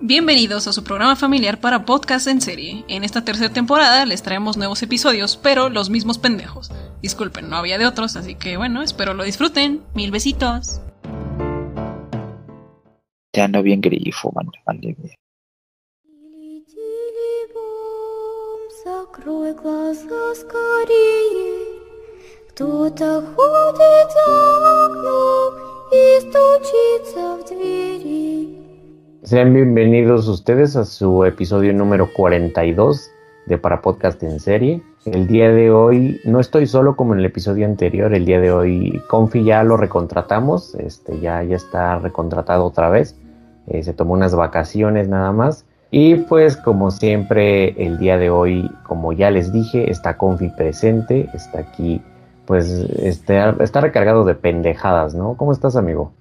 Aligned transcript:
Bienvenidos 0.00 0.66
a 0.66 0.72
su 0.72 0.84
programa 0.84 1.16
familiar 1.16 1.58
para 1.60 1.84
podcast 1.84 2.26
en 2.26 2.40
serie. 2.40 2.84
En 2.86 3.02
esta 3.02 3.24
tercera 3.24 3.52
temporada 3.52 4.04
les 4.04 4.22
traemos 4.22 4.56
nuevos 4.56 4.82
episodios, 4.82 5.36
pero 5.36 5.68
los 5.68 5.90
mismos 5.90 6.18
pendejos. 6.18 6.70
Disculpen, 7.02 7.48
no 7.48 7.56
había 7.56 7.78
de 7.78 7.86
otros, 7.86 8.14
así 8.16 8.34
que 8.34 8.56
bueno, 8.56 8.82
espero 8.82 9.14
lo 9.14 9.24
disfruten. 9.24 9.82
Mil 9.94 10.10
besitos. 10.10 10.80
Ya 13.32 13.44
ando 13.44 13.62
bien 13.62 13.80
grifo, 13.80 14.32
man. 14.32 14.50
Vale, 14.64 14.94
güey. 14.94 15.16
Закрой 18.84 19.52
глаза 19.52 20.34
скорее. 20.36 21.80
Кто-то 22.50 23.20
ходит 23.34 24.12
за 24.12 24.86
окном 24.86 25.54
и 25.90 26.20
стучится 26.20 27.36
в 27.36 27.44
двери. 27.48 28.59
Sean 29.23 29.53
bienvenidos 29.53 30.27
ustedes 30.27 30.75
a 30.75 30.83
su 30.83 31.25
episodio 31.25 31.73
número 31.73 32.11
42 32.11 33.11
de 33.45 33.57
Para 33.59 33.79
Podcast 33.79 34.23
en 34.23 34.39
Serie. 34.39 34.81
El 35.05 35.27
día 35.27 35.51
de 35.51 35.69
hoy 35.69 36.19
no 36.25 36.39
estoy 36.39 36.65
solo 36.65 36.95
como 36.95 37.13
en 37.13 37.19
el 37.19 37.25
episodio 37.25 37.67
anterior, 37.67 38.15
el 38.15 38.25
día 38.25 38.41
de 38.41 38.51
hoy 38.51 38.99
Confi 39.11 39.43
ya 39.43 39.63
lo 39.63 39.77
recontratamos, 39.77 40.73
este 40.73 41.19
ya, 41.19 41.43
ya 41.43 41.55
está 41.55 41.99
recontratado 41.99 42.65
otra 42.65 42.89
vez, 42.89 43.15
Eh, 43.67 43.83
se 43.83 43.93
tomó 43.93 44.13
unas 44.13 44.33
vacaciones 44.33 45.07
nada 45.07 45.31
más. 45.31 45.65
Y 45.91 46.15
pues 46.15 46.57
como 46.57 46.89
siempre 46.89 47.75
el 47.85 47.99
día 47.99 48.17
de 48.17 48.31
hoy, 48.31 48.71
como 48.87 49.13
ya 49.13 49.29
les 49.29 49.53
dije, 49.53 49.91
está 49.91 50.17
Confi 50.17 50.49
presente, 50.49 51.29
está 51.35 51.59
aquí, 51.59 52.01
pues 52.47 52.71
está, 52.97 53.55
está 53.59 53.81
recargado 53.81 54.25
de 54.25 54.33
pendejadas, 54.33 55.13
¿no? 55.13 55.37
¿Cómo 55.37 55.51
estás 55.51 55.75
amigo? 55.75 56.11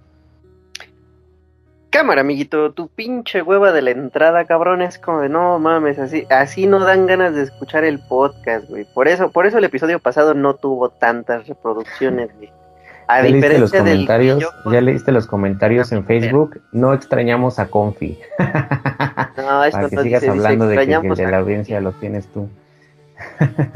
Cámara, 1.91 2.21
amiguito, 2.21 2.73
tu 2.73 2.87
pinche 2.89 3.43
hueva 3.43 3.73
de 3.73 3.83
la 3.83 3.91
entrada, 3.91 4.45
cabrón, 4.45 4.81
es 4.81 4.97
como 4.99 5.21
de 5.23 5.29
no 5.29 5.59
mames, 5.59 5.99
así, 5.99 6.25
así 6.31 6.67
no 6.69 6.79
dan 6.79 7.07
ganas 7.07 7.35
de 7.35 7.43
escuchar 7.43 7.83
el 7.85 7.99
podcast, 7.99 8.69
güey. 8.69 8.85
Por 8.95 9.09
eso, 9.09 9.33
por 9.33 9.47
eso 9.47 9.59
el 9.59 9.65
episodio 9.65 9.99
pasado 9.99 10.35
no 10.35 10.55
tuvo 10.55 10.91
tantas 10.91 11.49
reproducciones, 11.49 12.31
güey. 12.37 12.53
A 13.09 13.23
¿Ya 13.23 13.29
leíste 13.29 13.59
los 13.59 13.73
del 13.73 13.81
comentarios? 13.83 14.39
video- 14.39 14.73
¿Ya 14.73 14.81
leíste 14.81 15.11
los 15.11 15.27
comentarios 15.27 15.91
en 15.91 16.05
Facebook? 16.05 16.61
No 16.71 16.95
extrañamos 16.95 17.59
a 17.59 17.67
Confi. 17.67 18.21
No, 19.37 19.65
esto 19.65 19.79
Para 19.79 19.89
que 19.89 19.97
no 19.97 20.03
sigas 20.03 20.21
dice, 20.21 20.33
dice, 20.33 20.47
hablando 20.47 20.69
de 20.69 20.77
que, 20.77 20.87
que 21.01 21.15
de 21.25 21.31
la 21.31 21.39
audiencia 21.39 21.81
lo 21.81 21.91
tienes 21.93 22.29
tú. 22.29 22.49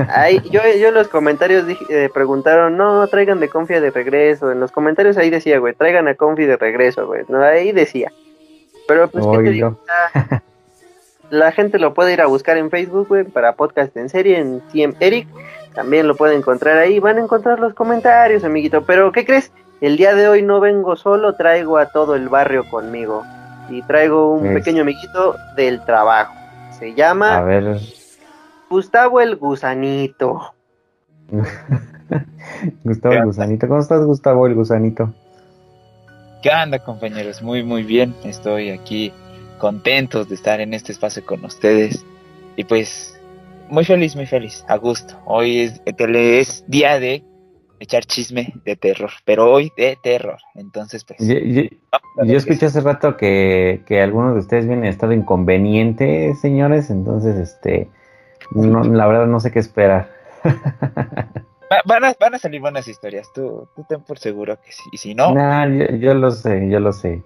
Ahí, 0.08 0.40
yo, 0.50 0.60
yo 0.80 0.88
en 0.88 0.94
los 0.94 1.08
comentarios 1.08 1.66
dije- 1.66 1.84
eh, 1.88 2.08
preguntaron, 2.12 2.76
no, 2.76 3.06
traigan 3.08 3.40
de 3.40 3.48
Confi 3.48 3.74
de 3.74 3.90
regreso. 3.90 4.50
En 4.52 4.60
los 4.60 4.70
comentarios 4.72 5.16
ahí 5.16 5.30
decía, 5.30 5.58
güey, 5.58 5.74
traigan 5.74 6.08
a 6.08 6.14
Confi 6.14 6.44
de 6.44 6.56
regreso, 6.56 7.06
güey. 7.06 7.22
No, 7.28 7.42
ahí 7.42 7.72
decía. 7.72 8.12
Pero 8.88 9.08
pues, 9.08 9.24
¿qué 9.26 9.36
te 9.38 9.50
digo? 9.50 9.78
La- 9.86 10.42
La 11.30 11.52
gente 11.52 11.78
lo 11.78 11.94
puede 11.94 12.12
ir 12.12 12.20
a 12.20 12.26
buscar 12.26 12.58
en 12.58 12.70
Facebook, 12.70 13.08
güey, 13.08 13.24
para 13.24 13.54
podcast 13.54 13.96
en 13.96 14.08
serie, 14.10 14.38
en 14.38 14.60
TM 14.72 14.94
Eric. 15.00 15.26
También 15.74 16.06
lo 16.06 16.14
pueden 16.16 16.38
encontrar 16.38 16.76
ahí. 16.76 17.00
Van 17.00 17.16
a 17.16 17.22
encontrar 17.22 17.58
los 17.58 17.74
comentarios, 17.74 18.44
amiguito. 18.44 18.84
Pero, 18.84 19.10
¿qué 19.10 19.24
crees? 19.24 19.50
El 19.80 19.96
día 19.96 20.14
de 20.14 20.28
hoy 20.28 20.42
no 20.42 20.60
vengo 20.60 20.94
solo, 20.96 21.34
traigo 21.34 21.78
a 21.78 21.86
todo 21.86 22.14
el 22.14 22.28
barrio 22.28 22.68
conmigo. 22.70 23.24
Y 23.70 23.82
traigo 23.82 24.32
un 24.32 24.46
Es- 24.48 24.54
pequeño 24.54 24.82
amiguito 24.82 25.34
del 25.56 25.82
trabajo. 25.84 26.34
Se 26.78 26.92
llama 26.94 27.38
A 27.38 27.42
ver, 27.42 27.78
Gustavo 28.70 29.20
el 29.20 29.36
Gusanito. 29.36 30.54
Gustavo 32.84 33.14
el 33.14 33.24
Gusanito. 33.24 33.68
¿Cómo 33.68 33.80
estás, 33.80 34.04
Gustavo 34.04 34.46
el 34.46 34.54
Gusanito? 34.54 35.12
¿Qué 36.42 36.50
onda, 36.50 36.78
compañeros? 36.78 37.42
Muy, 37.42 37.62
muy 37.62 37.82
bien. 37.82 38.14
Estoy 38.24 38.70
aquí 38.70 39.12
contentos 39.58 40.28
de 40.28 40.34
estar 40.34 40.60
en 40.60 40.74
este 40.74 40.92
espacio 40.92 41.24
con 41.24 41.44
ustedes. 41.44 42.04
Y 42.56 42.64
pues, 42.64 43.18
muy 43.68 43.84
feliz, 43.84 44.14
muy 44.16 44.26
feliz. 44.26 44.64
A 44.68 44.76
gusto. 44.76 45.14
Hoy 45.24 45.60
es, 45.60 45.80
es 45.86 46.64
día 46.68 46.98
de 47.00 47.24
echar 47.80 48.04
chisme 48.04 48.52
de 48.64 48.76
terror. 48.76 49.10
Pero 49.24 49.50
hoy 49.50 49.72
de 49.76 49.96
terror. 50.02 50.38
Entonces, 50.54 51.04
pues. 51.04 51.20
Yo, 51.26 51.38
yo- 51.38 51.62
yo 52.24 52.36
escuché 52.36 52.66
hace 52.66 52.80
rato 52.80 53.16
que, 53.16 53.82
que 53.86 54.00
algunos 54.00 54.34
de 54.34 54.40
ustedes 54.40 54.66
vienen 54.66 54.84
en 54.84 54.90
estado 54.90 55.12
inconveniente, 55.12 56.34
señores. 56.34 56.90
Entonces, 56.90 57.36
este, 57.36 57.88
no, 58.50 58.84
la 58.84 59.06
verdad 59.06 59.26
no 59.26 59.40
sé 59.40 59.50
qué 59.50 59.58
esperar. 59.58 60.08
Va- 61.72 61.80
Van 61.86 62.04
a, 62.04 62.14
van 62.20 62.34
a 62.34 62.38
salir 62.38 62.60
buenas 62.60 62.86
historias. 62.88 63.32
Tú, 63.34 63.66
tú 63.74 63.84
ten 63.88 64.02
por 64.02 64.18
seguro 64.18 64.56
que 64.60 64.70
sí. 64.72 64.82
Y 64.92 64.98
si 64.98 65.14
no, 65.14 65.32
Nah, 65.34 65.66
yo, 65.66 65.86
yo 65.96 66.14
lo 66.14 66.30
sé, 66.30 66.68
yo 66.68 66.78
lo 66.80 66.92
sé. 66.92 67.22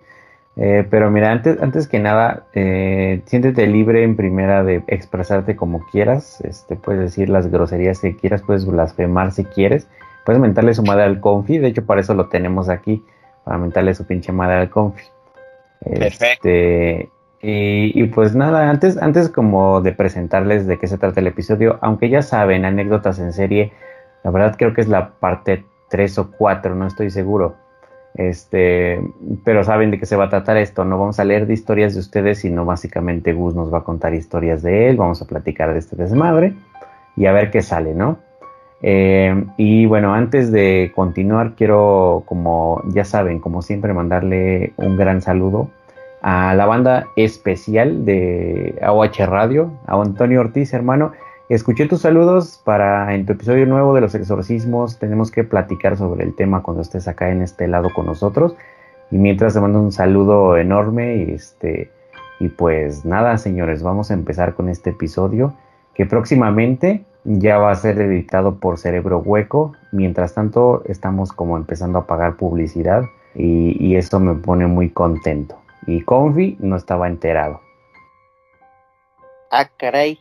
Eh, 0.56 0.86
pero 0.90 1.10
mira, 1.10 1.30
antes, 1.30 1.60
antes 1.62 1.86
que 1.88 1.98
nada, 1.98 2.46
eh, 2.54 3.22
siéntete 3.26 3.66
libre 3.66 4.02
en 4.04 4.16
primera 4.16 4.62
de 4.64 4.82
expresarte 4.88 5.54
como 5.56 5.84
quieras. 5.90 6.40
Este, 6.42 6.76
puedes 6.76 7.00
decir 7.00 7.28
las 7.28 7.48
groserías 7.50 8.00
que 8.00 8.16
quieras, 8.16 8.42
puedes 8.42 8.64
blasfemar 8.64 9.32
si 9.32 9.44
quieres. 9.44 9.88
Puedes 10.24 10.40
mentarle 10.40 10.74
su 10.74 10.82
madre 10.82 11.04
al 11.04 11.20
confi, 11.20 11.58
de 11.58 11.68
hecho 11.68 11.84
para 11.86 12.00
eso 12.00 12.12
lo 12.14 12.28
tenemos 12.28 12.68
aquí, 12.68 13.04
para 13.44 13.56
mentarle 13.58 13.94
su 13.94 14.04
pinche 14.06 14.30
madre 14.32 14.56
al 14.56 14.70
confi. 14.70 15.04
Perfecto. 15.80 16.48
Y, 17.40 17.92
y 18.00 18.04
pues 18.08 18.34
nada, 18.34 18.68
antes, 18.68 18.96
antes 19.00 19.28
como 19.28 19.80
de 19.80 19.92
presentarles 19.92 20.66
de 20.66 20.78
qué 20.78 20.86
se 20.86 20.98
trata 20.98 21.20
el 21.20 21.28
episodio, 21.28 21.78
aunque 21.82 22.08
ya 22.08 22.22
saben, 22.22 22.64
anécdotas 22.64 23.18
en 23.20 23.32
serie, 23.32 23.72
la 24.24 24.30
verdad 24.30 24.56
creo 24.58 24.74
que 24.74 24.80
es 24.80 24.88
la 24.88 25.10
parte 25.10 25.64
3 25.88 26.18
o 26.18 26.30
4, 26.32 26.74
no 26.74 26.86
estoy 26.86 27.10
seguro. 27.10 27.54
Este, 28.14 29.00
pero 29.44 29.62
saben 29.62 29.92
de 29.92 29.98
qué 30.00 30.06
se 30.06 30.16
va 30.16 30.24
a 30.24 30.28
tratar 30.28 30.56
esto, 30.56 30.84
no 30.84 30.98
vamos 30.98 31.20
a 31.20 31.24
leer 31.24 31.46
de 31.46 31.54
historias 31.54 31.94
de 31.94 32.00
ustedes, 32.00 32.40
sino 32.40 32.64
básicamente 32.64 33.32
Gus 33.32 33.54
nos 33.54 33.72
va 33.72 33.78
a 33.78 33.84
contar 33.84 34.12
historias 34.14 34.62
de 34.62 34.88
él, 34.88 34.96
vamos 34.96 35.22
a 35.22 35.26
platicar 35.26 35.72
de 35.72 35.78
este 35.78 35.94
desmadre 35.94 36.54
y 37.16 37.26
a 37.26 37.32
ver 37.32 37.52
qué 37.52 37.62
sale, 37.62 37.94
¿no? 37.94 38.18
Eh, 38.82 39.44
y 39.56 39.86
bueno, 39.86 40.14
antes 40.14 40.50
de 40.50 40.92
continuar, 40.94 41.54
quiero, 41.54 42.24
como 42.26 42.82
ya 42.88 43.04
saben, 43.04 43.38
como 43.38 43.62
siempre, 43.62 43.92
mandarle 43.92 44.72
un 44.76 44.96
gran 44.96 45.22
saludo 45.22 45.70
a 46.22 46.54
la 46.54 46.66
banda 46.66 47.06
especial 47.16 48.04
de 48.04 48.78
AOH 48.82 49.26
Radio, 49.26 49.72
a 49.86 50.00
Antonio 50.00 50.40
Ortiz, 50.40 50.72
hermano. 50.72 51.12
Escuché 51.48 51.86
tus 51.86 52.02
saludos 52.02 52.60
para 52.64 53.14
en 53.14 53.24
tu 53.24 53.32
episodio 53.32 53.64
nuevo 53.66 53.94
de 53.94 54.02
los 54.02 54.14
exorcismos. 54.14 54.98
Tenemos 54.98 55.30
que 55.30 55.44
platicar 55.44 55.96
sobre 55.96 56.24
el 56.24 56.34
tema 56.34 56.62
cuando 56.62 56.82
estés 56.82 57.08
acá 57.08 57.30
en 57.30 57.42
este 57.42 57.66
lado 57.68 57.90
con 57.94 58.06
nosotros. 58.06 58.54
Y 59.10 59.16
mientras 59.16 59.54
te 59.54 59.60
mando 59.60 59.80
un 59.80 59.92
saludo 59.92 60.56
enorme 60.58 61.16
y 61.16 61.32
este 61.32 61.90
y 62.40 62.48
pues 62.50 63.04
nada, 63.04 63.36
señores, 63.38 63.82
vamos 63.82 64.10
a 64.10 64.14
empezar 64.14 64.54
con 64.54 64.68
este 64.68 64.90
episodio 64.90 65.54
que 65.94 66.06
próximamente 66.06 67.04
ya 67.24 67.58
va 67.58 67.72
a 67.72 67.74
ser 67.74 68.00
editado 68.00 68.56
por 68.56 68.78
Cerebro 68.78 69.18
Hueco. 69.18 69.72
Mientras 69.90 70.34
tanto, 70.34 70.82
estamos 70.86 71.32
como 71.32 71.56
empezando 71.56 71.98
a 71.98 72.06
pagar 72.06 72.36
publicidad 72.36 73.02
y, 73.34 73.76
y 73.84 73.96
eso 73.96 74.20
me 74.20 74.34
pone 74.34 74.66
muy 74.66 74.90
contento. 74.90 75.56
Y 75.86 76.02
Confi 76.02 76.56
no 76.60 76.76
estaba 76.76 77.06
enterado. 77.08 77.60
Ah, 79.50 79.68
caray. 79.76 80.18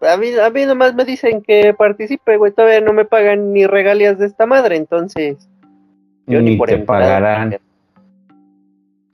A 0.00 0.16
mí, 0.16 0.28
a 0.40 0.50
mí 0.50 0.64
nomás 0.64 0.94
me 0.94 1.04
dicen 1.04 1.42
que 1.42 1.74
participe, 1.74 2.36
güey. 2.36 2.52
Todavía 2.52 2.80
no 2.80 2.92
me 2.92 3.04
pagan 3.04 3.52
ni 3.52 3.66
regalías 3.66 4.18
de 4.18 4.26
esta 4.26 4.46
madre, 4.46 4.76
entonces. 4.76 5.48
Yo 6.26 6.40
ni, 6.40 6.50
Ni 6.50 6.56
por 6.56 6.68
te 6.68 6.78
pagarán. 6.78 7.58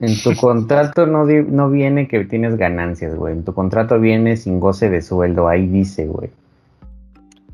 En 0.01 0.23
tu 0.23 0.35
contrato 0.41 1.07
no, 1.07 1.25
no 1.25 1.71
viene 1.71 2.07
que 2.09 2.25
tienes 2.25 2.57
ganancias, 2.57 3.15
güey. 3.15 3.33
En 3.33 3.45
tu 3.45 3.55
contrato 3.55 3.99
viene 3.99 4.37
sin 4.37 4.61
goce 4.61 4.91
de 4.91 5.01
sueldo. 5.01 5.49
Ahí 5.49 5.67
dice, 5.69 6.07
güey. 6.07 6.31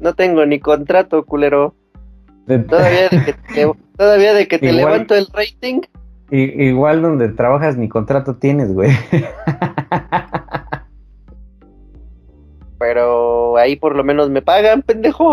No 0.01 0.15
tengo 0.15 0.45
ni 0.47 0.59
contrato, 0.59 1.25
culero. 1.25 1.75
Todavía 2.47 3.09
de 3.11 3.25
que 3.25 3.33
te, 3.55 3.71
todavía 3.97 4.33
de 4.35 4.49
que 4.49 4.59
te 4.59 4.67
Igual- 4.73 4.77
levanto 4.77 5.15
el 5.15 5.29
rating. 5.33 5.83
I- 6.31 6.67
igual 6.69 7.03
donde 7.03 7.29
trabajas 7.31 7.77
ni 7.77 7.89
contrato 7.89 8.37
tienes, 8.37 8.73
güey. 8.73 8.91
Pero 12.79 13.57
ahí 13.57 13.77
por 13.77 13.95
lo 13.95 14.05
menos 14.05 14.31
me 14.31 14.43
pagan, 14.43 14.83
pendejo. 14.83 15.33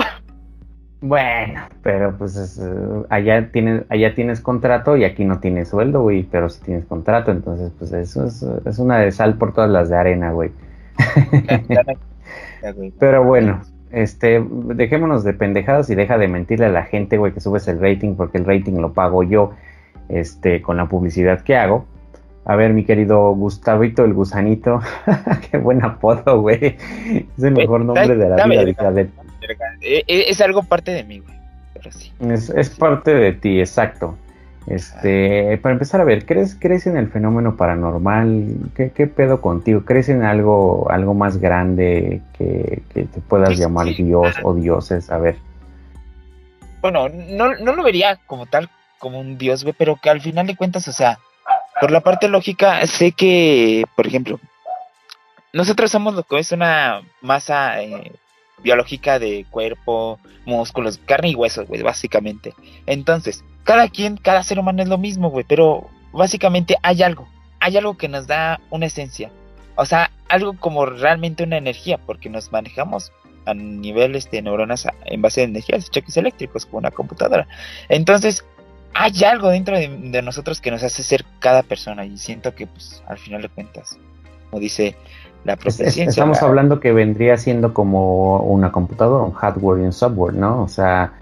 Bueno, 1.00 1.62
pero 1.84 2.18
pues 2.18 2.36
es, 2.36 2.58
eh, 2.58 3.04
allá 3.10 3.52
tienes, 3.52 3.84
allá 3.90 4.16
tienes 4.16 4.42
contrato 4.42 4.98
y 4.98 5.04
aquí 5.04 5.26
no 5.26 5.40
tienes 5.40 5.70
sueldo, 5.70 6.02
güey, 6.02 6.24
pero 6.24 6.50
sí 6.50 6.60
tienes 6.66 6.86
contrato, 6.86 7.32
entonces 7.32 7.72
pues 7.78 7.94
eso 7.94 8.26
es, 8.26 8.44
es 8.66 8.80
una 8.80 8.98
de 8.98 9.12
sal 9.12 9.38
por 9.38 9.54
todas 9.54 9.70
las 9.70 9.90
de 9.90 9.96
arena, 9.96 10.32
güey. 10.32 10.50
Pero 13.00 13.24
bueno, 13.24 13.62
este, 13.92 14.44
dejémonos 14.50 15.24
de 15.24 15.34
pendejadas 15.34 15.90
y 15.92 15.96
deja 15.96 16.18
de 16.18 16.28
mentirle 16.28 16.66
a 16.66 16.70
la 16.70 16.84
gente, 16.84 17.18
güey, 17.18 17.32
que 17.32 17.40
subes 17.40 17.68
el 17.68 17.80
rating, 17.80 18.16
porque 18.16 18.40
el 18.40 18.46
rating 18.46 18.82
lo 18.82 18.94
pago 18.94 19.22
yo, 19.22 19.52
este, 20.10 20.62
con 20.62 20.78
la 20.78 20.88
publicidad 20.88 21.42
que 21.42 21.56
hago. 21.56 21.86
A 22.46 22.56
ver, 22.56 22.72
mi 22.74 22.86
querido 22.86 23.32
Gustavito 23.36 24.06
el 24.06 24.14
Gusanito, 24.14 24.80
qué 25.52 25.58
buen 25.58 25.84
apodo, 25.84 26.42
güey. 26.42 26.78
Es 27.38 27.44
el 27.44 27.54
mejor 27.54 27.84
nombre 27.84 28.16
de 28.16 28.30
la 28.30 28.48
vida, 28.48 28.92
de 28.92 29.02
Eh, 29.82 30.04
eh, 30.08 30.26
Es 30.30 30.40
algo 30.40 30.64
parte 30.64 30.92
de 30.92 31.04
mí, 31.04 31.20
güey. 31.20 31.36
Pero 31.74 31.92
sí. 31.92 32.12
Es, 32.22 32.50
es 32.50 32.70
parte 32.70 33.14
de 33.14 33.34
ti, 33.34 33.60
exacto. 33.60 34.18
Este, 34.68 35.58
para 35.62 35.74
empezar 35.74 36.02
a 36.02 36.04
ver, 36.04 36.26
¿crees, 36.26 36.58
¿crees 36.60 36.88
en 36.88 36.98
el 36.98 37.08
fenómeno 37.08 37.56
paranormal? 37.56 38.72
¿Qué, 38.76 38.92
qué 38.92 39.08
pedo 39.08 39.40
contigo? 39.40 39.86
¿Crees 39.86 40.10
en 40.10 40.24
algo, 40.24 40.92
algo 40.92 41.14
más 41.14 41.38
grande 41.38 42.22
que, 42.38 42.82
que 42.94 43.04
te 43.04 43.22
puedas 43.22 43.50
Pues 43.50 43.60
llamar 43.60 43.88
Dios 43.88 44.36
o 44.44 44.54
dioses? 44.54 45.10
A 45.10 45.20
ver. 45.20 45.38
Bueno, 46.82 47.08
no, 47.10 47.56
no 47.56 47.76
lo 47.76 47.84
vería 47.84 48.20
como 48.28 48.46
tal, 48.46 48.70
como 49.00 49.20
un 49.20 49.38
dios, 49.38 49.64
güey, 49.64 49.76
pero 49.78 49.96
que 49.96 50.10
al 50.10 50.22
final 50.22 50.48
de 50.48 50.56
cuentas, 50.56 50.88
o 50.88 50.92
sea, 50.92 51.20
por 51.80 51.92
la 51.92 52.02
parte 52.02 52.28
lógica, 52.28 52.86
sé 52.88 53.12
que, 53.12 53.84
por 53.96 54.08
ejemplo, 54.08 54.40
nosotros 55.54 55.92
somos 55.92 56.14
lo 56.14 56.24
que 56.24 56.40
es 56.40 56.52
una 56.52 57.02
masa 57.22 57.82
eh, 57.82 58.12
biológica 58.64 59.20
de 59.20 59.46
cuerpo, 59.50 60.20
músculos, 60.46 61.00
carne 61.06 61.30
y 61.30 61.36
huesos, 61.36 61.68
güey, 61.68 61.82
básicamente. 61.82 62.54
Entonces, 62.86 63.44
cada 63.64 63.88
quien, 63.90 64.18
cada 64.18 64.44
ser 64.44 64.60
humano 64.60 64.82
es 64.84 64.90
lo 64.90 64.98
mismo, 64.98 65.30
güey, 65.30 65.46
pero 65.48 65.90
básicamente 66.12 66.78
hay 66.84 67.04
algo, 67.04 67.28
hay 67.60 67.78
algo 67.78 67.98
que 67.98 68.08
nos 68.08 68.28
da 68.28 68.60
una 68.70 68.86
esencia. 68.88 69.32
O 69.76 69.86
sea, 69.86 70.12
algo 70.30 70.58
como 70.60 70.86
realmente 70.86 71.44
una 71.44 71.58
energía, 71.58 71.98
porque 72.00 72.30
nos 72.30 72.52
manejamos 72.52 73.12
a 73.46 73.54
niveles 73.54 74.30
de 74.32 74.42
neuronas 74.42 74.86
a- 74.86 74.94
en 75.06 75.22
base 75.22 75.42
de 75.42 75.48
energías, 75.48 75.90
choques 75.90 76.18
eléctricos, 76.18 76.66
como 76.66 76.80
una 76.80 76.92
computadora. 76.92 77.48
Entonces, 77.88 78.44
hay 78.94 79.24
algo 79.24 79.50
dentro 79.50 79.78
de, 79.78 79.88
de 79.90 80.22
nosotros 80.22 80.60
que 80.62 80.72
nos 80.72 80.84
hace 80.84 81.04
ser 81.04 81.24
cada 81.40 81.64
persona 81.64 82.06
y 82.06 82.18
siento 82.18 82.56
que, 82.56 82.68
pues, 82.68 83.04
al 83.08 83.18
final 83.18 83.42
de 83.42 83.50
cuentas, 83.50 83.98
como 84.50 84.60
dice 84.60 84.96
la 85.44 85.56
propia 85.56 85.86
es- 85.88 85.94
ciencia, 85.94 86.10
estamos 86.10 86.42
la- 86.42 86.48
hablando 86.48 86.80
que 86.80 86.92
vendría 86.92 87.38
siendo 87.38 87.74
como 87.74 88.40
una 88.40 88.72
computadora, 88.72 89.24
un 89.24 89.34
hardware 89.34 89.82
y 89.82 89.84
un 89.86 89.94
software, 89.94 90.34
¿no? 90.34 90.64
O 90.64 90.68
sea, 90.68 91.14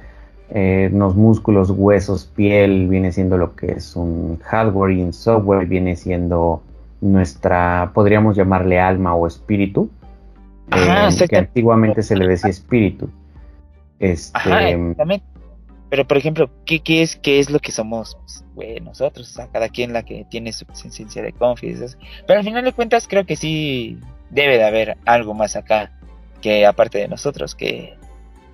eh, 0.50 0.90
los 0.94 1.16
músculos, 1.16 1.70
huesos, 1.72 2.26
piel 2.36 2.88
viene 2.88 3.12
siendo 3.12 3.38
lo 3.38 3.56
que 3.56 3.74
es 3.74 3.96
un 3.96 4.40
hardware 4.44 4.92
y 4.98 5.02
un 5.02 5.12
software 5.14 5.66
viene 5.68 5.96
siendo 5.96 6.62
nuestra, 7.02 7.92
podríamos 7.94 8.36
llamarle 8.36 8.80
alma 8.80 9.16
o 9.16 9.28
espíritu, 9.28 9.90
Ajá, 10.72 11.10
eh, 11.10 11.28
que 11.28 11.38
antiguamente 11.38 12.02
se 12.04 12.16
le 12.16 12.28
decía 12.30 12.50
espíritu. 12.50 13.10
Este, 14.00 14.38
Ajá, 14.38 14.70
exactamente. 14.70 15.26
Pero, 15.90 16.06
por 16.08 16.18
ejemplo, 16.18 16.50
¿qué, 16.66 16.82
es, 17.02 17.16
¿qué 17.16 17.40
es 17.40 17.50
lo 17.50 17.60
que 17.60 17.72
somos? 17.72 18.18
Pues, 18.56 18.82
nosotros, 18.82 19.38
cada 19.52 19.70
quien 19.70 19.94
la 19.94 20.04
que 20.04 20.26
tiene 20.30 20.52
su 20.52 20.66
esencia 20.86 21.22
de 21.22 21.32
confianza. 21.34 21.98
Pero 22.28 22.40
al 22.40 22.46
final 22.46 22.66
de 22.66 22.74
cuentas, 22.74 23.08
creo 23.08 23.26
que 23.26 23.36
sí 23.36 24.00
debe 24.32 24.58
de 24.58 24.64
haber 24.66 24.98
algo 25.06 25.34
más 25.34 25.56
acá 25.56 25.92
que 26.42 26.66
aparte 26.66 26.98
de 26.98 27.08
nosotros 27.08 27.56
que 27.56 27.96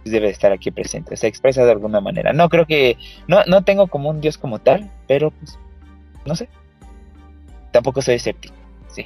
debe 0.03 0.27
de 0.27 0.33
estar 0.33 0.51
aquí 0.51 0.71
presente. 0.71 1.15
Se 1.15 1.27
expresa 1.27 1.63
de 1.63 1.71
alguna 1.71 2.01
manera. 2.01 2.33
No 2.33 2.49
creo 2.49 2.65
que. 2.65 2.97
No, 3.27 3.43
no 3.47 3.63
tengo 3.63 3.87
como 3.87 4.09
un 4.09 4.19
dios 4.21 4.37
como 4.37 4.59
tal, 4.59 4.89
pero 5.07 5.31
pues. 5.31 5.57
No 6.25 6.35
sé. 6.35 6.49
Tampoco 7.71 8.01
soy 8.01 8.15
escéptico. 8.15 8.55
Sí. 8.87 9.05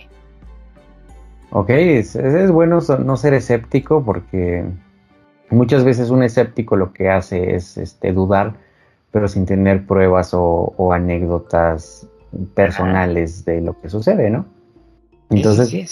Ok, 1.51 1.69
es, 1.69 2.15
es- 2.15 2.51
bueno 2.51 2.79
no 2.99 3.17
ser 3.17 3.33
escéptico 3.35 4.03
porque 4.03 4.65
muchas 5.49 5.83
veces 5.83 6.09
un 6.09 6.23
escéptico 6.23 6.75
lo 6.75 6.93
que 6.93 7.09
hace 7.09 7.55
es 7.55 7.77
este, 7.77 8.11
dudar, 8.11 8.55
pero 9.11 9.27
sin 9.27 9.45
tener 9.45 9.85
pruebas 9.85 10.33
o, 10.33 10.73
o 10.77 10.93
anécdotas 10.93 12.07
personales 12.53 13.45
de 13.45 13.61
lo 13.61 13.79
que 13.79 13.89
sucede, 13.89 14.29
¿no? 14.29 14.45
Entonces, 15.29 15.69
sí, 15.69 15.85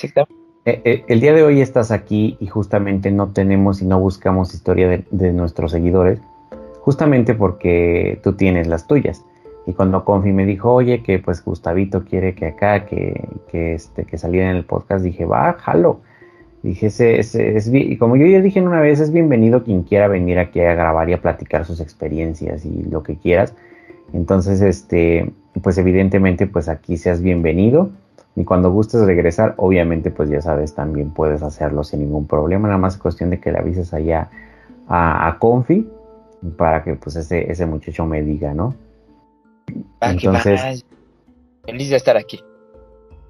eh, 0.66 0.82
eh, 0.86 1.04
el 1.08 1.20
día 1.20 1.34
de 1.34 1.44
hoy 1.44 1.62
estás 1.62 1.92
aquí 1.92 2.38
y 2.40 2.48
justamente 2.48 3.12
no 3.12 3.30
tenemos 3.30 3.82
y 3.82 3.86
no 3.86 4.00
buscamos 4.00 4.54
historia 4.54 4.88
de, 4.88 5.06
de 5.12 5.34
nuestros 5.34 5.72
seguidores, 5.72 6.20
justamente 6.82 7.34
porque 7.34 8.20
tú 8.24 8.34
tienes 8.34 8.68
las 8.68 8.88
tuyas. 8.88 9.24
Y 9.66 9.74
cuando 9.74 10.04
Confi 10.04 10.32
me 10.32 10.46
dijo, 10.46 10.74
oye, 10.74 11.02
que 11.04 11.20
pues 11.20 11.44
Gustavito 11.44 12.04
quiere 12.04 12.36
que 12.36 12.48
acá, 12.48 12.86
que, 12.86 13.30
que, 13.50 13.74
este, 13.74 14.06
que 14.06 14.18
saliera 14.18 14.52
en 14.52 14.58
el 14.58 14.66
podcast, 14.66 15.04
dije, 15.04 15.26
va, 15.26 15.54
jalo. 15.54 16.02
Dije, 16.64 16.88
ese, 16.88 17.20
ese 17.20 17.58
es 17.58 17.68
y 17.68 17.98
como 17.98 18.16
yo 18.16 18.26
ya 18.26 18.40
dije 18.40 18.62
una 18.62 18.80
vez, 18.80 19.02
es 19.02 19.12
bienvenido 19.12 19.66
quien 19.66 19.84
quiera 19.84 20.08
venir 20.08 20.40
aquí 20.40 20.62
a 20.62 20.74
grabar 20.74 21.10
y 21.10 21.14
a 21.14 21.22
platicar 21.22 21.66
sus 21.66 21.82
experiencias 21.82 22.66
y 22.66 22.84
lo 22.84 23.04
que 23.04 23.18
quieras. 23.18 23.54
Entonces, 24.14 24.62
este, 24.62 25.30
pues 25.62 25.78
evidentemente, 25.78 26.48
pues 26.48 26.70
aquí 26.70 26.96
seas 26.96 27.22
bienvenido. 27.22 27.90
Y 28.38 28.46
cuando 28.46 28.72
gustes 28.72 29.02
regresar, 29.02 29.56
obviamente, 29.58 30.10
pues 30.10 30.30
ya 30.30 30.42
sabes, 30.42 30.74
también 30.74 31.12
puedes 31.12 31.44
hacerlo 31.44 31.84
sin 31.84 32.00
ningún 32.00 32.28
problema. 32.28 32.70
Nada 32.70 32.80
más 32.80 32.96
es 32.96 33.02
cuestión 33.02 33.30
de 33.30 33.42
que 33.42 33.52
le 33.52 33.60
avises 33.60 33.94
allá 33.94 34.30
a, 34.88 35.28
a 35.28 35.40
Confi 35.40 35.86
para 36.58 36.82
que 36.84 36.96
pues 36.96 37.18
ese, 37.18 37.52
ese 37.52 37.66
muchacho 37.66 38.06
me 38.06 38.22
diga, 38.22 38.54
¿no? 38.54 38.74
Entonces-. 40.00 40.86
Feliz 41.66 41.90
de 41.90 41.96
estar 41.98 42.16
aquí. 42.16 42.40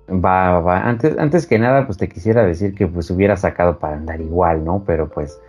Va, 0.09 0.51
va, 0.51 0.59
va. 0.59 0.81
Antes, 0.87 1.17
antes 1.17 1.47
que 1.47 1.57
nada, 1.57 1.85
pues 1.85 1.97
te 1.97 2.09
quisiera 2.09 2.45
decir 2.45 2.75
que 2.75 2.87
pues 2.87 3.09
hubiera 3.09 3.37
sacado 3.37 3.79
para 3.79 3.95
andar 3.95 4.19
igual, 4.19 4.65
¿no? 4.65 4.83
Pero 4.85 5.09
pues 5.09 5.39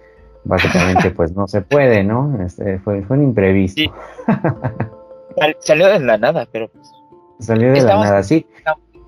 básicamente 0.44 1.10
pues 1.10 1.34
no 1.34 1.48
se 1.48 1.62
puede, 1.62 2.04
¿no? 2.04 2.40
Este, 2.44 2.78
fue, 2.78 3.02
fue 3.02 3.16
un 3.16 3.24
imprevisto. 3.24 3.80
Sí. 3.80 3.90
Sal- 5.36 5.56
salió 5.58 5.88
de 5.88 5.98
la 6.00 6.18
nada, 6.18 6.46
pero 6.50 6.68
pues. 6.68 6.90
Salió 7.40 7.72
de 7.72 7.82
la 7.82 7.96
nada, 7.96 8.22
sí. 8.22 8.46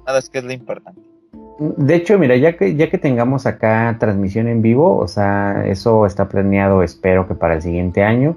Nada 0.06 0.18
es 0.18 0.28
que 0.28 0.38
es 0.38 0.44
lo 0.44 0.52
importante. 0.52 1.00
De 1.58 1.94
hecho, 1.94 2.18
mira, 2.18 2.36
ya 2.36 2.56
que, 2.56 2.74
ya 2.74 2.90
que 2.90 2.98
tengamos 2.98 3.46
acá 3.46 3.96
transmisión 3.98 4.46
en 4.48 4.62
vivo, 4.62 4.96
o 4.98 5.08
sea, 5.08 5.64
eso 5.66 6.04
está 6.04 6.28
planeado, 6.28 6.82
espero 6.82 7.26
que 7.26 7.34
para 7.34 7.54
el 7.54 7.62
siguiente 7.62 8.02
año. 8.02 8.36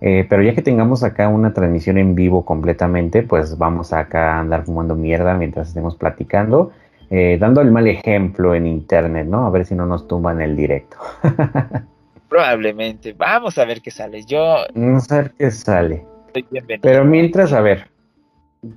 Eh, 0.00 0.26
pero 0.28 0.42
ya 0.42 0.54
que 0.54 0.62
tengamos 0.62 1.02
acá 1.04 1.28
una 1.28 1.52
transmisión 1.52 1.98
en 1.98 2.14
vivo 2.14 2.44
completamente, 2.44 3.22
pues 3.22 3.58
vamos 3.58 3.92
acá 3.92 4.36
a 4.36 4.40
andar 4.40 4.64
fumando 4.64 4.94
mierda 4.94 5.34
mientras 5.34 5.68
estemos 5.68 5.94
platicando, 5.96 6.72
eh, 7.10 7.36
dando 7.38 7.60
el 7.60 7.70
mal 7.70 7.86
ejemplo 7.86 8.54
en 8.54 8.66
internet, 8.66 9.26
¿no? 9.26 9.46
A 9.46 9.50
ver 9.50 9.66
si 9.66 9.74
no 9.74 9.84
nos 9.84 10.08
tumban 10.08 10.40
el 10.40 10.56
directo. 10.56 10.96
Probablemente. 12.28 13.12
Vamos 13.12 13.58
a 13.58 13.64
ver 13.64 13.82
qué 13.82 13.90
sale. 13.90 14.22
Yo 14.24 14.58
No 14.74 15.00
sé 15.00 15.30
qué 15.36 15.50
sale. 15.50 16.04
Pero 16.80 17.04
mientras, 17.04 17.52
a 17.52 17.60
ver, 17.60 17.88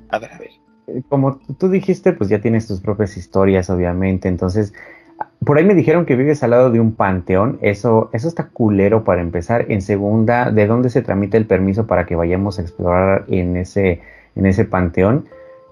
A 0.09 0.17
ver, 0.17 0.31
a 0.33 0.37
ver. 0.39 0.49
eh, 0.87 1.03
como 1.07 1.39
tú 1.59 1.69
dijiste, 1.69 2.13
pues 2.13 2.29
ya 2.29 2.41
tienes 2.41 2.67
tus 2.67 2.81
propias 2.81 3.15
historias, 3.15 3.69
obviamente. 3.69 4.27
Entonces, 4.27 4.73
por 5.45 5.57
ahí 5.57 5.65
me 5.65 5.73
dijeron 5.73 6.05
que 6.05 6.15
vives 6.15 6.43
al 6.43 6.51
lado 6.51 6.71
de 6.71 6.79
un 6.79 6.93
panteón. 6.93 7.57
Eso, 7.61 8.09
eso 8.13 8.27
está 8.27 8.47
culero 8.47 9.03
para 9.03 9.21
empezar. 9.21 9.65
En 9.69 9.81
segunda, 9.81 10.51
¿de 10.51 10.67
dónde 10.67 10.89
se 10.89 11.01
tramita 11.01 11.37
el 11.37 11.45
permiso 11.45 11.87
para 11.87 12.05
que 12.05 12.15
vayamos 12.15 12.59
a 12.59 12.61
explorar 12.61 13.25
en 13.27 13.57
ese, 13.57 14.01
en 14.35 14.45
ese 14.45 14.65
panteón? 14.65 15.25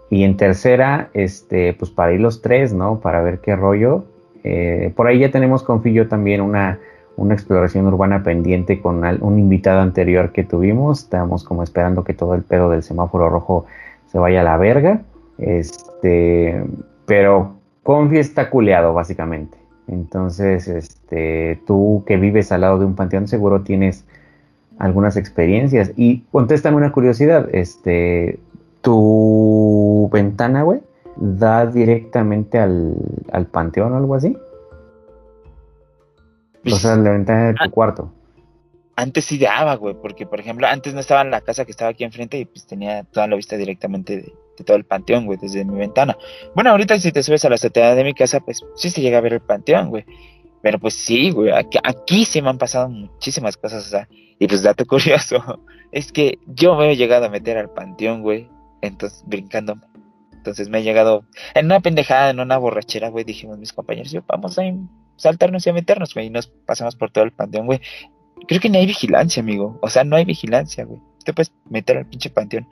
Y 0.09 0.23
en 0.23 0.35
tercera, 0.35 1.09
este, 1.13 1.73
pues 1.73 1.89
para 1.89 2.11
ir 2.11 2.19
los 2.19 2.41
tres, 2.41 2.73
¿no? 2.73 2.99
Para 2.99 3.21
ver 3.21 3.39
qué 3.39 3.55
rollo. 3.55 4.03
Eh, 4.43 4.91
por 4.95 5.07
ahí 5.07 5.19
ya 5.19 5.31
tenemos 5.31 5.63
con 5.63 5.81
Fillo 5.81 6.07
también 6.07 6.41
una, 6.41 6.79
una 7.15 7.33
exploración 7.33 7.87
urbana 7.87 8.23
pendiente 8.23 8.81
con 8.81 9.03
un 9.21 9.39
invitado 9.39 9.79
anterior 9.79 10.31
que 10.31 10.43
tuvimos. 10.43 11.03
Estamos 11.03 11.43
como 11.43 11.63
esperando 11.63 12.03
que 12.03 12.13
todo 12.13 12.35
el 12.35 12.41
pedo 12.41 12.69
del 12.69 12.83
semáforo 12.83 13.29
rojo 13.29 13.65
se 14.07 14.19
vaya 14.19 14.41
a 14.41 14.43
la 14.43 14.57
verga. 14.57 15.01
Este, 15.37 16.61
pero 17.05 17.60
Confi 17.83 18.17
está 18.17 18.49
culeado, 18.49 18.93
básicamente. 18.93 19.57
Entonces, 19.87 20.67
este, 20.67 21.61
tú 21.65 22.03
que 22.05 22.17
vives 22.17 22.51
al 22.51 22.61
lado 22.61 22.79
de 22.79 22.85
un 22.85 22.95
panteón, 22.95 23.27
seguro 23.27 23.61
tienes 23.61 24.05
algunas 24.77 25.17
experiencias. 25.17 25.91
Y 25.95 26.21
contéstame 26.31 26.77
una 26.77 26.91
curiosidad, 26.91 27.49
este, 27.51 28.39
tu 28.81 30.09
ventana, 30.11 30.63
güey, 30.63 30.81
da 31.17 31.65
directamente 31.65 32.57
al, 32.57 32.95
al 33.31 33.45
panteón 33.47 33.93
o 33.93 33.97
algo 33.97 34.15
así. 34.15 34.37
O 36.65 36.75
sea, 36.75 36.95
la 36.95 37.11
ventana 37.11 37.47
de 37.47 37.53
tu 37.55 37.71
cuarto. 37.71 38.13
Antes 38.95 39.25
sí 39.25 39.39
daba, 39.39 39.75
güey, 39.75 39.95
porque 39.95 40.25
por 40.25 40.39
ejemplo, 40.39 40.67
antes 40.67 40.93
no 40.93 40.99
estaba 40.99 41.21
en 41.21 41.31
la 41.31 41.41
casa 41.41 41.65
que 41.65 41.71
estaba 41.71 41.91
aquí 41.91 42.03
enfrente 42.03 42.37
y 42.37 42.45
pues 42.45 42.67
tenía 42.67 43.03
toda 43.03 43.27
la 43.27 43.35
vista 43.35 43.57
directamente 43.57 44.17
de, 44.17 44.33
todo 44.61 44.77
el 44.77 44.85
panteón, 44.85 45.25
güey, 45.25 45.37
desde 45.41 45.65
mi 45.65 45.77
ventana. 45.77 46.17
Bueno, 46.55 46.71
ahorita 46.71 46.99
si 46.99 47.11
te 47.11 47.23
subes 47.23 47.43
a 47.45 47.49
la 47.49 47.55
azotea 47.55 47.95
de 47.95 48.03
mi 48.03 48.13
casa, 48.13 48.39
pues 48.39 48.61
sí 48.75 48.89
se 48.89 49.01
llega 49.01 49.17
a 49.17 49.21
ver 49.21 49.33
el 49.33 49.41
panteón, 49.41 49.89
güey. 49.89 50.05
Pero 50.61 50.79
pues 50.79 50.93
sí, 50.93 51.31
güey, 51.31 51.51
aquí, 51.51 51.79
aquí 51.83 52.25
sí 52.25 52.41
me 52.41 52.49
han 52.49 52.57
pasado 52.57 52.87
muchísimas 52.89 53.57
cosas, 53.57 53.85
o 53.85 53.89
sea, 53.89 54.07
y 54.39 54.47
pues 54.47 54.61
dato 54.61 54.85
curioso, 54.87 55.59
es 55.91 56.11
que 56.11 56.37
yo 56.47 56.75
me 56.75 56.91
he 56.91 56.95
llegado 56.95 57.25
a 57.25 57.29
meter 57.29 57.57
al 57.57 57.69
panteón, 57.69 58.21
güey, 58.21 58.47
entonces 58.81 59.23
brincándome. 59.25 59.83
Entonces 60.33 60.69
me 60.69 60.79
he 60.79 60.83
llegado 60.83 61.23
en 61.53 61.67
una 61.67 61.81
pendejada, 61.81 62.31
en 62.31 62.39
una 62.39 62.57
borrachera, 62.57 63.09
güey, 63.09 63.23
dijimos 63.23 63.59
mis 63.59 63.73
compañeros, 63.73 64.11
yo 64.11 64.23
vamos 64.27 64.57
a 64.57 64.63
saltarnos 65.15 65.65
y 65.67 65.69
a 65.69 65.73
meternos, 65.73 66.15
güey, 66.15 66.27
y 66.27 66.29
nos 66.31 66.47
pasamos 66.47 66.95
por 66.95 67.11
todo 67.11 67.23
el 67.23 67.31
panteón, 67.31 67.67
güey. 67.67 67.79
Creo 68.47 68.59
que 68.59 68.69
no 68.69 68.79
hay 68.79 68.87
vigilancia, 68.87 69.41
amigo. 69.41 69.77
O 69.81 69.89
sea, 69.89 70.03
no 70.03 70.15
hay 70.15 70.25
vigilancia, 70.25 70.83
güey. 70.83 70.99
Te 71.23 71.33
puedes 71.33 71.53
meter 71.69 71.97
al 71.97 72.07
pinche 72.07 72.31
panteón. 72.31 72.67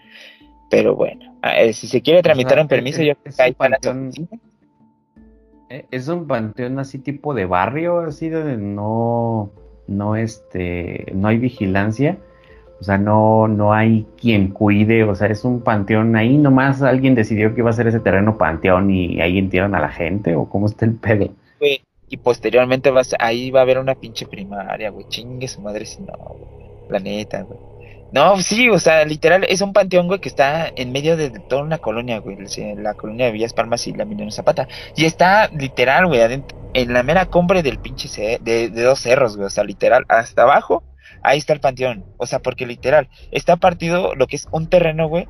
Pero 0.69 0.95
bueno, 0.95 1.37
eh, 1.43 1.73
si 1.73 1.87
se 1.87 2.01
quiere 2.01 2.21
tramitar 2.21 2.53
sea, 2.53 2.61
un 2.61 2.67
permiso, 2.67 3.01
es- 3.01 3.07
yo 3.07 3.15
creo 3.15 3.35
que 3.35 3.41
hay 3.41 3.53
para. 3.53 3.77
Eh, 5.69 5.85
Es 5.91 6.07
un 6.07 6.27
panteón 6.27 6.79
así 6.79 6.99
tipo 6.99 7.33
de 7.33 7.45
barrio, 7.45 7.99
así 7.99 8.29
donde 8.29 8.57
no, 8.57 9.51
no 9.87 10.15
este, 10.15 11.11
no 11.13 11.27
hay 11.27 11.37
vigilancia, 11.37 12.17
O 12.79 12.83
sea, 12.83 12.97
no, 12.97 13.47
no 13.49 13.73
hay 13.73 14.07
quien 14.19 14.49
cuide, 14.51 15.03
o 15.03 15.13
sea, 15.13 15.27
es 15.27 15.43
un 15.43 15.61
panteón 15.61 16.15
ahí, 16.15 16.37
nomás 16.37 16.81
alguien 16.81 17.13
decidió 17.13 17.53
que 17.53 17.59
iba 17.61 17.69
a 17.69 17.73
ser 17.73 17.87
ese 17.87 17.99
terreno 17.99 18.37
panteón 18.37 18.89
y 18.89 19.19
ahí 19.21 19.37
entierran 19.37 19.75
a 19.75 19.81
la 19.81 19.89
gente, 19.89 20.35
o 20.35 20.47
cómo 20.49 20.65
está 20.67 20.85
el 20.85 20.95
pedo. 20.95 21.29
Güey, 21.59 21.81
y 22.07 22.17
posteriormente 22.17 22.89
vas, 22.89 23.13
ahí 23.19 23.51
va 23.51 23.59
a 23.59 23.63
haber 23.63 23.79
una 23.79 23.95
pinche 23.95 24.25
primaria, 24.27 24.89
güey. 24.91 25.07
Chingue 25.09 25.47
su 25.49 25.61
madre 25.61 25.85
si 25.85 26.01
no, 26.01 26.13
güey. 26.15 26.69
La 26.89 26.99
neta, 26.99 27.41
güey. 27.43 27.59
No, 28.11 28.41
sí, 28.41 28.69
o 28.69 28.79
sea, 28.79 29.05
literal, 29.05 29.45
es 29.47 29.61
un 29.61 29.71
panteón, 29.71 30.07
güey, 30.07 30.19
que 30.19 30.29
está 30.29 30.71
en 30.75 30.91
medio 30.91 31.15
de 31.15 31.29
toda 31.29 31.61
una 31.61 31.77
colonia, 31.77 32.19
güey. 32.19 32.37
La 32.77 32.95
colonia 32.95 33.27
de 33.27 33.31
Villas 33.31 33.53
Palmas 33.53 33.85
y 33.85 33.93
la 33.93 34.05
Minera 34.05 34.31
Zapata. 34.31 34.67
Y 34.95 35.05
está 35.05 35.47
literal, 35.49 36.07
güey, 36.07 36.21
adentro, 36.21 36.57
en 36.73 36.93
la 36.93 37.03
mera 37.03 37.27
cumbre 37.27 37.61
del 37.61 37.79
pinche 37.79 38.39
de, 38.41 38.69
de 38.69 38.81
dos 38.81 38.99
cerros, 38.99 39.35
güey. 39.35 39.45
O 39.45 39.49
sea, 39.51 39.63
literal, 39.63 40.05
hasta 40.07 40.41
abajo, 40.41 40.83
ahí 41.21 41.37
está 41.37 41.53
el 41.53 41.59
panteón. 41.59 42.05
O 42.17 42.25
sea, 42.25 42.39
porque 42.39 42.65
literal, 42.65 43.09
está 43.31 43.57
partido 43.57 44.15
lo 44.15 44.25
que 44.25 44.37
es 44.37 44.47
un 44.51 44.67
terreno, 44.67 45.07
güey, 45.07 45.27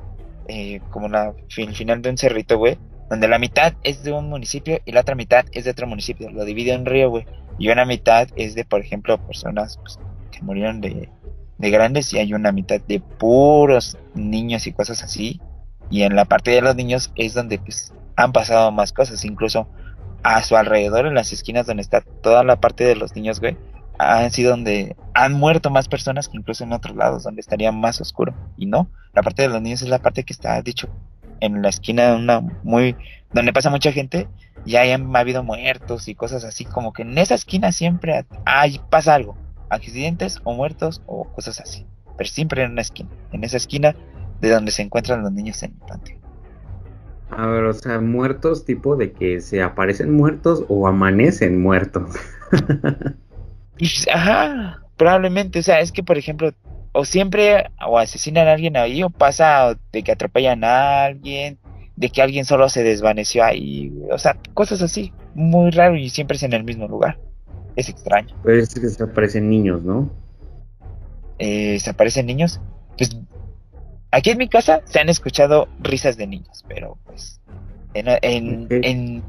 eh, 0.48 0.80
como 0.90 1.08
la, 1.08 1.34
el 1.56 1.74
final 1.74 2.00
de 2.02 2.10
un 2.10 2.18
cerrito, 2.18 2.58
güey, 2.58 2.78
donde 3.10 3.28
la 3.28 3.38
mitad 3.38 3.74
es 3.82 4.02
de 4.02 4.12
un 4.12 4.28
municipio 4.28 4.80
y 4.84 4.92
la 4.92 5.00
otra 5.00 5.14
mitad 5.14 5.44
es 5.52 5.64
de 5.64 5.70
otro 5.72 5.86
municipio. 5.86 6.30
Lo 6.30 6.44
divide 6.44 6.76
un 6.76 6.86
río, 6.86 7.10
güey. 7.10 7.26
Y 7.58 7.68
una 7.68 7.84
mitad 7.84 8.28
es 8.36 8.54
de, 8.54 8.64
por 8.64 8.80
ejemplo, 8.80 9.18
personas 9.26 9.76
pues, 9.76 9.98
que 10.30 10.40
murieron 10.40 10.80
de, 10.80 11.10
de 11.60 11.70
grandes 11.70 12.12
y 12.12 12.18
hay 12.18 12.32
una 12.32 12.52
mitad 12.52 12.80
de 12.80 13.00
puros 13.00 13.98
niños 14.14 14.66
y 14.66 14.72
cosas 14.72 15.02
así. 15.02 15.40
Y 15.90 16.02
en 16.02 16.16
la 16.16 16.24
parte 16.24 16.50
de 16.50 16.62
los 16.62 16.74
niños 16.74 17.12
es 17.16 17.34
donde 17.34 17.58
pues, 17.58 17.92
han 18.16 18.32
pasado 18.32 18.72
más 18.72 18.92
cosas, 18.92 19.24
incluso 19.24 19.68
a 20.22 20.42
su 20.42 20.56
alrededor, 20.56 21.06
en 21.06 21.14
las 21.14 21.32
esquinas 21.32 21.66
donde 21.66 21.82
está 21.82 22.00
toda 22.00 22.44
la 22.44 22.60
parte 22.60 22.84
de 22.84 22.96
los 22.96 23.14
niños, 23.14 23.40
güey, 23.40 23.56
han 23.98 24.30
sido 24.30 24.52
donde 24.52 24.96
han 25.14 25.34
muerto 25.34 25.70
más 25.70 25.88
personas 25.88 26.28
que 26.28 26.38
incluso 26.38 26.64
en 26.64 26.72
otros 26.72 26.96
lados, 26.96 27.24
donde 27.24 27.40
estaría 27.40 27.72
más 27.72 28.00
oscuro. 28.00 28.34
Y 28.56 28.66
no, 28.66 28.88
la 29.12 29.22
parte 29.22 29.42
de 29.42 29.48
los 29.48 29.60
niños 29.60 29.82
es 29.82 29.88
la 29.88 29.98
parte 29.98 30.24
que 30.24 30.32
está, 30.32 30.60
dicho, 30.62 30.88
en 31.40 31.60
la 31.60 31.68
esquina 31.68 32.14
una 32.14 32.40
muy 32.62 32.96
donde 33.32 33.52
pasa 33.52 33.70
mucha 33.70 33.92
gente 33.92 34.28
y 34.64 34.76
ahí 34.76 34.90
han 34.90 35.14
habido 35.14 35.42
muertos 35.42 36.08
y 36.08 36.14
cosas 36.14 36.44
así 36.44 36.64
como 36.64 36.92
que 36.92 37.02
en 37.02 37.16
esa 37.16 37.34
esquina 37.34 37.72
siempre 37.72 38.26
hay 38.44 38.80
pasa 38.90 39.14
algo 39.14 39.36
accidentes 39.70 40.40
o 40.44 40.52
muertos 40.52 41.02
o 41.06 41.24
cosas 41.32 41.60
así. 41.60 41.86
Pero 42.16 42.28
siempre 42.28 42.62
en 42.62 42.72
una 42.72 42.82
esquina 42.82 43.08
en 43.32 43.44
esa 43.44 43.56
esquina 43.56 43.94
de 44.40 44.50
donde 44.50 44.70
se 44.72 44.82
encuentran 44.82 45.22
los 45.22 45.32
niños 45.32 45.62
en 45.62 45.72
el 45.72 45.86
panteón 45.86 46.18
A 47.30 47.46
ver, 47.46 47.64
o 47.64 47.72
sea, 47.72 48.00
muertos 48.00 48.64
tipo 48.64 48.96
de 48.96 49.12
que 49.12 49.40
se 49.40 49.62
aparecen 49.62 50.12
muertos 50.12 50.64
o 50.68 50.86
amanecen 50.86 51.60
muertos. 51.60 52.14
ajá 54.12 54.82
probablemente 54.96 55.60
o 55.60 55.62
sea 55.62 55.80
es 55.80 55.92
que 55.92 56.02
por 56.02 56.18
ejemplo 56.18 56.52
o 56.92 57.06
siempre 57.06 57.70
o 57.86 57.98
asesinan 57.98 58.48
a 58.48 58.52
alguien 58.52 58.76
ahí 58.76 59.02
o 59.02 59.08
pasa 59.08 59.78
de 59.92 60.02
que 60.02 60.12
atropellan 60.12 60.64
a 60.64 61.04
alguien 61.04 61.58
de 61.96 62.10
que 62.10 62.20
alguien 62.20 62.44
solo 62.44 62.68
se 62.68 62.82
desvaneció 62.82 63.44
ahí 63.44 63.90
o 64.10 64.18
sea 64.18 64.36
cosas 64.52 64.82
así 64.82 65.14
muy 65.34 65.70
raro 65.70 65.96
y 65.96 66.10
siempre 66.10 66.36
es 66.36 66.42
en 66.42 66.52
el 66.52 66.64
mismo 66.64 66.86
lugar 66.88 67.18
es 67.76 67.88
extraño. 67.88 68.34
Pero 68.42 68.62
es 68.62 68.74
que 68.74 68.88
se 68.88 69.02
aparecen 69.02 69.48
niños, 69.48 69.82
¿no? 69.82 70.10
eh, 71.40 71.80
se 71.80 71.90
aparecen 71.90 72.26
niños 72.26 72.60
pues 72.96 73.16
aquí 74.12 74.30
en 74.30 74.38
mi 74.38 74.48
casa 74.48 74.82
se 74.84 75.00
han 75.00 75.08
escuchado 75.08 75.68
risas 75.80 76.16
de 76.16 76.26
niños 76.26 76.64
pero 76.68 76.98
pues 77.06 77.40
en, 77.94 78.06
en, 78.22 78.68
en 78.70 79.24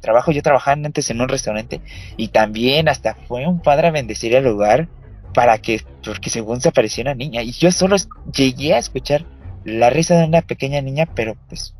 trabajo 0.00 0.30
yo 0.30 0.42
trabajaba 0.42 0.74
antes 0.74 1.10
en 1.10 1.20
un 1.20 1.28
restaurante 1.28 1.82
y 2.16 2.28
también 2.28 2.88
hasta 2.88 3.14
fue 3.14 3.46
un 3.46 3.60
padre 3.60 3.88
a 3.88 3.90
bendecir 3.90 4.34
el 4.34 4.44
lugar 4.44 4.88
para 5.34 5.58
que 5.58 5.82
porque 6.02 6.30
según 6.30 6.62
se 6.62 6.70
apareció 6.70 7.02
una 7.02 7.14
niña. 7.14 7.42
Y 7.42 7.52
yo 7.52 7.70
solo 7.70 7.96
llegué 8.32 8.72
a 8.72 8.78
escuchar 8.78 9.26
la 9.64 9.90
risa 9.90 10.16
de 10.16 10.24
una 10.24 10.40
pequeña 10.40 10.80
niña 10.80 11.06
pero 11.14 11.36
pues 11.48 11.74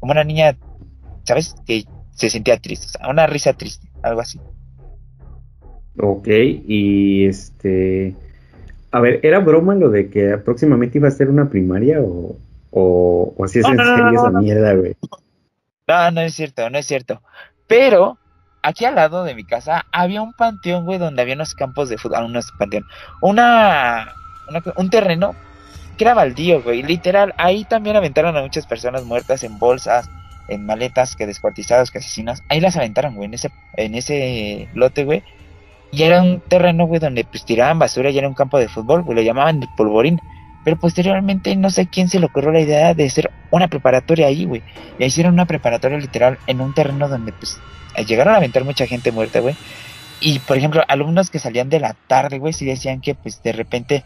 como 0.00 0.10
una 0.12 0.24
niña 0.24 0.56
sabes 1.22 1.54
que 1.64 1.84
se 2.10 2.28
sentía 2.28 2.58
triste 2.58 2.86
o 2.86 2.88
sea 2.88 3.08
una 3.08 3.28
risa 3.28 3.52
triste 3.52 3.88
algo 4.02 4.20
así 4.20 4.40
Ok, 5.98 6.26
y 6.28 7.26
este... 7.26 8.16
A 8.92 9.00
ver, 9.00 9.20
¿era 9.24 9.40
broma 9.40 9.74
lo 9.74 9.90
de 9.90 10.10
que 10.10 10.38
próximamente 10.38 10.98
iba 10.98 11.08
a 11.08 11.12
ser 11.12 11.30
una 11.30 11.50
primaria 11.50 12.00
o, 12.02 12.38
o, 12.70 13.34
o 13.36 13.48
si 13.48 13.60
es 13.60 13.68
No, 13.68 13.70
en 13.70 13.84
no, 13.84 13.84
serio 13.84 14.12
no, 14.12 14.12
esa 14.16 14.30
mierda, 14.32 14.74
güey? 14.74 14.96
No, 15.88 16.10
no 16.10 16.20
es 16.20 16.34
cierto, 16.34 16.70
no 16.70 16.78
es 16.78 16.86
cierto. 16.86 17.22
Pero 17.66 18.18
aquí 18.62 18.84
al 18.84 18.94
lado 18.94 19.24
de 19.24 19.34
mi 19.34 19.44
casa 19.44 19.86
había 19.92 20.22
un 20.22 20.32
panteón, 20.34 20.84
güey, 20.84 20.98
donde 20.98 21.22
había 21.22 21.34
unos 21.34 21.54
campos 21.54 21.88
de 21.88 21.98
fútbol, 21.98 22.18
ah, 22.18 22.24
unos 22.24 22.52
panteón, 22.52 22.84
una, 23.20 24.12
una- 24.48 24.62
un 24.76 24.90
terreno 24.90 25.36
que 25.96 26.04
era 26.04 26.14
baldío, 26.14 26.62
güey. 26.62 26.82
Literal, 26.82 27.34
ahí 27.38 27.64
también 27.66 27.96
aventaron 27.96 28.36
a 28.36 28.42
muchas 28.42 28.66
personas 28.66 29.04
muertas 29.04 29.44
en 29.44 29.58
bolsas, 29.58 30.10
en 30.48 30.66
maletas, 30.66 31.16
que 31.16 31.26
descuartizados, 31.26 31.90
que 31.90 31.98
asesinos. 31.98 32.42
Ahí 32.48 32.60
las 32.60 32.76
aventaron, 32.76 33.14
güey, 33.16 33.26
en 33.28 33.34
ese, 33.34 33.54
en 33.74 33.94
ese 33.94 34.70
lote, 34.74 35.04
güey. 35.04 35.24
Y 35.92 36.04
era 36.04 36.22
un 36.22 36.40
terreno, 36.40 36.86
güey, 36.86 37.00
donde 37.00 37.22
pues 37.24 37.44
tiraban 37.44 37.78
basura 37.78 38.08
y 38.08 38.16
era 38.16 38.26
un 38.26 38.34
campo 38.34 38.58
de 38.58 38.68
fútbol, 38.68 39.02
güey, 39.02 39.16
lo 39.16 39.22
llamaban 39.22 39.62
el 39.62 39.68
polvorín. 39.76 40.20
Pero 40.64 40.78
posteriormente 40.78 41.54
no 41.54 41.70
sé 41.70 41.86
quién 41.86 42.08
se 42.08 42.18
le 42.18 42.26
ocurrió 42.26 42.50
la 42.50 42.60
idea 42.60 42.94
de 42.94 43.04
hacer 43.04 43.30
una 43.50 43.68
preparatoria 43.68 44.28
ahí, 44.28 44.46
güey. 44.46 44.62
Y 44.98 45.04
hicieron 45.04 45.34
una 45.34 45.44
preparatoria 45.44 45.98
literal 45.98 46.38
en 46.46 46.62
un 46.62 46.72
terreno 46.72 47.08
donde 47.08 47.32
pues 47.32 47.58
llegaron 48.06 48.32
a 48.32 48.38
aventar 48.38 48.64
mucha 48.64 48.86
gente 48.86 49.12
muerta, 49.12 49.40
güey. 49.40 49.54
Y 50.20 50.38
por 50.38 50.56
ejemplo, 50.56 50.82
alumnos 50.88 51.28
que 51.28 51.38
salían 51.38 51.68
de 51.68 51.80
la 51.80 51.94
tarde, 52.06 52.38
güey, 52.38 52.54
sí 52.54 52.64
decían 52.64 53.02
que 53.02 53.14
pues 53.14 53.42
de 53.42 53.52
repente 53.52 54.04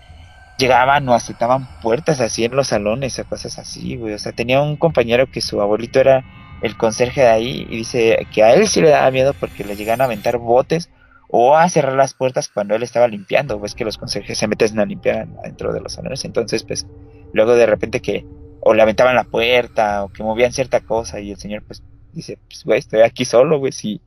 llegaban 0.59 1.09
o 1.09 1.15
azotaban 1.15 1.69
puertas 1.83 2.21
así 2.21 2.45
en 2.45 2.57
los 2.57 2.69
salones 2.69 3.17
o 3.19 3.25
cosas 3.27 3.59
así, 3.61 3.97
güey. 3.97 4.15
O 4.15 4.19
sea, 4.19 4.33
tenía 4.33 4.61
un 4.61 4.77
compañero 4.77 5.31
que 5.31 5.41
su 5.41 5.61
abuelito 5.61 6.01
era 6.01 6.25
el 6.63 6.77
conserje 6.77 7.21
de 7.21 7.29
ahí 7.29 7.67
y 7.71 7.77
dice 7.77 8.27
que 8.33 8.43
a 8.43 8.55
él 8.55 8.67
sí 8.67 8.81
le 8.81 8.89
daba 8.89 9.11
miedo 9.13 9.35
porque 9.39 9.63
le 9.63 9.77
llegan 9.77 10.01
a 10.01 10.05
aventar 10.05 10.39
botes 10.39 10.89
o 11.29 11.57
a 11.57 11.69
cerrar 11.69 11.95
las 11.95 12.15
puertas 12.15 12.49
cuando 12.49 12.75
él 12.75 12.83
estaba 12.83 13.09
limpiando. 13.09 13.59
Ves 13.61 13.75
que 13.75 13.85
los 13.85 13.99
conserjes 13.99 14.39
se 14.39 14.47
meten 14.49 14.79
a 14.79 14.85
limpiar 14.85 15.27
dentro 15.43 15.73
de 15.73 15.81
los 15.81 15.95
salones. 15.95 16.25
Entonces, 16.25 16.63
pues, 16.63 16.87
luego 17.33 17.55
de 17.55 17.67
repente 17.67 18.01
que 18.01 18.25
o 18.61 18.75
le 18.75 18.83
aventaban 18.83 19.15
la 19.15 19.25
puerta 19.25 20.05
o 20.05 20.09
que 20.09 20.23
movían 20.23 20.53
cierta 20.53 20.81
cosa 20.81 21.21
y 21.21 21.31
el 21.31 21.37
señor, 21.39 21.63
pues, 21.67 21.83
dice, 22.13 22.39
pues, 22.49 22.65
güey, 22.65 22.79
estoy 22.79 23.01
aquí 23.03 23.25
solo, 23.25 23.59
güey, 23.59 23.73
si 23.73 24.01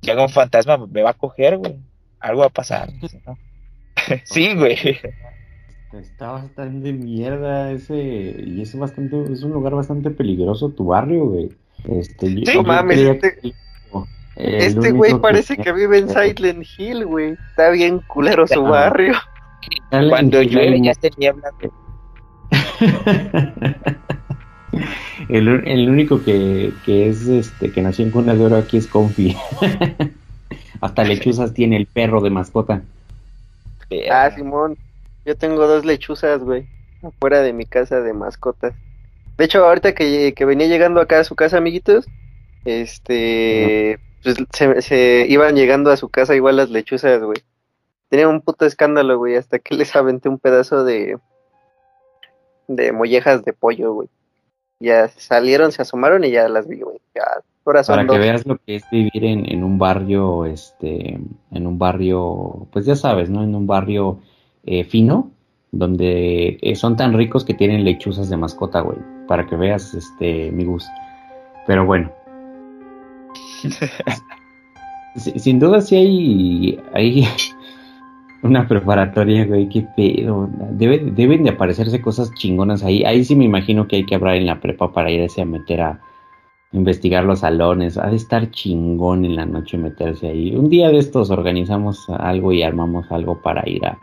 llega 0.00 0.22
un 0.22 0.28
fantasma 0.28 0.78
me 0.86 1.02
va 1.02 1.10
a 1.10 1.14
coger, 1.14 1.58
güey. 1.58 1.76
Algo 2.20 2.40
va 2.40 2.46
a 2.46 2.50
pasar. 2.50 2.90
dice, 3.00 3.20
¿no? 3.26 3.36
sí, 4.24 4.54
güey. 4.54 4.76
Está 5.92 6.32
bastante 6.32 6.92
mierda 6.92 7.72
ese, 7.72 7.96
y 7.96 8.60
es 8.60 8.76
bastante, 8.76 9.32
es 9.32 9.42
un 9.42 9.52
lugar 9.52 9.74
bastante 9.74 10.10
peligroso 10.10 10.68
tu 10.70 10.86
barrio, 10.86 11.24
güey. 11.26 11.48
Este, 11.84 12.26
Sí, 12.28 12.44
yo 12.44 12.62
mames, 12.62 12.96
creía 12.98 13.12
este- 13.12 13.54
Este 14.38 14.92
güey 14.92 15.18
parece 15.18 15.56
que- 15.56 15.64
que 15.64 15.72
vive 15.72 15.98
en 15.98 16.08
Silent 16.08 16.64
Hill, 16.78 17.04
güey. 17.06 17.36
Está 17.50 17.70
bien 17.70 17.98
culero 18.06 18.46
su 18.46 18.62
barrio. 18.62 19.14
Dale, 19.90 20.08
Cuando 20.08 20.40
llueve 20.42 20.80
ya 20.80 20.94
se 20.94 21.10
niebla. 21.16 21.50
el, 25.28 25.48
el 25.66 25.90
único 25.90 26.22
que, 26.22 26.72
que 26.84 27.08
es 27.08 27.26
este 27.26 27.72
que 27.72 27.82
nació 27.82 28.04
en 28.04 28.10
cuna 28.10 28.34
de 28.34 28.44
oro 28.44 28.56
aquí 28.56 28.76
es 28.76 28.86
Confi. 28.86 29.36
Hasta 30.80 31.04
lechuzas 31.04 31.52
tiene 31.54 31.76
el 31.76 31.86
perro 31.86 32.20
de 32.20 32.30
mascota. 32.30 32.82
Ah, 34.10 34.30
Simón. 34.34 34.76
Yo 35.24 35.36
tengo 35.36 35.66
dos 35.66 35.84
lechuzas, 35.84 36.40
güey. 36.42 36.66
Afuera 37.02 37.42
de 37.42 37.52
mi 37.52 37.64
casa 37.66 38.00
de 38.00 38.12
mascotas. 38.12 38.74
De 39.36 39.44
hecho, 39.44 39.64
ahorita 39.64 39.94
que, 39.94 40.32
que 40.34 40.44
venía 40.44 40.66
llegando 40.68 41.00
acá 41.00 41.20
a 41.20 41.24
su 41.24 41.34
casa, 41.34 41.58
amiguitos, 41.58 42.06
este, 42.64 43.98
pues 44.22 44.36
se, 44.52 44.82
se 44.82 45.26
iban 45.28 45.54
llegando 45.54 45.90
a 45.90 45.96
su 45.96 46.08
casa 46.08 46.34
igual 46.34 46.56
las 46.56 46.70
lechuzas, 46.70 47.22
güey. 47.22 47.38
Tenía 48.08 48.28
un 48.28 48.40
puto 48.40 48.64
escándalo, 48.64 49.18
güey, 49.18 49.36
hasta 49.36 49.58
que 49.58 49.74
les 49.74 49.94
aventé 49.94 50.28
un 50.28 50.38
pedazo 50.38 50.84
de, 50.84 51.18
de 52.66 52.92
mollejas 52.92 53.44
de 53.44 53.52
pollo, 53.52 53.92
güey. 53.92 54.08
Ya 54.80 55.08
salieron, 55.08 55.72
se 55.72 55.82
asomaron 55.82 56.24
y 56.24 56.30
ya 56.30 56.48
las 56.48 56.66
vi, 56.68 56.80
güey. 56.80 56.98
Ya, 57.14 57.24
ahora 57.64 57.84
son 57.84 57.96
Para 57.96 58.08
que 58.08 58.18
veas 58.18 58.46
lo 58.46 58.56
que 58.58 58.76
es 58.76 58.84
vivir 58.90 59.24
en, 59.24 59.50
en 59.50 59.64
un 59.64 59.78
barrio, 59.78 60.46
este, 60.46 61.18
en 61.50 61.66
un 61.66 61.78
barrio, 61.78 62.66
pues 62.72 62.86
ya 62.86 62.96
sabes, 62.96 63.28
¿no? 63.28 63.42
En 63.42 63.54
un 63.54 63.66
barrio 63.66 64.20
eh, 64.64 64.84
fino, 64.84 65.30
donde 65.72 66.58
eh, 66.62 66.74
son 66.76 66.96
tan 66.96 67.12
ricos 67.12 67.44
que 67.44 67.54
tienen 67.54 67.84
lechuzas 67.84 68.30
de 68.30 68.36
mascota, 68.36 68.80
güey. 68.80 68.98
Para 69.26 69.46
que 69.46 69.56
veas, 69.56 69.92
este, 69.94 70.50
mi 70.50 70.64
gusto. 70.64 70.90
Pero 71.66 71.84
bueno. 71.84 72.17
Si- 75.16 75.38
sin 75.38 75.58
duda 75.58 75.80
sí 75.80 75.96
hay, 75.96 76.80
hay 76.94 77.26
una 78.42 78.68
preparatoria, 78.68 79.44
güey, 79.46 79.68
qué 79.68 79.86
pedo. 79.96 80.48
Debe- 80.72 81.10
deben 81.12 81.42
de 81.44 81.50
aparecerse 81.50 82.00
cosas 82.00 82.32
chingonas 82.34 82.84
ahí. 82.84 83.02
Ahí 83.04 83.24
sí 83.24 83.34
me 83.34 83.44
imagino 83.44 83.88
que 83.88 83.96
hay 83.96 84.06
que 84.06 84.14
hablar 84.14 84.36
en 84.36 84.46
la 84.46 84.60
prepa 84.60 84.92
para 84.92 85.10
irse 85.10 85.42
a 85.42 85.44
meter 85.44 85.80
a 85.80 86.00
investigar 86.72 87.24
los 87.24 87.40
salones. 87.40 87.96
Ha 87.98 88.08
de 88.10 88.16
estar 88.16 88.50
chingón 88.50 89.24
en 89.24 89.34
la 89.36 89.46
noche 89.46 89.76
meterse 89.78 90.28
ahí. 90.28 90.54
Un 90.54 90.68
día 90.68 90.88
de 90.90 90.98
estos 90.98 91.30
organizamos 91.30 92.08
algo 92.10 92.52
y 92.52 92.62
armamos 92.62 93.10
algo 93.10 93.40
para 93.42 93.68
ir 93.68 93.84
a, 93.86 93.98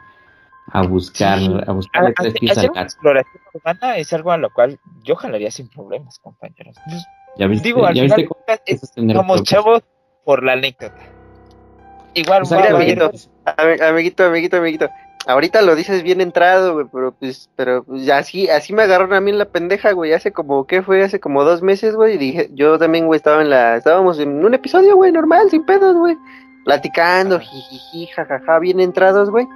a 0.71 0.81
buscar, 0.85 1.39
Sí. 1.39 1.51
a 1.67 1.71
buscarle 1.71 2.09
Ha- 2.09 2.13
tres 2.21 2.33
pies 2.33 2.51
hacer 2.51 2.65
al 2.65 2.71
una 2.71 2.81
gato. 2.81 2.85
exploración 2.93 3.43
urbana 3.53 3.97
es 3.97 4.11
algo 4.13 4.31
a 4.31 4.37
lo 4.37 4.49
cual 4.49 4.79
yo 5.03 5.15
jalaría 5.15 5.51
sin 5.51 5.69
problemas, 5.69 6.19
compañeros. 6.19 6.75
Pues, 6.89 7.05
¿Ya 7.37 7.47
viste, 7.47 7.67
digo, 7.67 7.85
al 7.85 7.93
ya 7.95 8.03
final 8.03 8.17
viste 8.17 8.29
cómo 8.29 8.43
es- 8.65 9.13
somos 9.15 9.43
chavos 9.43 9.83
por 10.23 10.43
la 10.43 10.53
anécdota. 10.53 10.95
Igual, 12.13 12.43
O 12.43 12.45
sea, 12.45 12.59
Mira, 12.59 12.75
amiguito, 12.75 13.11
Ami- 13.57 13.81
amiguito, 13.81 14.23
amiguito, 14.25 14.57
amiguito. 14.57 14.89
Ahorita 15.27 15.61
lo 15.63 15.75
dices 15.75 16.03
bien 16.03 16.21
entrado, 16.21 16.73
güey, 16.73 16.85
pero 16.91 17.11
pues, 17.11 17.49
pero 17.55 17.83
pues, 17.83 18.07
así, 18.09 18.47
así 18.47 18.73
me 18.73 18.83
agarraron 18.83 19.13
a 19.15 19.21
mí 19.21 19.31
en 19.31 19.39
la 19.39 19.45
pendeja, 19.45 19.91
güey, 19.91 20.13
hace 20.13 20.31
como, 20.31 20.65
¿qué 20.67 20.81
fue? 20.83 21.03
Hace 21.03 21.19
como 21.19 21.43
dos 21.43 21.61
meses, 21.63 21.95
güey, 21.95 22.13
y 22.15 22.17
dije, 22.17 22.49
yo 22.53 22.77
también, 22.77 23.07
güey, 23.07 23.17
estaba 23.17 23.41
en 23.41 23.49
la, 23.49 23.75
estábamos 23.75 24.19
en 24.19 24.45
un 24.45 24.53
episodio, 24.53 24.95
güey, 24.95 25.11
normal, 25.11 25.49
sin 25.49 25.65
pedos, 25.65 25.95
güey, 25.95 26.15
platicando, 26.63 27.39
jijiji, 27.39 28.05
jajaja, 28.13 28.59
bien 28.59 28.79
entrados, 28.79 29.31
güey, 29.31 29.47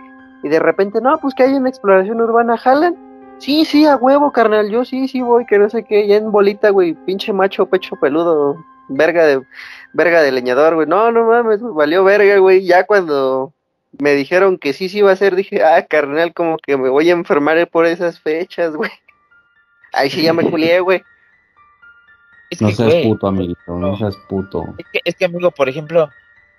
y 0.44 0.50
de 0.50 0.60
repente, 0.60 1.02
no, 1.02 1.18
pues 1.20 1.36
que 1.36 1.44
hay 1.44 1.54
una 1.54 1.70
exploración 1.70 2.20
urbana, 2.20 2.58
jalan, 2.58 2.96
sí, 3.40 3.66
sí, 3.66 3.86
a 3.86 3.96
huevo, 3.96 4.32
carnal, 4.32 4.70
yo 4.70 4.86
sí, 4.86 5.08
sí 5.08 5.22
voy, 5.22 5.46
que 5.46 5.58
no 5.60 5.70
sé 5.70 5.84
qué, 5.84 6.08
ya 6.08 6.18
en 6.18 6.32
bolita, 6.32 6.70
güey, 6.70 6.94
pinche 6.94 7.34
macho, 7.34 7.66
pecho 7.66 7.96
peludo, 8.00 8.58
verga 8.90 9.26
de, 9.26 9.42
verga 9.94 10.22
de 10.22 10.32
leñador, 10.32 10.76
güey, 10.76 10.88
no, 10.88 11.12
no 11.12 11.26
mames, 11.26 11.62
valió 11.62 12.04
verga, 12.04 12.38
güey, 12.38 12.66
ya 12.66 12.86
cuando 12.86 13.54
me 13.98 14.12
dijeron 14.14 14.58
que 14.58 14.74
sí, 14.74 14.90
sí 14.90 15.00
iba 15.00 15.12
a 15.12 15.16
ser, 15.16 15.36
dije, 15.36 15.64
ah, 15.64 15.86
carnal, 15.86 16.34
como 16.34 16.58
que 16.58 16.78
me 16.78 16.90
voy 16.90 17.10
a 17.10 17.14
enfermar 17.14 17.68
por 17.70 17.86
esas 17.86 18.20
fechas, 18.20 18.76
güey. 18.76 18.92
Ahí 19.94 20.10
sí 20.10 20.22
ya 20.22 20.34
me 20.34 20.44
culié, 20.50 20.80
güey. 20.80 21.02
Es 22.50 22.62
No 22.62 22.70
que, 22.70 22.76
seas 22.76 22.90
güey, 22.90 23.04
puto, 23.04 23.28
amiguito, 23.28 23.60
no 23.68 23.80
no. 23.92 23.98
seas 23.98 24.16
puto. 24.28 24.64
Es 24.78 24.86
que, 24.92 25.00
es 25.04 25.16
que, 25.16 25.26
amigo, 25.26 25.52
por 25.52 25.70
ejemplo, 25.70 26.10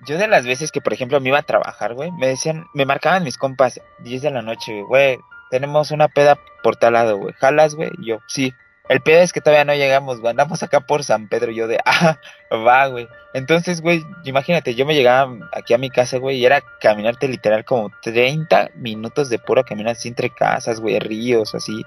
yo 0.06 0.18
de 0.18 0.28
las 0.28 0.44
veces 0.46 0.72
que, 0.72 0.80
por 0.80 0.92
ejemplo, 0.92 1.20
me 1.20 1.28
iba 1.28 1.38
a 1.38 1.42
trabajar, 1.42 1.94
güey, 1.94 2.10
me 2.12 2.26
decían, 2.28 2.66
me 2.74 2.84
marcaban 2.86 3.24
mis 3.24 3.38
compas 3.38 3.80
10 4.00 4.22
de 4.22 4.30
la 4.30 4.42
noche, 4.42 4.82
güey, 4.82 5.18
tenemos 5.50 5.90
una 5.90 6.08
peda 6.08 6.38
por 6.62 6.76
tal 6.76 6.92
lado, 6.94 7.16
güey, 7.18 7.34
jalas, 7.34 7.74
güey, 7.74 7.90
Y 8.00 8.06
yo, 8.08 8.18
sí. 8.28 8.52
El 8.88 9.00
pedo 9.02 9.20
es 9.20 9.32
que 9.32 9.40
todavía 9.40 9.64
no 9.64 9.72
llegamos, 9.74 10.18
güey, 10.20 10.30
andamos 10.32 10.64
acá 10.64 10.80
por 10.80 11.04
San 11.04 11.28
Pedro, 11.28 11.52
y 11.52 11.54
yo 11.56 11.68
de, 11.68 11.78
ah, 11.84 12.16
va, 12.52 12.86
güey. 12.88 13.06
Entonces, 13.34 13.80
güey, 13.82 14.02
imagínate, 14.24 14.74
yo 14.74 14.84
me 14.84 14.94
llegaba 14.96 15.32
aquí 15.52 15.74
a 15.74 15.78
mi 15.78 15.90
casa, 15.90 16.18
güey, 16.18 16.38
y 16.38 16.44
era 16.44 16.60
caminarte 16.80 17.28
literal 17.28 17.64
como 17.64 17.90
30 18.02 18.70
minutos 18.74 19.30
de 19.30 19.38
puro 19.38 19.62
caminar 19.64 19.92
así 19.92 20.08
entre 20.08 20.30
casas, 20.30 20.80
güey, 20.80 20.98
ríos, 20.98 21.54
así. 21.54 21.82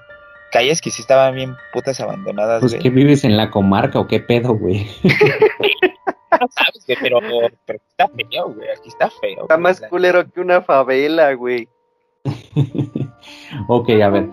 Calles 0.50 0.80
que 0.80 0.90
sí 0.90 1.02
estaban 1.02 1.34
bien 1.34 1.56
putas 1.72 2.00
abandonadas, 2.00 2.60
Pues 2.60 2.72
güey. 2.72 2.82
que 2.82 2.88
vives 2.90 3.24
en 3.24 3.36
la 3.36 3.50
comarca 3.50 3.98
o 3.98 4.06
qué 4.06 4.20
pedo, 4.20 4.54
güey. 4.54 4.88
No 6.40 6.48
sabes, 6.50 6.84
güey, 6.86 6.98
pero, 7.00 7.20
pero 7.64 7.78
está 7.88 8.08
feo, 8.08 8.48
güey. 8.52 8.68
Aquí 8.70 8.88
está 8.88 9.08
feo. 9.08 9.42
Está 9.42 9.54
güey, 9.54 9.60
más 9.62 9.80
la- 9.80 9.88
culero 9.88 10.28
que 10.32 10.40
una 10.40 10.62
favela, 10.62 11.32
güey. 11.34 11.68
ok, 13.68 13.90
a 14.02 14.08
ver. 14.08 14.30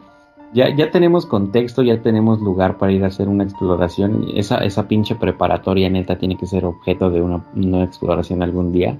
Ya, 0.54 0.76
ya 0.76 0.92
tenemos 0.92 1.26
contexto, 1.26 1.82
ya 1.82 2.02
tenemos 2.02 2.42
lugar 2.42 2.78
para 2.78 2.92
ir 2.92 3.04
a 3.04 3.08
hacer 3.08 3.30
una 3.30 3.44
exploración. 3.44 4.28
Esa, 4.36 4.58
esa 4.58 4.88
pinche 4.88 5.16
preparatoria 5.16 5.90
neta 5.90 6.18
tiene 6.18 6.38
que 6.38 6.46
ser 6.46 6.66
objeto 6.66 7.10
de 7.10 7.22
una, 7.22 7.46
una 7.56 7.84
exploración 7.84 8.44
algún 8.44 8.74
día. 8.74 8.98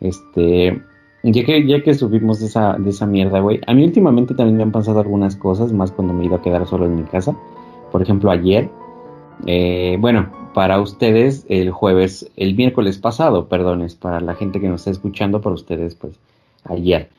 Este, 0.00 0.80
ya 1.22 1.44
que, 1.44 1.66
ya 1.66 1.82
que 1.82 1.94
subimos 1.94 2.40
de 2.40 2.46
esa, 2.46 2.76
de 2.78 2.90
esa 2.90 3.06
mierda, 3.06 3.40
güey. 3.40 3.60
A 3.66 3.74
mí 3.74 3.84
últimamente 3.84 4.34
también 4.34 4.56
me 4.56 4.62
han 4.62 4.72
pasado 4.72 5.00
algunas 5.00 5.36
cosas, 5.36 5.72
más 5.72 5.90
cuando 5.90 6.14
me 6.14 6.22
he 6.22 6.26
ido 6.26 6.36
a 6.36 6.42
quedar 6.42 6.66
solo 6.66 6.86
en 6.86 6.96
mi 6.96 7.02
casa. 7.02 7.36
Por 7.92 8.00
ejemplo, 8.00 8.30
ayer, 8.30 8.70
eh, 9.46 9.96
bueno, 10.00 10.30
para 10.54 10.80
ustedes 10.80 11.44
el 11.48 11.70
jueves, 11.70 12.30
el 12.36 12.54
miércoles 12.54 12.98
pasado, 12.98 13.48
perdón, 13.48 13.82
es 13.82 13.94
para 13.94 14.20
la 14.20 14.34
gente 14.34 14.60
que 14.60 14.68
nos 14.68 14.80
está 14.80 14.90
escuchando, 14.92 15.40
para 15.40 15.54
ustedes, 15.54 15.94
pues, 15.94 16.18
ayer. 16.64 17.10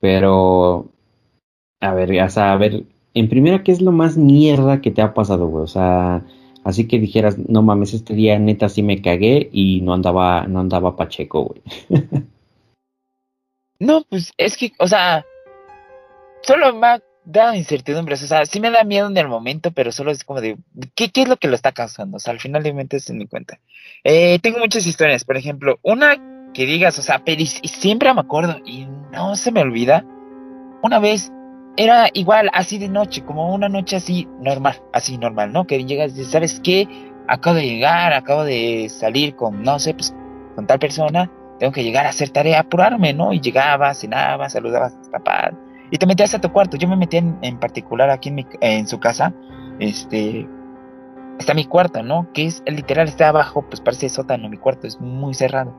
Pero, 0.00 0.86
a 1.82 1.92
ver, 1.94 2.22
o 2.22 2.30
sea, 2.30 2.52
a 2.52 2.56
ver, 2.56 2.84
en 3.12 3.28
primera, 3.28 3.62
¿qué 3.62 3.72
es 3.72 3.82
lo 3.82 3.92
más 3.92 4.16
mierda 4.16 4.80
que 4.80 4.92
te 4.92 5.02
ha 5.02 5.14
pasado, 5.14 5.48
güey? 5.48 5.64
O 5.64 5.66
sea, 5.66 6.22
así 6.64 6.86
que 6.86 6.98
dijeras, 6.98 7.36
no 7.38 7.62
mames, 7.62 7.92
este 7.92 8.14
día 8.14 8.38
neta 8.38 8.68
sí 8.68 8.82
me 8.82 9.02
cagué 9.02 9.50
y 9.52 9.80
no 9.82 9.92
andaba, 9.92 10.46
no 10.46 10.60
andaba 10.60 10.96
pacheco, 10.96 11.44
güey. 11.44 11.62
No, 13.78 14.04
pues 14.08 14.32
es 14.36 14.56
que, 14.56 14.72
o 14.78 14.86
sea, 14.86 15.26
solo 16.42 16.72
me 16.72 16.86
ha 16.86 17.02
dado 17.24 17.54
incertidumbres. 17.54 18.22
O 18.22 18.28
sea, 18.28 18.46
sí 18.46 18.60
me 18.60 18.70
da 18.70 18.84
miedo 18.84 19.08
en 19.08 19.16
el 19.16 19.26
momento, 19.26 19.72
pero 19.72 19.90
solo 19.90 20.12
es 20.12 20.22
como 20.22 20.40
de, 20.40 20.56
¿qué, 20.94 21.10
qué 21.10 21.22
es 21.22 21.28
lo 21.28 21.36
que 21.36 21.48
lo 21.48 21.56
está 21.56 21.72
causando? 21.72 22.18
O 22.18 22.20
sea, 22.20 22.32
al 22.32 22.38
final 22.38 22.62
de 22.62 22.72
mente 22.72 23.00
se 23.00 23.12
me 23.12 23.26
cuenta. 23.26 23.58
Eh, 24.04 24.38
tengo 24.40 24.60
muchas 24.60 24.86
historias, 24.86 25.24
por 25.24 25.36
ejemplo, 25.36 25.80
una 25.82 26.16
que 26.54 26.64
digas, 26.64 26.96
o 27.00 27.02
sea, 27.02 27.24
pero 27.24 27.42
y 27.42 27.46
siempre 27.46 28.14
me 28.14 28.20
acuerdo 28.20 28.60
y 28.64 28.86
no 29.10 29.34
se 29.34 29.50
me 29.50 29.62
olvida. 29.62 30.04
Una 30.84 31.00
vez 31.00 31.32
era 31.76 32.08
igual, 32.12 32.50
así 32.52 32.78
de 32.78 32.88
noche, 32.88 33.22
como 33.24 33.54
una 33.54 33.68
noche 33.68 33.96
así 33.96 34.28
normal, 34.40 34.76
así 34.92 35.16
normal, 35.18 35.52
¿no? 35.52 35.66
Que 35.66 35.84
llegas 35.84 36.12
y 36.12 36.14
dices, 36.16 36.30
¿sabes 36.32 36.60
qué? 36.62 36.86
Acabo 37.28 37.56
de 37.56 37.66
llegar, 37.66 38.12
acabo 38.12 38.44
de 38.44 38.88
salir 38.90 39.34
con, 39.36 39.62
no 39.62 39.78
sé, 39.78 39.94
pues 39.94 40.14
con 40.54 40.66
tal 40.66 40.78
persona, 40.78 41.30
tengo 41.58 41.72
que 41.72 41.82
llegar 41.84 42.04
a 42.06 42.10
hacer 42.10 42.30
tarea, 42.30 42.60
apurarme, 42.60 43.12
¿no? 43.14 43.32
Y 43.32 43.40
llegaba, 43.40 43.94
cenaba, 43.94 44.48
saludaba 44.50 44.86
a 44.86 44.90
tus 44.90 45.08
papás 45.08 45.52
y 45.90 45.98
te 45.98 46.06
metías 46.06 46.34
a 46.34 46.40
tu 46.40 46.50
cuarto. 46.52 46.76
Yo 46.76 46.88
me 46.88 46.96
metía 46.96 47.20
en, 47.20 47.58
particular 47.58 48.10
aquí 48.10 48.28
en, 48.30 48.34
mi, 48.34 48.46
en 48.60 48.86
su 48.86 48.98
casa, 48.98 49.32
este, 49.78 50.46
está 51.38 51.54
mi 51.54 51.64
cuarto, 51.64 52.02
¿no? 52.02 52.28
Que 52.34 52.46
es 52.46 52.62
literal, 52.66 53.08
está 53.08 53.28
abajo, 53.28 53.62
pues 53.62 53.80
parece 53.80 54.08
sótano, 54.08 54.48
mi 54.48 54.58
cuarto 54.58 54.86
es 54.86 55.00
muy 55.00 55.34
cerrado. 55.34 55.74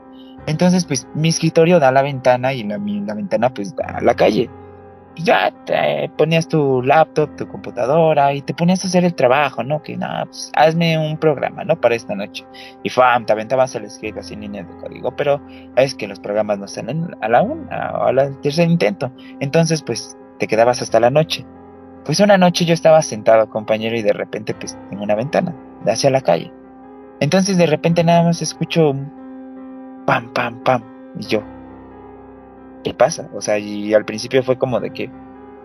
Entonces, 0.47 0.86
pues 0.86 1.08
mi 1.13 1.29
escritorio 1.29 1.79
da 1.79 1.91
la 1.91 2.01
ventana 2.01 2.53
y 2.53 2.63
la, 2.63 2.77
mi- 2.77 3.01
la 3.01 3.13
ventana 3.13 3.53
pues 3.53 3.75
da 3.75 3.86
a 3.97 4.01
la 4.01 4.13
calle. 4.15 4.49
Ya 5.15 5.54
te 5.65 6.10
ponías 6.17 6.47
tu 6.47 6.82
laptop, 6.82 7.36
tu 7.36 7.47
computadora 7.47 8.34
y 8.34 8.41
te 8.41 8.56
ponías 8.56 8.84
a 8.84 8.88
hacer 8.88 9.06
el 9.06 9.13
trabajo, 9.13 9.63
¿no? 9.63 9.84
Que 9.84 9.95
nada, 9.95 10.26
pues 10.26 10.52
hazme 10.56 10.97
un 10.97 11.17
programa, 11.17 11.63
¿no? 11.63 11.80
Para 11.80 11.93
esta 11.93 12.15
noche. 12.15 12.45
Y 12.82 12.89
fam, 12.89 13.26
te 13.26 13.34
aventabas 13.34 13.76
el 13.76 13.89
script 13.89 14.17
así 14.17 14.34
en 14.34 14.41
líneas 14.41 14.67
de 14.67 14.76
código, 14.78 15.15
pero 15.15 15.39
es 15.76 15.93
que 15.93 16.08
los 16.08 16.19
programas 16.19 16.58
no 16.58 16.67
salen 16.67 17.15
a 17.21 17.30
la 17.30 17.43
una 17.43 17.91
o 17.91 18.06
al 18.06 18.41
tercer 18.41 18.67
intento. 18.69 19.12
Entonces, 19.39 19.84
pues 19.84 20.17
te 20.39 20.47
quedabas 20.47 20.82
hasta 20.82 20.99
la 20.99 21.12
noche. 21.12 21.45
Pues 22.06 22.19
una 22.19 22.38
noche 22.38 22.65
yo 22.65 22.73
estaba 22.73 23.02
sentado, 23.02 23.49
compañero, 23.49 23.95
y 23.95 24.02
de 24.02 24.13
repente, 24.13 24.56
pues 24.56 24.78
en 24.91 24.99
una 24.99 25.15
ventana, 25.15 25.56
hacia 25.86 26.10
la 26.10 26.21
calle. 26.21 26.52
Entonces, 27.19 27.58
de 27.58 27.67
repente 27.67 28.04
nada 28.04 28.23
más 28.23 28.41
escucho 28.41 28.89
un 28.89 30.04
pam, 30.06 30.34
pam, 30.34 30.63
pam. 30.63 30.82
Y 31.19 31.28
yo, 31.28 31.43
¿qué 32.84 32.93
pasa? 32.93 33.30
O 33.34 33.41
sea, 33.41 33.58
y 33.58 33.93
al 33.93 34.06
principio 34.06 34.43
fue 34.43 34.58
como 34.58 34.80
de 34.80 34.91
que, 34.91 35.10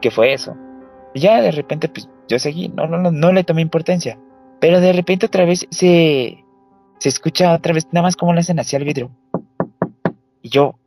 ¿qué 0.01 0.11
fue 0.11 0.33
eso? 0.33 0.57
Y 1.15 1.21
ya 1.21 1.41
de 1.41 1.51
repente, 1.51 1.89
pues 1.89 2.09
yo 2.29 2.39
seguí, 2.39 2.69
no, 2.69 2.87
no, 2.87 2.99
no, 2.99 3.11
no 3.11 3.33
le 3.33 3.45
tomé 3.45 3.63
importancia. 3.63 4.19
Pero 4.61 4.81
de 4.81 4.93
repente 4.93 5.27
otra 5.27 5.45
vez 5.45 5.67
se, 5.71 6.45
se 6.99 7.09
escucha 7.09 7.55
otra 7.55 7.73
vez, 7.73 7.87
nada 7.93 8.03
más 8.03 8.17
como 8.17 8.33
le 8.33 8.41
hacen 8.41 8.59
hacia 8.59 8.79
el 8.79 8.85
vidrio. 8.85 9.11
Y 10.43 10.51
yo, 10.51 10.79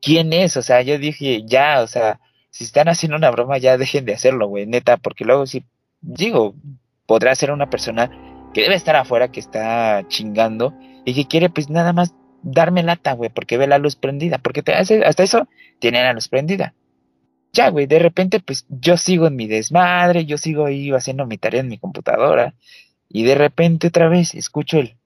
¿quién 0.00 0.32
es? 0.32 0.56
O 0.56 0.62
sea, 0.62 0.82
yo 0.82 0.98
dije, 0.98 1.44
ya, 1.46 1.82
o 1.82 1.86
sea, 1.86 2.20
si 2.50 2.64
están 2.64 2.88
haciendo 2.88 3.16
una 3.16 3.30
broma, 3.30 3.58
ya 3.58 3.76
dejen 3.76 4.04
de 4.04 4.14
hacerlo, 4.14 4.48
güey, 4.48 4.66
neta, 4.66 4.96
porque 4.96 5.24
luego 5.24 5.46
sí, 5.46 5.64
digo, 6.00 6.54
podrá 7.06 7.34
ser 7.34 7.50
una 7.50 7.70
persona 7.70 8.10
que 8.54 8.62
debe 8.62 8.74
estar 8.74 8.96
afuera, 8.96 9.30
que 9.30 9.40
está 9.40 10.04
chingando 10.08 10.74
y 11.04 11.14
que 11.14 11.26
quiere, 11.26 11.50
pues 11.50 11.70
nada 11.70 11.92
más 11.92 12.14
darme 12.42 12.82
lata, 12.82 13.12
güey, 13.12 13.30
porque 13.30 13.58
ve 13.58 13.66
la 13.66 13.78
luz 13.78 13.96
prendida, 13.96 14.38
porque 14.38 14.62
te 14.62 14.74
hace, 14.74 15.04
hasta 15.04 15.22
eso 15.22 15.48
tiene 15.78 16.02
la 16.02 16.12
luz 16.12 16.28
prendida. 16.28 16.74
Ya, 17.52 17.70
güey, 17.70 17.86
de 17.86 17.98
repente, 17.98 18.40
pues 18.40 18.66
yo 18.68 18.96
sigo 18.96 19.26
en 19.26 19.36
mi 19.36 19.46
desmadre, 19.46 20.26
yo 20.26 20.38
sigo 20.38 20.66
ahí 20.66 20.90
haciendo 20.90 21.26
mi 21.26 21.38
tarea 21.38 21.60
en 21.60 21.68
mi 21.68 21.78
computadora, 21.78 22.54
y 23.08 23.24
de 23.24 23.34
repente 23.34 23.88
otra 23.88 24.08
vez 24.08 24.34
escucho 24.34 24.78
el. 24.78 24.96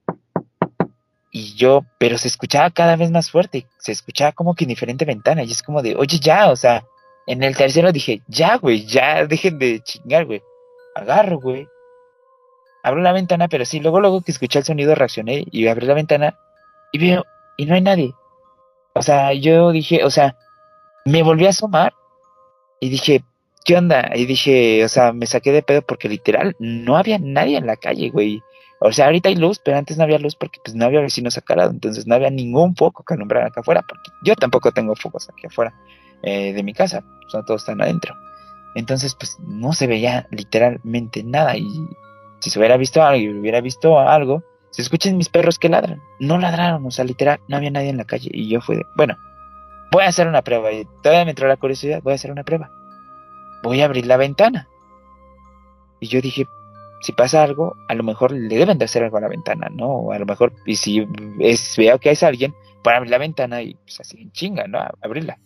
Y 1.31 1.55
yo, 1.55 1.83
pero 1.97 2.17
se 2.17 2.27
escuchaba 2.27 2.69
cada 2.69 2.95
vez 2.95 3.09
más 3.09 3.31
fuerte, 3.31 3.65
se 3.79 3.91
escuchaba 3.91 4.33
como 4.33 4.53
que 4.53 4.65
en 4.65 4.69
diferente 4.69 5.05
ventana, 5.05 5.43
y 5.43 5.51
es 5.51 5.63
como 5.63 5.81
de, 5.81 5.95
oye, 5.95 6.19
ya, 6.19 6.51
o 6.51 6.55
sea, 6.55 6.83
en 7.25 7.41
el 7.43 7.55
tercero 7.55 7.91
dije, 7.91 8.21
ya, 8.27 8.57
güey, 8.57 8.85
ya, 8.85 9.25
dejen 9.27 9.57
de 9.57 9.79
chingar, 9.81 10.25
güey. 10.25 10.41
Agarro, 10.95 11.39
güey. 11.39 11.67
Abro 12.83 13.01
la 13.01 13.13
ventana, 13.13 13.47
pero 13.47 13.65
sí, 13.65 13.79
luego, 13.79 14.01
luego 14.01 14.21
que 14.21 14.31
escuché 14.31 14.59
el 14.59 14.65
sonido 14.65 14.93
reaccioné 14.93 15.45
y 15.49 15.67
abrí 15.67 15.87
la 15.87 15.93
ventana 15.93 16.37
y 16.93 16.99
veo, 16.99 17.25
y 17.57 17.65
no 17.65 17.75
hay 17.75 17.81
nadie. 17.81 18.13
O 18.93 19.01
sea, 19.01 19.33
yo 19.33 19.71
dije, 19.71 20.05
o 20.05 20.09
sea, 20.09 20.37
me 21.03 21.23
volví 21.23 21.45
a 21.45 21.49
asomar 21.49 21.93
y 22.79 22.89
dije, 22.89 23.23
¿qué 23.65 23.75
onda? 23.75 24.11
Y 24.15 24.25
dije, 24.25 24.85
o 24.85 24.87
sea, 24.87 25.11
me 25.11 25.25
saqué 25.25 25.51
de 25.51 25.63
pedo 25.63 25.81
porque 25.81 26.07
literal 26.07 26.55
no 26.59 26.95
había 26.95 27.17
nadie 27.19 27.57
en 27.57 27.65
la 27.65 27.75
calle, 27.75 28.09
güey. 28.11 28.41
O 28.79 28.91
sea, 28.91 29.05
ahorita 29.05 29.29
hay 29.29 29.35
luz, 29.35 29.59
pero 29.63 29.77
antes 29.77 29.97
no 29.97 30.03
había 30.03 30.19
luz 30.19 30.35
porque 30.35 30.59
pues 30.63 30.75
no 30.75 30.85
había 30.85 31.01
vecinos 31.01 31.37
acá 31.37 31.53
al 31.53 31.59
lado, 31.59 31.71
entonces 31.71 32.05
no 32.05 32.15
había 32.15 32.29
ningún 32.29 32.75
foco 32.75 33.03
que 33.03 33.15
alumbrara 33.15 33.47
acá 33.47 33.61
afuera, 33.61 33.81
porque 33.87 34.11
yo 34.23 34.35
tampoco 34.35 34.71
tengo 34.71 34.95
focos 34.95 35.29
aquí 35.29 35.47
afuera 35.47 35.73
eh, 36.21 36.53
de 36.53 36.63
mi 36.63 36.73
casa, 36.73 37.03
o 37.25 37.29
sea, 37.29 37.43
todos 37.43 37.61
están 37.61 37.81
adentro. 37.81 38.13
Entonces, 38.75 39.15
pues 39.15 39.37
no 39.39 39.73
se 39.73 39.87
veía 39.87 40.27
literalmente 40.31 41.23
nada 41.23 41.55
y 41.57 41.67
si 42.39 42.49
se 42.49 42.59
hubiera 42.59 42.75
visto 42.77 43.01
algo 43.01 43.21
y 43.21 43.29
hubiera 43.29 43.61
visto 43.61 43.97
algo, 43.99 44.43
se 44.73 44.81
escuchan 44.81 45.17
mis 45.17 45.29
perros 45.29 45.59
que 45.59 45.69
ladran. 45.69 46.01
No 46.19 46.39
ladraron, 46.39 46.83
o 46.83 46.89
sea, 46.89 47.05
literal, 47.05 47.39
no 47.47 47.57
había 47.57 47.69
nadie 47.69 47.89
en 47.89 47.97
la 47.97 48.05
calle 48.05 48.31
y 48.33 48.49
yo 48.49 48.59
fui 48.59 48.75
de, 48.75 48.85
bueno, 48.95 49.15
voy 49.91 50.03
a 50.03 50.07
hacer 50.07 50.27
una 50.27 50.41
prueba. 50.41 50.71
Y 50.71 50.87
todavía 51.03 51.25
me 51.25 51.31
entró 51.31 51.47
la 51.47 51.57
curiosidad, 51.57 52.01
voy 52.01 52.13
a 52.13 52.15
hacer 52.15 52.31
una 52.31 52.43
prueba. 52.43 52.71
Voy 53.61 53.81
a 53.81 53.85
abrir 53.85 54.07
la 54.07 54.17
ventana. 54.17 54.67
Y 55.99 56.07
yo 56.07 56.21
dije, 56.21 56.47
si 57.01 57.11
pasa 57.11 57.43
algo, 57.43 57.75
a 57.87 57.93
lo 57.93 58.03
mejor 58.03 58.31
le 58.31 58.57
deben 58.57 58.79
de 58.79 58.85
hacer 58.85 59.03
algo 59.03 59.17
a 59.17 59.21
la 59.21 59.27
ventana, 59.27 59.69
¿no? 59.71 59.89
O 59.89 60.11
a 60.11 60.17
lo 60.17 60.25
mejor, 60.25 60.53
y 60.65 60.75
si 60.75 61.07
es, 61.39 61.75
veo 61.77 61.99
que 61.99 62.09
es 62.09 62.23
alguien, 62.23 62.55
para 62.83 62.97
abrir 62.97 63.11
la 63.11 63.19
ventana 63.19 63.61
y 63.61 63.75
pues 63.75 63.99
así 63.99 64.19
en 64.19 64.31
chinga, 64.31 64.65
¿no? 64.67 64.79
abrirla. 65.03 65.37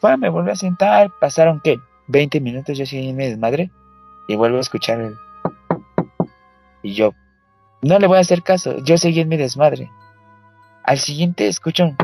Bueno, 0.00 0.16
me 0.16 0.30
volví 0.30 0.50
a 0.50 0.56
sentar, 0.56 1.12
pasaron, 1.20 1.60
¿qué? 1.62 1.78
20 2.06 2.40
minutos, 2.40 2.78
yo 2.78 2.84
en 2.96 3.14
mi 3.14 3.26
desmadre 3.26 3.70
y 4.26 4.36
vuelvo 4.36 4.56
a 4.56 4.60
escuchar 4.60 5.00
el... 5.00 5.14
Y 6.82 6.94
yo, 6.94 7.12
no 7.82 7.98
le 7.98 8.06
voy 8.06 8.18
a 8.18 8.20
hacer 8.20 8.42
caso, 8.42 8.78
yo 8.78 8.98
seguí 8.98 9.20
en 9.20 9.28
mi 9.28 9.36
desmadre. 9.36 9.90
Al 10.82 10.98
siguiente 10.98 11.46
escucho. 11.46 11.94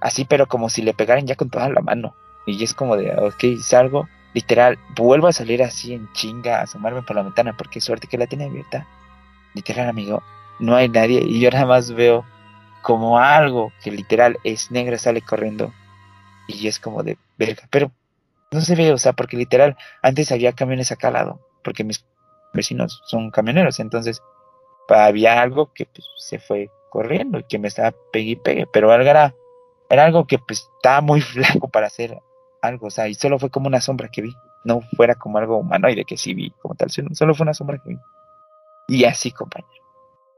Así, 0.00 0.24
pero 0.24 0.46
como 0.46 0.70
si 0.70 0.82
le 0.82 0.94
pegaran 0.94 1.26
ya 1.26 1.36
con 1.36 1.50
toda 1.50 1.68
la 1.68 1.82
mano. 1.82 2.14
Y 2.46 2.62
es 2.64 2.72
como 2.72 2.96
de, 2.96 3.14
ok, 3.14 3.60
salgo, 3.62 4.08
literal, 4.32 4.78
vuelvo 4.96 5.26
a 5.26 5.32
salir 5.32 5.62
así 5.62 5.92
en 5.92 6.10
chinga, 6.12 6.58
a 6.58 6.62
asomarme 6.62 7.02
por 7.02 7.16
la 7.16 7.22
ventana, 7.22 7.56
porque 7.56 7.80
suerte 7.80 8.08
que 8.08 8.18
la 8.18 8.26
tiene 8.26 8.46
abierta. 8.46 8.86
Literal, 9.54 9.88
amigo, 9.88 10.22
no 10.58 10.74
hay 10.74 10.88
nadie. 10.88 11.22
Y 11.22 11.40
yo 11.40 11.50
nada 11.50 11.66
más 11.66 11.92
veo 11.92 12.24
como 12.82 13.18
algo 13.18 13.72
que 13.82 13.90
literal 13.90 14.38
es 14.42 14.70
negro 14.70 14.96
sale 14.98 15.20
corriendo. 15.20 15.72
Y 16.48 16.66
es 16.66 16.78
como 16.78 17.02
de 17.02 17.18
verga. 17.36 17.64
Pero 17.70 17.92
no 18.50 18.60
se 18.60 18.74
ve, 18.74 18.92
o 18.92 18.98
sea, 18.98 19.12
porque 19.12 19.36
literal, 19.36 19.76
antes 20.02 20.32
había 20.32 20.52
camiones 20.52 20.90
acá 20.90 21.08
al 21.08 21.14
lado, 21.14 21.40
porque 21.62 21.84
mis 21.84 22.04
vecinos 22.52 23.02
son 23.06 23.30
camioneros, 23.30 23.78
entonces 23.78 24.22
había 24.88 25.40
algo 25.40 25.72
que 25.72 25.86
pues, 25.86 26.06
se 26.16 26.38
fue 26.38 26.70
corriendo 26.90 27.38
y 27.38 27.44
que 27.44 27.58
me 27.58 27.68
estaba 27.68 27.94
pegue 28.12 28.30
y 28.30 28.36
pegue, 28.36 28.66
pero 28.66 28.90
algo 28.90 29.08
era, 29.08 29.34
era 29.88 30.04
algo 30.04 30.26
que 30.26 30.38
pues 30.38 30.68
estaba 30.76 31.00
muy 31.00 31.20
flaco 31.20 31.68
para 31.68 31.86
hacer 31.86 32.18
algo, 32.62 32.88
o 32.88 32.90
sea, 32.90 33.08
y 33.08 33.14
solo 33.14 33.38
fue 33.38 33.50
como 33.50 33.68
una 33.68 33.80
sombra 33.80 34.08
que 34.08 34.22
vi, 34.22 34.34
no 34.64 34.80
fuera 34.96 35.14
como 35.14 35.38
algo 35.38 35.58
humanoide 35.58 36.04
que 36.04 36.16
sí 36.16 36.34
vi 36.34 36.50
como 36.62 36.74
tal, 36.74 36.90
solo 36.90 37.34
fue 37.34 37.44
una 37.44 37.54
sombra 37.54 37.78
que 37.78 37.90
vi. 37.90 37.98
Y 38.88 39.04
así, 39.04 39.30
compañero. 39.30 39.70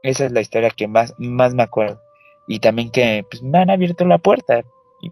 Esa 0.03 0.25
es 0.25 0.31
la 0.31 0.41
historia 0.41 0.69
que 0.69 0.87
más, 0.87 1.15
más 1.17 1.55
me 1.55 1.63
acuerdo. 1.63 2.01
Y 2.47 2.59
también 2.59 2.91
que 2.91 3.25
pues, 3.29 3.41
me 3.41 3.57
han 3.57 3.71
abierto 3.71 4.05
la 4.05 4.19
puerta, 4.19 4.63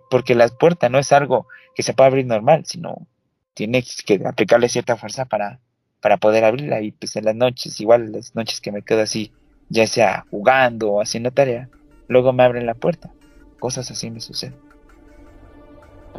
porque 0.10 0.36
la 0.36 0.48
puerta 0.50 0.89
no 0.89 1.00
es 1.00 1.12
algo 1.12 1.48
que 1.74 1.82
se 1.82 1.94
pueda 1.94 2.08
abrir 2.08 2.26
normal, 2.26 2.65
sino 2.65 3.08
tienes 3.54 4.04
que 4.06 4.22
aplicarle 4.26 4.70
cierta 4.70 4.96
fuerza 4.96 5.26
para, 5.26 5.60
para 6.02 6.18
poder 6.18 6.44
abrirla. 6.44 6.82
Y 6.82 6.92
pues 6.92 7.16
en 7.16 7.26
las 7.26 7.36
noches, 7.36 7.80
igual 7.80 8.12
las 8.12 8.36
noches 8.36 8.60
que 8.60 8.72
me 8.72 8.82
quedo 8.82 9.02
así, 9.02 9.32
ya 9.70 9.88
sea 9.88 10.26
jugando 10.30 10.92
o 10.92 11.02
haciendo 11.02 11.32
tarea, 11.32 11.70
luego 12.08 12.34
me 12.34 12.44
abren 12.44 12.66
la 12.66 12.74
puerta. 12.74 13.12
Cosas 13.60 13.90
así 13.92 14.10
me 14.10 14.20
suceden. 14.20 14.56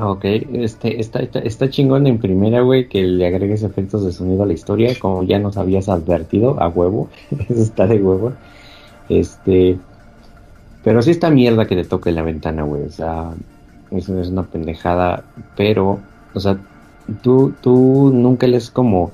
Ok, 0.00 0.24
este, 0.24 1.00
está, 1.00 1.20
está, 1.20 1.68
chingón 1.68 2.06
en 2.06 2.18
primera, 2.18 2.62
güey, 2.62 2.88
que 2.88 3.02
le 3.02 3.26
agregues 3.26 3.62
efectos 3.62 4.04
de 4.06 4.12
sonido 4.12 4.42
a 4.42 4.46
la 4.46 4.54
historia, 4.54 4.98
como 4.98 5.22
ya 5.22 5.38
nos 5.38 5.58
habías 5.58 5.90
advertido, 5.90 6.58
a 6.62 6.68
huevo, 6.68 7.10
está 7.50 7.86
de 7.86 8.02
huevo. 8.02 8.32
Este, 9.10 9.78
pero 10.82 11.02
sí 11.02 11.10
está 11.10 11.28
mierda 11.28 11.66
que 11.66 11.76
te 11.76 11.84
toque 11.84 12.10
la 12.10 12.22
ventana, 12.22 12.62
güey, 12.62 12.84
o 12.84 12.90
sea, 12.90 13.32
eso 13.90 14.18
es 14.18 14.28
una 14.28 14.44
pendejada, 14.44 15.24
pero, 15.56 16.00
o 16.32 16.40
sea, 16.40 16.56
tú, 17.22 17.52
tú 17.60 18.10
nunca 18.14 18.46
les 18.46 18.70
como, 18.70 19.12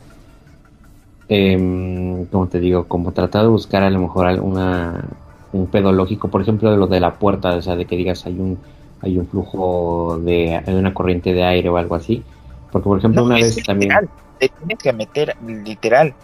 eh, 1.29 2.27
como 2.31 2.49
te 2.49 2.59
digo, 2.59 2.85
como 2.89 3.13
tratar 3.13 3.43
de 3.43 3.49
buscar 3.49 3.83
a 3.83 3.91
lo 3.91 4.01
mejor 4.01 4.27
alguna, 4.27 5.05
un 5.53 5.67
pedo 5.67 5.93
lógico, 5.93 6.29
por 6.29 6.41
ejemplo, 6.41 6.71
de 6.71 6.77
lo 6.77 6.87
de 6.87 7.01
la 7.01 7.15
puerta, 7.15 7.55
o 7.55 7.63
sea, 7.63 7.77
de 7.77 7.85
que 7.85 7.97
digas 7.97 8.25
hay 8.27 8.39
un, 8.39 8.59
hay 9.03 9.19
un 9.19 9.27
flujo 9.27 10.19
de, 10.19 10.57
hay 10.57 10.75
una 10.75 10.95
corriente 10.95 11.33
de 11.35 11.45
aire 11.45 11.69
o 11.69 11.77
algo 11.77 11.95
así, 11.95 12.23
porque 12.73 12.85
por 12.89 12.99
ejemplo 12.99 13.25
una 13.25 13.37
vez 13.37 13.63
también... 13.65 13.93
Le 14.41 14.49
tienes 14.49 14.79
que 14.79 14.93
meter, 14.93 15.37
literal, 15.45 16.15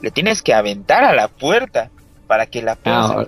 le 0.00 0.10
tienes 0.12 0.42
que 0.42 0.54
aventar 0.54 1.02
a 1.02 1.12
la 1.12 1.28
puerta 1.28 1.90
para 2.26 2.46
que 2.46 2.62
la 2.62 2.76
puerta... 2.76 3.20
Ah, 3.20 3.26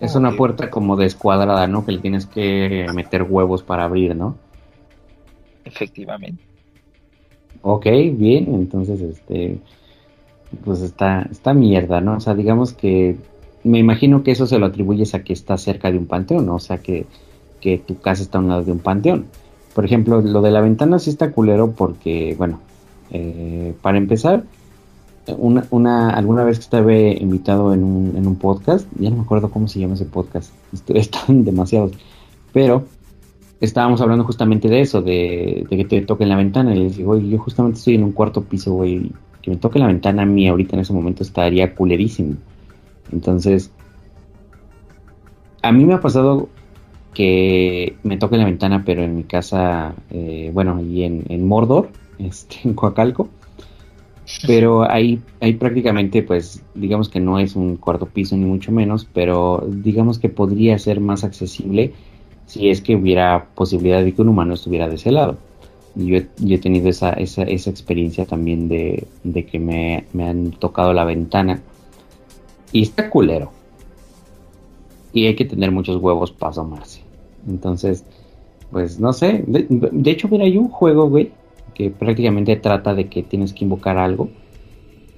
es 0.00 0.16
una 0.16 0.32
puerta 0.32 0.68
como 0.68 0.96
descuadrada, 0.96 1.68
¿no? 1.68 1.86
Que 1.86 1.92
le 1.92 1.98
tienes 2.00 2.26
que 2.26 2.86
meter 2.92 3.22
huevos 3.22 3.62
para 3.62 3.84
abrir, 3.84 4.16
¿no? 4.16 4.36
Efectivamente. 5.64 6.42
Ok, 7.62 7.84
bien, 7.84 8.52
entonces 8.52 9.00
este 9.00 9.60
pues 10.64 10.80
está 10.80 11.22
está 11.30 11.54
mierda, 11.54 12.00
¿no? 12.00 12.16
O 12.16 12.20
sea, 12.20 12.34
digamos 12.34 12.72
que 12.72 13.16
me 13.64 13.78
imagino 13.78 14.22
que 14.22 14.32
eso 14.32 14.46
se 14.46 14.58
lo 14.58 14.66
atribuyes 14.66 15.14
a 15.14 15.22
que 15.22 15.32
está 15.32 15.56
cerca 15.56 15.90
de 15.90 15.98
un 15.98 16.06
panteón, 16.06 16.46
¿no? 16.46 16.56
O 16.56 16.60
sea, 16.60 16.78
que, 16.78 17.06
que 17.60 17.78
tu 17.78 18.00
casa 18.00 18.22
está 18.22 18.38
a 18.38 18.40
un 18.40 18.48
lado 18.48 18.64
de 18.64 18.72
un 18.72 18.80
panteón. 18.80 19.26
Por 19.74 19.84
ejemplo, 19.84 20.20
lo 20.20 20.42
de 20.42 20.50
la 20.50 20.60
ventana 20.60 20.98
sí 20.98 21.10
está 21.10 21.30
culero 21.32 21.72
porque, 21.72 22.34
bueno, 22.36 22.60
eh, 23.10 23.74
para 23.80 23.98
empezar, 23.98 24.44
una, 25.38 25.64
una, 25.70 26.10
alguna 26.10 26.44
vez 26.44 26.58
que 26.58 26.64
estaba 26.64 26.92
invitado 26.92 27.72
en 27.72 27.84
un, 27.84 28.16
en 28.16 28.26
un 28.26 28.36
podcast, 28.36 28.86
ya 28.98 29.10
no 29.10 29.16
me 29.16 29.22
acuerdo 29.22 29.50
cómo 29.50 29.68
se 29.68 29.78
llama 29.78 29.94
ese 29.94 30.04
podcast, 30.04 30.52
están 30.88 31.44
demasiados, 31.44 31.92
pero 32.52 32.84
estábamos 33.60 34.00
hablando 34.00 34.24
justamente 34.24 34.68
de 34.68 34.80
eso, 34.80 35.02
de, 35.02 35.66
que 35.70 35.84
te 35.84 36.02
toquen 36.02 36.28
la 36.28 36.36
ventana, 36.36 36.74
y 36.74 36.80
les 36.80 36.96
digo, 36.96 37.16
yo 37.16 37.38
justamente 37.38 37.78
estoy 37.78 37.94
en 37.94 38.04
un 38.04 38.12
cuarto 38.12 38.42
piso, 38.42 38.72
güey, 38.72 39.12
que 39.42 39.50
me 39.50 39.56
toque 39.56 39.78
la 39.78 39.88
ventana 39.88 40.22
a 40.22 40.26
mí 40.26 40.48
ahorita 40.48 40.76
en 40.76 40.82
ese 40.82 40.92
momento 40.92 41.22
estaría 41.22 41.74
culerísimo. 41.74 42.36
Entonces, 43.12 43.70
a 45.62 45.72
mí 45.72 45.84
me 45.84 45.94
ha 45.94 46.00
pasado 46.00 46.48
que 47.14 47.96
me 48.02 48.16
toque 48.16 48.36
la 48.36 48.44
ventana, 48.44 48.84
pero 48.84 49.02
en 49.02 49.16
mi 49.16 49.24
casa, 49.24 49.94
eh, 50.10 50.50
bueno, 50.54 50.80
y 50.82 51.02
en, 51.04 51.24
en 51.28 51.46
Mordor, 51.46 51.90
este, 52.18 52.56
en 52.64 52.74
Coacalco, 52.74 53.28
pero 54.46 54.88
ahí, 54.90 55.20
ahí 55.40 55.54
prácticamente, 55.54 56.22
pues, 56.22 56.62
digamos 56.74 57.08
que 57.08 57.20
no 57.20 57.38
es 57.38 57.56
un 57.56 57.76
cuarto 57.76 58.06
piso 58.06 58.36
ni 58.36 58.44
mucho 58.44 58.72
menos, 58.72 59.06
pero 59.12 59.64
digamos 59.68 60.18
que 60.18 60.28
podría 60.28 60.78
ser 60.78 61.00
más 61.00 61.24
accesible 61.24 61.92
si 62.46 62.70
es 62.70 62.80
que 62.80 62.96
hubiera 62.96 63.46
posibilidad 63.54 64.02
de 64.02 64.12
que 64.12 64.22
un 64.22 64.28
humano 64.28 64.54
estuviera 64.54 64.88
de 64.88 64.94
ese 64.94 65.10
lado. 65.10 65.36
Y 65.94 66.06
yo, 66.06 66.18
he 66.54 66.58
tenido 66.58 66.88
esa, 66.88 67.10
esa, 67.10 67.42
esa 67.42 67.70
experiencia 67.70 68.24
también 68.24 68.68
de, 68.68 69.06
que 69.50 69.58
me, 69.58 70.06
han 70.24 70.52
tocado 70.52 70.92
la 70.92 71.04
ventana. 71.04 71.60
Y 72.72 72.82
está 72.82 73.10
culero. 73.10 73.52
Y 75.12 75.26
hay 75.26 75.36
que 75.36 75.44
tener 75.44 75.70
muchos 75.70 75.96
huevos 76.00 76.32
para 76.32 76.50
asomarse. 76.50 77.02
Entonces, 77.46 78.04
pues 78.70 78.98
no 78.98 79.12
sé. 79.12 79.44
De, 79.46 80.10
hecho, 80.10 80.28
mira, 80.28 80.44
hay 80.44 80.56
un 80.56 80.68
juego, 80.68 81.10
güey, 81.10 81.32
que 81.74 81.90
prácticamente 81.90 82.56
trata 82.56 82.94
de 82.94 83.08
que 83.08 83.22
tienes 83.22 83.52
que 83.52 83.64
invocar 83.64 83.98
algo 83.98 84.30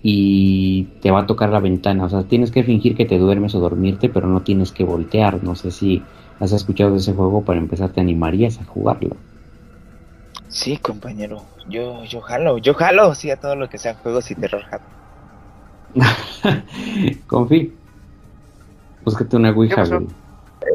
y 0.03 0.89
te 1.01 1.13
va 1.13 1.21
a 1.21 1.27
tocar 1.27 1.51
la 1.51 1.61
ventana. 1.61 2.05
O 2.07 2.09
sea, 2.09 2.25
tienes 2.25 2.51
que 2.51 2.65
fingir 2.65 2.97
que 2.97 3.05
te 3.05 3.19
duermes 3.19 3.55
o 3.55 3.61
dormirte, 3.61 4.09
pero 4.09 4.27
no 4.27 4.43
tienes 4.43 4.73
que 4.73 4.83
voltear. 4.83 5.45
No 5.45 5.55
sé 5.55 5.71
si 5.71 6.03
has 6.41 6.51
escuchado 6.51 6.97
ese 6.97 7.13
juego, 7.13 7.43
para 7.45 7.61
empezar 7.61 7.93
te 7.93 8.01
animarías 8.01 8.61
a 8.61 8.65
jugarlo. 8.65 9.17
Sí, 10.55 10.77
compañero. 10.77 11.43
Yo, 11.69 12.05
yo 12.05 12.21
jalo, 12.21 12.59
yo 12.59 12.75
jalo, 12.75 13.13
sí, 13.17 13.29
a 13.29 13.37
todo 13.41 13.57
lo 13.57 13.69
que 13.69 13.77
sea 13.77 13.95
juegos 13.95 14.31
y 14.31 14.37
terror. 14.37 14.63
Confi, 17.27 17.73
búscate 19.05 19.37
una 19.37 19.51
Ouija, 19.51 19.83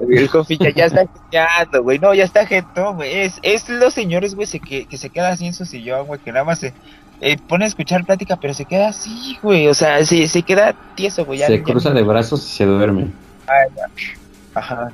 el 0.09 0.29
confilla 0.29 0.69
ya 0.69 0.85
está 0.85 1.07
jeteando, 1.07 1.81
güey. 1.81 1.97
No, 1.97 2.13
ya 2.13 2.25
está 2.25 2.45
jetón, 2.45 2.97
güey. 2.97 3.21
Es, 3.21 3.39
es 3.41 3.69
los 3.69 3.93
señores, 3.93 4.35
güey, 4.35 4.47
que, 4.47 4.85
que 4.85 4.97
se 4.97 5.09
queda 5.09 5.29
así 5.29 5.47
en 5.47 5.53
su 5.53 5.63
sillón, 5.63 6.07
güey, 6.07 6.19
que 6.19 6.33
nada 6.33 6.43
más 6.43 6.59
se 6.59 6.73
eh, 7.21 7.37
pone 7.37 7.63
a 7.63 7.67
escuchar 7.69 8.05
plática, 8.05 8.35
pero 8.35 8.53
se 8.53 8.65
queda 8.65 8.89
así, 8.89 9.37
güey. 9.41 9.69
O 9.69 9.73
sea, 9.73 10.03
se, 10.03 10.27
se 10.27 10.43
queda 10.43 10.75
tieso, 10.95 11.23
güey. 11.23 11.39
Se 11.39 11.63
cruza 11.63 11.91
de 11.91 12.03
brazos 12.03 12.45
y 12.45 12.49
se 12.49 12.65
duerme. 12.65 13.07
Ajá. 14.53 14.91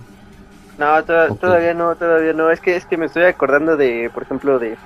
No, 0.78 1.04
todavía 1.04 1.74
no, 1.74 1.96
todavía 1.96 2.34
no. 2.34 2.52
Es 2.52 2.60
que 2.60 2.76
es 2.76 2.86
que 2.86 2.98
me 2.98 3.06
estoy 3.06 3.24
acordando 3.24 3.78
de, 3.78 4.10
por 4.14 4.24
ejemplo, 4.24 4.60
de 4.60 4.78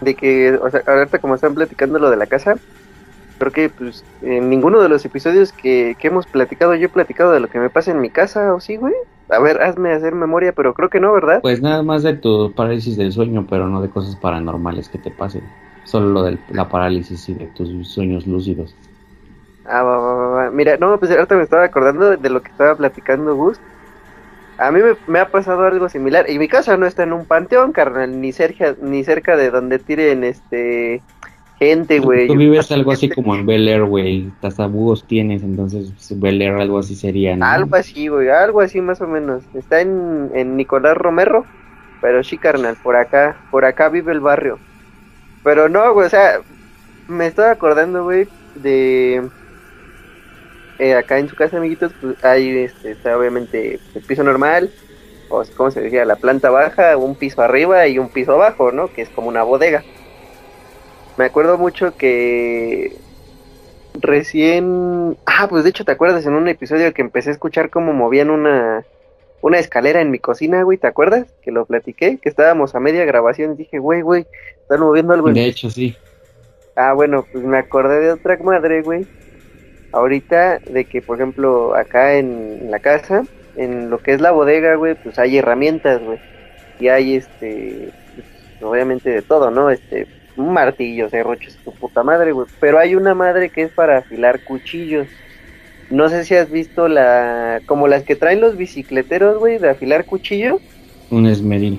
de 0.00 0.14
que, 0.14 0.52
o 0.54 0.70
sea, 0.70 0.82
ahorita 0.86 1.18
como 1.18 1.34
están 1.34 1.54
platicando 1.54 1.98
lo 1.98 2.10
de 2.10 2.16
la 2.16 2.26
casa, 2.26 2.56
creo 3.38 3.52
que 3.52 3.68
pues 3.70 4.04
en 4.22 4.50
ninguno 4.50 4.80
de 4.80 4.88
los 4.88 5.04
episodios 5.04 5.52
que, 5.52 5.96
hemos 6.00 6.26
platicado, 6.26 6.74
yo 6.74 6.86
he 6.86 6.90
platicado 6.90 7.32
de 7.32 7.40
lo 7.40 7.48
que 7.48 7.58
me 7.58 7.70
pasa 7.70 7.90
en 7.90 8.00
mi 8.00 8.10
casa, 8.10 8.54
¿o 8.54 8.60
sí, 8.60 8.76
güey? 8.76 8.94
A 9.30 9.38
ver, 9.38 9.62
hazme 9.62 9.92
hacer 9.92 10.14
memoria, 10.14 10.52
pero 10.52 10.74
creo 10.74 10.90
que 10.90 11.00
no, 11.00 11.12
¿verdad? 11.12 11.40
Pues 11.40 11.62
nada 11.62 11.82
más 11.82 12.02
de 12.02 12.14
tu 12.14 12.52
parálisis 12.52 12.96
del 12.96 13.12
sueño, 13.12 13.46
pero 13.48 13.68
no 13.68 13.80
de 13.80 13.88
cosas 13.88 14.16
paranormales 14.16 14.88
que 14.88 14.98
te 14.98 15.10
pasen. 15.10 15.42
Solo 15.84 16.08
lo 16.08 16.22
de 16.22 16.38
la 16.50 16.68
parálisis 16.68 17.28
y 17.28 17.34
de 17.34 17.46
tus 17.46 17.88
sueños 17.88 18.26
lúcidos. 18.26 18.74
Ah, 19.66 19.82
va, 19.82 19.98
va, 19.98 20.28
va. 20.28 20.50
Mira, 20.50 20.76
no, 20.76 20.98
pues 20.98 21.10
ahorita 21.10 21.36
me 21.36 21.42
estaba 21.42 21.64
acordando 21.64 22.16
de 22.16 22.30
lo 22.30 22.42
que 22.42 22.50
estaba 22.50 22.74
platicando 22.74 23.34
Gus. 23.34 23.58
A 24.58 24.70
mí 24.70 24.80
me, 24.80 24.96
me, 25.06 25.18
ha 25.18 25.28
pasado 25.28 25.64
algo 25.64 25.88
similar. 25.88 26.28
Y 26.30 26.38
mi 26.38 26.48
casa 26.48 26.76
no 26.76 26.86
está 26.86 27.02
en 27.02 27.12
un 27.12 27.24
panteón, 27.24 27.72
carnal, 27.72 28.20
ni 28.20 28.32
cerca, 28.32 28.74
ni 28.80 29.04
cerca 29.04 29.36
de 29.36 29.50
donde 29.50 29.78
tiren 29.78 30.24
este 30.24 31.02
gente, 31.58 31.98
güey. 32.00 32.26
Tú 32.26 32.36
vives 32.36 32.70
algo 32.72 32.92
así 32.92 33.08
como 33.08 33.34
en 33.34 33.46
Bel 33.46 33.68
Air, 33.68 33.84
güey. 33.84 34.30
Hasta 34.42 34.66
búhos 34.66 35.04
tienes, 35.06 35.42
entonces 35.42 35.92
pues, 35.92 36.20
Bel 36.20 36.42
Air 36.42 36.54
algo 36.54 36.78
así 36.78 36.94
sería, 36.94 37.36
¿no? 37.36 37.46
Algo 37.46 37.76
así, 37.76 38.08
güey, 38.08 38.28
algo 38.28 38.60
así 38.60 38.80
más 38.80 39.00
o 39.00 39.06
menos. 39.06 39.42
Está 39.54 39.80
en, 39.80 40.30
en 40.34 40.56
Nicolás 40.56 40.96
Romero, 40.96 41.44
Pero 42.00 42.22
sí, 42.22 42.38
carnal, 42.38 42.76
por 42.82 42.96
acá, 42.96 43.36
por 43.50 43.64
acá 43.64 43.88
vive 43.88 44.12
el 44.12 44.20
barrio. 44.20 44.58
Pero 45.42 45.68
no, 45.68 45.92
güey, 45.92 46.06
o 46.06 46.10
sea, 46.10 46.40
me 47.08 47.26
estoy 47.26 47.46
acordando, 47.46 48.04
güey, 48.04 48.26
de... 48.56 49.22
eh, 50.78 50.94
acá 50.94 51.18
en 51.18 51.28
su 51.28 51.36
casa, 51.36 51.56
amiguitos, 51.56 51.92
pues 52.00 52.22
hay, 52.24 52.58
este, 52.58 52.92
está 52.92 53.16
obviamente 53.16 53.78
el 53.94 54.02
piso 54.02 54.24
normal, 54.24 54.70
o 55.28 55.42
como 55.56 55.70
se 55.70 55.80
decía, 55.80 56.04
la 56.04 56.16
planta 56.16 56.50
baja, 56.50 56.96
un 56.96 57.14
piso 57.14 57.42
arriba 57.42 57.86
y 57.86 57.98
un 57.98 58.08
piso 58.08 58.32
abajo, 58.32 58.72
¿no? 58.72 58.92
Que 58.92 59.02
es 59.02 59.08
como 59.08 59.28
una 59.28 59.42
bodega. 59.42 59.82
Me 61.16 61.26
acuerdo 61.26 61.58
mucho 61.58 61.96
que 61.96 62.96
recién... 63.94 65.16
Ah, 65.26 65.46
pues 65.48 65.64
de 65.64 65.70
hecho, 65.70 65.84
¿te 65.84 65.92
acuerdas 65.92 66.26
en 66.26 66.34
un 66.34 66.48
episodio 66.48 66.92
que 66.92 67.02
empecé 67.02 67.30
a 67.30 67.32
escuchar 67.32 67.70
cómo 67.70 67.92
movían 67.92 68.30
una, 68.30 68.84
una 69.40 69.58
escalera 69.58 70.00
en 70.00 70.10
mi 70.10 70.18
cocina, 70.18 70.62
güey? 70.62 70.78
¿Te 70.78 70.88
acuerdas? 70.88 71.26
Que 71.42 71.52
lo 71.52 71.66
platiqué, 71.66 72.18
que 72.18 72.28
estábamos 72.28 72.74
a 72.74 72.80
media 72.80 73.04
grabación 73.04 73.52
y 73.52 73.56
dije, 73.56 73.78
güey, 73.78 74.02
güey, 74.02 74.26
están 74.60 74.80
moviendo 74.80 75.14
algo 75.14 75.30
De 75.30 75.44
hecho, 75.44 75.70
sí. 75.70 75.96
Ah, 76.76 76.92
bueno, 76.92 77.24
pues 77.30 77.44
me 77.44 77.58
acordé 77.58 78.00
de 78.00 78.12
otra 78.12 78.36
madre, 78.38 78.82
güey. 78.82 79.06
Ahorita 79.94 80.58
de 80.58 80.86
que, 80.86 81.00
por 81.00 81.16
ejemplo, 81.16 81.76
acá 81.76 82.14
en, 82.14 82.68
la 82.68 82.80
casa, 82.80 83.22
en 83.54 83.90
lo 83.90 83.98
que 83.98 84.12
es 84.12 84.20
la 84.20 84.32
bodega, 84.32 84.74
güey, 84.74 84.96
pues 84.96 85.20
hay 85.20 85.38
herramientas, 85.38 86.02
güey. 86.02 86.18
Y 86.80 86.88
hay, 86.88 87.14
este, 87.14 87.90
pues, 88.16 88.62
obviamente 88.62 89.10
de 89.10 89.22
todo, 89.22 89.52
¿no? 89.52 89.70
Este, 89.70 90.08
un 90.36 90.52
martillo, 90.52 91.08
serruchos, 91.08 91.56
tu 91.64 91.72
puta 91.72 92.02
madre, 92.02 92.32
güey. 92.32 92.48
Pero 92.58 92.80
hay 92.80 92.96
una 92.96 93.14
madre 93.14 93.50
que 93.50 93.62
es 93.62 93.70
para 93.70 93.98
afilar 93.98 94.42
cuchillos. 94.42 95.06
No 95.90 96.08
sé 96.08 96.24
si 96.24 96.34
has 96.34 96.50
visto 96.50 96.88
la, 96.88 97.60
como 97.66 97.86
las 97.86 98.02
que 98.02 98.16
traen 98.16 98.40
los 98.40 98.56
bicicleteros, 98.56 99.38
güey, 99.38 99.58
de 99.58 99.70
afilar 99.70 100.06
cuchillo. 100.06 100.58
Un 101.10 101.26
esmeril. 101.26 101.78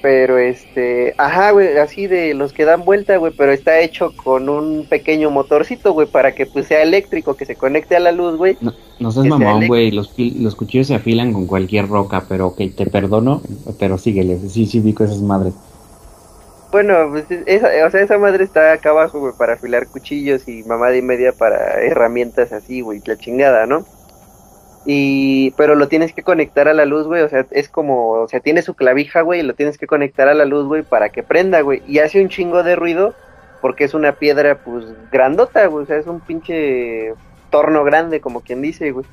Pero 0.00 0.38
este, 0.38 1.14
ajá, 1.18 1.50
güey, 1.50 1.76
así 1.78 2.06
de 2.06 2.32
los 2.34 2.52
que 2.52 2.64
dan 2.64 2.84
vuelta, 2.84 3.16
güey, 3.16 3.32
pero 3.36 3.52
está 3.52 3.80
hecho 3.80 4.14
con 4.14 4.48
un 4.48 4.86
pequeño 4.88 5.30
motorcito, 5.30 5.92
güey, 5.92 6.06
para 6.06 6.34
que 6.34 6.46
pues 6.46 6.66
sea 6.66 6.82
eléctrico, 6.82 7.34
que 7.34 7.44
se 7.44 7.56
conecte 7.56 7.96
a 7.96 8.00
la 8.00 8.12
luz, 8.12 8.36
güey. 8.36 8.56
No, 8.60 8.72
no 9.00 9.10
seas 9.10 9.26
mamón, 9.26 9.66
güey. 9.66 9.90
Los, 9.90 10.14
los 10.16 10.54
cuchillos 10.54 10.86
se 10.86 10.94
afilan 10.94 11.32
con 11.32 11.46
cualquier 11.46 11.88
roca, 11.88 12.24
pero 12.28 12.54
que 12.54 12.68
te 12.68 12.86
perdono, 12.86 13.42
pero 13.78 13.98
síguele. 13.98 14.38
Sí, 14.48 14.66
sí, 14.66 14.78
vi 14.78 14.92
esas 14.92 15.20
madres. 15.20 15.54
Bueno, 16.70 17.08
pues 17.10 17.24
esa, 17.46 17.68
o 17.86 17.90
sea, 17.90 18.02
esa 18.02 18.18
madre 18.18 18.44
está 18.44 18.72
acá 18.72 18.90
abajo, 18.90 19.18
güey, 19.18 19.32
para 19.36 19.54
afilar 19.54 19.88
cuchillos 19.88 20.46
y 20.46 20.62
mamada 20.64 20.96
y 20.96 21.02
media 21.02 21.32
para 21.32 21.82
herramientas 21.82 22.52
así, 22.52 22.82
güey, 22.82 23.00
la 23.06 23.16
chingada, 23.16 23.66
¿no? 23.66 23.84
Y, 24.90 25.50
pero 25.58 25.74
lo 25.74 25.86
tienes 25.86 26.14
que 26.14 26.22
conectar 26.22 26.66
a 26.66 26.72
la 26.72 26.86
luz, 26.86 27.06
güey, 27.06 27.20
o 27.20 27.28
sea, 27.28 27.44
es 27.50 27.68
como, 27.68 28.08
o 28.12 28.26
sea, 28.26 28.40
tiene 28.40 28.62
su 28.62 28.72
clavija, 28.72 29.20
güey, 29.20 29.40
y 29.40 29.42
lo 29.42 29.52
tienes 29.52 29.76
que 29.76 29.86
conectar 29.86 30.28
a 30.28 30.34
la 30.34 30.46
luz, 30.46 30.66
güey, 30.66 30.82
para 30.82 31.10
que 31.10 31.22
prenda, 31.22 31.60
güey, 31.60 31.82
y 31.86 31.98
hace 31.98 32.22
un 32.22 32.30
chingo 32.30 32.62
de 32.62 32.74
ruido 32.74 33.14
porque 33.60 33.84
es 33.84 33.92
una 33.92 34.12
piedra, 34.12 34.54
pues, 34.64 34.86
grandota, 35.12 35.66
güey, 35.66 35.84
o 35.84 35.86
sea, 35.86 35.98
es 35.98 36.06
un 36.06 36.20
pinche 36.20 37.12
torno 37.50 37.84
grande, 37.84 38.22
como 38.22 38.40
quien 38.40 38.62
dice, 38.62 38.92
güey. 38.92 39.04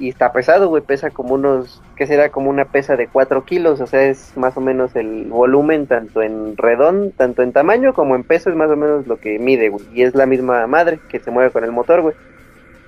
Y 0.00 0.08
está 0.08 0.32
pesado, 0.32 0.68
güey, 0.68 0.82
pesa 0.82 1.10
como 1.10 1.34
unos, 1.34 1.80
¿qué 1.94 2.08
será? 2.08 2.30
Como 2.30 2.50
una 2.50 2.64
pesa 2.64 2.96
de 2.96 3.06
4 3.06 3.44
kilos, 3.44 3.80
o 3.80 3.86
sea, 3.86 4.02
es 4.02 4.36
más 4.36 4.56
o 4.56 4.60
menos 4.60 4.96
el 4.96 5.26
volumen, 5.26 5.86
tanto 5.86 6.20
en 6.20 6.56
redón, 6.56 7.12
tanto 7.16 7.42
en 7.42 7.52
tamaño 7.52 7.94
como 7.94 8.16
en 8.16 8.24
peso, 8.24 8.50
es 8.50 8.56
más 8.56 8.70
o 8.70 8.76
menos 8.76 9.06
lo 9.06 9.18
que 9.18 9.38
mide, 9.38 9.68
güey. 9.68 9.84
Y 9.94 10.02
es 10.02 10.16
la 10.16 10.26
misma 10.26 10.66
madre 10.66 10.98
que 11.08 11.20
se 11.20 11.30
mueve 11.30 11.52
con 11.52 11.62
el 11.62 11.70
motor, 11.70 12.00
güey. 12.00 12.16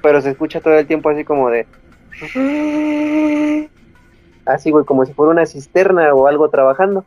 Pero 0.03 0.21
se 0.21 0.31
escucha 0.31 0.61
todo 0.61 0.77
el 0.77 0.87
tiempo 0.89 1.09
así 1.09 1.23
como 1.23 1.49
de... 1.49 1.65
Así, 4.45 4.71
güey, 4.71 4.85
como 4.85 5.05
si 5.07 5.13
fuera 5.13 5.33
una 5.33 5.47
cisterna 5.47 6.15
o 6.15 6.27
algo 6.27 6.49
trabajando. 6.51 7.05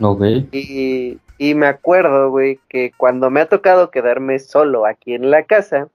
Ok. 0.00 0.22
Y, 0.52 1.18
y 1.38 1.54
me 1.54 1.66
acuerdo, 1.66 2.30
güey, 2.30 2.60
que 2.68 2.92
cuando 2.96 3.30
me 3.30 3.40
ha 3.40 3.48
tocado 3.48 3.90
quedarme 3.90 4.38
solo 4.38 4.86
aquí 4.86 5.14
en 5.14 5.30
la 5.30 5.44
casa, 5.44 5.88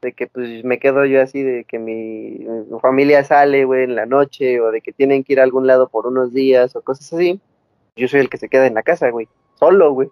de 0.00 0.12
que 0.12 0.26
pues 0.26 0.64
me 0.64 0.78
quedo 0.78 1.04
yo 1.04 1.20
así, 1.20 1.42
de 1.42 1.64
que 1.64 1.78
mi, 1.78 2.46
mi 2.70 2.80
familia 2.80 3.24
sale, 3.24 3.64
güey, 3.64 3.84
en 3.84 3.96
la 3.96 4.06
noche, 4.06 4.60
o 4.60 4.70
de 4.70 4.80
que 4.80 4.92
tienen 4.92 5.24
que 5.24 5.34
ir 5.34 5.40
a 5.40 5.44
algún 5.44 5.66
lado 5.66 5.88
por 5.88 6.06
unos 6.06 6.32
días, 6.32 6.76
o 6.76 6.82
cosas 6.82 7.12
así, 7.12 7.40
yo 7.96 8.08
soy 8.08 8.20
el 8.20 8.30
que 8.30 8.38
se 8.38 8.48
queda 8.48 8.66
en 8.66 8.74
la 8.74 8.82
casa, 8.82 9.10
güey, 9.10 9.28
solo, 9.58 9.92
güey. 9.92 10.08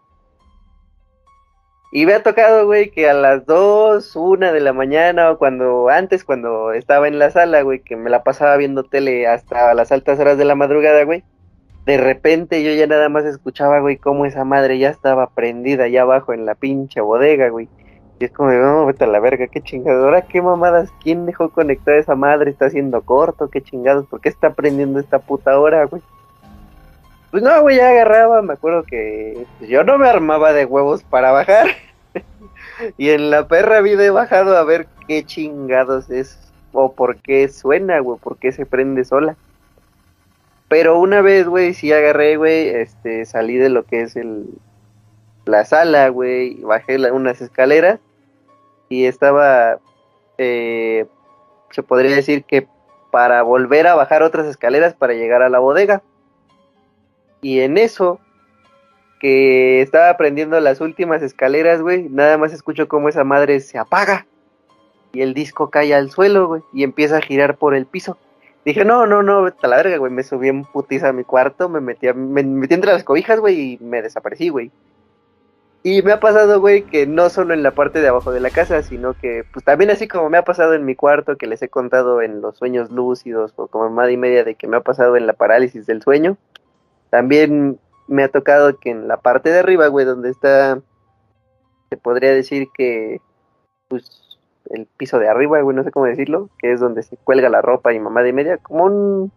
Y 1.93 2.05
me 2.05 2.15
ha 2.15 2.23
tocado, 2.23 2.67
güey, 2.67 2.91
que 2.91 3.09
a 3.09 3.15
las 3.15 3.47
dos, 3.47 4.17
una 4.17 4.53
de 4.53 4.61
la 4.61 4.73
mañana, 4.73 5.31
o 5.31 5.39
cuando, 5.39 5.89
antes, 5.89 6.25
cuando 6.25 6.73
estaba 6.73 7.09
en 7.09 7.19
la 7.19 7.31
sala, 7.31 7.63
güey, 7.63 7.81
que 7.81 7.97
me 7.97 8.11
la 8.11 8.23
pasaba 8.23 8.57
viendo 8.57 8.85
tele 8.85 9.27
hasta 9.27 9.73
las 9.75 9.93
altas 9.93 10.19
horas 10.19 10.37
de 10.37 10.45
la 10.45 10.57
madrugada, 10.57 11.05
güey, 11.05 11.25
de 11.87 11.97
repente 11.99 12.65
yo 12.65 12.73
ya 12.73 12.89
nada 12.89 13.09
más 13.09 13.25
escuchaba, 13.25 13.79
güey, 13.79 13.97
cómo 13.97 14.27
esa 14.27 14.45
madre 14.45 14.79
ya 14.79 14.91
estaba 14.91 15.31
prendida 15.31 15.85
allá 15.85 16.03
abajo 16.03 16.33
en 16.33 16.45
la 16.45 16.57
pinche 16.57 17.01
bodega, 17.01 17.49
güey. 17.49 17.69
Y 18.19 18.25
es 18.25 18.33
como, 18.33 18.51
no, 18.51 18.87
vete 18.87 19.05
a 19.05 19.07
la 19.07 19.21
verga, 19.21 19.47
qué 19.47 19.61
chingadora, 19.61 20.23
qué 20.23 20.43
mamadas, 20.43 20.91
¿quién 21.01 21.27
dejó 21.27 21.51
conectada 21.51 21.99
esa 21.99 22.17
madre? 22.17 22.51
¿Está 22.51 22.67
haciendo 22.67 23.03
corto? 23.03 23.51
¿Qué 23.51 23.63
chingados? 23.63 24.07
¿Por 24.07 24.21
qué 24.21 24.29
está 24.29 24.55
prendiendo 24.55 24.99
esta 24.99 25.21
puta 25.21 25.59
hora, 25.61 25.85
güey? 25.85 26.03
Pues 27.31 27.43
no, 27.43 27.61
güey, 27.63 27.77
ya 27.77 27.91
agarraba, 27.91 28.43
me 28.43 28.55
acuerdo 28.55 28.85
que 28.85 29.47
pues, 29.59 29.71
yo 29.71 29.85
no 29.85 29.99
me 29.99 30.09
armaba 30.09 30.53
de 30.53 30.65
huevos 30.65 31.03
para 31.03 31.33
bajar. 31.33 31.69
y 32.97 33.11
en 33.11 33.31
la 33.31 33.49
perra 33.49 33.81
vida 33.81 34.05
he 34.05 34.11
bajado 34.11 34.57
a 34.57 34.65
ver 34.65 34.87
qué 35.07 35.25
chingados 35.25 36.11
es 36.11 36.39
o 36.73 36.93
por 36.93 37.17
qué 37.17 37.49
suena, 37.49 38.01
güey, 38.01 38.19
por 38.19 38.39
qué 38.39 38.53
se 38.53 38.67
prende 38.67 39.05
sola. 39.05 39.37
Pero 40.69 40.99
una 40.99 41.21
vez, 41.21 41.47
güey, 41.47 41.75
sí 41.75 41.93
agarré, 41.93 42.37
güey, 42.37 42.69
este, 42.69 43.25
salí 43.25 43.57
de 43.57 43.69
lo 43.69 43.85
que 43.85 44.03
es 44.03 44.17
el, 44.17 44.47
la 45.45 45.65
sala, 45.65 46.09
güey, 46.09 46.61
bajé 46.63 46.97
unas 47.13 47.41
escaleras 47.41 48.01
y 48.89 49.07
estaba, 49.07 49.79
eh, 50.39 51.07
se 51.71 51.83
podría 51.83 52.15
decir 52.15 52.45
que 52.45 52.67
para 53.11 53.43
volver 53.43 53.87
a 53.87 53.95
bajar 53.95 54.23
otras 54.23 54.47
escaleras 54.47 54.95
para 54.95 55.15
llegar 55.15 55.43
a 55.43 55.49
la 55.49 55.61
bodega. 55.61 56.03
Y 57.47 57.61
en 57.61 57.79
eso, 57.79 58.19
que 59.21 59.81
estaba 59.81 60.11
aprendiendo 60.11 60.59
las 60.59 60.81
últimas 60.81 61.23
escaleras, 61.23 61.81
güey, 61.81 62.09
nada 62.09 62.39
más 62.39 62.53
escucho 62.53 62.89
cómo 62.89 63.09
esa 63.09 63.23
madre 63.23 63.61
se 63.61 63.79
apaga 63.79 64.27
y 65.13 65.21
el 65.21 65.33
disco 65.33 65.71
cae 65.71 65.95
al 65.95 66.11
suelo, 66.11 66.49
güey, 66.49 66.63
y 66.73 66.83
empieza 66.83 67.19
a 67.19 67.21
girar 67.21 67.57
por 67.57 67.77
el 67.77 67.87
piso. 67.87 68.19
Dije, 68.65 68.85
no, 68.85 69.07
no, 69.07 69.23
no, 69.23 69.43
vete 69.43 69.59
a 69.63 69.69
la 69.69 69.77
verga, 69.77 69.97
güey. 69.99 70.11
Me 70.11 70.25
subí 70.25 70.49
en 70.49 70.65
putiza 70.65 71.11
a 71.11 71.13
mi 71.13 71.23
cuarto, 71.23 71.69
me 71.69 71.81
metí, 71.81 72.09
a- 72.09 72.15
me 72.15 72.43
metí 72.43 72.75
entre 72.75 72.93
las 72.93 73.05
cobijas, 73.05 73.39
güey, 73.39 73.75
y 73.75 73.79
me 73.81 74.03
desaparecí, 74.03 74.49
güey. 74.49 74.73
Y 75.85 76.03
me 76.03 76.11
ha 76.11 76.19
pasado, 76.19 76.59
güey, 76.59 76.83
que 76.83 77.07
no 77.07 77.31
solo 77.31 77.55
en 77.55 77.63
la 77.63 77.71
parte 77.71 78.01
de 78.01 78.09
abajo 78.09 78.33
de 78.33 78.41
la 78.41 78.51
casa, 78.51 78.83
sino 78.83 79.15
que, 79.15 79.45
pues 79.53 79.65
también 79.65 79.93
así 79.93 80.09
como 80.09 80.29
me 80.31 80.39
ha 80.39 80.45
pasado 80.45 80.75
en 80.75 80.85
mi 80.85 80.97
cuarto, 80.97 81.37
que 81.37 81.47
les 81.47 81.63
he 81.63 81.69
contado 81.69 82.23
en 82.23 82.41
los 82.41 82.57
sueños 82.57 82.91
lúcidos, 82.91 83.53
o 83.55 83.69
como 83.69 83.89
más 83.91 84.11
y 84.11 84.17
media 84.17 84.43
de 84.43 84.57
que 84.57 84.67
me 84.67 84.79
ha 84.79 84.81
pasado 84.81 85.17
en 85.17 85.29
la 85.29 85.35
parálisis 85.35 85.87
del 85.87 86.03
sueño, 86.03 86.37
también 87.17 87.79
me 88.09 88.25
ha 88.25 88.29
tocado 88.29 88.79
que 88.79 88.91
en 88.91 89.09
la 89.09 89.17
parte 89.17 89.49
de 89.49 89.61
arriba, 89.61 89.87
güey, 89.87 90.05
donde 90.05 90.29
está, 90.29 90.79
se 91.89 91.97
podría 91.97 92.31
decir 92.35 92.69
que, 92.77 93.23
pues, 93.89 94.39
el 94.69 94.85
piso 94.99 95.19
de 95.19 95.27
arriba, 95.27 95.63
güey, 95.63 95.75
no 95.75 95.83
sé 95.83 95.91
cómo 95.91 96.05
decirlo, 96.05 96.51
que 96.59 96.73
es 96.73 96.79
donde 96.79 97.03
se 97.03 97.17
cuelga 97.17 97.49
la 97.49 97.63
ropa 97.63 97.95
y 97.95 97.99
mamá 97.99 98.23
de 98.23 98.35
media, 98.35 98.59
como 98.59 98.85
un 98.85 99.33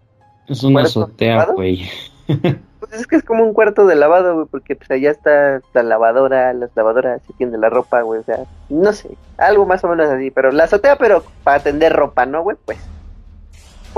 Es 0.49 0.61
una 0.61 0.81
¿Cuarto 0.81 1.03
azotea, 1.03 1.45
güey. 1.45 1.89
Pues 2.79 2.93
es 2.93 3.07
que 3.07 3.17
es 3.17 3.23
como 3.23 3.43
un 3.43 3.53
cuarto 3.53 3.85
de 3.87 3.95
lavado, 3.95 4.35
güey, 4.35 4.47
porque 4.49 4.75
pues 4.75 4.89
allá 4.91 5.11
está 5.11 5.61
la 5.73 5.83
lavadora, 5.83 6.53
las 6.53 6.71
lavadoras 6.75 7.21
se 7.27 7.33
tiende 7.33 7.57
la 7.57 7.69
ropa, 7.69 8.01
güey, 8.01 8.21
o 8.21 8.23
sea, 8.23 8.45
no 8.69 8.93
sé, 8.93 9.09
algo 9.37 9.65
más 9.65 9.83
o 9.83 9.89
menos 9.89 10.09
así, 10.09 10.31
pero 10.31 10.51
la 10.51 10.65
azotea, 10.65 10.97
pero 10.97 11.23
para 11.43 11.61
tender 11.61 11.93
ropa, 11.93 12.25
¿no, 12.25 12.41
güey? 12.41 12.57
Pues. 12.65 12.79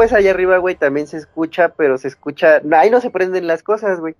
Pues 0.01 0.13
allá 0.13 0.31
arriba, 0.31 0.57
güey, 0.57 0.73
también 0.73 1.05
se 1.05 1.17
escucha, 1.17 1.75
pero 1.77 1.99
se 1.99 2.07
escucha, 2.07 2.59
ahí 2.71 2.89
no 2.89 3.01
se 3.01 3.11
prenden 3.11 3.45
las 3.45 3.61
cosas, 3.61 3.99
güey. 3.99 4.15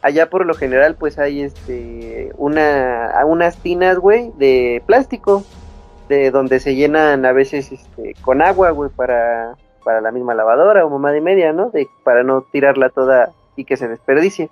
Allá 0.00 0.30
por 0.30 0.46
lo 0.46 0.54
general, 0.54 0.94
pues 0.94 1.18
hay 1.18 1.42
este, 1.42 2.32
una, 2.38 3.12
unas 3.26 3.58
tinas, 3.58 3.98
güey, 3.98 4.32
de 4.38 4.82
plástico, 4.86 5.44
de 6.08 6.30
donde 6.30 6.60
se 6.60 6.76
llenan 6.76 7.26
a 7.26 7.32
veces, 7.32 7.70
este, 7.72 8.14
con 8.22 8.40
agua, 8.40 8.70
güey, 8.70 8.88
para, 8.88 9.54
para 9.84 10.00
la 10.00 10.12
misma 10.12 10.34
lavadora 10.34 10.86
o 10.86 10.88
mamá 10.88 11.12
de 11.12 11.20
media, 11.20 11.52
¿no? 11.52 11.68
De, 11.68 11.86
para 12.04 12.22
no 12.22 12.46
tirarla 12.50 12.88
toda 12.88 13.32
y 13.54 13.66
que 13.66 13.76
se 13.76 13.86
desperdicie. 13.86 14.48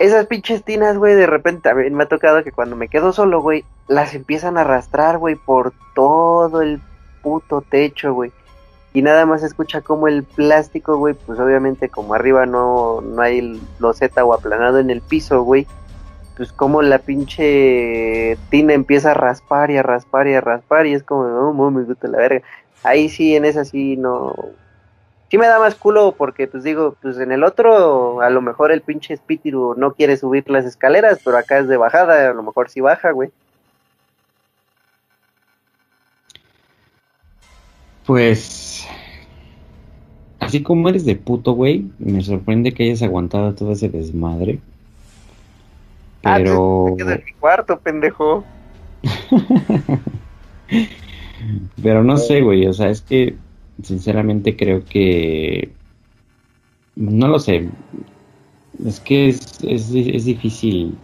Esas 0.00 0.26
pinches 0.26 0.64
tinas, 0.64 0.98
güey, 0.98 1.14
de 1.14 1.26
repente 1.26 1.68
también 1.68 1.94
me 1.94 2.02
ha 2.02 2.08
tocado 2.08 2.42
que 2.42 2.50
cuando 2.50 2.74
me 2.74 2.88
quedo 2.88 3.12
solo, 3.12 3.40
güey, 3.40 3.64
las 3.86 4.14
empiezan 4.14 4.58
a 4.58 4.62
arrastrar, 4.62 5.18
güey, 5.18 5.36
por 5.36 5.74
todo 5.94 6.60
el 6.60 6.80
puto 7.22 7.60
techo, 7.60 8.12
güey. 8.12 8.32
Y 8.96 9.02
nada 9.02 9.26
más 9.26 9.42
escucha 9.42 9.82
como 9.82 10.08
el 10.08 10.24
plástico, 10.24 10.96
güey, 10.96 11.12
pues 11.12 11.38
obviamente 11.38 11.90
como 11.90 12.14
arriba 12.14 12.46
no, 12.46 13.02
no 13.02 13.20
hay 13.20 13.60
loseta 13.78 14.24
o 14.24 14.32
aplanado 14.32 14.78
en 14.78 14.88
el 14.88 15.02
piso, 15.02 15.42
güey. 15.42 15.66
Pues 16.34 16.50
como 16.50 16.80
la 16.80 16.98
pinche 17.00 18.38
tina 18.48 18.72
empieza 18.72 19.10
a 19.10 19.14
raspar 19.14 19.70
y 19.70 19.76
a 19.76 19.82
raspar 19.82 20.28
y 20.28 20.32
a 20.32 20.40
raspar 20.40 20.86
y 20.86 20.94
es 20.94 21.02
como, 21.02 21.28
no 21.28 21.52
mames, 21.52 21.86
gusta 21.86 22.08
la 22.08 22.16
verga. 22.16 22.42
Ahí 22.84 23.10
sí, 23.10 23.36
en 23.36 23.44
esa 23.44 23.66
sí 23.66 23.98
no, 23.98 24.34
sí 25.28 25.36
me 25.36 25.46
da 25.46 25.58
más 25.58 25.74
culo 25.74 26.14
porque, 26.16 26.46
pues 26.46 26.64
digo, 26.64 26.96
pues 27.02 27.18
en 27.18 27.32
el 27.32 27.44
otro, 27.44 28.22
a 28.22 28.30
lo 28.30 28.40
mejor 28.40 28.72
el 28.72 28.80
pinche 28.80 29.12
espíritu 29.12 29.74
no 29.76 29.92
quiere 29.92 30.16
subir 30.16 30.48
las 30.48 30.64
escaleras, 30.64 31.20
pero 31.22 31.36
acá 31.36 31.58
es 31.58 31.68
de 31.68 31.76
bajada, 31.76 32.30
a 32.30 32.32
lo 32.32 32.42
mejor 32.42 32.70
sí 32.70 32.80
baja, 32.80 33.10
güey. 33.10 33.30
Pues, 38.06 38.55
así 40.46 40.62
como 40.62 40.88
eres 40.88 41.04
de 41.04 41.16
puto, 41.16 41.52
güey, 41.52 41.84
me 41.98 42.22
sorprende 42.22 42.72
que 42.72 42.84
hayas 42.84 43.02
aguantado 43.02 43.54
todo 43.54 43.72
ese 43.72 43.88
desmadre. 43.88 44.58
Ah, 46.24 46.36
Pero... 46.38 46.86
me 46.90 46.96
quedo 46.96 47.12
en 47.12 47.24
mi 47.24 47.32
cuarto, 47.32 47.78
pendejo. 47.80 48.44
Pero 51.82 52.02
no 52.02 52.16
sé, 52.16 52.40
güey, 52.40 52.66
o 52.66 52.72
sea, 52.72 52.90
es 52.90 53.02
que 53.02 53.36
sinceramente 53.82 54.56
creo 54.56 54.84
que... 54.84 55.70
No 56.96 57.28
lo 57.28 57.38
sé. 57.38 57.68
Es 58.84 59.00
que 59.00 59.28
es, 59.28 59.62
es, 59.62 59.90
es 59.94 60.24
difícil. 60.24 60.96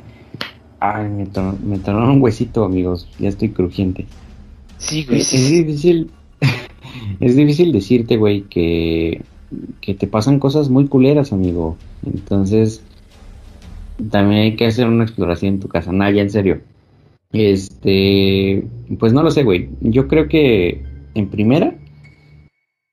Ay, 0.81 1.09
me, 1.09 1.26
tron- 1.26 1.61
me 1.61 1.78
tronó 1.78 2.12
un 2.12 2.22
huesito, 2.22 2.64
amigos. 2.64 3.09
Ya 3.18 3.28
estoy 3.28 3.50
crujiente. 3.50 4.07
Sí, 4.78 5.05
güey, 5.05 5.20
Es, 5.20 5.28
sí, 5.28 5.37
es 5.37 5.50
difícil. 5.50 6.11
es 7.20 7.37
difícil 7.37 7.72
decirte, 7.72 8.16
güey, 8.16 8.42
que, 8.42 9.20
que 9.80 9.94
te 9.94 10.06
pasan 10.06 10.38
cosas 10.38 10.68
muy 10.68 10.86
culeras, 10.86 11.32
amigo. 11.32 11.76
Entonces, 12.04 12.82
también 14.10 14.42
hay 14.42 14.56
que 14.56 14.66
hacer 14.66 14.86
una 14.88 15.04
exploración 15.04 15.54
en 15.54 15.60
tu 15.60 15.68
casa. 15.68 15.92
Nah, 15.92 16.10
ya 16.10 16.22
en 16.22 16.30
serio. 16.30 16.60
Este, 17.32 18.64
pues 18.98 19.12
no 19.12 19.22
lo 19.22 19.30
sé, 19.30 19.42
güey. 19.42 19.70
Yo 19.80 20.08
creo 20.08 20.28
que 20.28 20.82
en 21.14 21.28
primera 21.28 21.74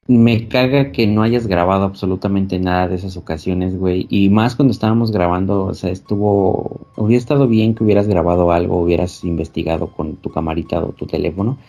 me 0.09 0.47
caga 0.47 0.91
que 0.91 1.05
no 1.05 1.21
hayas 1.21 1.45
grabado 1.45 1.85
absolutamente 1.85 2.57
nada 2.57 2.87
de 2.87 2.95
esas 2.95 3.15
ocasiones, 3.15 3.77
güey. 3.77 4.07
Y 4.09 4.29
más 4.29 4.55
cuando 4.55 4.71
estábamos 4.71 5.11
grabando, 5.11 5.65
o 5.65 5.73
sea, 5.75 5.91
estuvo, 5.91 6.87
hubiera 6.95 7.19
estado 7.19 7.47
bien 7.47 7.75
que 7.75 7.83
hubieras 7.83 8.07
grabado 8.07 8.51
algo, 8.51 8.81
hubieras 8.81 9.23
investigado 9.23 9.91
con 9.93 10.15
tu 10.15 10.31
camarita 10.31 10.79
o 10.83 10.93
tu 10.93 11.05
teléfono, 11.05 11.59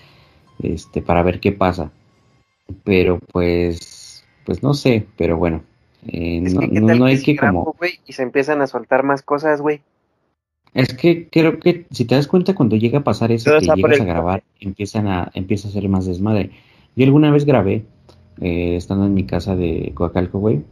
este, 0.62 1.02
para 1.02 1.22
ver 1.22 1.38
qué 1.40 1.52
pasa. 1.52 1.92
Pero 2.84 3.18
pues, 3.32 3.99
pues 4.50 4.64
no 4.64 4.74
sé, 4.74 5.06
pero 5.16 5.36
bueno. 5.36 5.62
eh, 6.08 6.42
Es 6.44 6.54
no, 6.54 6.60
que, 6.62 6.70
¿qué 6.70 6.80
no- 6.80 6.96
no 6.96 7.04
hay 7.04 7.22
que 7.22 7.36
como... 7.36 7.76
y 8.04 8.12
se 8.12 8.24
empiezan 8.24 8.60
a 8.62 8.66
soltar 8.66 9.04
más 9.04 9.22
cosas, 9.22 9.60
güey. 9.60 9.80
Es 10.74 10.92
que 10.92 11.28
creo 11.28 11.60
que 11.60 11.86
si 11.92 12.04
te 12.04 12.16
das 12.16 12.26
cuenta 12.26 12.56
cuando 12.56 12.74
llega 12.74 12.98
a 12.98 13.04
pasar 13.04 13.30
eso, 13.30 13.48
Todo 13.48 13.60
que 13.60 13.66
llegas 13.76 14.00
a 14.00 14.04
grabar, 14.04 14.42
empiezan 14.58 15.06
a, 15.06 15.30
empieza 15.34 15.68
a 15.68 15.70
hacer 15.70 15.88
más 15.88 16.04
desmadre. 16.04 16.50
Yo 16.96 17.04
alguna 17.04 17.30
vez 17.30 17.44
grabé, 17.44 17.84
eh, 18.40 18.74
estando 18.74 19.06
en 19.06 19.14
mi 19.14 19.22
casa 19.22 19.54
de 19.54 19.92
Coacalco, 19.94 20.40
güey, 20.40 20.62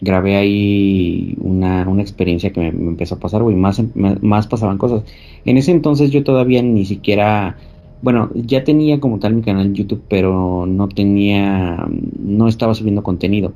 grabé 0.00 0.36
ahí 0.36 1.34
una, 1.40 1.88
una 1.88 2.02
experiencia 2.02 2.52
que 2.52 2.60
me, 2.60 2.70
me 2.70 2.90
empezó 2.90 3.16
a 3.16 3.18
pasar, 3.18 3.42
güey, 3.42 3.56
más, 3.56 3.82
más 3.96 4.46
pasaban 4.46 4.78
cosas. 4.78 5.02
En 5.44 5.58
ese 5.58 5.72
entonces 5.72 6.12
yo 6.12 6.22
todavía 6.22 6.62
ni 6.62 6.84
siquiera, 6.84 7.56
bueno, 8.04 8.30
ya 8.34 8.64
tenía 8.64 9.00
como 9.00 9.18
tal 9.18 9.32
mi 9.32 9.40
canal 9.40 9.64
en 9.64 9.74
YouTube, 9.74 10.02
pero 10.10 10.66
no 10.66 10.88
tenía, 10.90 11.88
no 12.18 12.48
estaba 12.48 12.74
subiendo 12.74 13.02
contenido. 13.02 13.54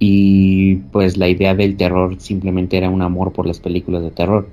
Y 0.00 0.76
pues 0.90 1.16
la 1.16 1.28
idea 1.28 1.54
del 1.54 1.76
terror 1.76 2.16
simplemente 2.18 2.76
era 2.76 2.90
un 2.90 3.02
amor 3.02 3.32
por 3.32 3.46
las 3.46 3.60
películas 3.60 4.02
de 4.02 4.10
terror. 4.10 4.48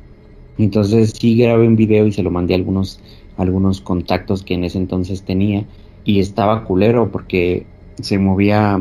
Entonces 0.60 1.14
sí 1.18 1.36
grabé 1.38 1.68
un 1.68 1.76
video 1.76 2.06
y 2.06 2.12
se 2.12 2.22
lo 2.22 2.30
mandé 2.30 2.54
a 2.54 2.58
algunos, 2.58 3.00
algunos 3.36 3.82
contactos 3.82 4.44
que 4.44 4.54
en 4.54 4.64
ese 4.64 4.78
entonces 4.78 5.24
tenía. 5.24 5.66
Y 6.04 6.20
estaba 6.20 6.64
culero 6.64 7.12
porque 7.12 7.66
se 8.00 8.20
movía. 8.20 8.80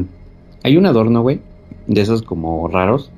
Hay 0.62 0.76
un 0.76 0.84
adorno, 0.84 1.22
güey, 1.22 1.40
de 1.86 2.02
esos 2.02 2.20
como 2.20 2.68
raros, 2.68 3.10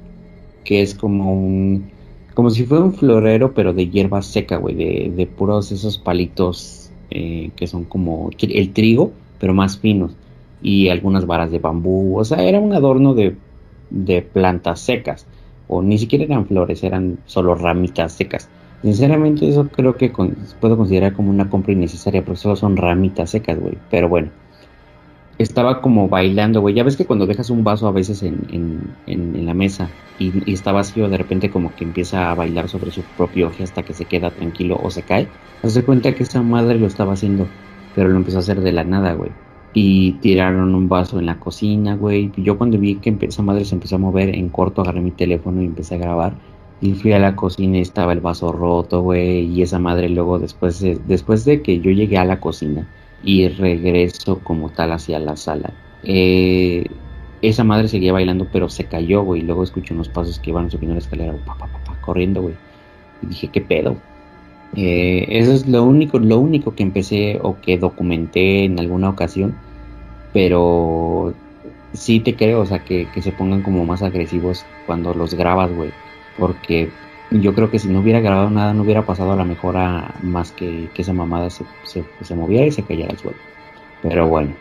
que 0.62 0.80
es 0.80 0.94
como 0.94 1.32
un. 1.32 1.90
Como 2.34 2.50
si 2.50 2.64
fuera 2.64 2.84
un 2.84 2.94
florero, 2.94 3.52
pero 3.52 3.72
de 3.72 3.88
hierba 3.88 4.22
seca, 4.22 4.58
güey, 4.58 4.76
de, 4.76 5.12
de 5.16 5.26
puros 5.26 5.72
esos 5.72 5.98
palitos 5.98 6.75
eh, 7.10 7.50
que 7.56 7.66
son 7.66 7.84
como 7.84 8.30
el 8.38 8.72
trigo, 8.72 9.12
pero 9.38 9.54
más 9.54 9.78
finos. 9.78 10.12
Y 10.62 10.88
algunas 10.88 11.26
varas 11.26 11.50
de 11.50 11.58
bambú. 11.58 12.18
O 12.18 12.24
sea, 12.24 12.42
era 12.42 12.58
un 12.60 12.72
adorno 12.72 13.14
de, 13.14 13.36
de 13.90 14.22
plantas 14.22 14.80
secas 14.80 15.26
o 15.68 15.82
ni 15.82 15.98
siquiera 15.98 16.24
eran 16.24 16.46
flores, 16.46 16.82
eran 16.84 17.18
solo 17.26 17.54
ramitas 17.54 18.12
secas. 18.12 18.48
Sinceramente 18.82 19.48
eso 19.48 19.68
creo 19.68 19.96
que 19.96 20.12
puedo 20.60 20.76
considerar 20.76 21.12
como 21.12 21.30
una 21.30 21.48
compra 21.50 21.72
innecesaria 21.72 22.24
porque 22.24 22.40
solo 22.40 22.56
son 22.56 22.76
ramitas 22.76 23.30
secas, 23.30 23.58
güey. 23.58 23.78
Pero 23.90 24.08
bueno, 24.08 24.30
estaba 25.38 25.80
como 25.82 26.08
bailando, 26.08 26.60
güey. 26.60 26.74
Ya 26.74 26.82
ves 26.84 26.96
que 26.96 27.06
cuando 27.06 27.26
dejas 27.26 27.50
un 27.50 27.64
vaso 27.64 27.86
a 27.88 27.92
veces 27.92 28.22
en, 28.22 28.42
en, 28.48 29.00
en- 29.06 29.44
la 29.46 29.54
mesa 29.54 29.96
y, 30.18 30.52
está 30.52 30.72
vacío, 30.72 31.08
de 31.08 31.18
repente 31.18 31.50
como 31.50 31.74
que 31.74 31.84
empieza 31.84 32.30
a 32.30 32.34
bailar 32.34 32.68
sobre 32.68 32.90
su 32.90 33.08
propio 33.12 33.50
eje 33.50 33.62
hasta 33.62 33.84
que 33.84 33.94
se 33.94 34.08
queda 34.08 34.34
tranquilo 34.34 34.76
o 34.78 34.90
se 34.90 35.04
cae. 35.04 35.32
Haz 35.62 35.74
de 35.74 35.84
cuenta 35.84 36.14
que 36.14 36.22
esa 36.22 36.42
madre 36.42 36.78
lo 36.78 36.86
estaba 36.86 37.12
haciendo, 37.14 37.54
pero 37.92 38.08
lo 38.08 38.16
empezó 38.16 38.38
a 38.38 38.40
hacer 38.40 38.60
de 38.60 38.72
la 38.72 38.84
nada, 38.84 39.12
güey 39.14 39.36
y 39.78 40.20
tiraron 40.20 40.74
un 40.74 40.88
vaso 40.88 41.18
en 41.18 41.26
la 41.26 41.38
cocina, 41.38 41.96
güey. 41.96 42.32
Yo 42.36 42.56
cuando 42.56 42.78
vi 42.78 43.00
que 43.00 43.16
esa 43.22 43.42
madre 43.42 43.64
se 43.66 43.74
empezó 43.74 43.96
a 43.96 43.98
mover 43.98 44.30
en 44.34 44.48
corto, 44.50 44.80
agarré 44.80 45.02
mi 45.02 45.12
teléfono 45.12 45.60
y 45.62 45.66
empecé 45.66 45.96
a 45.96 45.98
grabar. 45.98 46.40
Y 46.78 46.94
fui 46.94 47.12
a 47.12 47.18
la 47.18 47.36
cocina 47.36 47.78
y 47.78 47.80
estaba 47.82 48.12
el 48.14 48.20
vaso 48.20 48.52
roto, 48.52 49.02
güey. 49.02 49.44
Y 49.46 49.62
esa 49.62 49.78
madre 49.78 50.08
luego 50.08 50.38
después 50.38 50.78
de, 50.80 50.96
después 50.96 51.44
de 51.44 51.62
que 51.62 51.80
yo 51.80 51.90
llegué 51.90 52.16
a 52.18 52.24
la 52.24 52.40
cocina 52.40 52.90
y 53.26 53.48
regreso 53.48 54.40
como 54.44 54.70
tal 54.70 54.92
hacia 54.92 55.18
la 55.20 55.36
sala. 55.36 55.74
eh, 56.04 56.86
esa 57.42 57.64
madre 57.64 57.88
seguía 57.88 58.12
bailando, 58.12 58.50
pero 58.50 58.68
se 58.68 58.88
cayó, 58.88 59.22
güey. 59.22 59.42
Luego 59.42 59.64
escuché 59.64 59.94
unos 59.94 60.08
pasos 60.08 60.38
que 60.40 60.50
iban 60.50 60.70
subiendo 60.70 60.94
la 60.94 61.00
escalera, 61.00 61.34
pa, 61.44 61.56
pa, 61.58 61.68
pa, 61.84 62.00
corriendo, 62.00 62.42
güey. 62.42 62.58
Y 63.22 63.26
dije, 63.28 63.50
¿qué 63.50 63.60
pedo? 63.60 64.04
Eh, 64.74 65.26
eso 65.30 65.52
es 65.52 65.66
lo 65.66 65.84
único, 65.84 66.18
lo 66.18 66.38
único 66.40 66.74
que 66.74 66.82
empecé 66.84 67.38
o 67.42 67.60
que 67.60 67.78
documenté 67.78 68.64
en 68.64 68.78
alguna 68.80 69.10
ocasión. 69.10 69.62
Pero 70.32 71.40
sí 71.92 72.20
te 72.20 72.36
creo, 72.36 72.60
o 72.62 72.66
sea, 72.66 72.84
que, 72.84 73.10
que 73.10 73.22
se 73.22 73.32
pongan 73.32 73.62
como 73.62 73.84
más 73.86 74.02
agresivos 74.02 74.70
cuando 74.86 75.14
los 75.14 75.34
grabas, 75.34 75.72
güey. 75.72 75.94
Porque 76.36 76.98
yo 77.30 77.54
creo 77.54 77.70
que 77.70 77.78
si 77.78 77.88
no 77.88 78.00
hubiera 78.00 78.20
grabado 78.20 78.50
nada, 78.50 78.72
no 78.72 78.82
hubiera 78.82 79.04
pasado 79.04 79.32
a 79.32 79.36
la 79.36 79.44
mejor 79.44 79.76
a 79.76 80.14
más 80.22 80.52
que, 80.52 80.88
que 80.94 81.02
esa 81.02 81.12
mamada 81.12 81.50
se, 81.50 81.64
se, 81.84 82.34
moviera 82.34 82.66
y 82.66 82.72
se 82.72 82.82
cayera 82.82 83.10
al 83.10 83.18
suelo. 83.18 83.38
Pero 84.02 84.28
bueno. 84.28 84.54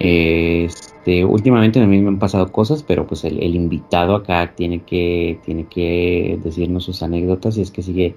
Este, 0.00 1.24
últimamente 1.24 1.78
también 1.78 2.02
me 2.02 2.08
han 2.08 2.18
pasado 2.18 2.50
cosas, 2.50 2.82
pero 2.82 3.06
pues 3.06 3.24
el, 3.24 3.40
el 3.42 3.54
invitado 3.54 4.16
acá 4.16 4.54
tiene 4.54 4.80
que, 4.82 5.38
tiene 5.44 5.66
que 5.66 6.38
decirnos 6.42 6.84
sus 6.84 7.02
anécdotas 7.02 7.56
y 7.56 7.62
es 7.62 7.70
que 7.70 7.82
sigue 7.82 8.16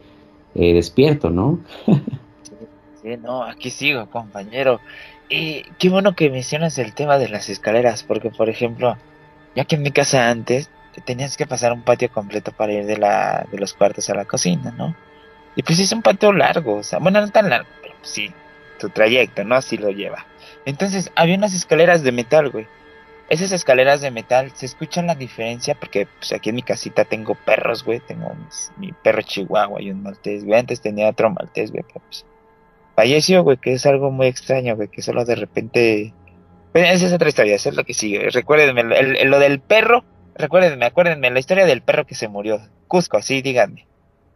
eh, 0.55 0.73
despierto, 0.73 1.29
¿no? 1.29 1.59
Sí, 3.01 3.15
no, 3.15 3.43
aquí 3.43 3.69
sigo, 3.69 4.09
compañero. 4.09 4.81
Y 5.29 5.63
qué 5.77 5.89
bueno 5.89 6.15
que 6.15 6.29
mencionas 6.29 6.77
el 6.79 6.93
tema 6.93 7.17
de 7.19 7.29
las 7.29 7.47
escaleras, 7.47 8.03
porque 8.03 8.31
por 8.31 8.49
ejemplo, 8.49 8.97
ya 9.55 9.65
que 9.65 9.75
en 9.75 9.83
mi 9.83 9.91
casa 9.91 10.29
antes 10.29 10.67
te 10.67 10.76
tenías 11.05 11.37
que 11.37 11.45
pasar 11.47 11.73
un 11.73 11.81
patio 11.83 12.11
completo 12.11 12.51
para 12.51 12.73
ir 12.73 12.85
de 12.85 12.97
la 12.97 13.45
de 13.51 13.57
los 13.59 13.73
cuartos 13.73 14.09
a 14.09 14.15
la 14.15 14.25
cocina, 14.25 14.73
¿no? 14.77 14.95
Y 15.55 15.63
pues 15.63 15.79
es 15.79 15.91
un 15.91 16.01
patio 16.01 16.31
largo, 16.33 16.75
o 16.75 16.83
sea, 16.83 16.99
bueno, 16.99 17.19
no 17.21 17.29
tan 17.29 17.49
largo, 17.49 17.67
pero 17.81 17.95
pues 17.99 18.09
sí, 18.11 18.31
tu 18.79 18.89
trayecto, 18.89 19.43
¿no? 19.43 19.55
Así 19.55 19.77
lo 19.77 19.89
lleva. 19.89 20.25
Entonces, 20.65 21.11
había 21.15 21.35
unas 21.35 21.53
escaleras 21.53 22.03
de 22.03 22.11
metal, 22.11 22.49
güey. 22.49 22.67
Esas 23.29 23.51
escaleras 23.51 23.99
de 24.01 24.11
metal, 24.11 24.51
se 24.53 24.65
escucha 24.65 25.01
la 25.01 25.15
diferencia 25.15 25.75
porque 25.75 26.07
pues 26.19 26.31
aquí 26.31 26.49
en 26.49 26.55
mi 26.55 26.61
casita 26.61 27.03
tengo 27.05 27.35
perros, 27.35 27.83
güey. 27.83 27.99
Tengo 27.99 28.33
mis- 28.35 28.71
mi 28.77 28.91
perro 28.91 29.21
chihuahua 29.21 29.81
y 29.81 29.91
un 29.91 30.03
maltés, 30.03 30.45
güey. 30.45 30.59
Antes 30.59 30.79
tenía 30.81 31.09
otro 31.09 31.29
maltés, 31.29 31.71
güey, 31.71 31.83
pero 31.87 32.01
pues 32.07 32.25
falleció, 32.95 33.43
güey, 33.43 33.57
que 33.57 33.73
es 33.73 33.85
algo 33.85 34.11
muy 34.11 34.27
extraño, 34.27 34.75
güey, 34.75 34.87
que 34.87 35.01
solo 35.01 35.25
de 35.25 35.35
repente... 35.35 36.13
Bueno, 36.73 36.87
esa 36.89 37.07
es 37.07 37.13
otra 37.13 37.29
historia, 37.29 37.55
es 37.55 37.65
lo 37.75 37.83
que 37.83 37.93
sigue. 37.93 38.29
Recuérdenme, 38.29 38.81
el- 38.95 39.29
lo 39.29 39.39
del 39.39 39.59
perro, 39.59 40.03
recuérdenme, 40.37 40.85
acuérdenme, 40.85 41.29
la 41.31 41.39
historia 41.39 41.65
del 41.65 41.81
perro 41.81 42.05
que 42.05 42.15
se 42.15 42.27
murió. 42.27 42.59
Cusco, 42.87 43.21
sí, 43.21 43.41
díganme. 43.41 43.85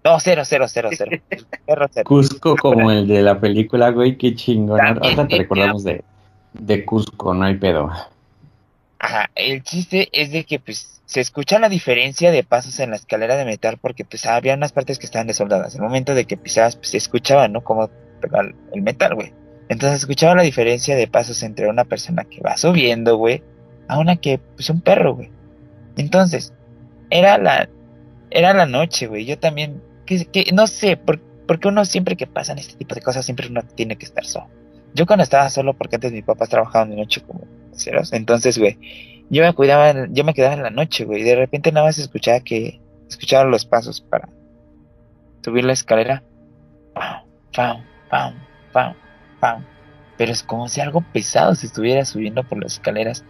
No, 0.03 0.19
cero, 0.19 0.43
cero, 0.45 0.65
cero, 0.67 0.89
cero. 0.91 1.11
El 1.29 1.45
perro 1.65 1.87
cero. 1.91 2.05
Cusco 2.07 2.55
como 2.55 2.89
el 2.91 3.07
de 3.07 3.21
la 3.21 3.39
película, 3.39 3.89
güey, 3.91 4.17
qué 4.17 4.33
chingón. 4.35 4.81
Ahorita 4.81 5.27
te 5.27 5.37
recordamos 5.37 5.83
de, 5.83 6.03
de 6.53 6.85
Cusco, 6.85 7.33
no 7.35 7.45
hay 7.45 7.55
pedo. 7.57 7.91
Ajá, 8.99 9.29
el 9.35 9.63
chiste 9.63 10.09
es 10.11 10.31
de 10.31 10.43
que 10.43 10.59
pues 10.59 11.01
se 11.05 11.21
escucha 11.21 11.59
la 11.59 11.69
diferencia 11.69 12.31
de 12.31 12.43
pasos 12.43 12.79
en 12.79 12.91
la 12.91 12.95
escalera 12.95 13.35
de 13.35 13.45
metal 13.45 13.77
porque 13.81 14.05
pues 14.05 14.25
había 14.25 14.53
unas 14.55 14.71
partes 14.71 14.97
que 14.99 15.05
estaban 15.05 15.27
desoldadas. 15.27 15.75
El 15.75 15.81
momento 15.81 16.13
de 16.15 16.25
que 16.25 16.37
pisabas 16.37 16.75
pues 16.75 16.89
se 16.89 16.97
escuchaba, 16.97 17.47
¿no? 17.47 17.61
Como 17.63 17.89
el- 18.23 18.55
el 18.73 18.81
metal, 18.81 19.15
güey. 19.15 19.33
Entonces 19.69 19.99
se 19.99 20.03
escuchaba 20.03 20.35
la 20.35 20.43
diferencia 20.43 20.95
de 20.95 21.07
pasos 21.07 21.43
entre 21.43 21.67
una 21.67 21.85
persona 21.85 22.23
que 22.25 22.41
va 22.41 22.57
subiendo, 22.57 23.17
güey, 23.17 23.41
a 23.87 23.97
una 23.99 24.15
que 24.17 24.37
pues 24.37 24.69
un 24.69 24.81
perro, 24.81 25.15
güey. 25.15 25.29
Entonces, 26.01 26.53
era 27.09 27.37
la 27.37 27.69
era 28.31 28.53
la 28.53 28.65
noche, 28.65 29.07
güey. 29.07 29.25
Yo 29.25 29.37
también 29.37 29.81
que, 30.05 30.51
no 30.53 30.67
sé, 30.67 30.97
por, 30.97 31.19
porque 31.47 31.67
uno 31.67 31.85
siempre 31.85 32.17
que 32.17 32.27
pasan 32.27 32.57
este 32.57 32.75
tipo 32.75 32.95
de 32.95 33.01
cosas 33.01 33.23
siempre 33.23 33.47
uno 33.47 33.61
tiene 33.75 33.97
que 33.97 34.05
estar 34.05 34.25
solo. 34.25 34.47
Yo 34.93 35.05
cuando 35.05 35.23
estaba 35.23 35.49
solo 35.49 35.73
porque 35.73 35.95
antes 35.95 36.11
mis 36.11 36.23
papás 36.23 36.49
trabajaban 36.49 36.89
de 36.89 36.97
noche 36.97 37.21
como 37.21 37.45
ceros, 37.73 38.11
entonces, 38.11 38.57
güey, 38.57 38.77
yo 39.29 39.43
me 39.43 39.53
cuidaba, 39.53 40.07
yo 40.09 40.23
me 40.25 40.33
quedaba 40.33 40.55
en 40.55 40.63
la 40.63 40.69
noche, 40.69 41.05
güey, 41.05 41.21
y 41.21 41.23
de 41.23 41.35
repente 41.35 41.71
nada 41.71 41.85
más 41.85 41.97
escuchaba 41.97 42.41
que, 42.41 42.81
escuchaba 43.07 43.45
los 43.45 43.65
pasos 43.65 44.01
para 44.01 44.27
subir 45.43 45.63
la 45.63 45.73
escalera. 45.73 46.23
Pam, 46.93 47.23
pam, 47.55 47.83
pam, 48.09 48.33
pam, 48.73 48.93
pam. 49.39 49.65
Pero 50.17 50.31
es 50.33 50.43
como 50.43 50.67
si 50.67 50.81
algo 50.81 51.03
pesado 51.13 51.55
se 51.55 51.67
estuviera 51.67 52.03
subiendo 52.03 52.43
por 52.43 52.61
las 52.61 52.73
escaleras. 52.73 53.23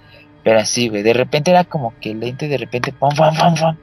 Pero 0.43 0.59
así, 0.59 0.89
güey, 0.89 1.03
de 1.03 1.13
repente 1.13 1.51
era 1.51 1.63
como 1.63 1.93
que 1.99 2.13
lento 2.13 2.45
y 2.45 2.47
de 2.47 2.57
repente, 2.57 2.91
pam, 2.91 3.15
pam, 3.15 3.35
pam, 3.35 3.55
pam. 3.55 3.77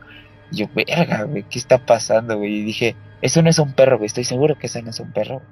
Y 0.51 0.57
yo, 0.57 0.67
verga, 0.75 1.25
güey, 1.25 1.45
¿qué 1.45 1.59
está 1.59 1.79
pasando, 1.79 2.37
güey? 2.39 2.57
Y 2.57 2.63
dije, 2.63 2.97
eso 3.23 3.43
no 3.43 3.51
es 3.51 3.59
un 3.59 3.73
perro, 3.73 3.99
güey, 3.99 4.07
estoy 4.07 4.25
seguro 4.25 4.59
que 4.59 4.67
eso 4.67 4.83
no 4.83 4.91
es 4.91 5.01
un 5.01 5.13
perro. 5.13 5.43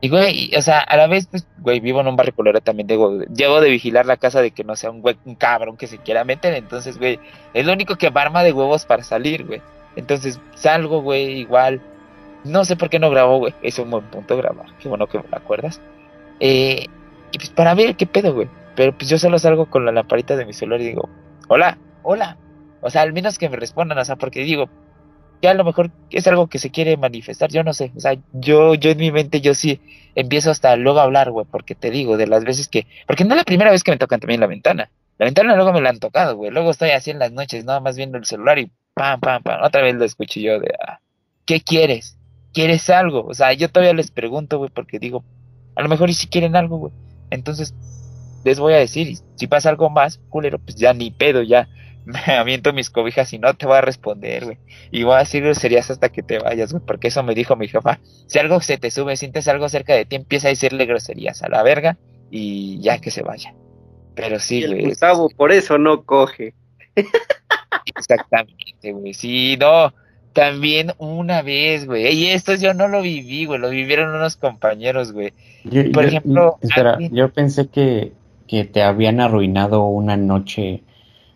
Y, 0.00 0.08
güey, 0.08 0.54
o 0.56 0.62
sea, 0.62 0.78
a 0.78 0.96
la 0.96 1.08
vez, 1.08 1.26
pues, 1.26 1.46
güey, 1.58 1.80
vivo 1.80 2.00
en 2.00 2.06
un 2.06 2.16
barrio 2.16 2.34
colorado 2.34 2.62
también, 2.62 2.86
debo, 2.86 3.20
llevo 3.24 3.60
de 3.60 3.68
vigilar 3.68 4.06
la 4.06 4.16
casa 4.16 4.40
de 4.40 4.52
que 4.52 4.62
no 4.62 4.76
sea 4.76 4.90
un, 4.90 5.02
güey, 5.02 5.16
un 5.24 5.34
cabrón 5.34 5.76
que 5.76 5.88
se 5.88 5.98
quiera 5.98 6.24
meter, 6.24 6.54
entonces, 6.54 6.98
güey, 6.98 7.18
es 7.52 7.66
lo 7.66 7.72
único 7.72 7.96
que 7.96 8.10
me 8.10 8.20
arma 8.20 8.44
de 8.44 8.52
huevos 8.52 8.84
para 8.84 9.02
salir, 9.02 9.44
güey. 9.44 9.60
Entonces, 9.96 10.40
salgo, 10.54 11.02
güey, 11.02 11.40
igual, 11.40 11.80
no 12.44 12.64
sé 12.64 12.76
por 12.76 12.90
qué 12.90 13.00
no 13.00 13.10
grabo, 13.10 13.38
güey, 13.38 13.54
es 13.62 13.76
un 13.80 13.90
buen 13.90 14.04
punto 14.04 14.36
grabar, 14.36 14.66
qué 14.80 14.88
bueno 14.88 15.08
que 15.08 15.18
me 15.18 15.24
lo 15.28 15.36
acuerdas. 15.36 15.80
Eh, 16.38 16.86
y 17.32 17.38
pues 17.38 17.50
para 17.50 17.74
ver 17.74 17.96
qué 17.96 18.06
pedo, 18.06 18.32
güey, 18.34 18.48
pero 18.78 18.96
pues 18.96 19.10
yo 19.10 19.18
solo 19.18 19.40
salgo 19.40 19.66
con 19.66 19.84
la 19.84 19.90
lamparita 19.90 20.36
de 20.36 20.46
mi 20.46 20.52
celular 20.52 20.80
y 20.80 20.84
digo, 20.84 21.08
hola, 21.48 21.78
hola, 22.04 22.36
o 22.80 22.88
sea, 22.90 23.02
al 23.02 23.12
menos 23.12 23.36
que 23.36 23.48
me 23.48 23.56
respondan, 23.56 23.98
o 23.98 24.04
sea, 24.04 24.14
porque 24.14 24.44
digo, 24.44 24.70
ya 25.42 25.50
a 25.50 25.54
lo 25.54 25.64
mejor 25.64 25.90
es 26.10 26.28
algo 26.28 26.46
que 26.46 26.60
se 26.60 26.70
quiere 26.70 26.96
manifestar, 26.96 27.50
yo 27.50 27.64
no 27.64 27.72
sé, 27.72 27.90
o 27.96 27.98
sea, 27.98 28.16
yo, 28.34 28.76
yo 28.76 28.90
en 28.92 28.98
mi 28.98 29.10
mente, 29.10 29.40
yo 29.40 29.52
sí 29.54 29.80
empiezo 30.14 30.52
hasta 30.52 30.76
luego 30.76 31.00
a 31.00 31.02
hablar, 31.02 31.32
güey, 31.32 31.44
porque 31.50 31.74
te 31.74 31.90
digo, 31.90 32.16
de 32.16 32.28
las 32.28 32.44
veces 32.44 32.68
que, 32.68 32.86
porque 33.08 33.24
no 33.24 33.34
es 33.34 33.38
la 33.38 33.44
primera 33.44 33.72
vez 33.72 33.82
que 33.82 33.90
me 33.90 33.98
tocan 33.98 34.20
también 34.20 34.38
la 34.38 34.46
ventana, 34.46 34.92
la 35.18 35.24
ventana 35.26 35.56
luego 35.56 35.72
me 35.72 35.80
la 35.80 35.90
han 35.90 35.98
tocado, 35.98 36.36
güey, 36.36 36.52
luego 36.52 36.70
estoy 36.70 36.90
así 36.90 37.10
en 37.10 37.18
las 37.18 37.32
noches, 37.32 37.64
nada 37.64 37.80
más 37.80 37.96
viendo 37.96 38.16
el 38.16 38.26
celular 38.26 38.60
y 38.60 38.70
pam, 38.94 39.18
pam, 39.18 39.42
pam, 39.42 39.60
otra 39.64 39.82
vez 39.82 39.96
lo 39.96 40.04
escucho 40.04 40.38
yo 40.38 40.60
de, 40.60 40.72
ah, 40.86 41.00
¿qué 41.46 41.62
quieres? 41.62 42.16
¿Quieres 42.52 42.88
algo? 42.90 43.26
O 43.26 43.34
sea, 43.34 43.52
yo 43.54 43.70
todavía 43.70 43.92
les 43.92 44.12
pregunto, 44.12 44.58
güey, 44.58 44.70
porque 44.72 45.00
digo, 45.00 45.24
a 45.74 45.82
lo 45.82 45.88
mejor 45.88 46.10
y 46.10 46.14
si 46.14 46.28
quieren 46.28 46.54
algo, 46.54 46.78
güey, 46.78 46.92
entonces 47.30 47.74
les 48.44 48.58
voy 48.58 48.72
a 48.74 48.78
decir, 48.78 49.16
si 49.36 49.46
pasa 49.46 49.68
algo 49.70 49.90
más, 49.90 50.20
culero, 50.28 50.58
pues 50.58 50.76
ya 50.76 50.92
ni 50.94 51.10
pedo, 51.10 51.42
ya 51.42 51.68
me 52.04 52.34
aviento 52.34 52.72
mis 52.72 52.90
cobijas 52.90 53.32
y 53.32 53.38
no 53.38 53.52
te 53.54 53.66
voy 53.66 53.76
a 53.76 53.80
responder, 53.82 54.44
güey. 54.44 54.58
Y 54.90 55.02
voy 55.02 55.16
a 55.16 55.18
decir 55.18 55.42
groserías 55.42 55.90
hasta 55.90 56.08
que 56.08 56.22
te 56.22 56.38
vayas, 56.38 56.72
güey, 56.72 56.82
porque 56.86 57.08
eso 57.08 57.22
me 57.22 57.34
dijo 57.34 57.54
mi 57.56 57.68
jefa. 57.68 57.98
Si 58.26 58.38
algo 58.38 58.60
se 58.60 58.78
te 58.78 58.90
sube, 58.90 59.16
sientes 59.16 59.46
algo 59.48 59.68
cerca 59.68 59.94
de 59.94 60.04
ti, 60.04 60.16
empieza 60.16 60.48
a 60.48 60.50
decirle 60.50 60.86
groserías 60.86 61.42
a 61.42 61.48
la 61.48 61.62
verga 61.62 61.96
y 62.30 62.80
ya 62.80 62.98
que 62.98 63.10
se 63.10 63.22
vaya. 63.22 63.54
Pero 64.14 64.38
sí, 64.40 64.66
güey. 64.66 64.84
Gustavo, 64.86 65.28
por 65.36 65.52
eso 65.52 65.78
no 65.78 66.02
coge. 66.04 66.54
Exactamente, 67.94 68.92
güey. 68.92 69.14
Sí, 69.14 69.56
no. 69.58 69.92
También 70.32 70.92
una 70.98 71.42
vez, 71.42 71.86
güey. 71.86 72.08
Y 72.14 72.26
esto 72.28 72.54
yo 72.54 72.74
no 72.74 72.86
lo 72.88 73.02
viví, 73.02 73.44
güey. 73.46 73.58
Lo 73.58 73.70
vivieron 73.70 74.14
unos 74.14 74.36
compañeros, 74.36 75.12
güey. 75.12 75.32
Yo, 75.64 75.90
Por 75.92 76.02
yo- 76.04 76.08
ejemplo, 76.08 76.58
espera, 76.62 76.92
alguien- 76.92 77.14
yo 77.14 77.32
pensé 77.32 77.68
que, 77.68 78.12
que 78.48 78.64
te 78.64 78.82
habían 78.82 79.20
arruinado 79.20 79.84
una 79.84 80.16
noche 80.16 80.82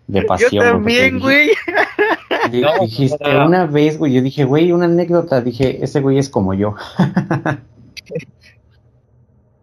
de 0.08 0.20
Yo 0.22 0.26
pasión. 0.26 0.64
también, 0.64 1.20
porque 1.20 1.46
güey. 1.46 1.50
No, 2.60 2.72
dijiste 2.80 3.32
no. 3.32 3.46
una 3.46 3.66
vez, 3.66 3.98
güey. 3.98 4.14
Yo 4.14 4.20
dije, 4.22 4.44
güey, 4.44 4.72
una 4.72 4.86
anécdota. 4.86 5.40
Dije, 5.40 5.78
ese 5.84 6.00
güey 6.00 6.18
es 6.18 6.28
como 6.28 6.54
yo. 6.54 6.74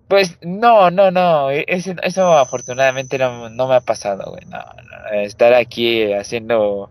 Pues 0.07 0.37
no, 0.41 0.89
no, 0.89 1.11
no. 1.11 1.51
e- 1.51 1.65
ese- 1.67 1.95
eso 2.01 2.35
afortunadamente 2.37 3.17
no, 3.19 3.49
no 3.49 3.67
me 3.67 3.75
ha 3.75 3.81
pasado, 3.81 4.31
güey. 4.31 4.43
No, 4.45 4.57
no, 4.57 5.19
estar 5.19 5.53
aquí 5.53 6.11
haciendo 6.13 6.89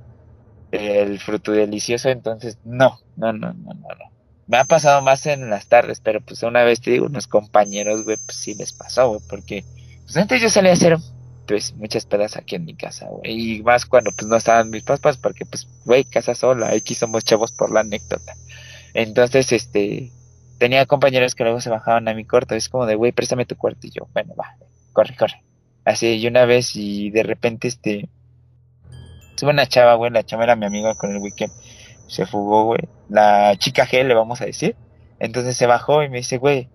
el 0.71 1.19
fruto 1.19 1.51
delicioso, 1.53 2.11
entonces 2.11 2.59
no, 2.65 3.01
no, 3.17 3.33
no, 3.33 3.53
no, 3.55 3.75
no, 3.75 3.89
no. 3.89 4.05
Me 4.47 4.59
ha 4.59 4.65
pasado 4.65 5.03
más 5.03 5.27
en 5.27 5.51
las 5.51 5.67
tardes, 5.67 6.01
pero 6.01 6.21
pues 6.21 6.43
una 6.43 6.63
vez 6.63 6.81
te 6.81 6.93
digo, 6.93 7.07
unos 7.07 7.27
compañeros, 7.27 8.05
güey, 8.05 8.17
pues 8.25 8.37
sí 8.39 8.55
les 8.55 8.73
pasó, 8.73 9.09
güey, 9.09 9.21
porque 9.29 9.65
pues 10.09 10.17
antes 10.17 10.41
yo 10.41 10.49
salía 10.49 10.71
a 10.71 10.75
hacer 10.75 10.97
pues 11.47 11.75
muchas 11.77 12.07
pedas 12.07 12.39
aquí 12.39 12.55
en 12.57 12.65
mi 12.65 12.75
casa, 12.75 13.09
y 13.25 13.63
más 13.63 13.85
cuando 13.85 14.11
pues 14.11 14.27
no 14.27 14.37
estaban 14.37 14.71
mis 14.71 14.83
papás, 14.83 15.19
porque 15.19 15.45
pues, 15.45 15.69
güey, 15.85 16.05
casa 16.05 16.35
sola, 16.35 16.71
aquí 16.71 16.95
somos 16.95 17.25
chavos 17.25 17.53
por 17.53 17.71
la 17.71 17.81
anécdota. 17.81 18.35
Entonces, 18.95 19.53
este, 19.53 20.11
tenía 20.59 20.87
compañeros 20.87 21.35
que 21.35 21.45
luego 21.45 21.61
se 21.61 21.69
bajaban 21.69 22.09
a 22.09 22.15
mi 22.15 22.25
cuarto, 22.25 22.55
es 22.55 22.71
como 22.71 22.87
de, 22.87 22.95
güey, 22.95 23.13
préstame 23.13 23.45
tu 23.45 23.57
cuarto, 23.57 23.87
y 23.87 23.91
yo, 23.91 24.09
bueno, 24.15 24.35
va, 24.35 24.57
corre, 24.95 25.15
corre. 25.15 25.43
Así, 25.85 26.17
y 26.17 26.27
una 26.27 26.47
vez, 26.47 26.75
y 26.75 27.11
de 27.11 27.23
repente, 27.23 27.69
este, 27.69 28.09
sube 29.37 29.51
una 29.51 29.67
chava, 29.67 29.95
güey, 29.95 30.11
la 30.11 30.25
chava 30.25 30.45
era 30.45 30.57
mi 30.57 30.65
amiga 30.65 30.95
con 30.97 31.13
el 31.13 31.19
weekend, 31.19 31.53
se 32.09 32.25
fugó, 32.25 32.65
güey, 32.65 32.81
la 33.11 33.55
chica 33.57 33.87
G, 33.87 34.05
le 34.05 34.15
vamos 34.15 34.41
a 34.41 34.47
decir, 34.47 34.75
entonces 35.19 35.57
se 35.57 35.67
bajó 35.67 36.03
y 36.03 36.09
me 36.09 36.19
dice, 36.19 36.39
güey, 36.39 36.69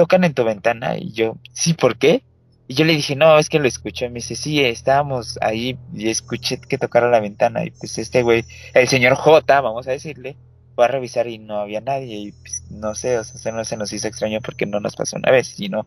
tocan 0.00 0.24
en 0.24 0.32
tu 0.32 0.44
ventana, 0.44 0.96
y 0.96 1.12
yo, 1.12 1.36
sí, 1.52 1.74
¿por 1.74 1.98
qué? 1.98 2.22
Y 2.66 2.74
yo 2.74 2.86
le 2.86 2.94
dije, 2.94 3.16
no, 3.16 3.38
es 3.38 3.50
que 3.50 3.58
lo 3.58 3.68
escuché. 3.68 4.08
Me 4.08 4.20
dice, 4.20 4.34
sí, 4.34 4.64
estábamos 4.64 5.38
ahí 5.42 5.78
y 5.92 6.08
escuché 6.08 6.58
que 6.58 6.78
tocaron 6.78 7.10
la 7.10 7.20
ventana. 7.20 7.64
Y 7.64 7.70
pues 7.70 7.98
este 7.98 8.22
güey, 8.22 8.46
el 8.72 8.88
señor 8.88 9.14
J, 9.16 9.60
vamos 9.60 9.86
a 9.88 9.90
decirle, 9.90 10.36
fue 10.74 10.86
a 10.86 10.88
revisar 10.88 11.26
y 11.26 11.36
no 11.38 11.58
había 11.58 11.82
nadie. 11.82 12.16
Y 12.16 12.32
pues 12.32 12.64
no 12.70 12.94
sé, 12.94 13.18
o 13.18 13.24
sea, 13.24 13.38
se 13.38 13.52
nos, 13.52 13.68
se 13.68 13.76
nos 13.76 13.92
hizo 13.92 14.08
extraño 14.08 14.40
porque 14.40 14.64
no 14.64 14.80
nos 14.80 14.96
pasó 14.96 15.16
una 15.16 15.30
vez. 15.30 15.60
Y 15.60 15.68
no, 15.68 15.86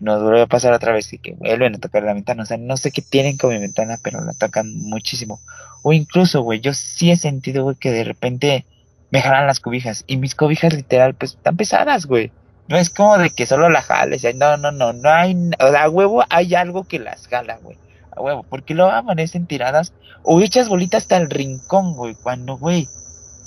nos 0.00 0.22
volvió 0.22 0.42
a 0.42 0.46
pasar 0.46 0.74
otra 0.74 0.92
vez 0.92 1.10
y 1.14 1.18
que 1.18 1.32
vuelven 1.32 1.76
a 1.76 1.78
tocar 1.78 2.02
la 2.02 2.12
ventana. 2.12 2.42
O 2.42 2.46
sea, 2.46 2.58
no 2.58 2.76
sé 2.76 2.90
qué 2.90 3.00
tienen 3.00 3.38
con 3.38 3.50
mi 3.50 3.58
ventana, 3.58 3.98
pero 4.02 4.20
la 4.20 4.34
tocan 4.34 4.76
muchísimo. 4.76 5.40
O 5.82 5.94
incluso, 5.94 6.42
güey, 6.42 6.60
yo 6.60 6.74
sí 6.74 7.10
he 7.10 7.16
sentido, 7.16 7.62
güey, 7.62 7.76
que 7.76 7.92
de 7.92 8.04
repente 8.04 8.66
me 9.10 9.22
jalan 9.22 9.46
las 9.46 9.60
cobijas. 9.60 10.02
Y 10.08 10.16
mis 10.16 10.34
cobijas, 10.34 10.74
literal, 10.74 11.14
pues 11.14 11.34
están 11.34 11.56
pesadas, 11.56 12.06
güey. 12.06 12.32
No 12.68 12.76
es 12.78 12.88
como 12.90 13.18
de 13.18 13.30
que 13.30 13.46
solo 13.46 13.68
la 13.68 13.82
jales, 13.82 14.22
no, 14.34 14.56
no, 14.56 14.72
no, 14.72 14.92
no 14.92 15.10
hay, 15.10 15.36
o 15.60 15.70
sea, 15.70 15.84
a 15.84 15.90
huevo 15.90 16.24
hay 16.30 16.54
algo 16.54 16.84
que 16.84 16.98
las 16.98 17.28
jala, 17.28 17.58
güey, 17.62 17.76
a 18.10 18.20
huevo, 18.20 18.42
porque 18.42 18.74
luego 18.74 18.90
amanecen 18.90 19.46
tiradas 19.46 19.92
o 20.22 20.40
hechas 20.40 20.68
bolitas 20.68 21.02
hasta 21.02 21.18
el 21.18 21.28
rincón, 21.28 21.94
güey, 21.94 22.14
cuando, 22.14 22.56
güey, 22.56 22.88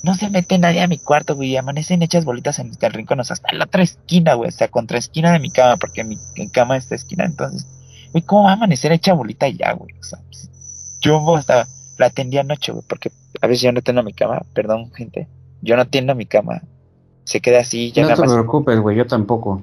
no 0.03 0.13
se 0.13 0.29
mete 0.29 0.59
nadie 0.59 0.81
a 0.81 0.87
mi 0.87 0.99
cuarto, 0.99 1.35
güey, 1.35 1.57
amanecen 1.57 2.03
hechas 2.03 2.25
bolitas 2.25 2.59
en 2.59 2.71
el 2.79 2.93
rincón, 2.93 3.19
o 3.19 3.23
sea, 3.23 3.33
hasta 3.33 3.53
la 3.53 3.65
otra 3.65 3.81
esquina, 3.81 4.35
güey, 4.35 4.49
hasta 4.49 4.67
contra 4.67 4.99
esquina 4.99 5.31
de 5.31 5.39
mi 5.39 5.49
cama, 5.49 5.77
porque 5.77 6.03
mi, 6.03 6.17
cama 6.51 6.77
está 6.77 6.93
esquina, 6.93 7.25
entonces, 7.25 7.65
güey, 8.11 8.23
¿cómo 8.23 8.43
va 8.43 8.51
a 8.51 8.53
amanecer 8.53 8.91
hecha 8.91 9.13
bolita 9.13 9.47
ya, 9.49 9.73
güey? 9.73 9.95
O 9.99 10.03
sea, 10.03 10.19
pues, 10.27 10.49
yo 11.01 11.35
hasta 11.35 11.67
la 11.97 12.05
atendí 12.05 12.37
anoche, 12.37 12.71
güey, 12.71 12.85
porque 12.87 13.11
a 13.41 13.47
veces 13.47 13.63
yo 13.63 13.71
no 13.71 13.81
tengo 13.81 14.03
mi 14.03 14.13
cama, 14.13 14.43
perdón, 14.53 14.93
gente, 14.93 15.27
yo 15.61 15.75
no 15.75 15.87
tiendo 15.87 16.13
mi 16.13 16.27
cama, 16.27 16.61
se 17.27 17.41
queda 17.41 17.59
así, 17.59 17.91
ya 17.91 18.03
No 18.03 18.07
nada 18.07 18.21
te 18.21 18.27
más 18.27 18.35
preocupes, 18.35 18.79
güey, 18.79 18.95
yo 18.95 19.05
tampoco. 19.05 19.61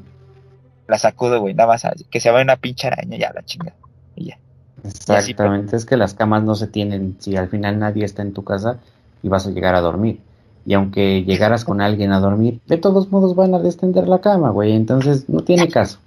la 0.86 0.98
sacudo, 0.98 1.40
güey, 1.40 1.54
nada 1.54 1.68
más 1.70 1.86
así, 1.86 2.04
que 2.04 2.20
se 2.20 2.30
vaya 2.30 2.44
una 2.44 2.56
pinche 2.56 2.88
araña, 2.88 3.16
ya 3.16 3.32
la 3.32 3.42
chinga. 3.42 3.72
Y 4.14 4.26
ya. 4.26 4.38
Exactamente, 4.84 5.74
es 5.74 5.86
que 5.86 5.96
las 5.96 6.12
camas 6.12 6.42
no 6.42 6.54
se 6.56 6.66
tienen 6.66 7.16
si 7.20 7.36
al 7.36 7.48
final 7.48 7.78
nadie 7.78 8.04
está 8.04 8.20
en 8.20 8.34
tu 8.34 8.44
casa 8.44 8.80
y 9.22 9.30
vas 9.30 9.46
a 9.46 9.50
llegar 9.50 9.74
a 9.74 9.80
dormir. 9.80 10.20
Y 10.66 10.74
aunque 10.74 11.24
llegaras 11.24 11.64
con 11.64 11.80
alguien 11.80 12.12
a 12.12 12.20
dormir, 12.20 12.60
de 12.66 12.76
todos 12.76 13.10
modos 13.10 13.34
van 13.34 13.54
a 13.54 13.58
descender 13.58 14.08
la 14.08 14.20
cama, 14.20 14.50
güey, 14.50 14.72
entonces 14.72 15.26
no 15.30 15.40
tiene 15.40 15.68
caso. 15.68 16.00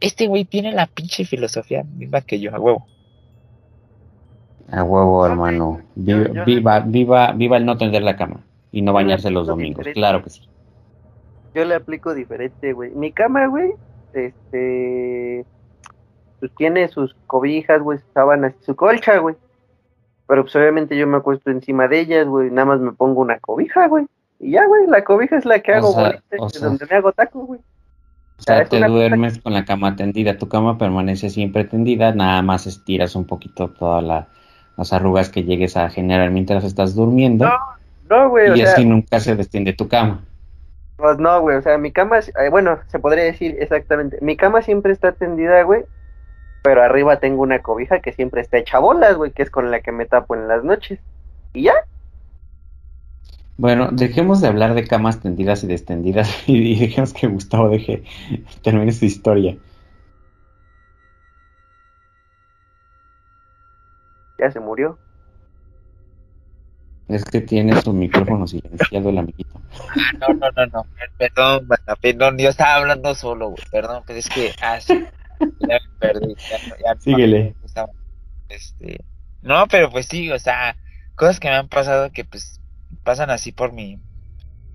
Este 0.00 0.28
güey 0.28 0.46
tiene 0.46 0.72
la 0.72 0.86
pinche 0.86 1.26
filosofía 1.26 1.84
misma 1.84 2.22
que 2.22 2.40
yo, 2.40 2.54
a 2.54 2.58
huevo. 2.58 2.86
A 4.70 4.82
huevo, 4.82 5.26
hermano. 5.26 5.82
Viva, 5.94 6.44
viva, 6.46 6.80
viva, 6.80 7.32
viva 7.32 7.56
el 7.58 7.66
no 7.66 7.76
tender 7.76 8.02
la 8.02 8.16
cama 8.16 8.40
y 8.72 8.80
no 8.80 8.94
bañarse 8.94 9.30
los 9.30 9.46
domingos, 9.46 9.86
claro 9.92 10.24
que 10.24 10.30
sí. 10.30 10.40
Yo 11.54 11.64
le 11.64 11.74
aplico 11.74 12.14
diferente, 12.14 12.72
güey. 12.72 12.90
Mi 12.90 13.12
cama, 13.12 13.46
güey, 13.46 13.72
este, 14.12 15.44
pues 16.40 16.52
tiene 16.56 16.88
sus 16.88 17.14
cobijas, 17.26 17.80
güey, 17.82 17.98
sus 17.98 18.12
sábanas, 18.12 18.54
su 18.60 18.74
colcha, 18.74 19.18
güey. 19.18 19.36
Pero 20.26 20.42
pues 20.42 20.56
obviamente 20.56 20.96
yo 20.96 21.06
me 21.06 21.18
acuesto 21.18 21.50
encima 21.50 21.86
de 21.86 22.00
ellas, 22.00 22.26
güey, 22.26 22.50
nada 22.50 22.64
más 22.66 22.80
me 22.80 22.92
pongo 22.92 23.20
una 23.20 23.38
cobija, 23.38 23.86
güey. 23.88 24.06
Y 24.40 24.52
ya, 24.52 24.66
güey, 24.66 24.86
la 24.88 25.04
cobija 25.04 25.36
es 25.36 25.44
la 25.44 25.60
que 25.60 25.72
O 25.72 25.76
hago, 25.76 25.92
sea, 25.92 26.02
bolita, 26.02 26.24
o 26.38 26.46
y 26.46 26.50
sea. 26.50 26.66
donde 26.68 26.86
me 26.86 26.96
hago 26.96 27.12
taco, 27.12 27.40
güey. 27.40 27.60
O 28.38 28.42
sea, 28.42 28.64
te 28.64 28.80
duermes 28.84 29.38
con 29.40 29.52
la 29.52 29.64
cama 29.64 29.94
tendida, 29.94 30.36
tu 30.38 30.48
cama 30.48 30.76
permanece 30.76 31.30
siempre 31.30 31.64
tendida, 31.64 32.12
nada 32.12 32.42
más 32.42 32.66
estiras 32.66 33.14
un 33.14 33.26
poquito 33.26 33.68
todas 33.70 34.02
la- 34.02 34.26
las 34.76 34.92
arrugas 34.92 35.28
que 35.28 35.44
llegues 35.44 35.76
a 35.76 35.88
generar 35.88 36.30
mientras 36.32 36.64
estás 36.64 36.96
durmiendo 36.96 37.44
No, 37.46 37.58
No, 38.10 38.28
güey, 38.30 38.50
o 38.50 38.56
y 38.56 38.60
sea, 38.62 38.72
así 38.72 38.84
nunca 38.84 39.20
se 39.20 39.36
destiende 39.36 39.72
tu 39.72 39.86
cama. 39.86 40.24
Pues 40.96 41.18
no, 41.18 41.40
güey, 41.40 41.56
o 41.56 41.62
sea, 41.62 41.78
mi 41.78 41.92
cama, 41.92 42.20
eh, 42.20 42.48
bueno, 42.50 42.80
se 42.88 42.98
podría 42.98 43.24
decir 43.24 43.56
exactamente, 43.60 44.18
mi 44.22 44.36
cama 44.36 44.62
siempre 44.62 44.92
está 44.92 45.12
tendida, 45.12 45.62
güey, 45.62 45.84
pero 46.62 46.82
arriba 46.82 47.20
tengo 47.20 47.42
una 47.42 47.62
cobija 47.62 48.00
que 48.00 48.12
siempre 48.12 48.42
está 48.42 48.58
hecha 48.58 48.78
bolas, 48.80 49.16
güey, 49.16 49.32
que 49.32 49.42
es 49.44 49.50
con 49.50 49.70
la 49.70 49.80
que 49.82 49.92
me 49.92 50.06
tapo 50.06 50.34
en 50.36 50.48
las 50.48 50.64
noches. 50.64 51.00
Y 51.54 51.64
ya, 51.64 51.74
Bueno, 53.56 53.88
dejemos 53.92 54.40
de 54.40 54.48
hablar 54.48 54.74
de 54.74 54.86
camas 54.86 55.20
tendidas 55.20 55.62
y 55.64 55.66
descendidas 55.68 56.30
y, 56.48 56.56
y 56.74 56.78
dejemos 56.78 57.12
que 57.14 57.26
Gustavo 57.28 57.68
deje 57.68 58.04
termine 58.62 58.92
su 58.92 59.04
historia. 59.04 59.56
ya 64.38 64.50
se 64.50 64.60
murió. 64.60 65.00
Es 67.08 67.24
que 67.24 67.40
tiene 67.42 67.80
su 67.82 67.92
micrófono 67.92 68.46
silenciado 68.46 69.10
el 69.10 69.18
amiguito. 69.18 69.60
Ah, 69.78 70.12
no, 70.20 70.28
no, 70.34 70.50
no, 70.56 70.66
no. 70.66 70.86
Perdón, 71.18 71.68
banda, 71.68 71.96
perdón. 72.00 72.38
Yo 72.38 72.48
estaba 72.48 72.76
hablando 72.76 73.14
solo, 73.14 73.50
güey. 73.50 73.62
Perdón, 73.70 74.02
pero 74.06 74.18
es 74.18 74.28
que. 74.28 74.52
Ah, 74.62 74.80
sí. 74.80 75.04
Ya 75.60 75.78
me 75.80 75.98
perdí. 75.98 76.34
Ya, 76.50 76.58
no- 76.68 76.76
ya 76.82 76.94
no- 76.94 77.00
Síguele. 77.00 77.54
estaba- 77.64 77.90
Este. 78.48 79.04
No, 79.42 79.66
pero 79.68 79.90
pues 79.90 80.06
sí, 80.06 80.30
o 80.30 80.38
sea, 80.38 80.76
cosas 81.14 81.40
que 81.40 81.48
me 81.48 81.56
han 81.56 81.68
pasado 81.68 82.10
que 82.10 82.24
pues 82.24 82.60
pasan 83.02 83.30
así 83.30 83.52
por 83.52 83.72
mi. 83.72 83.98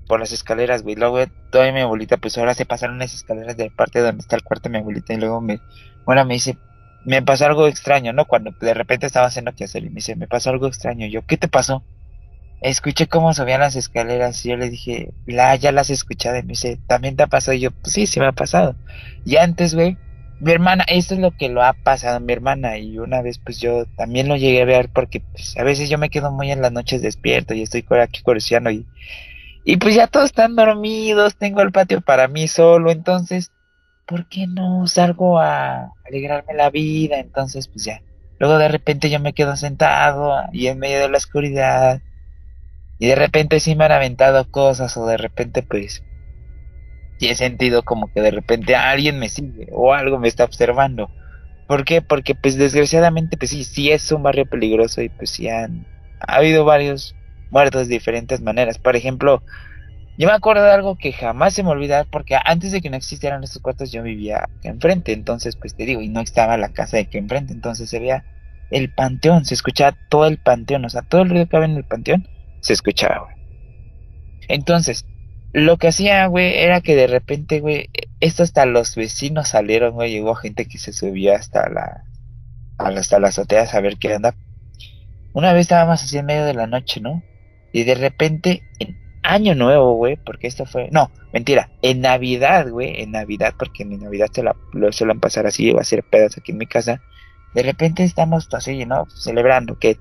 Por 0.08 0.20
las 0.20 0.32
escaleras, 0.32 0.84
güey. 0.84 0.96
Luego 0.96 1.20
toda 1.52 1.72
mi 1.72 1.80
abuelita, 1.82 2.18
pues 2.18 2.38
ahora 2.38 2.54
se 2.54 2.66
pasaron 2.66 3.00
las 3.00 3.14
escaleras 3.14 3.58
de 3.58 3.72
parte 3.72 4.00
donde 4.00 4.22
está 4.22 4.36
el 4.36 4.44
cuarto 4.44 4.70
de 4.70 4.74
mi 4.74 4.78
abuelita. 4.80 5.14
Y 5.14 5.18
luego 5.18 5.42
me. 5.42 5.60
Bueno, 6.06 6.24
me 6.26 6.36
dice. 6.36 6.58
Me 7.06 7.22
pasó 7.24 7.46
algo 7.46 7.68
extraño, 7.68 8.12
¿no? 8.14 8.26
Cuando 8.26 8.52
de 8.60 8.74
repente 8.74 9.06
estaba 9.08 9.26
haciendo 9.28 9.54
que 9.56 9.64
hacer 9.64 9.84
y 9.84 9.90
me 9.90 9.96
dice, 9.96 10.16
me 10.16 10.28
pasó 10.28 10.50
algo 10.52 10.68
extraño. 10.68 11.06
Y 11.08 11.12
yo, 11.12 11.26
¿qué 11.26 11.38
te 11.38 11.48
pasó? 11.48 11.82
Escuché 12.62 13.08
cómo 13.08 13.34
subían 13.34 13.62
las 13.62 13.76
escaleras 13.76 14.46
y 14.46 14.50
yo 14.50 14.58
le 14.58 14.70
dije, 14.70 15.12
la, 15.26 15.56
ya 15.56 15.72
las 15.72 15.90
he 15.90 15.94
escuchado 15.94 16.38
y 16.38 16.44
me 16.44 16.50
dice, 16.50 16.80
¿también 16.88 17.16
te 17.16 17.24
ha 17.24 17.28
pasado? 17.28 17.56
Y 17.56 17.62
yo, 17.62 17.72
pues 17.72 17.94
sí, 17.94 18.06
sí 18.06 18.20
me 18.20 18.28
ha 18.28 18.32
pasado. 18.32 18.76
Y 19.26 19.38
antes, 19.38 19.76
güey, 19.76 19.98
mi 20.40 20.52
hermana, 20.52 20.86
esto 20.88 21.16
es 21.16 21.20
lo 21.20 21.32
que 21.32 21.50
lo 21.50 21.64
ha 21.64 21.74
pasado 21.74 22.20
mi 22.22 22.32
hermana 22.32 22.78
y 22.78 22.98
una 22.98 23.22
vez 23.22 23.40
pues 23.40 23.60
yo 23.60 23.86
también 23.98 24.30
lo 24.30 24.38
llegué 24.38 24.62
a 24.62 24.66
ver 24.66 24.90
porque 24.90 25.20
pues 25.20 25.58
a 25.58 25.64
veces 25.64 25.90
yo 25.90 25.98
me 25.98 26.10
quedo 26.10 26.32
muy 26.32 26.50
en 26.52 26.62
las 26.62 26.72
noches 26.72 27.02
despierto 27.02 27.54
y 27.54 27.64
estoy 27.64 27.86
aquí 28.02 28.22
curioseando 28.22 28.72
y, 28.72 28.86
y 29.66 29.78
pues 29.78 29.96
ya 29.96 30.08
todos 30.08 30.28
están 30.28 30.56
dormidos, 30.56 31.36
tengo 31.36 31.62
el 31.62 31.74
patio 31.74 32.00
para 32.00 32.30
mí 32.30 32.48
solo, 32.48 32.90
entonces, 32.90 33.52
¿por 34.06 34.30
qué 34.30 34.48
no 34.48 34.88
salgo 34.88 35.40
a 35.40 35.92
alegrarme 36.08 36.54
la 36.54 36.70
vida? 36.70 37.20
Entonces, 37.20 37.68
pues 37.68 37.84
ya. 37.84 38.02
Luego 38.40 38.58
de 38.58 38.70
repente 38.70 39.10
yo 39.10 39.20
me 39.20 39.34
quedo 39.34 39.58
sentado 39.58 40.34
y 40.54 40.68
en 40.68 40.80
medio 40.80 41.00
de 41.00 41.10
la 41.10 41.18
oscuridad 41.18 42.02
y 43.00 43.08
de 43.08 43.16
repente 43.16 43.60
sí 43.62 43.76
me 43.76 43.86
han 43.86 43.94
aventado 43.94 44.52
cosas 44.52 44.96
o 44.98 45.08
de 45.08 45.18
repente 45.18 45.64
pues 45.64 46.04
sí 47.18 47.28
he 47.30 47.36
sentido 47.36 47.84
como 47.84 48.12
que 48.12 48.22
de 48.22 48.32
repente 48.32 48.76
alguien 48.76 49.18
me 49.18 49.30
sigue 49.30 49.70
o 49.72 49.94
algo 49.94 50.20
me 50.20 50.28
está 50.28 50.44
observando. 50.44 51.10
¿Por 51.68 51.86
qué? 51.86 52.02
Porque 52.02 52.36
pues 52.36 52.58
desgraciadamente 52.58 53.38
pues 53.38 53.52
sí, 53.52 53.64
sí 53.64 53.90
es 53.90 54.12
un 54.12 54.24
barrio 54.24 54.46
peligroso 54.46 55.02
y 55.02 55.10
pues 55.10 55.30
sí 55.32 55.48
han 55.48 55.88
ha 56.20 56.36
habido 56.36 56.66
varios 56.66 57.16
muertos 57.52 57.88
de 57.88 57.94
diferentes 57.94 58.42
maneras. 58.42 58.78
Por 58.78 58.98
ejemplo, 58.98 59.42
yo 60.18 60.28
me 60.28 60.34
acuerdo 60.34 60.64
de 60.64 60.72
algo 60.72 60.98
que 60.98 61.14
jamás 61.14 61.54
se 61.54 61.64
me 61.64 61.70
olvidar 61.70 62.08
porque 62.12 62.38
antes 62.44 62.74
de 62.74 62.82
que 62.82 62.90
no 62.90 62.98
existieran 62.98 63.42
estos 63.42 63.62
cuartos 63.62 63.94
yo 63.94 64.04
vivía 64.04 64.50
enfrente, 64.64 65.14
entonces 65.14 65.56
pues 65.56 65.74
te 65.74 65.86
digo, 65.86 66.02
y 66.02 66.10
no 66.10 66.20
estaba 66.20 66.58
la 66.58 66.74
casa 66.74 66.98
de 66.98 67.06
que 67.06 67.18
enfrente, 67.18 67.54
entonces 67.54 67.90
se 67.90 68.00
veía 68.00 68.26
el 68.70 68.94
panteón, 68.94 69.46
se 69.46 69.54
escuchaba 69.54 69.96
todo 70.10 70.28
el 70.28 70.38
panteón, 70.38 70.84
o 70.84 70.90
sea, 70.90 71.02
todo 71.02 71.22
el 71.22 71.30
ruido 71.30 71.48
que 71.48 71.56
había 71.56 71.70
en 71.70 71.78
el 71.78 71.86
panteón 71.86 72.28
se 72.62 72.74
escuchaba, 72.74 73.26
güey. 73.26 73.36
Entonces, 74.48 75.06
lo 75.54 75.78
que 75.78 75.88
hacía, 75.88 76.26
güey, 76.28 76.58
era 76.58 76.82
que 76.82 76.96
de 76.96 77.08
repente, 77.08 77.60
güey, 77.60 77.90
esto 78.20 78.44
hasta 78.44 78.66
los 78.66 78.96
vecinos 78.96 79.50
salieron, 79.50 79.94
güey, 79.94 80.12
llegó 80.12 80.36
gente 80.36 80.66
que 80.66 80.78
se 80.78 80.94
subía 80.94 81.36
hasta 81.36 81.70
la, 81.70 82.04
hasta 82.78 83.20
la 83.20 83.30
azotea 83.30 83.64
a 83.64 83.68
saber 83.68 83.98
qué 83.98 84.14
anda. 84.14 84.36
Una 85.34 85.54
vez 85.54 85.62
estábamos 85.62 86.04
así 86.04 86.18
en 86.18 86.26
medio 86.26 86.46
de 86.46 86.54
la 86.54 86.68
noche, 86.68 87.02
¿no? 87.02 87.24
Y 87.72 87.84
de 87.84 87.96
repente, 87.96 88.64
en 88.80 88.98
Año 89.24 89.56
Nuevo, 89.56 89.94
güey, 89.94 90.18
porque 90.18 90.48
esto 90.48 90.66
fue, 90.66 90.90
no, 90.92 91.12
mentira, 91.34 91.70
en 91.82 92.02
Navidad, 92.02 92.70
güey, 92.70 93.02
en 93.02 93.12
Navidad, 93.12 93.54
porque 93.58 93.84
en 93.84 94.00
Navidad 94.00 94.28
se 94.32 94.44
la, 94.44 94.56
lo 94.74 94.92
suelen 94.92 95.20
pasar 95.20 95.46
así, 95.46 95.72
va 95.72 95.82
a 95.82 95.86
ser 95.86 96.04
pedas 96.04 96.38
aquí 96.38 96.52
en 96.52 96.58
mi 96.58 96.66
casa. 96.66 97.02
De 97.54 97.64
repente 97.64 98.04
estamos 98.04 98.48
así, 98.54 98.86
¿no? 98.86 99.08
Celebrando 99.10 99.78
que 99.78 99.98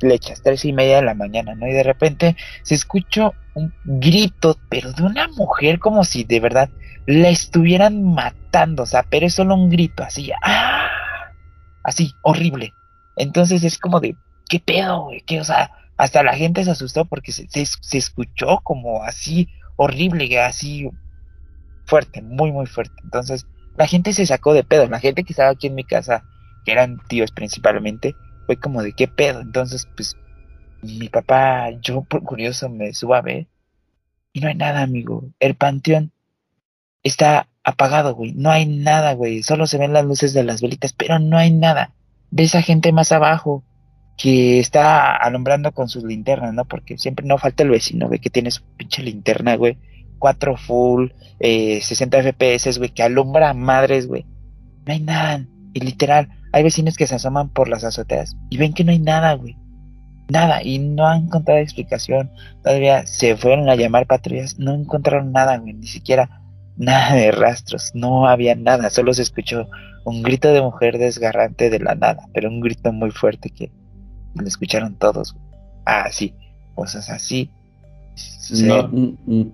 lechas, 0.00 0.42
tres 0.42 0.64
y 0.64 0.72
media 0.72 0.96
de 0.96 1.02
la 1.02 1.14
mañana, 1.14 1.54
¿no? 1.54 1.66
Y 1.66 1.72
de 1.72 1.82
repente 1.82 2.36
se 2.62 2.74
escuchó 2.74 3.34
un 3.54 3.72
grito, 3.84 4.58
pero 4.68 4.92
de 4.92 5.02
una 5.02 5.28
mujer 5.28 5.78
como 5.78 6.04
si 6.04 6.24
de 6.24 6.40
verdad 6.40 6.68
la 7.06 7.28
estuvieran 7.28 8.02
matando, 8.02 8.82
o 8.82 8.86
sea, 8.86 9.04
pero 9.04 9.26
es 9.26 9.34
solo 9.34 9.54
un 9.54 9.70
grito, 9.70 10.02
así, 10.02 10.30
¡ah! 10.42 10.90
Así, 11.82 12.12
horrible. 12.22 12.74
Entonces 13.16 13.62
es 13.62 13.78
como 13.78 14.00
de, 14.00 14.16
¿qué 14.48 14.58
pedo, 14.58 15.04
güey? 15.04 15.20
¿Qué, 15.20 15.40
o 15.40 15.44
sea, 15.44 15.70
hasta 15.96 16.22
la 16.22 16.34
gente 16.34 16.64
se 16.64 16.72
asustó 16.72 17.04
porque 17.04 17.32
se, 17.32 17.48
se, 17.48 17.64
se 17.64 17.98
escuchó 17.98 18.60
como 18.62 19.02
así, 19.04 19.48
horrible, 19.76 20.40
así, 20.40 20.90
fuerte, 21.84 22.22
muy, 22.22 22.52
muy 22.52 22.66
fuerte. 22.66 22.94
Entonces, 23.04 23.46
la 23.76 23.86
gente 23.86 24.12
se 24.12 24.26
sacó 24.26 24.52
de 24.52 24.64
pedo, 24.64 24.86
la 24.88 25.00
gente 25.00 25.24
que 25.24 25.32
estaba 25.32 25.50
aquí 25.50 25.68
en 25.68 25.74
mi 25.74 25.84
casa, 25.84 26.24
que 26.64 26.72
eran 26.72 26.98
tíos 27.08 27.30
principalmente, 27.30 28.16
fue 28.46 28.56
como 28.56 28.82
de 28.82 28.92
qué 28.92 29.08
pedo. 29.08 29.40
Entonces, 29.40 29.88
pues, 29.96 30.16
mi 30.82 31.08
papá, 31.08 31.70
yo 31.82 32.02
por 32.02 32.22
curioso 32.22 32.68
me 32.68 32.92
subo 32.94 33.14
a 33.14 33.22
ver 33.22 33.48
y 34.32 34.40
no 34.40 34.48
hay 34.48 34.54
nada, 34.54 34.82
amigo. 34.82 35.24
El 35.40 35.54
panteón 35.54 36.12
está 37.02 37.48
apagado, 37.64 38.14
güey. 38.14 38.32
No 38.34 38.50
hay 38.50 38.66
nada, 38.66 39.14
güey. 39.14 39.42
Solo 39.42 39.66
se 39.66 39.78
ven 39.78 39.94
las 39.94 40.04
luces 40.04 40.34
de 40.34 40.44
las 40.44 40.60
velitas, 40.60 40.92
pero 40.92 41.18
no 41.18 41.38
hay 41.38 41.50
nada. 41.50 41.94
Ves 42.30 42.54
a 42.54 42.60
gente 42.60 42.92
más 42.92 43.12
abajo 43.12 43.64
que 44.18 44.58
está 44.58 45.16
alumbrando 45.16 45.72
con 45.72 45.88
sus 45.88 46.04
linternas, 46.04 46.52
¿no? 46.52 46.66
Porque 46.66 46.98
siempre 46.98 47.26
no 47.26 47.38
falta 47.38 47.62
el 47.62 47.70
vecino, 47.70 48.08
güey, 48.08 48.20
que 48.20 48.28
tiene 48.28 48.50
su 48.50 48.62
pinche 48.76 49.02
linterna, 49.02 49.56
güey. 49.56 49.78
4 50.18 50.56
full, 50.58 51.12
eh, 51.40 51.80
60 51.80 52.22
FPS, 52.22 52.76
güey, 52.78 52.90
que 52.90 53.02
alumbra 53.02 53.48
a 53.48 53.54
madres, 53.54 54.06
güey. 54.06 54.26
No 54.84 54.92
hay 54.92 55.00
nada. 55.00 55.46
Y 55.72 55.80
literal, 55.80 56.28
hay 56.56 56.62
vecinos 56.62 56.96
que 56.96 57.06
se 57.06 57.14
asoman 57.14 57.50
por 57.50 57.68
las 57.68 57.84
azoteas 57.84 58.34
y 58.48 58.56
ven 58.56 58.72
que 58.72 58.82
no 58.82 58.90
hay 58.90 58.98
nada, 58.98 59.34
güey. 59.34 59.58
Nada, 60.30 60.62
y 60.62 60.78
no 60.78 61.06
han 61.06 61.24
encontrado 61.24 61.60
explicación. 61.60 62.30
Todavía 62.64 63.06
se 63.06 63.36
fueron 63.36 63.68
a 63.68 63.76
llamar 63.76 64.06
patrullas, 64.06 64.58
no 64.58 64.72
encontraron 64.72 65.32
nada, 65.32 65.58
güey, 65.58 65.74
ni 65.74 65.86
siquiera 65.86 66.40
nada 66.78 67.14
de 67.14 67.30
rastros, 67.30 67.90
no 67.94 68.26
había 68.26 68.54
nada, 68.54 68.88
solo 68.88 69.12
se 69.12 69.20
escuchó 69.20 69.68
un 70.06 70.22
grito 70.22 70.50
de 70.50 70.62
mujer 70.62 70.96
desgarrante 70.96 71.68
de 71.68 71.78
la 71.78 71.94
nada, 71.94 72.26
pero 72.32 72.48
un 72.48 72.62
grito 72.62 72.90
muy 72.90 73.10
fuerte 73.10 73.50
que 73.50 73.70
lo 74.34 74.46
escucharon 74.46 74.94
todos. 74.94 75.34
güey. 75.34 75.44
Ah, 75.84 76.08
cosas 76.74 77.10
así. 77.10 77.50
¿No, 78.62 78.88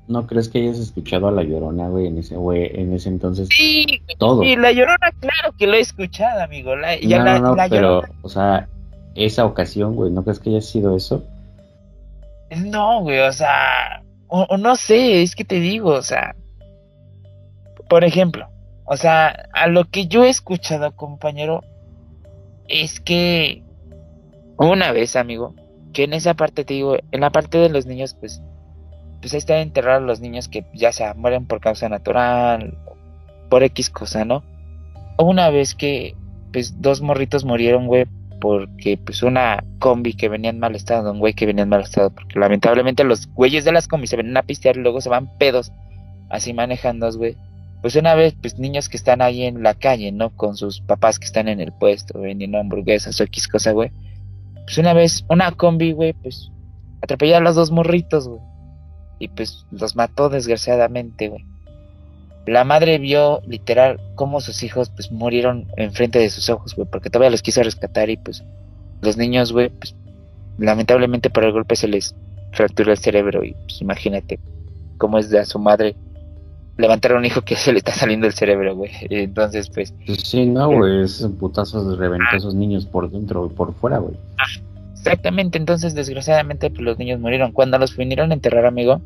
¿No 0.06 0.26
crees 0.26 0.48
que 0.48 0.58
hayas 0.60 0.78
escuchado 0.78 1.28
a 1.28 1.32
la 1.32 1.42
llorona, 1.42 1.88
güey, 1.88 2.06
en 2.08 2.18
ese, 2.18 2.36
güey, 2.36 2.70
en 2.74 2.92
ese 2.92 3.08
entonces? 3.08 3.48
Sí, 3.50 3.86
Todo. 4.18 4.42
y 4.42 4.54
la 4.56 4.70
llorona, 4.72 5.10
claro 5.18 5.54
que 5.58 5.66
lo 5.66 5.74
he 5.74 5.80
escuchado, 5.80 6.42
amigo. 6.42 6.76
La, 6.76 7.00
ya 7.00 7.18
no, 7.18 7.24
la, 7.24 7.38
no, 7.38 7.48
no, 7.48 7.56
la 7.56 7.68
pero, 7.68 8.02
Llorona- 8.02 8.12
o 8.22 8.28
sea, 8.28 8.68
esa 9.14 9.46
ocasión, 9.46 9.94
güey, 9.94 10.12
¿no 10.12 10.22
crees 10.24 10.38
que 10.40 10.50
haya 10.50 10.60
sido 10.60 10.94
eso? 10.94 11.24
No, 12.64 13.00
güey, 13.00 13.20
o 13.20 13.32
sea, 13.32 14.02
o, 14.28 14.42
o 14.42 14.56
no 14.58 14.76
sé, 14.76 15.22
es 15.22 15.34
que 15.34 15.44
te 15.44 15.58
digo, 15.58 15.90
o 15.90 16.02
sea, 16.02 16.36
por 17.88 18.04
ejemplo, 18.04 18.46
o 18.84 18.96
sea, 18.96 19.48
a 19.54 19.66
lo 19.68 19.86
que 19.86 20.06
yo 20.06 20.24
he 20.24 20.28
escuchado, 20.28 20.94
compañero, 20.94 21.62
es 22.68 23.00
que 23.00 23.62
una 24.58 24.92
vez, 24.92 25.16
amigo, 25.16 25.54
que 25.94 26.04
en 26.04 26.12
esa 26.12 26.34
parte 26.34 26.64
te 26.64 26.74
digo, 26.74 26.96
en 27.10 27.20
la 27.20 27.30
parte 27.30 27.58
de 27.58 27.68
los 27.70 27.86
niños, 27.86 28.14
pues, 28.20 28.42
pues 29.22 29.32
ahí 29.32 29.38
están 29.38 29.58
enterrados 29.58 30.02
los 30.02 30.20
niños 30.20 30.48
que 30.48 30.66
ya 30.74 30.92
sea 30.92 31.14
mueren 31.14 31.46
por 31.46 31.60
causa 31.60 31.88
natural, 31.88 32.76
por 33.48 33.62
X 33.62 33.88
cosa, 33.88 34.24
¿no? 34.24 34.42
Una 35.16 35.48
vez 35.48 35.74
que, 35.74 36.16
pues, 36.52 36.82
dos 36.82 37.00
morritos 37.00 37.44
murieron, 37.44 37.86
güey, 37.86 38.06
porque 38.40 38.98
pues 38.98 39.22
una 39.22 39.62
combi 39.78 40.14
que 40.14 40.28
venía 40.28 40.50
en 40.50 40.58
mal 40.58 40.74
estado, 40.74 41.12
un 41.12 41.20
güey 41.20 41.32
que 41.32 41.46
venía 41.46 41.62
en 41.62 41.68
mal 41.68 41.82
estado, 41.82 42.10
porque 42.10 42.40
lamentablemente 42.40 43.04
los 43.04 43.28
güeyes 43.32 43.64
de 43.64 43.70
las 43.70 43.86
combis 43.86 44.10
se 44.10 44.16
ven 44.16 44.36
a 44.36 44.42
pistear 44.42 44.76
y 44.76 44.80
luego 44.80 45.00
se 45.00 45.08
van 45.08 45.30
pedos 45.38 45.70
así 46.28 46.52
manejando, 46.52 47.08
güey. 47.12 47.36
Pues 47.82 47.94
una 47.94 48.16
vez, 48.16 48.34
pues 48.40 48.58
niños 48.58 48.88
que 48.88 48.96
están 48.96 49.22
ahí 49.22 49.44
en 49.44 49.62
la 49.62 49.74
calle, 49.74 50.10
¿no? 50.10 50.30
Con 50.30 50.56
sus 50.56 50.80
papás 50.80 51.20
que 51.20 51.26
están 51.26 51.46
en 51.46 51.60
el 51.60 51.72
puesto, 51.72 52.18
vendiendo 52.20 52.58
hamburguesas 52.58 53.20
o 53.20 53.24
X 53.24 53.46
cosa, 53.46 53.70
güey. 53.70 53.92
Pues 54.64 54.76
una 54.78 54.92
vez, 54.92 55.24
una 55.28 55.52
combi, 55.52 55.92
güey, 55.92 56.12
pues 56.12 56.50
atropelló 57.00 57.36
a 57.36 57.40
los 57.40 57.54
dos 57.54 57.70
morritos, 57.70 58.26
güey. 58.26 58.40
Y 59.22 59.28
pues 59.28 59.64
los 59.70 59.94
mató 59.94 60.28
desgraciadamente, 60.28 61.28
güey. 61.28 61.44
La 62.44 62.64
madre 62.64 62.98
vio 62.98 63.40
literal 63.46 64.00
cómo 64.16 64.40
sus 64.40 64.64
hijos 64.64 64.90
pues 64.90 65.12
murieron 65.12 65.68
enfrente 65.76 66.18
de 66.18 66.28
sus 66.28 66.50
ojos, 66.50 66.74
güey, 66.74 66.88
porque 66.90 67.08
todavía 67.08 67.30
los 67.30 67.40
quiso 67.40 67.62
rescatar 67.62 68.10
y 68.10 68.16
pues 68.16 68.42
los 69.00 69.16
niños, 69.16 69.52
güey, 69.52 69.68
pues 69.68 69.94
lamentablemente 70.58 71.30
por 71.30 71.44
el 71.44 71.52
golpe 71.52 71.76
se 71.76 71.86
les 71.86 72.16
fracturó 72.52 72.90
el 72.90 72.98
cerebro 72.98 73.44
y 73.44 73.52
pues 73.52 73.80
imagínate 73.80 74.40
cómo 74.98 75.18
es 75.18 75.30
de 75.30 75.38
a 75.38 75.44
su 75.44 75.60
madre 75.60 75.94
levantar 76.76 77.12
a 77.12 77.18
un 77.18 77.24
hijo 77.24 77.42
que 77.42 77.54
se 77.56 77.70
le 77.70 77.78
está 77.78 77.92
saliendo 77.92 78.26
el 78.26 78.32
cerebro, 78.32 78.74
güey. 78.74 78.90
Entonces, 79.02 79.70
pues, 79.70 79.94
Pues 80.04 80.22
sí, 80.22 80.46
no, 80.46 80.68
güey, 80.68 81.04
esos 81.04 81.30
putazos 81.32 81.96
reventó 81.96 82.26
a 82.32 82.38
esos 82.38 82.56
niños 82.56 82.86
por 82.86 83.08
dentro 83.08 83.46
y 83.46 83.54
por 83.54 83.72
fuera, 83.74 83.98
güey. 83.98 84.16
Exactamente, 85.02 85.58
entonces 85.58 85.94
desgraciadamente 85.94 86.70
pues 86.70 86.80
los 86.82 86.98
niños 86.98 87.18
murieron. 87.18 87.52
Cuando 87.52 87.78
los 87.78 87.96
vinieron 87.96 88.30
a 88.30 88.34
enterrar, 88.34 88.66
amigo, 88.66 89.00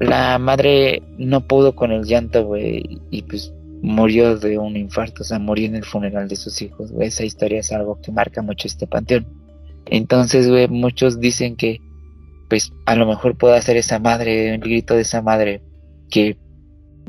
la 0.00 0.38
madre 0.38 1.02
no 1.18 1.46
pudo 1.46 1.74
con 1.74 1.92
el 1.92 2.04
llanto, 2.04 2.44
güey, 2.46 3.00
y 3.10 3.22
pues 3.22 3.52
murió 3.82 4.38
de 4.38 4.58
un 4.58 4.76
infarto, 4.76 5.22
o 5.22 5.24
sea, 5.24 5.38
murió 5.38 5.66
en 5.66 5.76
el 5.76 5.84
funeral 5.84 6.28
de 6.28 6.36
sus 6.36 6.62
hijos, 6.62 6.90
güey. 6.90 7.08
Esa 7.08 7.24
historia 7.24 7.60
es 7.60 7.72
algo 7.72 8.00
que 8.00 8.12
marca 8.12 8.40
mucho 8.40 8.66
este 8.66 8.86
panteón. 8.86 9.26
Entonces, 9.86 10.48
güey, 10.48 10.68
muchos 10.68 11.20
dicen 11.20 11.56
que, 11.56 11.80
pues, 12.48 12.72
a 12.86 12.94
lo 12.94 13.06
mejor 13.06 13.36
puede 13.36 13.56
hacer 13.56 13.76
esa 13.76 13.98
madre, 13.98 14.54
el 14.54 14.60
grito 14.60 14.94
de 14.94 15.02
esa 15.02 15.20
madre, 15.20 15.60
que 16.10 16.38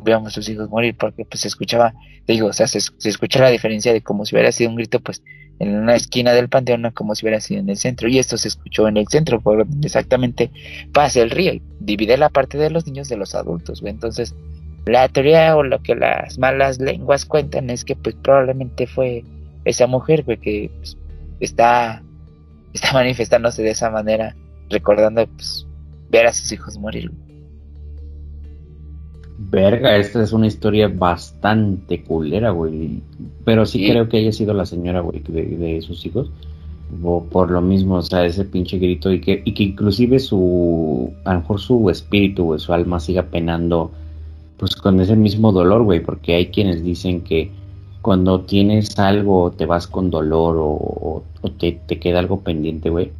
veamos 0.04 0.34
sus 0.34 0.48
hijos 0.50 0.70
morir, 0.70 0.96
porque 0.98 1.26
pues 1.26 1.42
se 1.42 1.48
escuchaba, 1.48 1.94
digo, 2.28 2.48
o 2.48 2.54
sea, 2.54 2.68
se, 2.68 2.78
escucha 2.78 3.40
la 3.40 3.50
diferencia 3.50 3.94
de 3.94 4.02
como 4.02 4.26
si 4.26 4.36
hubiera 4.36 4.52
sido 4.52 4.70
un 4.70 4.76
grito, 4.76 5.00
pues, 5.00 5.24
en 5.60 5.76
una 5.76 5.96
esquina 5.96 6.34
del 6.34 6.50
panteón, 6.50 6.90
como 6.94 7.16
si 7.16 7.26
hubiera 7.26 7.40
sido 7.40 7.62
en 7.62 7.70
el 7.70 7.78
centro. 7.78 8.10
Y 8.10 8.20
esto 8.20 8.38
se 8.38 8.48
escuchó 8.48 8.88
en 8.88 8.98
el 8.98 9.08
centro, 9.08 9.40
por 9.40 9.66
exactamente 9.84 10.52
pasa 10.92 11.22
el 11.22 11.30
río, 11.30 11.54
divide 11.80 12.18
la 12.18 12.30
parte 12.30 12.58
de 12.58 12.70
los 12.70 12.86
niños 12.86 13.08
de 13.08 13.18
los 13.18 13.36
adultos. 13.36 13.82
Entonces, 13.86 14.36
la 14.86 15.08
teoría 15.08 15.56
o 15.56 15.64
lo 15.64 15.82
que 15.82 15.96
las 15.96 16.38
malas 16.38 16.80
lenguas 16.80 17.26
cuentan 17.26 17.70
es 17.70 17.86
que 17.86 17.96
pues 17.96 18.16
probablemente 18.16 18.88
fue 18.88 19.24
esa 19.64 19.88
mujer 19.88 20.26
que 20.26 20.70
pues, 20.78 20.98
está, 21.40 22.04
está 22.74 22.94
manifestándose 22.94 23.64
de 23.64 23.72
esa 23.72 23.90
manera, 23.90 24.36
recordando 24.70 25.26
pues, 25.28 25.66
ver 26.10 26.28
a 26.28 26.34
sus 26.34 26.52
hijos 26.52 26.78
morir. 26.78 27.12
Verga, 29.50 29.98
esta 29.98 30.22
es 30.24 30.34
una 30.34 30.48
historia 30.48 30.88
bastante 30.88 32.04
culera, 32.04 32.52
güey. 32.52 33.02
Pero 33.46 33.66
sí, 33.66 33.88
creo 33.88 34.10
que 34.10 34.18
haya 34.18 34.32
sido 34.32 34.54
la 34.54 34.66
señora, 34.66 35.02
güey, 35.02 35.22
de, 35.28 35.82
sus 35.82 36.06
hijos. 36.06 36.30
O 37.04 37.24
por 37.24 37.50
lo 37.50 37.62
mismo, 37.62 37.96
o 37.96 38.02
sea, 38.02 38.26
ese 38.26 38.46
pinche 38.46 38.78
grito 38.78 39.12
y 39.12 39.20
que, 39.20 39.42
y 39.44 39.54
que 39.54 39.64
inclusive 39.64 40.20
su, 40.20 41.12
a 41.26 41.34
lo 41.34 41.40
mejor 41.40 41.60
su 41.60 41.90
espíritu, 41.90 42.44
güey, 42.46 42.60
su 42.60 42.72
alma 42.74 43.00
siga 43.00 43.24
penando 43.24 43.92
pues 44.58 44.76
con 44.76 45.00
ese 45.02 45.16
mismo 45.16 45.52
dolor, 45.52 45.84
güey, 45.84 46.00
porque 46.00 46.36
hay 46.36 46.48
quienes 46.48 46.84
dicen 46.84 47.22
que 47.22 47.52
cuando 48.02 48.42
tienes 48.42 49.00
algo, 49.00 49.52
te 49.52 49.66
vas 49.66 49.88
con 49.88 50.12
dolor 50.12 50.56
o, 50.60 51.24
te, 51.58 51.80
queda 52.00 52.20
algo 52.20 52.42
pendiente, 52.42 52.90
güey, 52.90 53.12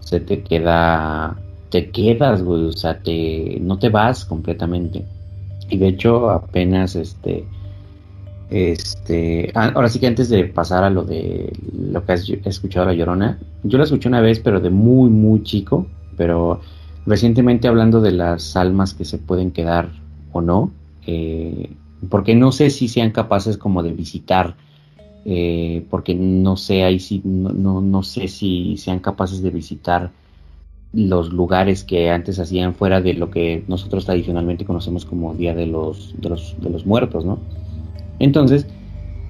se 0.00 0.20
te 0.20 0.42
queda, 0.42 1.36
te 1.70 1.90
quedas, 1.90 2.42
güey, 2.42 2.64
o 2.64 2.72
sea, 2.72 2.98
te, 2.98 3.58
no 3.60 3.78
te 3.78 3.88
vas 3.88 4.24
completamente. 4.24 5.04
Y 5.68 5.78
de 5.78 5.88
hecho, 5.88 6.30
apenas, 6.30 6.94
este, 6.96 7.44
este, 8.50 9.50
ah, 9.54 9.72
ahora 9.74 9.88
sí 9.88 9.98
que 9.98 10.06
antes 10.06 10.28
de 10.28 10.44
pasar 10.44 10.84
a 10.84 10.90
lo 10.90 11.04
de 11.04 11.52
lo 11.72 12.04
que 12.04 12.12
has 12.12 12.28
escuchado 12.28 12.86
la 12.86 12.94
llorona, 12.94 13.38
yo 13.62 13.78
la 13.78 13.84
escuché 13.84 14.08
una 14.08 14.20
vez, 14.20 14.40
pero 14.40 14.60
de 14.60 14.70
muy, 14.70 15.10
muy 15.10 15.42
chico, 15.42 15.86
pero 16.16 16.60
recientemente 17.06 17.68
hablando 17.68 18.00
de 18.00 18.12
las 18.12 18.56
almas 18.56 18.94
que 18.94 19.04
se 19.04 19.18
pueden 19.18 19.50
quedar 19.50 19.90
o 20.32 20.40
no, 20.40 20.70
eh, 21.06 21.70
porque 22.08 22.34
no 22.34 22.52
sé 22.52 22.70
si 22.70 22.88
sean 22.88 23.10
capaces 23.10 23.56
como 23.56 23.82
de 23.82 23.92
visitar, 23.92 24.56
eh, 25.24 25.86
porque 25.90 26.14
no 26.14 26.56
sé 26.56 26.84
ahí 26.84 27.00
si 27.00 27.22
no, 27.24 27.80
no, 27.80 28.02
sé 28.02 28.28
si 28.28 28.76
sean 28.76 28.98
capaces 28.98 29.42
de 29.42 29.50
visitar 29.50 30.10
los 30.94 31.32
lugares 31.32 31.82
que 31.82 32.10
antes 32.10 32.38
hacían 32.38 32.74
fuera 32.74 33.00
de 33.00 33.14
lo 33.14 33.30
que 33.30 33.64
nosotros 33.66 34.04
tradicionalmente 34.04 34.64
conocemos 34.64 35.04
como 35.04 35.34
Día 35.34 35.54
de 35.54 35.66
los, 35.66 36.14
de 36.20 36.28
los, 36.28 36.54
de 36.60 36.70
los 36.70 36.86
Muertos, 36.86 37.24
¿no? 37.24 37.38
Entonces, 38.20 38.66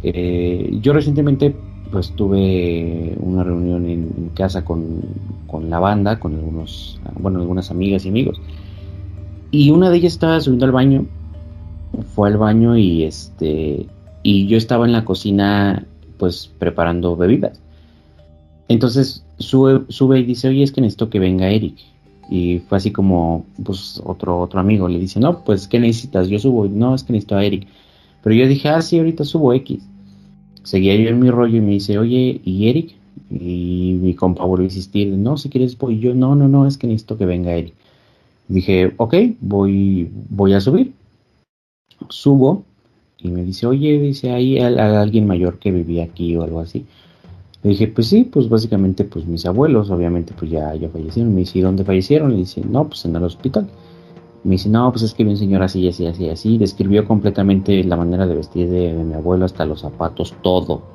eh, 0.02 0.78
yo 0.82 0.92
recientemente 0.92 1.56
pues 1.90 2.10
tuve 2.10 3.16
una 3.20 3.44
reunión 3.44 3.88
en, 3.88 4.30
casa 4.34 4.64
con, 4.64 5.00
con, 5.46 5.70
la 5.70 5.78
banda, 5.78 6.18
con 6.18 6.34
algunos, 6.34 7.00
bueno, 7.18 7.40
algunas 7.40 7.70
amigas 7.70 8.04
y 8.04 8.08
amigos. 8.08 8.40
Y 9.50 9.70
una 9.70 9.90
de 9.90 9.98
ellas 9.98 10.14
estaba 10.14 10.40
subiendo 10.40 10.66
al 10.66 10.72
baño, 10.72 11.06
fue 12.14 12.28
al 12.28 12.36
baño 12.36 12.76
y 12.76 13.04
este, 13.04 13.86
y 14.22 14.46
yo 14.48 14.58
estaba 14.58 14.84
en 14.84 14.92
la 14.92 15.04
cocina 15.04 15.86
pues 16.18 16.50
preparando 16.58 17.16
bebidas. 17.16 17.60
Entonces 18.68 19.23
sube, 19.38 19.84
sube 19.88 20.20
y 20.20 20.24
dice, 20.24 20.48
oye, 20.48 20.62
es 20.62 20.72
que 20.72 20.80
necesito 20.80 21.10
que 21.10 21.18
venga 21.18 21.48
Eric. 21.48 21.76
Y 22.30 22.60
fue 22.60 22.78
así 22.78 22.90
como, 22.90 23.44
pues 23.62 24.00
otro, 24.04 24.40
otro 24.40 24.60
amigo 24.60 24.88
le 24.88 24.98
dice, 24.98 25.20
no, 25.20 25.44
pues, 25.44 25.68
¿qué 25.68 25.78
necesitas? 25.78 26.28
Yo 26.28 26.38
subo, 26.38 26.66
no, 26.66 26.94
es 26.94 27.04
que 27.04 27.12
necesito 27.12 27.36
a 27.36 27.44
Eric. 27.44 27.66
Pero 28.22 28.34
yo 28.34 28.46
dije, 28.46 28.68
ah, 28.68 28.80
sí, 28.80 28.98
ahorita 28.98 29.24
subo 29.24 29.52
X. 29.52 29.82
Seguía 30.62 30.96
yo 30.96 31.10
en 31.10 31.20
mi 31.20 31.30
rollo 31.30 31.58
y 31.58 31.60
me 31.60 31.72
dice, 31.72 31.98
oye, 31.98 32.40
¿y 32.44 32.68
Eric? 32.68 32.96
Y 33.30 33.98
mi 34.00 34.14
compa 34.14 34.44
volvió 34.44 34.64
a 34.64 34.68
insistir, 34.68 35.08
no, 35.08 35.36
si 35.36 35.50
quieres 35.50 35.76
voy. 35.76 35.98
yo, 35.98 36.14
no, 36.14 36.34
no, 36.34 36.48
no, 36.48 36.66
es 36.66 36.78
que 36.78 36.86
necesito 36.86 37.18
que 37.18 37.26
venga 37.26 37.54
Eric. 37.54 37.74
Dije, 38.48 38.94
ok, 38.96 39.14
voy, 39.40 40.10
voy 40.30 40.54
a 40.54 40.60
subir. 40.60 40.92
Subo 42.08 42.64
y 43.18 43.28
me 43.28 43.42
dice, 43.42 43.66
oye, 43.66 43.98
dice, 43.98 44.32
ahí 44.32 44.58
alguien 44.58 45.26
mayor 45.26 45.58
que 45.58 45.70
vivía 45.70 46.04
aquí 46.04 46.36
o 46.36 46.42
algo 46.42 46.60
así. 46.60 46.86
Le 47.64 47.70
dije, 47.70 47.88
pues 47.88 48.06
sí, 48.06 48.24
pues 48.24 48.48
básicamente, 48.48 49.04
pues 49.04 49.26
mis 49.26 49.44
abuelos, 49.46 49.90
obviamente, 49.90 50.32
pues 50.38 50.50
ya, 50.50 50.72
ya 50.76 50.88
fallecieron. 50.88 51.34
Me 51.34 51.40
dice, 51.40 51.58
¿y 51.58 51.62
dónde 51.62 51.82
fallecieron? 51.84 52.30
Le 52.30 52.36
dice, 52.36 52.62
no, 52.64 52.86
pues 52.86 53.04
en 53.06 53.16
el 53.16 53.24
hospital. 53.24 53.66
Me 54.44 54.52
dice, 54.52 54.68
no, 54.68 54.92
pues 54.92 55.02
es 55.02 55.14
que 55.14 55.24
vi 55.24 55.30
un 55.30 55.36
señor 55.36 55.62
así, 55.62 55.88
así, 55.88 56.06
así, 56.06 56.28
así. 56.28 56.58
Describió 56.58 57.04
completamente 57.04 57.82
la 57.82 57.96
manera 57.96 58.26
de 58.26 58.36
vestir 58.36 58.70
de, 58.70 58.92
mi 58.92 59.14
abuelo, 59.14 59.46
hasta 59.46 59.64
los 59.64 59.80
zapatos, 59.80 60.34
todo 60.42 60.94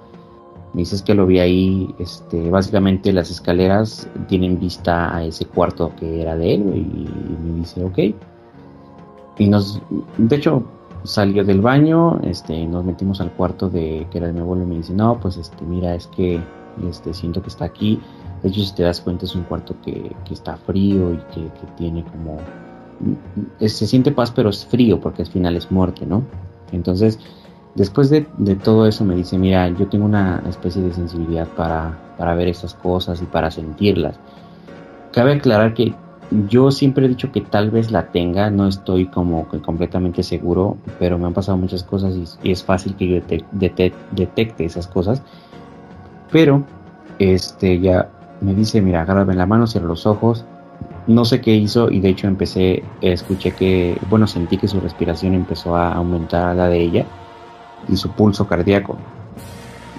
me 0.74 0.82
dices 0.82 1.02
que 1.02 1.16
lo 1.16 1.26
vi 1.26 1.40
ahí, 1.40 1.96
este, 1.98 2.50
básicamente 2.50 3.12
las 3.12 3.32
escaleras 3.32 4.08
tienen 4.28 4.60
vista 4.60 5.16
a 5.16 5.24
ese 5.24 5.46
cuarto 5.46 5.92
que 6.00 6.22
era 6.22 6.36
de 6.36 6.56
él, 6.56 6.62
y, 6.62 7.48
me 7.48 7.60
dice, 7.60 7.84
ok. 7.84 7.98
Y 9.40 9.48
nos, 9.48 9.82
de 10.18 10.36
hecho, 10.36 10.64
salió 11.04 11.44
del 11.44 11.62
baño, 11.62 12.20
este, 12.24 12.68
nos 12.68 12.86
metimos 12.86 13.20
al 13.20 13.32
cuarto 13.32 13.70
de 13.70 14.06
que 14.12 14.20
era 14.20 14.28
de 14.28 14.34
mi 14.34 14.42
abuelo 14.42 14.64
y 14.64 14.68
me 14.68 14.76
dice, 14.76 14.94
no, 14.94 15.20
pues 15.20 15.38
este, 15.38 15.66
mira, 15.66 15.96
es 15.96 16.06
que 16.08 16.40
este, 16.88 17.14
siento 17.14 17.42
que 17.42 17.50
está 17.50 17.66
aquí. 17.66 18.00
De 18.44 18.50
hecho, 18.50 18.62
si 18.62 18.74
te 18.74 18.84
das 18.84 19.02
cuenta, 19.02 19.26
es 19.26 19.36
un 19.36 19.44
cuarto 19.44 19.76
que, 19.84 20.16
que 20.26 20.34
está 20.34 20.56
frío 20.58 21.14
y 21.14 21.18
que, 21.34 21.42
que 21.42 21.68
tiene 21.78 22.04
como. 22.04 22.38
Se 23.60 23.88
siente 23.88 24.12
paz, 24.12 24.32
pero 24.32 24.50
es 24.50 24.66
frío 24.66 25.00
porque 25.00 25.22
al 25.22 25.28
final 25.28 25.56
es 25.56 25.72
muerte, 25.72 26.06
¿no? 26.06 26.24
Entonces, 26.72 27.20
Después 27.76 28.10
de, 28.10 28.26
todo 28.64 28.88
eso 28.88 29.06
me 29.06 29.16
dice, 29.16 29.38
mira, 29.38 29.70
yo 29.70 29.88
tengo 29.88 30.06
una 30.06 30.44
especie 30.50 30.82
de 30.82 30.92
sensibilidad 30.92 31.48
para, 31.48 31.98
para 32.18 32.34
ver 32.34 32.48
esas 32.48 32.74
cosas 32.74 33.22
y 33.22 33.26
para 33.26 33.52
sentirlas. 33.52 34.20
Cabe 35.14 35.34
aclarar 35.34 35.74
que 35.76 35.94
yo 36.50 36.72
siempre 36.72 37.06
he 37.06 37.10
dicho 37.10 37.32
que 37.32 37.42
tal 37.42 37.72
vez 37.72 37.92
la 37.92 38.12
tenga, 38.12 38.50
no 38.50 38.68
estoy 38.68 39.06
como 39.06 39.48
completamente 39.64 40.24
seguro, 40.24 40.78
pero 41.00 41.18
me 41.18 41.28
han 41.28 41.34
pasado 41.34 41.58
muchas 41.58 41.84
cosas 41.84 42.16
y, 42.44 42.52
es 42.52 42.64
fácil 42.64 42.96
que 42.96 43.08
yo 43.08 43.22
detecte 43.52 44.66
esas 44.66 44.88
cosas. 44.88 45.22
Pero, 46.32 46.64
este, 47.18 47.80
ya 47.80 48.10
me 48.42 48.54
dice, 48.54 48.82
mira, 48.82 49.02
agárrame 49.02 49.36
la 49.36 49.46
mano, 49.46 49.68
cierra 49.68 49.88
los 49.88 50.06
ojos. 50.06 50.46
No 51.08 51.26
sé 51.26 51.42
qué 51.42 51.56
hizo 51.56 51.90
y 51.90 52.00
de 52.00 52.10
hecho 52.10 52.28
empecé, 52.28 52.84
escuché 53.02 53.52
que, 53.52 53.98
bueno, 54.10 54.28
sentí 54.28 54.58
que 54.58 54.68
su 54.68 54.80
respiración 54.80 55.34
empezó 55.34 55.76
a 55.76 55.94
aumentar 55.94 56.56
la 56.56 56.68
de 56.68 56.80
ella 56.80 57.06
y 57.88 57.98
su 57.98 58.12
pulso 58.12 58.48
cardíaco. 58.48 58.98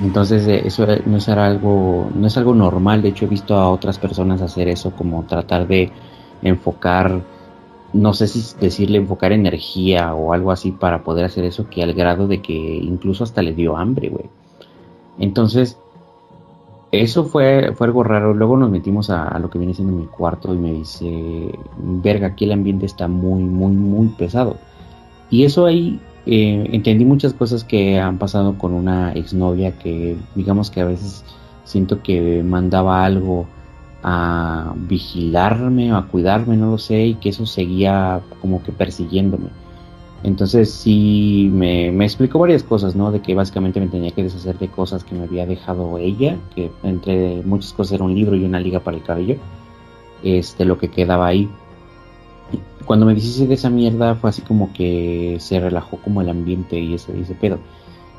Entonces 0.01 0.47
eh, 0.47 0.63
eso 0.65 0.87
no 1.05 1.17
es 1.19 1.29
algo, 1.29 2.11
no 2.15 2.27
es 2.27 2.37
algo 2.37 2.55
normal, 2.55 3.03
de 3.03 3.09
hecho 3.09 3.27
he 3.27 3.29
visto 3.29 3.57
a 3.57 3.71
otras 3.71 3.99
personas 3.99 4.41
hacer 4.41 4.69
eso, 4.69 4.93
como 4.93 5.25
tratar 5.25 5.67
de 5.67 5.93
enfocar, 6.43 7.21
no 7.93 8.15
sé 8.15 8.27
si 8.29 8.57
decirle 8.59 8.99
enfocar 8.99 9.33
energía 9.33 10.15
o 10.15 10.33
algo 10.33 10.53
así 10.53 10.71
para 10.71 11.03
poder 11.03 11.27
hacer 11.27 11.45
eso, 11.45 11.69
que 11.69 11.83
al 11.83 11.93
grado 11.93 12.29
de 12.29 12.41
que 12.41 12.55
incluso 12.55 13.25
hasta 13.25 13.43
le 13.43 13.53
dio 13.53 13.77
hambre, 13.77 14.09
güey. 14.09 14.31
Entonces, 15.19 15.79
eso 16.93 17.25
fue, 17.25 17.73
fue 17.75 17.87
algo 17.87 18.03
raro. 18.03 18.35
Luego 18.35 18.57
nos 18.57 18.71
metimos 18.71 19.11
a, 19.11 19.39
lo 19.39 19.51
que 19.51 19.59
viene 19.59 19.75
siendo 19.75 19.95
mi 19.95 20.07
cuarto 20.07 20.55
y 20.55 20.59
me 20.59 20.73
dice, 20.73 21.53
verga, 21.77 22.29
aquí 22.29 22.45
el 22.45 22.53
ambiente 22.53 22.87
está 22.87 23.09
muy, 23.09 23.43
muy, 23.43 23.73
muy 23.73 24.09
pesado. 24.09 24.57
Y 25.31 25.45
eso 25.45 25.67
ahí 25.67 26.01
eh, 26.27 26.69
entendí 26.73 27.05
muchas 27.05 27.33
cosas 27.33 27.65
que 27.65 27.99
han 27.99 28.19
pasado 28.19 28.59
con 28.59 28.73
una 28.73 29.13
exnovia 29.13 29.79
que 29.79 30.17
digamos 30.35 30.71
que 30.71 30.81
a 30.81 30.87
veces 30.87 31.25
siento 31.65 32.03
que 32.03 32.43
mandaba 32.43 33.05
algo 33.05 33.47
a 34.03 34.75
vigilarme 34.77 35.93
o 35.93 35.97
a 35.97 36.07
cuidarme, 36.07 36.57
no 36.57 36.71
lo 36.73 36.79
sé, 36.79 37.07
y 37.07 37.15
que 37.15 37.29
eso 37.29 37.47
seguía 37.47 38.21
como 38.41 38.63
que 38.63 38.73
persiguiéndome. 38.73 39.49
Entonces 40.23 40.71
sí 40.71 41.51
me, 41.53 41.89
explicó 42.05 42.39
varias 42.39 42.63
cosas, 42.63 42.95
¿no? 42.95 43.11
De 43.11 43.21
que 43.21 43.35
básicamente 43.35 43.81
me 43.81 43.89
tenía 43.89 44.11
que 44.11 44.23
deshacer 44.23 44.59
de 44.59 44.69
cosas 44.69 45.03
que 45.05 45.15
me 45.15 45.25
había 45.25 45.47
dejado 45.47 45.99
ella, 45.99 46.37
que 46.55 46.71
entre 46.83 47.43
muchas 47.43 47.73
cosas 47.73 47.95
era 47.95 48.05
un 48.05 48.15
libro 48.15 48.37
y 48.37 48.45
una 48.45 48.61
liga 48.61 48.81
para 48.81 48.99
el 48.99 49.03
cabello, 49.03 49.37
este, 50.23 50.65
lo 50.65 50.79
que 50.79 50.89
quedaba 50.89 51.27
ahí 51.27 51.49
cuando 52.91 53.07
me 53.07 53.15
dijiste 53.15 53.47
de 53.47 53.55
esa 53.55 53.71
mierda 53.71 54.17
fue 54.17 54.31
así 54.31 54.43
como 54.43 54.73
que 54.73 55.37
se 55.39 55.61
relajó 55.61 55.99
como 55.99 56.23
el 56.23 56.29
ambiente 56.29 56.79
y 56.79 56.95
ese, 56.95 57.19
ese 57.21 57.35
pedo. 57.35 57.59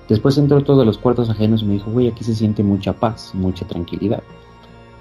Después 0.08 0.38
entró 0.38 0.64
todos 0.64 0.86
los 0.86 0.98
cuartos 0.98 1.30
ajenos 1.30 1.62
y 1.62 1.66
me 1.66 1.74
dijo, 1.74 1.92
güey, 1.92 2.08
aquí 2.08 2.24
se 2.24 2.36
siente 2.36 2.64
mucha 2.64 2.94
paz, 2.94 3.32
mucha 3.34 3.68
tranquilidad. 3.68 4.24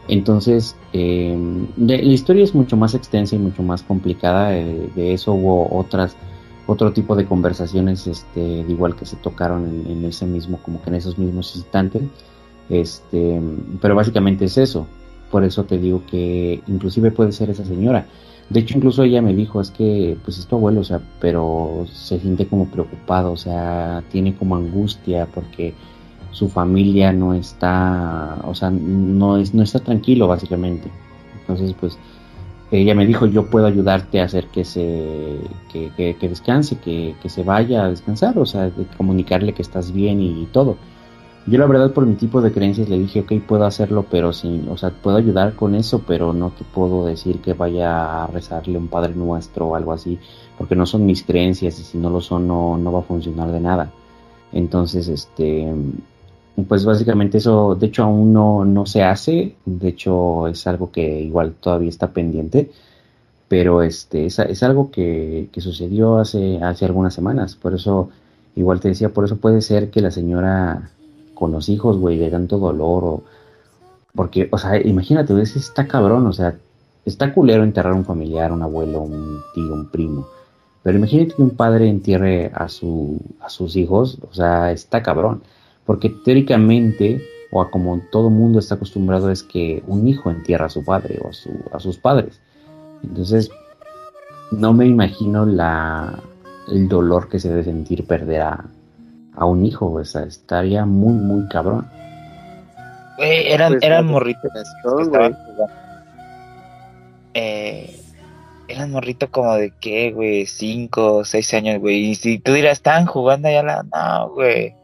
Entonces, 0.09 0.77
em, 0.93 1.69
la 1.77 1.95
historia 1.97 2.43
es 2.43 2.55
mucho 2.55 2.77
más 2.77 2.95
extensa 2.95 3.37
y 3.37 3.39
mucho 3.39 3.63
más 3.63 3.83
complicada. 3.83 4.57
Eh, 4.57 4.91
de 4.97 5.15
eso 5.15 5.33
hubo 5.35 5.69
otras, 5.79 6.17
otro 6.71 6.93
tipo 6.93 7.17
de 7.17 7.27
conversaciones, 7.27 8.07
este, 8.07 8.41
igual 8.41 8.95
que 8.97 9.07
se 9.07 9.17
tocaron 9.17 9.85
en, 9.87 10.05
ese 10.05 10.27
mismo, 10.27 10.59
como 10.63 10.81
que 10.83 10.91
en 10.91 10.97
esos 10.97 11.19
mismos 11.19 11.55
instantes, 11.57 12.03
este, 12.69 13.41
pero 13.81 13.95
básicamente 13.95 14.45
es 14.45 14.57
eso, 14.57 14.87
por 15.31 15.45
eso 15.45 15.65
te 15.65 15.79
digo 15.79 16.03
que 16.09 16.63
inclusive 16.69 17.11
puede 17.11 17.33
ser 17.33 17.51
esa 17.51 17.65
señora, 17.65 18.07
de 18.49 18.61
hecho 18.61 18.77
incluso 18.77 19.03
ella 19.03 19.23
me 19.23 19.35
dijo, 19.35 19.61
es 19.61 19.71
que 19.71 20.17
pues 20.25 20.39
es 20.39 20.47
tu 20.47 20.57
abuelo, 20.57 20.81
o 20.81 20.85
sea, 20.85 21.01
pero 21.21 21.87
se 21.93 22.21
siente 22.21 22.47
como 22.47 22.67
preocupado, 22.67 23.33
o 23.33 23.37
sea, 23.37 24.03
tiene 24.11 24.35
como 24.37 24.57
angustia 24.57 25.27
porque 25.27 25.75
su 26.33 26.49
familia 26.49 27.13
no 27.13 27.35
está, 27.35 28.39
o 28.45 28.55
sea, 28.55 28.71
no, 28.71 29.37
es, 29.39 29.55
no 29.55 29.63
está 29.63 29.81
tranquilo 29.81 30.29
básicamente. 30.29 30.89
Entonces, 31.41 31.75
pues, 31.79 31.99
ella 32.71 32.95
me 32.95 33.07
dijo, 33.07 33.27
yo 33.27 33.47
puedo 33.47 33.67
ayudarte 33.67 34.21
a 34.21 34.25
hacer 34.25 34.47
que 34.47 34.65
se, 34.65 35.41
que, 35.73 35.91
que, 36.19 36.29
descanse, 36.29 36.79
que, 36.79 37.17
que, 37.21 37.29
se 37.29 37.43
vaya 37.43 37.85
a 37.85 37.91
descansar, 37.91 38.39
o 38.39 38.47
sea, 38.47 38.71
de 38.71 38.87
comunicarle 38.97 39.53
que 39.53 39.63
estás 39.63 39.93
bien 39.93 40.21
y, 40.21 40.47
todo. 40.53 40.77
Yo 41.47 41.59
la 41.59 41.67
verdad 41.67 41.93
por 41.93 42.07
mi 42.07 42.15
tipo 42.15 42.41
de 42.43 42.53
creencias 42.53 42.89
le 42.89 42.99
dije, 42.99 43.21
ok, 43.21 43.33
puedo 43.47 43.65
hacerlo, 43.65 44.07
pero 44.09 44.33
sin, 44.33 44.69
o 44.69 44.77
sea, 44.77 44.91
puedo 44.91 45.17
ayudar 45.17 45.55
con 45.55 45.75
eso, 45.75 46.03
pero 46.07 46.33
no 46.33 46.51
te 46.51 46.65
puedo 46.65 47.07
decir 47.07 47.41
que 47.41 47.55
vaya 47.55 48.25
a 48.25 48.27
rezarle 48.29 48.79
un 48.79 48.89
Padre 48.89 49.15
Nuestro 49.15 49.69
o 49.69 49.75
algo 49.75 49.93
así, 49.93 50.19
porque 50.57 50.77
no 50.77 50.87
son 50.87 51.07
mis 51.07 51.25
creencias 51.25 51.81
y 51.81 51.83
si 51.83 51.99
no 51.99 52.11
lo 52.11 52.21
son 52.21 52.47
no, 52.47 52.77
no 52.79 52.93
va 52.93 53.01
a 53.01 53.03
funcionar 53.03 53.51
de 53.51 53.61
nada. 53.61 53.91
Entonces, 54.53 55.09
este, 55.09 55.73
pues 56.69 56.85
básicamente 56.85 57.39
eso, 57.39 57.75
de 57.75 57.87
hecho 57.87 58.05
aún 58.05 58.33
no, 58.33 58.65
no 58.65 58.87
se 58.87 59.03
hace, 59.03 59.55
de 59.65 59.89
hecho 59.89 60.49
es 60.49 60.67
algo 60.67 60.91
que 60.91 61.21
igual 61.23 61.55
todavía 61.61 61.89
está 61.89 62.09
pendiente, 62.09 62.71
pero 63.49 63.83
este 63.83 64.27
es, 64.27 64.63
algo 64.63 64.91
que, 64.91 65.49
que, 65.53 65.61
sucedió 65.61 66.19
hace, 66.19 66.59
hace 66.63 66.85
algunas 66.85 67.15
semanas, 67.15 67.57
por 67.57 67.75
eso 67.75 68.11
igual 68.57 68.81
te 68.81 68.89
decía, 68.89 69.11
por 69.11 69.25
eso 69.25 69.37
puede 69.37 69.61
ser 69.63 69.91
que 69.91 70.01
la 70.01 70.11
señora 70.11 70.91
con 71.41 71.53
los 71.53 71.71
hijos, 71.71 71.97
güey, 71.97 72.19
de 72.19 72.31
tanto 72.31 72.59
dolor 72.59 73.05
o... 73.05 73.23
Porque, 74.15 74.49
o 74.53 74.59
sea, 74.59 74.77
imagínate, 74.85 75.41
es, 75.41 75.57
está 75.57 75.87
cabrón, 75.87 76.27
o 76.27 76.33
sea, 76.33 76.57
está 77.05 77.33
culero 77.33 77.65
enterrar 77.65 77.93
a 77.95 77.97
un 77.97 78.05
familiar, 78.05 78.53
un 78.53 78.63
abuelo, 78.63 79.01
un 79.01 79.41
tío, 79.55 79.73
un 79.73 79.89
primo. 79.89 80.29
Pero 80.83 80.99
imagínate 80.99 81.35
que 81.35 81.43
un 81.43 81.51
padre 81.51 81.89
entierre 81.89 82.51
a, 82.55 82.69
su, 82.69 83.19
a 83.41 83.49
sus 83.49 83.77
hijos, 83.77 84.19
o 84.31 84.35
sea, 84.35 84.73
está 84.73 85.03
cabrón. 85.03 85.43
Porque 85.91 86.09
teóricamente, 86.09 87.21
o 87.51 87.61
a 87.61 87.69
como 87.69 88.01
todo 88.13 88.31
mundo 88.31 88.61
está 88.61 88.77
acostumbrado, 88.77 89.29
es 89.29 89.43
que 89.43 89.83
un 89.89 90.07
hijo 90.07 90.31
entierra 90.31 90.67
a 90.67 90.69
su 90.69 90.85
padre 90.85 91.19
o 91.21 91.31
a, 91.31 91.33
su, 91.33 91.51
a 91.73 91.81
sus 91.81 91.99
padres. 91.99 92.41
Entonces, 93.03 93.51
no 94.53 94.73
me 94.73 94.87
imagino 94.87 95.45
la, 95.45 96.17
el 96.69 96.89
dolor 96.89 97.29
que 97.29 97.41
se 97.41 97.49
debe 97.49 97.65
sentir 97.65 98.07
perder 98.07 98.43
a, 98.43 98.65
a 99.35 99.47
un 99.47 99.67
hijo. 99.67 99.91
O 99.91 100.05
sea, 100.05 100.23
estaría 100.23 100.85
muy, 100.87 101.15
muy 101.15 101.49
cabrón. 101.49 101.91
eran, 103.19 103.73
pues, 103.73 103.83
eran 103.83 104.07
morritos 104.07 104.49
Eh, 107.35 108.01
eran 108.69 108.93
morritos 108.93 109.29
como 109.31 109.57
de 109.57 109.73
qué, 109.81 110.13
güey, 110.13 110.47
cinco, 110.47 111.17
o 111.17 111.25
seis 111.25 111.53
años, 111.53 111.81
güey. 111.81 112.11
Y 112.11 112.15
si 112.15 112.39
tú 112.39 112.53
dirás, 112.53 112.75
están 112.75 113.07
jugando 113.07 113.51
ya 113.51 113.65
la. 113.65 113.83
No, 113.83 114.29
güey. 114.35 114.79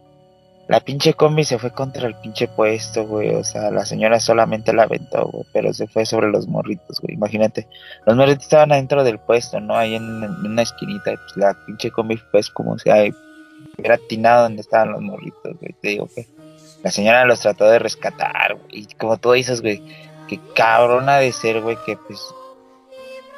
La 0.68 0.80
pinche 0.80 1.14
combi 1.14 1.44
se 1.44 1.58
fue 1.58 1.70
contra 1.70 2.08
el 2.08 2.16
pinche 2.16 2.48
puesto, 2.48 3.06
güey. 3.06 3.34
O 3.34 3.44
sea, 3.44 3.70
la 3.70 3.86
señora 3.86 4.18
solamente 4.18 4.72
la 4.72 4.82
aventó, 4.82 5.26
güey. 5.26 5.44
Pero 5.52 5.72
se 5.72 5.86
fue 5.86 6.04
sobre 6.04 6.28
los 6.28 6.48
morritos, 6.48 7.00
güey. 7.00 7.14
Imagínate. 7.14 7.68
Los 8.04 8.16
morritos 8.16 8.44
estaban 8.44 8.72
adentro 8.72 9.04
del 9.04 9.20
puesto, 9.20 9.60
¿no? 9.60 9.76
Ahí 9.76 9.94
en, 9.94 10.04
una 10.04 10.62
esquinita. 10.62 11.14
Pues 11.14 11.36
la 11.36 11.54
pinche 11.66 11.92
combi 11.92 12.16
fue 12.16 12.40
como 12.52 12.76
si 12.78 12.90
hubiera 12.90 13.94
atinado 13.94 14.42
donde 14.42 14.62
estaban 14.62 14.90
los 14.90 15.02
morritos, 15.02 15.56
güey. 15.60 15.72
Te 15.80 15.88
digo 15.90 16.08
que 16.12 16.26
la 16.82 16.90
señora 16.90 17.24
los 17.26 17.40
trató 17.40 17.66
de 17.66 17.78
rescatar, 17.78 18.56
güey. 18.56 18.82
Y 18.82 18.86
como 18.94 19.18
tú 19.18 19.32
dices, 19.32 19.62
güey. 19.62 19.80
Qué 20.26 20.40
cabrona 20.56 21.18
de 21.18 21.30
ser, 21.30 21.60
güey. 21.60 21.76
Que 21.86 21.96
pues 21.96 22.20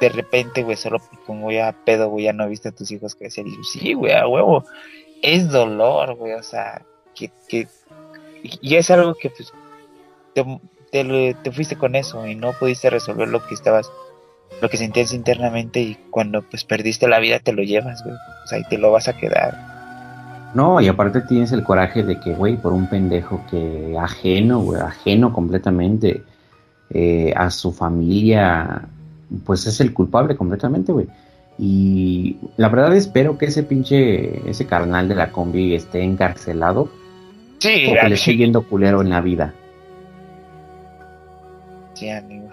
de 0.01 0.09
repente, 0.09 0.63
güey, 0.63 0.77
solo 0.77 0.97
como 1.27 1.43
güey 1.43 1.59
a 1.59 1.73
pedo, 1.73 2.09
güey, 2.09 2.25
ya 2.25 2.33
no 2.33 2.49
viste 2.49 2.69
a 2.69 2.71
tus 2.71 2.89
hijos 2.89 3.13
crecer. 3.13 3.45
Y 3.45 3.63
sí, 3.65 3.93
güey, 3.93 4.13
a 4.13 4.27
huevo. 4.27 4.65
Es 5.21 5.51
dolor, 5.51 6.15
güey. 6.15 6.33
O 6.33 6.41
sea 6.41 6.81
que, 7.47 7.67
y 8.41 8.75
es 8.75 8.89
algo 8.89 9.15
que 9.15 9.29
pues, 9.29 9.53
te, 10.91 11.51
fuiste 11.51 11.75
con 11.75 11.95
eso 11.95 12.25
y 12.27 12.35
no 12.35 12.53
pudiste 12.53 12.89
resolver 12.89 13.27
lo 13.27 13.45
que 13.45 13.53
estabas, 13.53 13.91
lo 14.61 14.69
que 14.69 14.77
sentías 14.77 15.13
internamente 15.13 15.81
y 15.81 15.97
cuando 16.09 16.41
pues 16.41 16.63
perdiste 16.63 17.07
la 17.07 17.19
vida 17.19 17.39
te 17.39 17.53
lo 17.53 17.63
llevas, 17.63 18.03
güey, 18.03 18.15
o 18.15 18.47
sea, 18.47 18.59
y 18.59 18.63
te 18.63 18.77
lo 18.77 18.91
vas 18.91 19.07
a 19.07 19.17
quedar. 19.17 19.57
No, 20.55 20.81
y 20.81 20.87
aparte 20.87 21.21
tienes 21.21 21.51
el 21.51 21.63
coraje 21.63 22.01
de 22.01 22.19
que, 22.19 22.33
güey, 22.33 22.57
por 22.57 22.73
un 22.73 22.87
pendejo 22.87 23.41
que 23.51 23.95
ajeno, 23.99 24.61
güey, 24.61 24.81
ajeno 24.81 25.31
completamente 25.31 26.23
eh, 26.89 27.31
a 27.35 27.51
su 27.51 27.71
familia, 27.71 28.81
pues 29.45 29.67
es 29.67 29.79
el 29.79 29.93
culpable 29.93 30.35
completamente, 30.35 30.91
güey. 30.91 31.07
Y 31.59 32.37
la 32.57 32.69
verdad 32.69 32.95
espero 32.95 33.37
que 33.37 33.45
ese 33.45 33.63
pinche, 33.63 34.49
ese 34.49 34.65
carnal 34.65 35.07
de 35.07 35.15
la 35.15 35.31
combi 35.31 35.75
esté 35.75 36.01
encarcelado 36.01 36.89
Sí, 37.59 37.85
porque 37.87 38.09
le 38.09 38.15
estoy 38.15 38.37
viendo 38.37 38.61
culero 38.67 39.01
en 39.01 39.09
la 39.09 39.21
vida. 39.21 39.53
Sí, 41.93 42.09
amigo. 42.09 42.49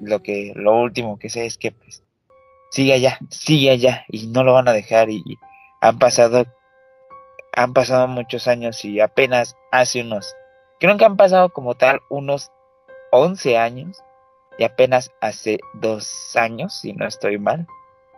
lo 0.00 0.20
que, 0.22 0.52
lo 0.56 0.80
último 0.80 1.18
que 1.18 1.30
sé 1.30 1.46
es 1.46 1.56
que 1.56 1.70
pues 1.70 2.02
sigue 2.70 2.92
allá, 2.92 3.18
sigue 3.30 3.70
allá 3.70 4.04
y 4.08 4.26
no 4.26 4.42
lo 4.42 4.54
van 4.54 4.68
a 4.68 4.72
dejar 4.72 5.10
y, 5.10 5.22
han 5.80 5.98
pasado, 6.00 6.44
han 7.54 7.72
pasado 7.72 8.08
muchos 8.08 8.48
años 8.48 8.84
y 8.84 8.98
apenas 8.98 9.56
hace 9.70 10.00
unos, 10.00 10.34
creo 10.80 10.96
que 10.96 11.04
han 11.04 11.16
pasado 11.16 11.50
como 11.50 11.74
tal 11.76 12.00
unos 12.10 12.50
11 13.12 13.58
años 13.58 14.02
y 14.58 14.64
apenas 14.64 15.12
hace 15.20 15.60
dos 15.74 16.34
años, 16.36 16.80
si 16.80 16.92
no 16.92 17.06
estoy 17.06 17.38
mal, 17.38 17.68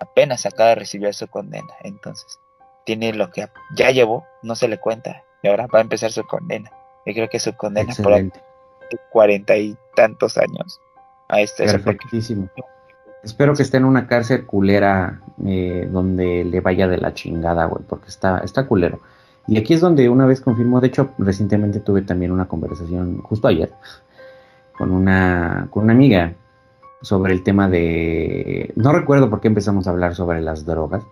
apenas 0.00 0.46
acaba 0.46 0.70
de 0.70 0.76
recibir 0.76 1.12
su 1.12 1.28
condena. 1.28 1.74
Entonces, 1.82 2.40
tiene 2.86 3.12
lo 3.12 3.30
que 3.30 3.46
ya 3.76 3.90
llevó, 3.90 4.24
no 4.42 4.54
se 4.56 4.66
le 4.66 4.78
cuenta 4.78 5.22
y 5.42 5.48
ahora 5.48 5.66
va 5.66 5.78
a 5.80 5.82
empezar 5.82 6.12
su 6.12 6.24
condena. 6.24 6.70
Yo 7.06 7.14
creo 7.14 7.28
que 7.28 7.38
su 7.38 7.54
condena 7.54 7.94
por 8.02 8.12
cuarenta 9.10 9.56
y 9.56 9.76
tantos 9.94 10.36
años 10.36 10.80
este 11.38 11.64
Perfectísimo. 11.64 12.48
Espero 13.22 13.54
que 13.54 13.62
esté 13.62 13.76
en 13.76 13.84
una 13.84 14.06
cárcel 14.06 14.46
culera 14.46 15.20
eh, 15.44 15.88
donde 15.90 16.44
le 16.44 16.60
vaya 16.60 16.88
de 16.88 16.96
la 16.96 17.12
chingada, 17.12 17.66
güey, 17.66 17.84
porque 17.86 18.08
está, 18.08 18.38
está 18.38 18.66
culero. 18.66 19.00
Y 19.46 19.58
aquí 19.58 19.74
es 19.74 19.80
donde 19.80 20.08
una 20.08 20.26
vez 20.26 20.40
confirmó, 20.40 20.80
de 20.80 20.88
hecho, 20.88 21.10
recientemente 21.18 21.80
tuve 21.80 22.02
también 22.02 22.32
una 22.32 22.46
conversación, 22.46 23.20
justo 23.22 23.48
ayer, 23.48 23.72
con 24.76 24.90
una, 24.90 25.68
con 25.70 25.84
una 25.84 25.92
amiga 25.92 26.32
sobre 27.02 27.32
el 27.32 27.42
tema 27.42 27.68
de... 27.68 28.72
No 28.76 28.92
recuerdo 28.92 29.28
por 29.28 29.40
qué 29.40 29.48
empezamos 29.48 29.86
a 29.86 29.90
hablar 29.90 30.14
sobre 30.14 30.40
las 30.40 30.64
drogas, 30.64 31.04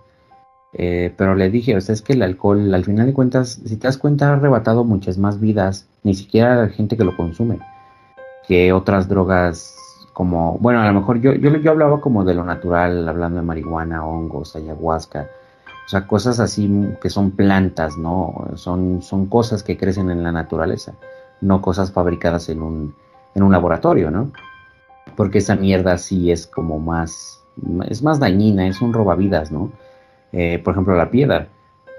eh, 0.75 1.15
pero 1.17 1.35
le 1.35 1.51
dije, 1.51 1.77
o 1.77 1.81
sea, 1.81 1.93
es 1.93 2.03
que 2.03 2.13
el 2.13 2.23
alcohol, 2.23 2.75
al 2.75 2.85
final 2.85 3.07
de 3.07 3.15
cuentas, 3.15 3.61
si 3.65 3.77
te 3.77 3.87
das 3.87 3.99
cuenta, 3.99 4.29
ha 4.29 4.35
arrebatado 4.35 4.85
muchas 4.85 5.19
más 5.19 5.41
vidas, 5.41 5.89
ni 6.03 6.15
siquiera 6.15 6.55
la 6.57 6.69
gente 6.69 6.97
que 6.97 7.05
lo 7.05 7.17
consume, 7.17 7.59
que 8.47 8.73
otras 8.73 9.09
drogas 9.09 9.75
como, 10.13 10.59
bueno, 10.59 10.81
a 10.81 10.87
lo 10.87 10.95
mejor 10.95 11.21
yo, 11.21 11.33
yo, 11.35 11.57
yo 11.57 11.71
hablaba 11.71 12.01
como 12.01 12.25
de 12.25 12.35
lo 12.35 12.45
natural, 12.45 13.09
hablando 13.09 13.41
de 13.41 13.47
marihuana, 13.47 14.05
hongos, 14.05 14.57
ayahuasca, 14.57 15.29
o 15.87 15.89
sea, 15.89 16.07
cosas 16.07 16.39
así 16.39 16.71
que 17.01 17.09
son 17.09 17.31
plantas, 17.31 17.97
¿no? 17.97 18.49
Son, 18.57 19.01
son 19.01 19.27
cosas 19.27 19.63
que 19.63 19.79
crecen 19.79 20.11
en 20.11 20.23
la 20.23 20.33
naturaleza, 20.33 20.95
no 21.41 21.63
cosas 21.63 21.93
fabricadas 21.93 22.51
en 22.51 22.61
un, 22.61 22.95
en 23.35 23.43
un 23.43 23.53
laboratorio, 23.53 24.11
¿no? 24.11 24.31
Porque 25.17 25.39
esa 25.39 25.57
mierda 25.57 25.97
sí 25.97 26.31
es 26.31 26.47
como 26.47 26.79
más, 26.79 27.43
es 27.89 28.03
más 28.03 28.21
dañina, 28.21 28.67
es 28.67 28.83
un 28.83 28.93
robavidas, 28.93 29.51
¿no? 29.51 29.73
Eh, 30.33 30.61
por 30.63 30.75
ejemplo, 30.75 30.95
la 30.97 31.11
piedra. 31.11 31.49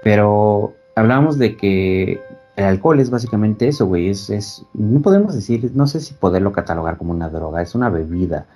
Pero 0.02 0.74
hablábamos 0.94 1.38
de 1.38 1.56
que 1.56 2.20
el 2.56 2.64
alcohol 2.64 3.00
es 3.00 3.10
básicamente 3.10 3.68
eso, 3.68 3.86
güey. 3.86 4.08
Es, 4.08 4.30
es, 4.30 4.64
no 4.74 5.00
podemos 5.00 5.34
decir, 5.34 5.70
no 5.74 5.86
sé 5.86 6.00
si 6.00 6.14
poderlo 6.14 6.52
catalogar 6.52 6.96
como 6.96 7.12
una 7.12 7.28
droga, 7.28 7.62
es 7.62 7.74
una 7.74 7.90
bebida, 7.90 8.46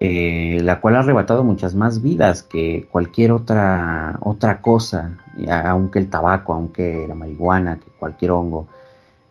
eh, 0.00 0.60
la 0.62 0.80
cual 0.80 0.96
ha 0.96 1.00
arrebatado 1.00 1.44
muchas 1.44 1.74
más 1.74 2.02
vidas 2.02 2.42
que 2.42 2.88
cualquier 2.90 3.32
otra, 3.32 4.18
otra 4.20 4.60
cosa, 4.60 5.18
aunque 5.48 6.00
el 6.00 6.10
tabaco, 6.10 6.52
aunque 6.54 7.06
la 7.08 7.14
marihuana, 7.14 7.78
que 7.78 7.90
cualquier 7.98 8.32
hongo. 8.32 8.66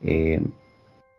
Eh, 0.01 0.41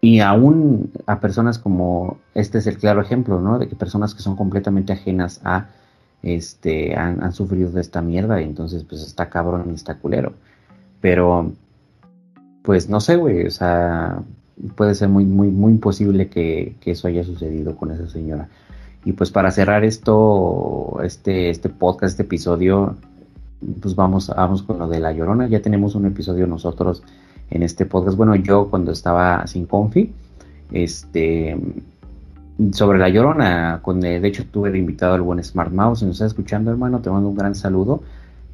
y 0.01 0.21
aún 0.21 0.91
a 1.07 1.21
personas 1.21 1.59
como, 1.59 2.17
este 2.35 2.59
es 2.59 2.67
el 2.67 2.79
claro 2.79 3.01
ejemplo, 3.01 3.41
¿no? 3.41 3.59
De 3.59 3.69
que 3.69 3.77
personas 3.77 4.15
que 4.15 4.23
son 4.23 4.37
completamente 4.37 4.93
ajenas 4.93 5.41
a 5.45 5.67
este, 6.23 6.95
han, 6.95 7.33
sufrido 7.33 7.71
de 7.71 7.81
esta 7.81 8.01
mierda 8.01 8.41
y 8.41 8.45
entonces 8.45 8.85
pues 8.85 9.03
está 9.03 9.29
cabrón 9.29 9.71
y 9.71 9.75
está 9.75 9.99
culero. 9.99 10.35
Pero, 11.01 11.53
pues 12.63 12.89
no 12.89 13.01
sé, 13.01 13.17
güey, 13.17 13.47
o 13.47 13.51
sea, 13.51 14.23
puede 14.77 14.95
ser 14.95 15.09
muy, 15.09 15.25
muy, 15.25 15.49
muy 15.49 15.73
imposible 15.73 16.29
que, 16.29 16.77
eso 16.85 17.09
haya 17.09 17.25
sucedido 17.25 17.77
con 17.77 17.91
esa 17.91 18.09
señora. 18.09 18.49
Y 19.05 19.13
pues 19.13 19.33
para 19.33 19.51
cerrar 19.51 19.85
esto, 19.85 21.01
este, 21.03 21.51
este 21.51 21.69
podcast, 21.69 22.13
este 22.13 22.23
episodio, 22.23 22.97
pues 23.81 23.97
vamos, 23.97 24.29
vamos 24.29 24.63
con 24.63 24.79
lo 24.79 24.89
de 24.89 25.01
La 25.01 25.13
Llorona. 25.13 25.49
Ya 25.49 25.61
tenemos 25.61 25.97
un 25.97 26.07
episodio 26.07 26.47
nosotros 26.47 27.03
en 27.51 27.65
este 27.65 27.85
podcast. 27.85 28.17
Bueno, 28.17 28.37
yo 28.37 28.71
cuando 28.71 28.93
estaba 28.93 29.45
sin 29.49 29.67
Confi, 29.67 30.13
este, 30.71 31.59
sobre 32.73 32.99
La 32.99 33.09
Llorona, 33.09 33.81
con, 33.83 34.01
de 34.01 34.27
hecho 34.27 34.45
tuve 34.47 34.71
de 34.71 34.79
invitado 34.79 35.15
al 35.15 35.23
buen 35.23 35.43
Smart 35.43 35.73
Mouse. 35.73 36.01
Si 36.01 36.05
nos 36.05 36.17
está 36.17 36.27
escuchando, 36.27 36.71
hermano, 36.71 37.01
te 37.01 37.11
mando 37.11 37.29
un 37.29 37.37
gran 37.37 37.55
saludo. 37.55 38.03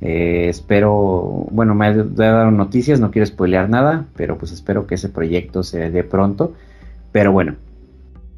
Eh, 0.00 0.46
espero, 0.48 1.46
bueno, 1.50 1.74
me 1.74 1.92
dado 1.94 2.50
noticias, 2.50 3.00
no 3.00 3.10
quiero 3.10 3.26
spoilear 3.26 3.68
nada, 3.68 4.06
pero 4.16 4.38
pues 4.38 4.52
espero 4.52 4.86
que 4.86 4.94
ese 4.94 5.08
proyecto 5.08 5.62
se 5.62 5.90
dé 5.90 6.04
pronto. 6.04 6.54
Pero 7.12 7.32
bueno, 7.32 7.56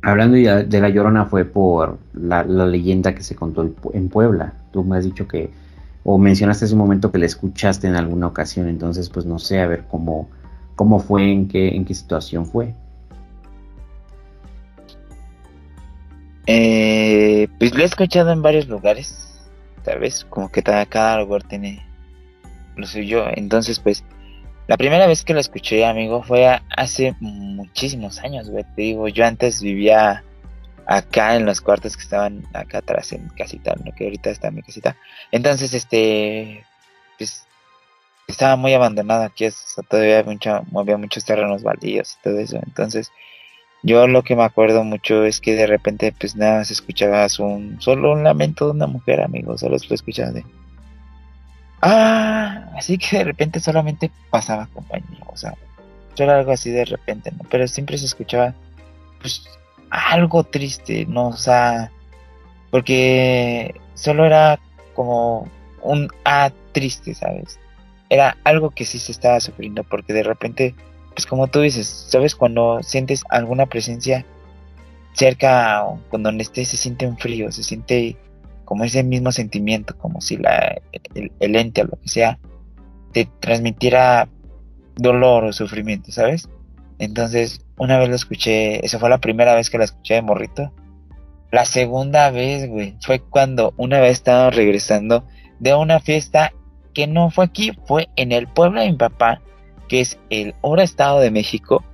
hablando 0.03 0.37
de 0.37 0.81
La 0.81 0.89
Llorona 0.89 1.27
fue 1.27 1.45
por 1.45 1.99
la, 2.15 2.45
leyenda 2.45 3.15
que 3.15 3.23
se 3.23 3.35
contó 3.35 3.69
en 3.93 4.09
Puebla. 4.09 4.55
Tú 4.73 4.85
me 4.85 4.97
has 4.97 5.05
dicho 5.05 5.29
que, 5.29 5.51
o 6.05 6.19
mencionaste 6.19 6.65
ese 6.65 6.77
momento 6.77 7.13
que 7.13 7.19
la 7.19 7.27
escuchaste 7.27 7.87
en 7.87 7.97
alguna 7.97 8.27
ocasión, 8.29 8.69
entonces 8.69 9.11
pues 9.11 9.27
no 9.27 9.39
sé, 9.39 9.61
a 9.61 9.67
ver 9.67 9.85
cómo, 9.91 10.29
cómo 10.77 11.01
fue, 11.01 11.31
en 11.31 11.49
qué, 11.49 11.69
en 11.77 11.85
qué 11.85 11.95
situación 11.95 12.47
fue. 12.47 12.75
Eh, 16.47 17.49
pues 17.59 17.75
lo 17.75 17.83
he 17.83 17.87
escuchado 17.87 18.33
en 18.33 18.43
varios 18.43 18.67
lugares 18.67 19.31
vez 19.99 20.25
Como 20.29 20.51
que 20.51 20.63
cada, 20.63 21.19
lugar 21.19 21.43
tiene 21.45 21.85
lo 22.77 22.87
suyo. 22.87 23.25
Entonces, 23.35 23.81
pues, 23.81 24.05
la 24.69 24.77
primera 24.77 25.07
vez 25.07 25.25
que 25.25 25.35
lo 25.35 25.41
escuché, 25.41 25.85
amigo, 25.85 26.23
fue 26.23 26.61
hace 26.77 27.15
muchísimos 27.21 28.21
años, 28.21 28.49
güey. 28.49 28.65
Te 28.77 28.83
digo, 28.83 29.09
yo 29.09 29.27
antes 29.27 29.61
vivía 29.61 30.23
acá 30.87 31.37
en 31.37 31.47
los 31.47 31.61
cuartos 31.61 31.97
que 31.97 32.03
estaban 32.03 32.47
acá 32.55 32.79
atrás 32.79 33.13
en 33.13 33.29
casita, 33.31 33.75
¿no? 33.85 33.93
Que 33.95 34.05
ahorita 34.05 34.31
está 34.31 34.49
en 34.49 34.57
mi 34.57 34.63
casita. 34.63 34.97
Entonces, 35.33 35.75
este, 35.75 36.65
pues, 37.19 37.47
estaba 38.29 38.57
muy 38.57 38.73
abandonado 38.75 39.25
aquí, 39.25 39.49
todavía 39.89 40.23
mucho, 40.23 40.65
había 40.75 40.97
muchos 40.97 41.25
terrenos 41.25 41.63
baldíos 41.63 42.17
y 42.19 42.23
todo 42.23 42.39
eso. 42.39 42.61
Entonces, 42.65 43.11
yo 43.83 44.07
lo 44.07 44.23
que 44.23 44.37
me 44.37 44.45
acuerdo 44.45 44.85
mucho 44.85 45.25
es 45.25 45.41
que 45.41 45.55
de 45.55 45.67
repente 45.67 46.15
pues 46.19 46.37
nada 46.37 46.65
se 46.65 46.75
escuchaba 46.75 47.27
un 47.39 47.81
solo 47.81 48.13
un 48.13 48.25
lamento 48.25 48.67
de 48.67 48.73
una 48.73 48.87
mujer, 48.87 49.23
amigo, 49.23 49.57
solo 49.57 49.77
lo 49.89 49.95
escuchaba 49.95 50.33
de 50.33 50.45
Ah, 51.83 52.71
así 52.77 52.99
que 52.99 53.19
de 53.19 53.25
repente 53.25 53.59
solamente 53.59 54.11
pasaba 54.31 54.67
compañero, 54.67 55.25
o 55.27 55.37
sea, 55.37 55.55
solo 56.15 56.33
algo 56.33 56.53
así 56.53 56.71
de 56.71 56.85
repente, 56.85 57.33
¿no? 57.33 57.45
Pero 57.51 57.67
siempre 57.67 57.97
se 57.97 58.05
escuchaba 58.05 58.55
pues 59.21 59.45
algo 59.91 60.45
triste, 60.45 61.07
¿no? 61.07 61.29
O 61.29 61.37
sea, 61.37 61.91
porque 62.71 63.75
solo 63.95 64.27
era 64.27 64.61
como 64.95 65.49
un 65.83 66.09
A 66.25 66.53
triste, 66.73 67.15
¿sabes? 67.15 67.59
Era 68.11 68.37
algo 68.45 68.71
que 68.71 68.85
sí 68.85 68.99
se 68.99 69.13
estaba 69.13 69.41
sufriendo 69.41 69.83
porque 69.85 70.13
de 70.13 70.23
repente 70.23 70.75
como 71.27 71.49
tú 71.49 71.61
dices, 71.61 72.07
¿sabes? 72.09 72.35
Cuando 72.35 72.83
sientes 72.83 73.25
alguna 73.29 73.67
presencia 73.67 74.27
cerca 75.13 75.85
o 75.85 76.01
cuando 76.09 76.31
estés 76.31 76.69
se 76.69 76.77
siente 76.77 77.07
un 77.07 77.19
frío, 77.19 77.51
se 77.53 77.63
siente 77.63 78.17
como 78.65 78.85
ese 78.85 79.03
mismo 79.03 79.33
sentimiento, 79.33 79.97
como 79.99 80.21
si 80.21 80.37
la, 80.37 80.81
el, 81.15 81.57
ente 81.57 81.83
o 81.83 81.87
lo 81.87 82.01
que 82.01 82.09
sea 82.09 82.39
te 83.13 83.29
transmitiera 83.41 84.29
dolor 84.95 85.45
o 85.45 85.53
sufrimiento, 85.53 86.13
¿sabes? 86.13 86.49
Entonces, 86.99 87.65
una 87.79 87.99
vez 87.99 88.09
lo 88.09 88.15
escuché, 88.15 88.85
esa 88.85 88.99
fue 88.99 89.11
la 89.11 89.19
primera 89.19 89.55
vez 89.55 89.71
que 89.71 89.79
la 89.79 89.85
escuché 89.85 90.15
de 90.15 90.23
morrito. 90.23 90.73
La 91.51 91.65
segunda 91.65 92.31
vez, 92.31 92.69
güey, 92.69 92.97
fue 93.01 93.19
cuando 93.19 93.75
una 93.77 93.99
vez 93.99 94.13
estaba 94.13 94.51
regresando 94.51 95.25
de 95.59 95.75
una 95.75 95.99
fiesta 95.99 96.53
que 96.95 97.07
no 97.07 97.31
fue 97.31 97.47
aquí, 97.47 97.73
fue 97.87 98.09
en 98.17 98.31
el 98.31 98.47
pueblo 98.47 98.81
de 98.81 98.91
mi 98.91 98.97
papá, 98.97 99.41
que 99.91 100.01
es 100.01 100.19
el 100.31 100.55
Oro 100.61 100.83
Estado 100.83 101.19
de 101.19 101.33
México, 101.33 101.85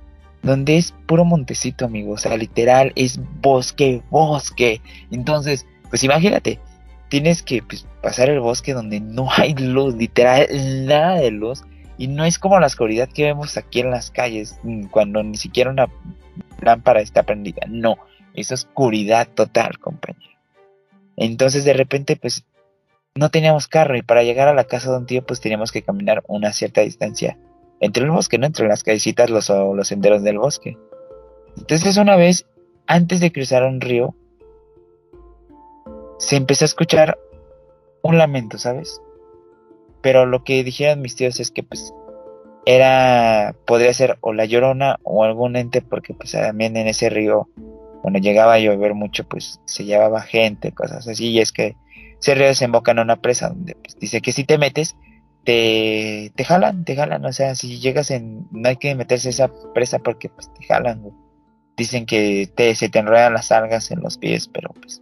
donde 0.43 0.77
es 0.77 0.93
puro 1.07 1.25
montecito, 1.25 1.85
amigos. 1.85 2.19
O 2.19 2.29
sea, 2.29 2.37
literal, 2.37 2.93
es 2.95 3.19
bosque, 3.41 4.03
bosque. 4.11 4.81
Entonces, 5.09 5.65
pues 5.89 6.03
imagínate, 6.03 6.59
tienes 7.09 7.41
que 7.41 7.63
pues, 7.63 7.87
pasar 8.03 8.29
el 8.29 8.39
bosque 8.39 8.73
donde 8.73 8.99
no 8.99 9.29
hay 9.35 9.55
luz, 9.55 9.95
literal, 9.95 10.47
nada 10.85 11.15
de 11.15 11.31
luz. 11.31 11.63
Y 11.97 12.07
no 12.07 12.23
es 12.23 12.37
como 12.37 12.59
la 12.59 12.67
oscuridad 12.67 13.09
que 13.09 13.23
vemos 13.23 13.57
aquí 13.57 13.79
en 13.79 13.89
las 13.89 14.11
calles, 14.11 14.59
mm, 14.61 14.85
cuando 14.89 15.23
ni 15.23 15.35
siquiera 15.35 15.71
una 15.71 15.89
lámpara 16.61 17.01
está 17.01 17.23
prendida. 17.23 17.65
No, 17.67 17.97
es 18.35 18.51
oscuridad 18.51 19.27
total, 19.27 19.79
compañero. 19.79 20.37
Entonces, 21.15 21.65
de 21.65 21.73
repente, 21.73 22.15
pues 22.15 22.45
no 23.15 23.31
teníamos 23.31 23.67
carro 23.67 23.97
y 23.97 24.03
para 24.03 24.21
llegar 24.21 24.47
a 24.47 24.53
la 24.53 24.65
casa 24.65 24.91
de 24.91 24.97
un 24.97 25.07
tío, 25.07 25.25
pues 25.25 25.41
teníamos 25.41 25.71
que 25.71 25.81
caminar 25.81 26.23
una 26.27 26.53
cierta 26.53 26.81
distancia 26.81 27.39
entre 27.79 28.03
el 28.03 28.11
bosque, 28.11 28.37
¿no? 28.37 28.47
Entre 28.47 28.67
las 28.67 28.83
callecitas 28.83 29.29
los, 29.29 29.49
o 29.49 29.75
los 29.75 29.87
senderos 29.87 30.23
del 30.23 30.39
bosque. 30.39 30.77
Entonces 31.57 31.97
una 31.97 32.15
vez, 32.15 32.45
antes 32.85 33.19
de 33.19 33.31
cruzar 33.31 33.63
un 33.63 33.81
río, 33.81 34.15
se 36.19 36.35
empezó 36.35 36.65
a 36.65 36.67
escuchar 36.67 37.17
un 38.01 38.17
lamento, 38.17 38.57
¿sabes? 38.57 39.01
Pero 40.01 40.25
lo 40.25 40.43
que 40.43 40.63
dijeron 40.63 41.01
mis 41.01 41.15
tíos 41.15 41.39
es 41.39 41.51
que 41.51 41.63
pues 41.63 41.93
era, 42.65 43.55
podría 43.65 43.93
ser 43.93 44.17
o 44.21 44.33
la 44.33 44.45
llorona 44.45 44.99
o 45.03 45.23
algún 45.23 45.55
ente, 45.55 45.81
porque 45.81 46.13
pues 46.13 46.33
también 46.33 46.75
en 46.75 46.87
ese 46.87 47.09
río, 47.09 47.47
cuando 48.01 48.19
llegaba 48.19 48.53
a 48.53 48.59
llover 48.59 48.93
mucho, 48.93 49.23
pues 49.23 49.61
se 49.65 49.85
llevaba 49.85 50.21
gente, 50.21 50.73
cosas 50.73 51.07
así, 51.07 51.29
y 51.29 51.39
es 51.39 51.51
que 51.51 51.75
ese 52.19 52.35
río 52.35 52.47
desemboca 52.47 52.91
en 52.91 52.99
una 52.99 53.21
presa 53.21 53.49
donde 53.49 53.75
pues, 53.75 53.97
dice 53.99 54.21
que 54.21 54.31
si 54.31 54.43
te 54.43 54.57
metes, 54.57 54.95
te, 55.47 56.33
te 56.35 56.43
jalan, 56.43 56.83
te 56.83 56.93
jalan, 56.93 57.23
o 57.23 57.31
sea, 57.31 57.55
si 57.55 57.79
llegas 57.79 58.11
en, 58.11 58.49
no 58.51 58.67
hay 58.67 58.75
que 58.75 58.93
meterse 58.95 59.29
esa 59.29 59.49
presa 59.73 59.99
porque 59.99 60.27
pues 60.27 60.53
te 60.53 60.65
jalan, 60.65 61.13
Dicen 61.77 62.05
que 62.05 62.51
se 62.75 62.89
te 62.89 62.99
enredan 62.99 63.33
las 63.33 63.53
algas 63.53 63.91
en 63.91 64.01
los 64.01 64.17
pies, 64.17 64.49
pero 64.49 64.73
pues 64.73 65.01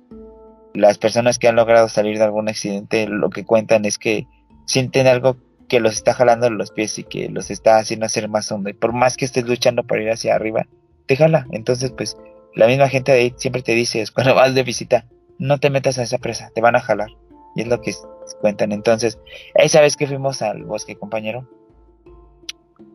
las 0.76 1.00
personas 1.00 1.40
que 1.40 1.48
han 1.48 1.56
logrado 1.56 1.88
salir 1.90 2.20
de 2.20 2.26
algún 2.26 2.48
accidente 2.48 3.08
lo 3.08 3.32
que 3.32 3.44
cuentan 3.44 3.86
es 3.86 3.98
que 3.98 4.28
sienten 4.66 5.08
algo 5.08 5.38
que 5.68 5.80
los 5.80 5.96
está 5.96 6.14
jalando 6.14 6.48
los 6.52 6.70
pies 6.72 7.00
y 7.00 7.06
que 7.06 7.28
los 7.30 7.50
está 7.50 7.78
haciendo 7.78 8.06
hacer 8.06 8.30
más 8.30 8.52
hondo. 8.52 8.70
Y 8.70 8.74
por 8.74 8.94
más 8.94 9.18
que 9.18 9.26
estés 9.26 9.46
luchando 9.46 9.84
para 9.84 10.04
ir 10.04 10.12
hacia 10.12 10.36
arriba, 10.36 10.68
te 11.08 11.16
jala. 11.16 11.48
Entonces, 11.52 11.92
pues, 11.92 12.18
la 12.54 12.68
misma 12.68 12.90
gente 12.90 13.14
de 13.14 13.20
ahí 13.20 13.34
siempre 13.38 13.64
te 13.64 13.72
dice, 13.72 14.04
cuando 14.14 14.36
vas 14.36 14.54
de 14.54 14.64
visita, 14.64 15.06
no 15.40 15.60
te 15.60 15.72
metas 15.72 15.98
a 15.98 16.04
esa 16.04 16.18
presa, 16.18 16.52
te 16.54 16.62
van 16.62 16.76
a 16.76 16.82
jalar. 16.82 17.10
Y 17.56 17.62
es 17.62 17.68
lo 17.68 17.82
que 17.82 17.94
cuentan. 18.42 18.72
Entonces, 18.72 19.18
esa 19.56 19.82
vez 19.82 19.96
que 19.96 20.08
fuimos 20.08 20.42
al 20.42 20.64
bosque, 20.64 20.96
compañero, 20.96 21.48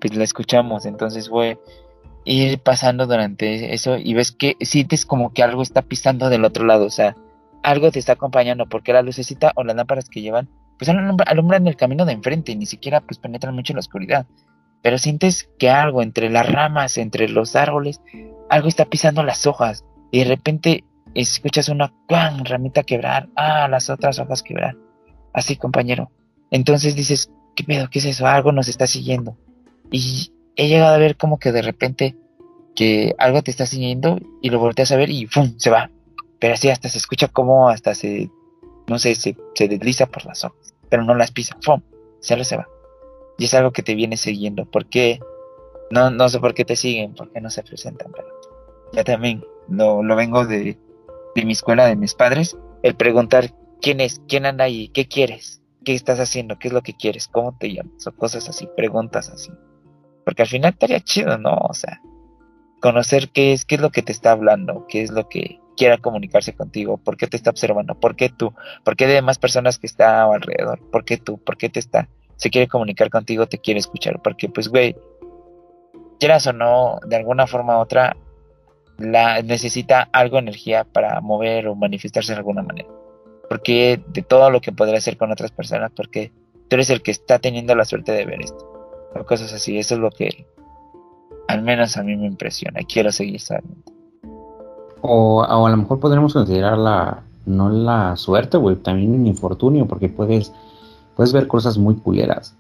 pues 0.01 0.15
la 0.15 0.25
escuchamos. 0.25 0.87
Entonces 0.87 1.29
fue 1.29 1.59
ir 2.25 2.61
pasando 2.61 3.07
durante 3.07 3.75
eso 3.75 3.97
y 3.97 4.15
ves 4.15 4.33
que 4.33 4.57
sientes 4.61 5.07
como 5.07 5.33
que 5.33 5.43
algo 5.43 5.63
está 5.63 5.83
pisando 5.83 6.29
del 6.29 6.45
otro 6.45 6.65
lado. 6.65 6.87
O 6.87 6.91
sea, 6.91 7.17
algo 7.63 7.91
te 7.91 7.99
está 7.99 8.13
acompañando 8.13 8.67
porque 8.67 8.93
la 8.93 9.03
lucecita 9.03 9.53
o 9.55 9.65
las 9.65 9.77
lámparas 9.77 10.09
que 10.09 10.23
llevan, 10.23 10.49
pues 10.79 10.89
alumbran 10.89 11.67
el 11.67 11.77
camino 11.77 12.05
de 12.05 12.13
enfrente 12.13 12.55
ni 12.57 12.67
siquiera 12.67 13.01
pues 13.01 13.19
penetran 13.19 13.55
mucho 13.55 13.73
en 13.73 13.77
la 13.77 13.81
oscuridad. 13.81 14.27
Pero 14.83 14.97
sientes 14.97 15.51
que 15.59 15.69
algo 15.69 16.03
entre 16.03 16.31
las 16.31 16.51
ramas, 16.51 16.97
entre 16.97 17.29
los 17.29 17.55
árboles, 17.55 18.01
algo 18.49 18.69
está 18.69 18.87
pisando 18.87 19.23
las 19.23 19.47
hojas. 19.47 19.85
Y 20.11 20.21
de 20.21 20.25
repente 20.25 20.85
escuchas 21.15 21.69
una 21.69 21.93
ramita 22.45 22.83
quebrar, 22.83 23.29
ah, 23.37 23.69
las 23.69 23.91
otras 23.91 24.19
hojas 24.19 24.43
quebrar. 24.43 24.77
Así, 25.33 25.57
compañero. 25.57 26.11
Entonces 26.51 26.97
dices, 26.97 27.31
¿qué 27.55 27.65
pedo? 27.65 27.89
¿Qué 27.91 28.01
es 28.01 28.05
eso? 28.05 28.27
Algo 28.27 28.53
nos 28.53 28.69
está 28.69 28.87
siguiendo. 28.87 29.37
Y 29.91 30.33
he 30.57 30.69
llegado 30.69 30.95
a 30.95 30.99
ver 30.99 31.17
como 31.17 31.39
que 31.39 31.53
de 31.53 31.63
repente 31.63 32.17
que 32.75 33.15
algo 33.19 33.43
te 33.43 33.51
está 33.51 33.67
siguiendo 33.67 34.19
y 34.41 34.51
lo 34.51 34.59
volteas 34.59 34.93
a 34.93 34.97
ver 34.97 35.11
y 35.11 35.27
¡fum! 35.27 35.55
se 35.59 35.71
va. 35.71 35.91
Pero 36.39 36.55
así 36.55 36.71
hasta 36.71 36.89
se 36.89 36.99
escucha 36.99 37.29
como 37.29 37.69
hasta 37.69 37.95
se, 37.95 38.31
no 38.87 38.99
sé, 38.99 39.15
se, 39.15 39.37
se 39.55 39.69
desliza 39.69 40.07
por 40.07 40.25
las 40.25 40.45
hojas, 40.45 40.75
pero 40.89 41.05
no 41.05 41.15
las 41.15 41.33
pisa, 41.33 41.57
¡fum! 41.63 41.83
Solo 42.21 42.45
se 42.45 42.57
va. 42.57 42.69
Y 43.39 43.45
es 43.45 43.55
algo 43.55 43.73
que 43.73 43.83
te 43.83 43.95
viene 43.95 44.17
siguiendo. 44.17 44.65
¿Por 44.65 44.87
qué? 44.87 45.21
No, 45.91 46.11
no 46.11 46.29
sé 46.29 46.39
por 46.39 46.55
qué 46.55 46.65
te 46.65 46.77
siguen, 46.77 47.15
por 47.15 47.31
qué 47.33 47.41
no 47.41 47.51
se 47.51 47.63
presentan, 47.63 48.13
pero 48.13 48.29
ya 48.93 49.05
también 49.05 49.45
lo, 49.69 50.03
lo 50.03 50.17
vengo 50.17 50.47
de, 50.47 50.79
de 51.35 51.45
mi 51.45 51.53
escuela, 51.53 51.87
de 51.87 51.97
mis 51.97 52.15
padres, 52.15 52.57
el 52.83 52.95
preguntar 52.95 53.55
quién 53.81 54.01
es, 54.01 54.21
quién 54.29 54.47
anda 54.47 54.65
ahí, 54.65 54.89
qué 54.89 55.07
quieres, 55.07 55.63
qué 55.85 55.95
estás 55.95 56.19
haciendo, 56.21 56.59
qué 56.59 56.69
es 56.69 56.75
lo 56.75 56.83
que 56.83 56.95
quieres, 56.95 57.29
cómo 57.29 57.57
te 57.59 57.73
llamas, 57.73 58.07
o 58.07 58.13
cosas 58.13 58.49
así, 58.49 58.69
preguntas 58.77 59.31
así. 59.31 59.51
Porque 60.25 60.43
al 60.43 60.49
final 60.49 60.73
estaría 60.73 61.01
chido, 61.01 61.39
¿no? 61.39 61.55
O 61.55 61.75
sea, 61.75 62.01
conocer 62.81 63.31
qué 63.31 63.53
es, 63.53 63.65
qué 63.65 63.77
es 63.77 63.81
lo 63.81 63.91
que 63.91 64.03
te 64.03 64.13
está 64.13 64.33
hablando, 64.33 64.87
qué 64.89 65.03
es 65.03 65.11
lo 65.11 65.29
que 65.29 65.61
quiera 65.77 65.99
comunicarse 65.99 66.55
contigo, 66.55 66.99
por 66.99 67.17
qué 67.17 67.27
te 67.27 67.37
está 67.37 67.51
observando, 67.51 67.99
por 67.99 68.17
qué 68.17 68.29
tú, 68.29 68.53
por 68.85 68.97
qué 68.97 69.07
de 69.07 69.15
demás 69.15 69.39
personas 69.39 69.79
que 69.79 69.87
están 69.87 70.31
alrededor, 70.31 70.81
por 70.91 71.05
qué 71.05 71.17
tú, 71.17 71.39
por 71.39 71.57
qué 71.57 71.69
te 71.69 71.81
está, 71.81 72.09
se 72.37 72.51
quiere 72.51 72.69
comunicar 72.69 73.11
contigo, 73.11 73.47
te 73.47 73.59
quiere 73.59 73.81
escuchar, 73.81 74.21
porque 74.23 74.49
pues, 74.49 74.69
güey, 74.69 74.97
quieras 76.19 76.47
o 76.47 76.53
no, 76.53 76.99
de 77.07 77.17
alguna 77.17 77.47
forma 77.47 77.79
u 77.79 77.81
otra, 77.81 78.17
la, 79.01 79.43
necesita 79.43 80.09
algo 80.13 80.37
de 80.37 80.43
energía 80.43 80.85
para 80.85 81.21
mover 81.21 81.69
o 81.69 81.75
manifestarse 81.75 82.33
de 82.33 82.39
alguna 82.39 82.63
manera. 82.63 82.89
Porque 83.49 84.01
de 84.09 84.23
todo 84.23 84.51
lo 84.51 84.61
que 84.61 84.73
podría 84.73 84.99
hacer 84.99 85.17
con 85.17 85.33
otras 85.33 85.51
personas, 85.51 85.91
porque 85.95 86.33
tú 86.69 86.77
eres 86.77 86.91
el 86.91 87.03
que 87.03 87.11
está 87.11 87.39
teniendo 87.39 87.75
la 87.75 87.85
suerte 87.85 88.13
de 88.13 88.25
ver 88.25 88.43
esto. 88.43 88.67
O 89.15 89.25
cosas 89.25 89.53
así, 89.53 89.79
eso 89.79 89.95
es 89.95 90.01
lo 90.01 90.11
que 90.11 90.47
al 91.49 91.63
menos 91.63 91.97
a 91.97 92.05
mí 92.05 92.17
me 92.17 92.27
impresiona 92.27 92.81
y 92.81 92.85
quiero 92.85 93.11
seguir 93.11 93.41
sabiendo. 93.41 93.83
O, 95.03 95.43
a 95.43 95.71
lo 95.71 95.77
mejor 95.77 95.99
podríamos 95.99 96.33
considerar 96.33 96.79
la, 96.79 97.23
no 97.47 97.71
la 97.71 98.17
suerte, 98.17 98.57
güey, 98.57 98.77
también 98.77 99.15
un 99.15 99.27
infortunio, 99.27 99.87
porque 99.87 100.09
puedes, 100.09 100.53
puedes 101.17 101.33
ver 101.33 101.49
cosas 101.49 101.79
muy 101.79 101.97
culeras. 101.97 102.57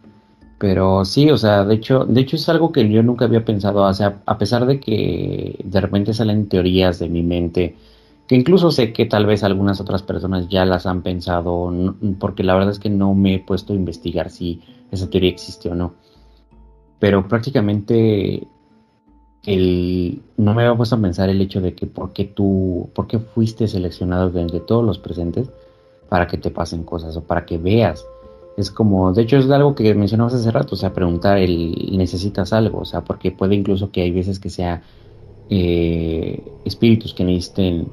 Pero 0.61 1.06
sí, 1.06 1.30
o 1.30 1.38
sea, 1.38 1.64
de 1.64 1.74
hecho, 1.76 2.04
de 2.04 2.20
hecho 2.20 2.36
es 2.36 2.46
algo 2.50 2.70
que 2.70 2.86
yo 2.86 3.02
nunca 3.02 3.24
había 3.24 3.46
pensado, 3.46 3.82
o 3.82 3.94
sea, 3.94 4.20
a 4.26 4.36
pesar 4.36 4.66
de 4.66 4.78
que 4.78 5.58
de 5.64 5.80
repente 5.80 6.12
salen 6.12 6.50
teorías 6.50 6.98
de 6.98 7.08
mi 7.08 7.22
mente, 7.22 7.76
que 8.26 8.34
incluso 8.34 8.70
sé 8.70 8.92
que 8.92 9.06
tal 9.06 9.24
vez 9.24 9.42
algunas 9.42 9.80
otras 9.80 10.02
personas 10.02 10.50
ya 10.50 10.66
las 10.66 10.84
han 10.84 11.00
pensado, 11.00 11.72
porque 12.18 12.42
la 12.42 12.52
verdad 12.52 12.72
es 12.72 12.78
que 12.78 12.90
no 12.90 13.14
me 13.14 13.36
he 13.36 13.38
puesto 13.38 13.72
a 13.72 13.76
investigar 13.76 14.28
si 14.28 14.61
esa 14.90 15.08
teoría 15.08 15.30
existe 15.30 15.70
o 15.70 15.74
no. 15.74 15.94
Pero 16.98 17.26
prácticamente 17.26 18.46
el, 19.46 20.20
no 20.36 20.52
me 20.52 20.64
había 20.64 20.76
puesto 20.76 20.96
a 20.96 21.00
pensar 21.00 21.30
el 21.30 21.40
hecho 21.40 21.62
de 21.62 21.74
que 21.74 21.86
por 21.86 22.12
qué 22.12 22.26
tú, 22.26 22.90
por 22.94 23.06
qué 23.06 23.18
fuiste 23.18 23.66
seleccionado 23.66 24.28
de 24.28 24.42
entre 24.42 24.61
todos 24.61 24.84
los 24.84 24.98
presentes 24.98 25.48
para 26.11 26.26
que 26.26 26.36
te 26.36 26.50
pasen 26.50 26.84
cosas 26.84 27.16
o 27.16 27.22
para 27.22 27.46
que 27.46 27.56
veas. 27.56 28.04
Es 28.57 28.70
como, 28.70 29.12
de 29.12 29.22
hecho 29.22 29.38
es 29.38 29.51
algo 29.51 29.74
que 29.74 29.94
mencionabas 29.94 30.34
hace 30.34 30.51
rato, 30.51 30.74
o 30.74 30.78
sea, 30.78 30.92
preguntar 30.92 31.38
el 31.38 31.96
necesitas 31.96 32.53
algo, 32.53 32.80
o 32.80 32.84
sea, 32.84 33.03
porque 33.03 33.30
puede 33.30 33.55
incluso 33.55 33.90
que 33.90 34.03
hay 34.03 34.11
veces 34.11 34.38
que 34.38 34.51
sea 34.51 34.82
eh, 35.48 36.42
espíritus 36.64 37.14
que 37.14 37.24
necesiten 37.24 37.88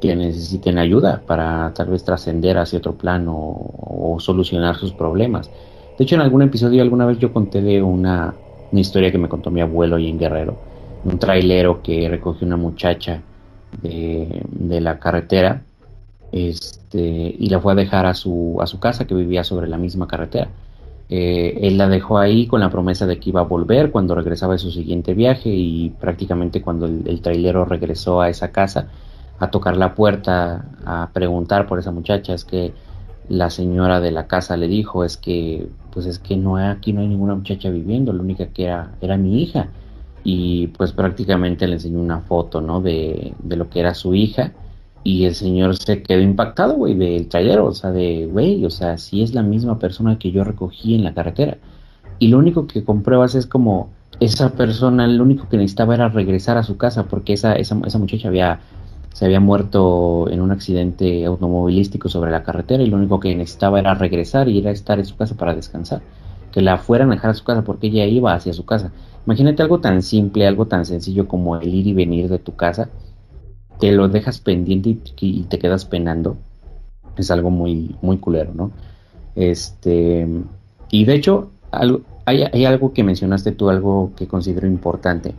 que 0.00 0.14
necesiten 0.14 0.78
ayuda 0.78 1.22
para 1.26 1.72
tal 1.74 1.88
vez 1.88 2.04
trascender 2.04 2.58
hacia 2.58 2.78
otro 2.78 2.94
plano 2.94 3.34
o, 3.34 4.16
solucionar 4.20 4.76
sus 4.76 4.92
problemas. 4.92 5.50
De 5.98 6.04
hecho, 6.04 6.14
en 6.14 6.22
algún 6.22 6.42
episodio 6.42 6.82
alguna 6.82 7.06
vez 7.06 7.18
yo 7.18 7.32
conté 7.32 7.60
de 7.60 7.82
una, 7.82 8.34
una 8.72 8.80
historia 8.80 9.10
que 9.10 9.18
me 9.18 9.28
contó 9.28 9.50
mi 9.50 9.60
abuelo 9.60 9.98
y 9.98 10.08
en 10.08 10.18
Guerrero, 10.18 10.56
un 11.04 11.18
trailero 11.18 11.82
que 11.82 12.08
recogió 12.08 12.46
una 12.46 12.56
muchacha 12.56 13.22
de, 13.82 14.42
de, 14.50 14.80
la 14.80 14.98
carretera 14.98 15.62
este, 16.32 17.34
y 17.38 17.48
la 17.48 17.60
fue 17.60 17.72
a 17.72 17.76
dejar 17.76 18.06
a 18.06 18.14
su, 18.14 18.58
a 18.60 18.66
su 18.66 18.78
casa 18.80 19.06
que 19.06 19.14
vivía 19.14 19.44
sobre 19.44 19.68
la 19.68 19.78
misma 19.78 20.06
carretera. 20.06 20.48
Eh, 21.08 21.60
él 21.62 21.78
la 21.78 21.88
dejó 21.88 22.18
ahí 22.18 22.46
con 22.46 22.60
la 22.60 22.70
promesa 22.70 23.06
de 23.06 23.20
que 23.20 23.30
iba 23.30 23.40
a 23.40 23.44
volver 23.44 23.92
cuando 23.92 24.16
regresaba 24.16 24.54
de 24.54 24.58
su 24.58 24.72
siguiente 24.72 25.14
viaje 25.14 25.50
y 25.50 25.90
prácticamente 25.90 26.62
cuando 26.62 26.86
el, 26.86 27.20
trailero 27.20 27.64
regresó 27.64 28.20
a 28.20 28.28
esa 28.28 28.50
casa 28.50 28.88
a 29.38 29.50
tocar 29.50 29.76
la 29.76 29.94
puerta, 29.94 30.66
a 30.84 31.10
preguntar 31.12 31.66
por 31.66 31.78
esa 31.78 31.92
muchacha, 31.92 32.34
es 32.34 32.44
que 32.44 32.72
la 33.28 33.50
señora 33.50 34.00
de 34.00 34.10
la 34.10 34.26
casa 34.26 34.56
le 34.56 34.66
dijo, 34.66 35.04
es 35.04 35.16
que, 35.16 35.68
pues 35.92 36.06
es 36.06 36.18
que 36.18 36.36
no 36.36 36.56
aquí 36.56 36.92
no 36.92 37.02
hay 37.02 37.08
ninguna 37.08 37.34
muchacha 37.34 37.70
viviendo, 37.70 38.12
la 38.12 38.22
única 38.22 38.46
que 38.46 38.64
era, 38.64 38.92
era 39.00 39.16
mi 39.16 39.42
hija 39.42 39.68
y 40.24 40.68
pues 40.68 40.92
prácticamente 40.92 41.68
le 41.68 41.74
enseñó 41.74 42.00
una 42.00 42.20
foto, 42.20 42.60
¿no? 42.60 42.80
De, 42.80 43.34
de 43.38 43.56
lo 43.56 43.68
que 43.68 43.80
era 43.80 43.94
su 43.94 44.14
hija 44.14 44.52
y 45.06 45.24
el 45.24 45.36
señor 45.36 45.76
se 45.76 46.02
quedó 46.02 46.20
impactado, 46.20 46.74
güey, 46.74 46.94
del 46.94 47.28
trailero, 47.28 47.66
o 47.66 47.72
sea, 47.72 47.92
de, 47.92 48.26
güey, 48.26 48.64
o 48.64 48.70
sea, 48.70 48.98
si 48.98 49.22
es 49.22 49.34
la 49.34 49.42
misma 49.42 49.78
persona 49.78 50.18
que 50.18 50.32
yo 50.32 50.42
recogí 50.42 50.96
en 50.96 51.04
la 51.04 51.14
carretera. 51.14 51.58
Y 52.18 52.26
lo 52.26 52.38
único 52.38 52.66
que 52.66 52.82
compruebas 52.82 53.36
es 53.36 53.46
como 53.46 53.90
esa 54.18 54.50
persona, 54.54 55.06
lo 55.06 55.22
único 55.22 55.48
que 55.48 55.58
necesitaba 55.58 55.94
era 55.94 56.08
regresar 56.08 56.58
a 56.58 56.64
su 56.64 56.76
casa, 56.76 57.04
porque 57.04 57.34
esa, 57.34 57.54
esa, 57.54 57.80
esa 57.86 57.98
muchacha 58.00 58.26
había, 58.26 58.58
se 59.12 59.24
había 59.24 59.38
muerto 59.38 60.28
en 60.28 60.40
un 60.40 60.50
accidente 60.50 61.24
automovilístico 61.24 62.08
sobre 62.08 62.32
la 62.32 62.42
carretera 62.42 62.82
y 62.82 62.88
lo 62.88 62.96
único 62.96 63.20
que 63.20 63.32
necesitaba 63.36 63.78
era 63.78 63.94
regresar 63.94 64.48
y 64.48 64.58
ir 64.58 64.66
a 64.66 64.72
estar 64.72 64.98
en 64.98 65.04
su 65.04 65.16
casa 65.16 65.36
para 65.36 65.54
descansar. 65.54 66.02
Que 66.50 66.62
la 66.62 66.78
fueran 66.78 67.12
a 67.12 67.14
dejar 67.14 67.30
a 67.30 67.34
su 67.34 67.44
casa 67.44 67.62
porque 67.62 67.86
ella 67.86 68.06
iba 68.06 68.34
hacia 68.34 68.52
su 68.52 68.64
casa. 68.64 68.90
Imagínate 69.24 69.62
algo 69.62 69.78
tan 69.78 70.02
simple, 70.02 70.48
algo 70.48 70.66
tan 70.66 70.84
sencillo 70.84 71.28
como 71.28 71.56
el 71.56 71.72
ir 71.72 71.86
y 71.86 71.94
venir 71.94 72.28
de 72.28 72.40
tu 72.40 72.56
casa, 72.56 72.88
te 73.78 73.92
lo 73.92 74.08
dejas 74.08 74.40
pendiente 74.40 74.90
y, 74.90 75.00
y 75.20 75.42
te 75.44 75.58
quedas 75.58 75.84
penando. 75.84 76.36
Es 77.16 77.30
algo 77.30 77.50
muy, 77.50 77.96
muy 78.02 78.18
culero, 78.18 78.52
¿no? 78.54 78.70
Este, 79.34 80.26
y 80.90 81.04
de 81.04 81.14
hecho, 81.14 81.50
algo, 81.70 82.02
hay, 82.24 82.44
hay, 82.52 82.64
algo 82.64 82.92
que 82.92 83.04
mencionaste 83.04 83.52
tú, 83.52 83.70
algo 83.70 84.12
que 84.16 84.26
considero 84.26 84.66
importante. 84.66 85.34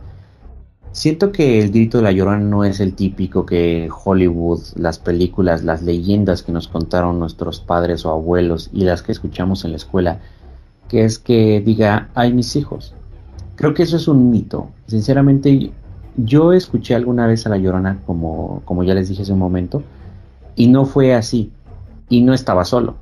Siento 0.92 1.32
que 1.32 1.60
el 1.60 1.70
grito 1.70 1.98
de 1.98 2.04
la 2.04 2.12
llorona 2.12 2.38
no 2.38 2.64
es 2.64 2.80
el 2.80 2.94
típico 2.94 3.44
que 3.44 3.88
Hollywood, 4.04 4.60
las 4.76 4.98
películas, 4.98 5.62
las 5.62 5.82
leyendas 5.82 6.42
que 6.42 6.52
nos 6.52 6.66
contaron 6.66 7.18
nuestros 7.18 7.60
padres 7.60 8.04
o 8.06 8.10
abuelos 8.10 8.70
y 8.72 8.84
las 8.84 9.02
que 9.02 9.12
escuchamos 9.12 9.64
en 9.64 9.72
la 9.72 9.76
escuela, 9.76 10.20
que 10.88 11.04
es 11.04 11.18
que 11.18 11.60
diga, 11.60 12.08
ay 12.14 12.32
mis 12.32 12.56
hijos, 12.56 12.94
Creo 13.58 13.74
que 13.74 13.82
eso 13.82 13.96
es 13.96 14.06
un 14.06 14.30
mito. 14.30 14.70
Sinceramente, 14.86 15.72
yo 16.18 16.52
escuché 16.52 16.94
alguna 16.94 17.26
vez 17.26 17.46
a 17.46 17.50
La 17.50 17.56
Llorona, 17.56 18.00
como, 18.04 18.62
como 18.64 18.82
ya 18.82 18.94
les 18.94 19.08
dije 19.08 19.22
hace 19.22 19.32
un 19.32 19.38
momento, 19.38 19.82
y 20.56 20.66
no 20.66 20.84
fue 20.84 21.14
así. 21.14 21.52
Y 22.08 22.22
no 22.22 22.34
estaba 22.34 22.64
solo. 22.64 22.96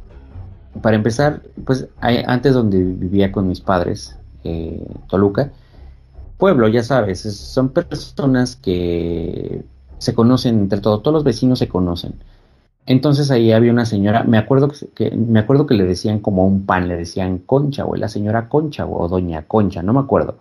Para 0.82 0.96
empezar, 0.96 1.42
pues 1.64 1.88
antes 2.00 2.52
donde 2.52 2.82
vivía 2.82 3.32
con 3.32 3.48
mis 3.48 3.60
padres, 3.60 4.16
eh, 4.44 4.86
Toluca, 5.08 5.50
pueblo, 6.36 6.68
ya 6.68 6.82
sabes, 6.82 7.20
son 7.20 7.70
personas 7.70 8.56
que 8.56 9.64
se 9.98 10.14
conocen 10.14 10.58
entre 10.58 10.80
todos, 10.80 11.02
todos 11.02 11.14
los 11.14 11.24
vecinos 11.24 11.58
se 11.58 11.68
conocen. 11.68 12.14
Entonces 12.84 13.30
ahí 13.30 13.52
había 13.52 13.72
una 13.72 13.86
señora, 13.86 14.22
me 14.24 14.38
acuerdo 14.38 14.70
que, 14.94 15.10
me 15.12 15.40
acuerdo 15.40 15.66
que 15.66 15.74
le 15.74 15.84
decían 15.84 16.20
como 16.20 16.46
un 16.46 16.66
pan, 16.66 16.88
le 16.88 16.96
decían 16.96 17.38
Concha, 17.38 17.86
o 17.86 17.96
la 17.96 18.08
señora 18.08 18.48
Concha, 18.48 18.86
o 18.86 19.08
doña 19.08 19.46
Concha, 19.46 19.82
no 19.82 19.94
me 19.94 20.00
acuerdo. 20.00 20.36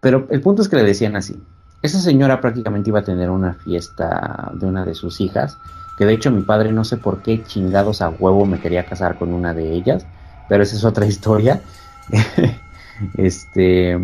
Pero 0.00 0.26
el 0.30 0.40
punto 0.40 0.62
es 0.62 0.68
que 0.68 0.76
le 0.76 0.84
decían 0.84 1.14
así. 1.14 1.36
Esa 1.82 2.00
señora 2.00 2.40
prácticamente 2.40 2.90
iba 2.90 3.00
a 3.00 3.04
tener 3.04 3.30
una 3.30 3.54
fiesta 3.54 4.50
de 4.54 4.66
una 4.66 4.84
de 4.84 4.94
sus 4.94 5.20
hijas, 5.20 5.58
que 5.98 6.04
de 6.04 6.14
hecho 6.14 6.30
mi 6.30 6.42
padre 6.42 6.72
no 6.72 6.84
sé 6.84 6.96
por 6.96 7.22
qué 7.22 7.42
chingados 7.44 8.02
a 8.02 8.10
huevo 8.10 8.44
me 8.46 8.60
quería 8.60 8.86
casar 8.86 9.18
con 9.18 9.32
una 9.32 9.54
de 9.54 9.72
ellas, 9.72 10.06
pero 10.48 10.62
esa 10.62 10.76
es 10.76 10.84
otra 10.84 11.06
historia. 11.12 11.60
este, 13.16 13.98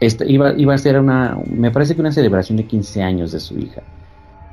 este 0.00 0.30
iba, 0.30 0.52
iba 0.52 0.74
a 0.74 0.78
ser 0.78 0.98
una, 0.98 1.36
me 1.50 1.70
parece 1.70 1.94
que 1.94 2.00
una 2.00 2.12
celebración 2.12 2.56
de 2.56 2.66
15 2.66 3.02
años 3.02 3.32
de 3.32 3.40
su 3.40 3.58
hija. 3.58 3.82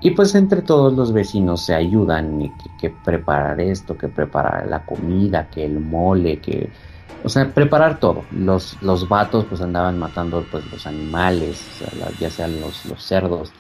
Y 0.02 0.12
pues 0.12 0.36
entre 0.36 0.62
todos 0.62 0.94
los 0.94 1.14
vecinos 1.14 1.66
se 1.66 1.74
ayudan, 1.74 2.52
que, 2.80 2.92
preparar 3.04 3.60
esto, 3.60 3.98
que 3.98 4.08
preparar 4.08 4.68
la 4.68 4.86
comida, 4.86 5.50
que 5.50 5.66
el 5.66 5.80
mole, 5.80 6.40
que... 6.40 6.70
O 7.24 7.30
sea, 7.30 7.54
preparar 7.54 8.00
todo. 8.00 8.24
Los, 8.32 8.78
los 8.82 9.10
vatos 9.10 9.46
pues 9.46 9.62
andaban 9.62 9.98
matando 9.98 10.46
pues 10.52 10.64
los 10.72 10.86
animales, 10.86 11.64
ya 12.20 12.30
sean 12.30 12.60
los, 12.62 12.86
los 12.86 13.04
cerdos 13.04 13.52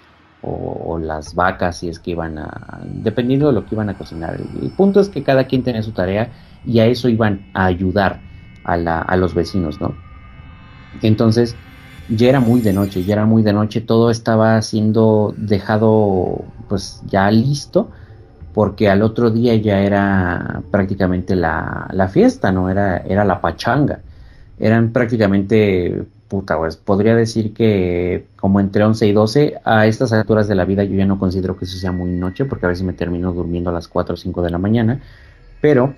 o, 0.41 0.83
o, 0.85 0.99
las 0.99 1.33
vacas, 1.33 1.79
si 1.79 1.89
es 1.89 1.99
que 1.99 2.11
iban 2.11 2.37
a... 2.37 2.79
Dependiendo 2.83 3.47
de 3.47 3.53
lo 3.53 3.65
que 3.65 3.73
iban 3.73 3.89
a 3.89 3.97
cocinar. 3.97 4.35
El, 4.35 4.63
el 4.63 4.69
punto 4.71 4.99
es 4.99 5.09
que 5.09 5.23
cada 5.23 5.45
quien 5.45 5.63
tenía 5.63 5.81
su 5.81 5.91
tarea 5.91 6.31
y 6.65 6.79
a 6.79 6.85
eso 6.85 7.09
iban 7.09 7.47
a 7.53 7.65
ayudar 7.65 8.19
a, 8.63 8.77
la, 8.77 9.01
a 9.01 9.15
los 9.15 9.33
vecinos, 9.33 9.81
¿no? 9.81 9.95
Entonces, 11.01 11.55
ya 12.09 12.29
era 12.29 12.39
muy 12.39 12.61
de 12.61 12.73
noche, 12.73 13.03
ya 13.03 13.13
era 13.13 13.25
muy 13.25 13.43
de 13.43 13.53
noche, 13.53 13.81
todo 13.81 14.11
estaba 14.11 14.61
siendo 14.61 15.33
dejado 15.37 16.43
pues 16.67 17.01
ya 17.07 17.29
listo, 17.31 17.91
porque 18.55 18.89
al 18.89 19.01
otro 19.01 19.31
día 19.31 19.53
ya 19.57 19.81
era 19.81 20.63
prácticamente 20.71 21.35
la, 21.35 21.89
la 21.91 22.07
fiesta, 22.07 22.53
¿no? 22.53 22.69
Era, 22.69 22.99
era 22.99 23.25
la 23.25 23.41
pachanga. 23.41 23.99
Eran 24.57 24.93
prácticamente, 24.93 26.05
puta, 26.29 26.57
pues 26.57 26.77
podría 26.77 27.17
decir 27.17 27.53
que 27.53 28.27
como 28.37 28.61
entre 28.61 28.85
11 28.85 29.07
y 29.07 29.11
12, 29.11 29.55
a 29.65 29.87
estas 29.87 30.13
alturas 30.13 30.47
de 30.47 30.55
la 30.55 30.63
vida 30.63 30.85
yo 30.85 30.95
ya 30.95 31.05
no 31.05 31.19
considero 31.19 31.57
que 31.57 31.65
eso 31.65 31.77
sea 31.77 31.91
muy 31.91 32.11
noche, 32.11 32.45
porque 32.45 32.65
a 32.65 32.69
veces 32.69 32.85
me 32.85 32.93
termino 32.93 33.33
durmiendo 33.33 33.71
a 33.71 33.73
las 33.73 33.89
4 33.89 34.13
o 34.13 34.17
5 34.17 34.41
de 34.41 34.49
la 34.49 34.57
mañana, 34.57 35.01
pero 35.59 35.93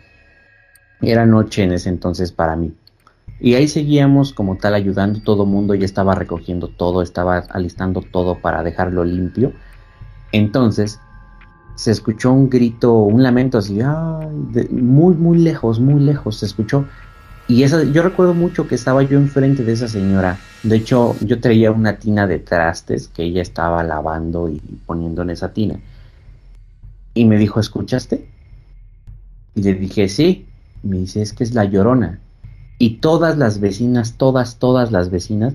era 1.00 1.28
noche 1.28 1.62
en 1.62 1.74
ese 1.74 1.90
entonces 1.90 2.32
para 2.32 2.56
mí. 2.56 2.74
Y 3.40 3.54
ahí 3.54 3.68
seguíamos 3.68 4.34
como 4.34 4.58
tal 4.58 4.74
ayudando, 4.74 5.20
todo 5.22 5.46
mundo 5.46 5.76
ya 5.76 5.86
estaba 5.86 6.16
recogiendo 6.16 6.70
todo, 6.70 7.04
estaba 7.04 7.38
alistando 7.52 8.02
todo 8.02 8.40
para 8.40 8.64
dejarlo 8.64 9.04
limpio. 9.04 9.54
Entonces 10.32 11.00
se 11.78 11.92
escuchó 11.92 12.34
un 12.34 12.50
grito, 12.50 12.94
un 12.94 13.22
lamento 13.22 13.60
así, 13.60 13.78
de, 13.78 14.68
muy, 14.72 15.16
muy 15.16 15.38
lejos, 15.38 15.80
muy 15.80 16.02
lejos 16.02 16.38
se 16.38 16.48
escuchó. 16.48 16.86
Y 17.48 17.64
esa, 17.64 17.84
yo 17.84 18.02
recuerdo 18.02 18.34
mucho 18.34 18.68
que 18.68 18.76
estaba 18.76 19.04
yo 19.04 19.18
enfrente 19.18 19.64
de 19.64 19.72
esa 19.72 19.88
señora. 19.88 20.38
De 20.64 20.76
hecho, 20.76 21.16
yo 21.22 21.40
traía 21.40 21.72
una 21.72 21.98
tina 21.98 22.28
de 22.28 22.40
trastes 22.40 23.08
que 23.08 23.24
ella 23.24 23.42
estaba 23.42 23.84
lavando 23.84 24.50
y 24.50 24.60
poniendo 24.86 25.22
en 25.22 25.30
esa 25.30 25.54
tina. 25.54 25.80
Y 27.14 27.26
me 27.26 27.38
dijo, 27.38 27.60
¿escuchaste? 27.60 28.28
Y 29.56 29.62
le 29.62 29.76
dije, 29.76 30.10
sí. 30.10 30.48
Me 30.82 30.98
dice, 30.98 31.22
es 31.22 31.34
que 31.34 31.44
es 31.44 31.54
la 31.54 31.66
llorona 31.66 32.20
y 32.80 32.98
todas 32.98 33.38
las 33.38 33.60
vecinas, 33.60 34.14
todas, 34.18 34.58
todas 34.58 34.92
las 34.92 35.10
vecinas 35.10 35.54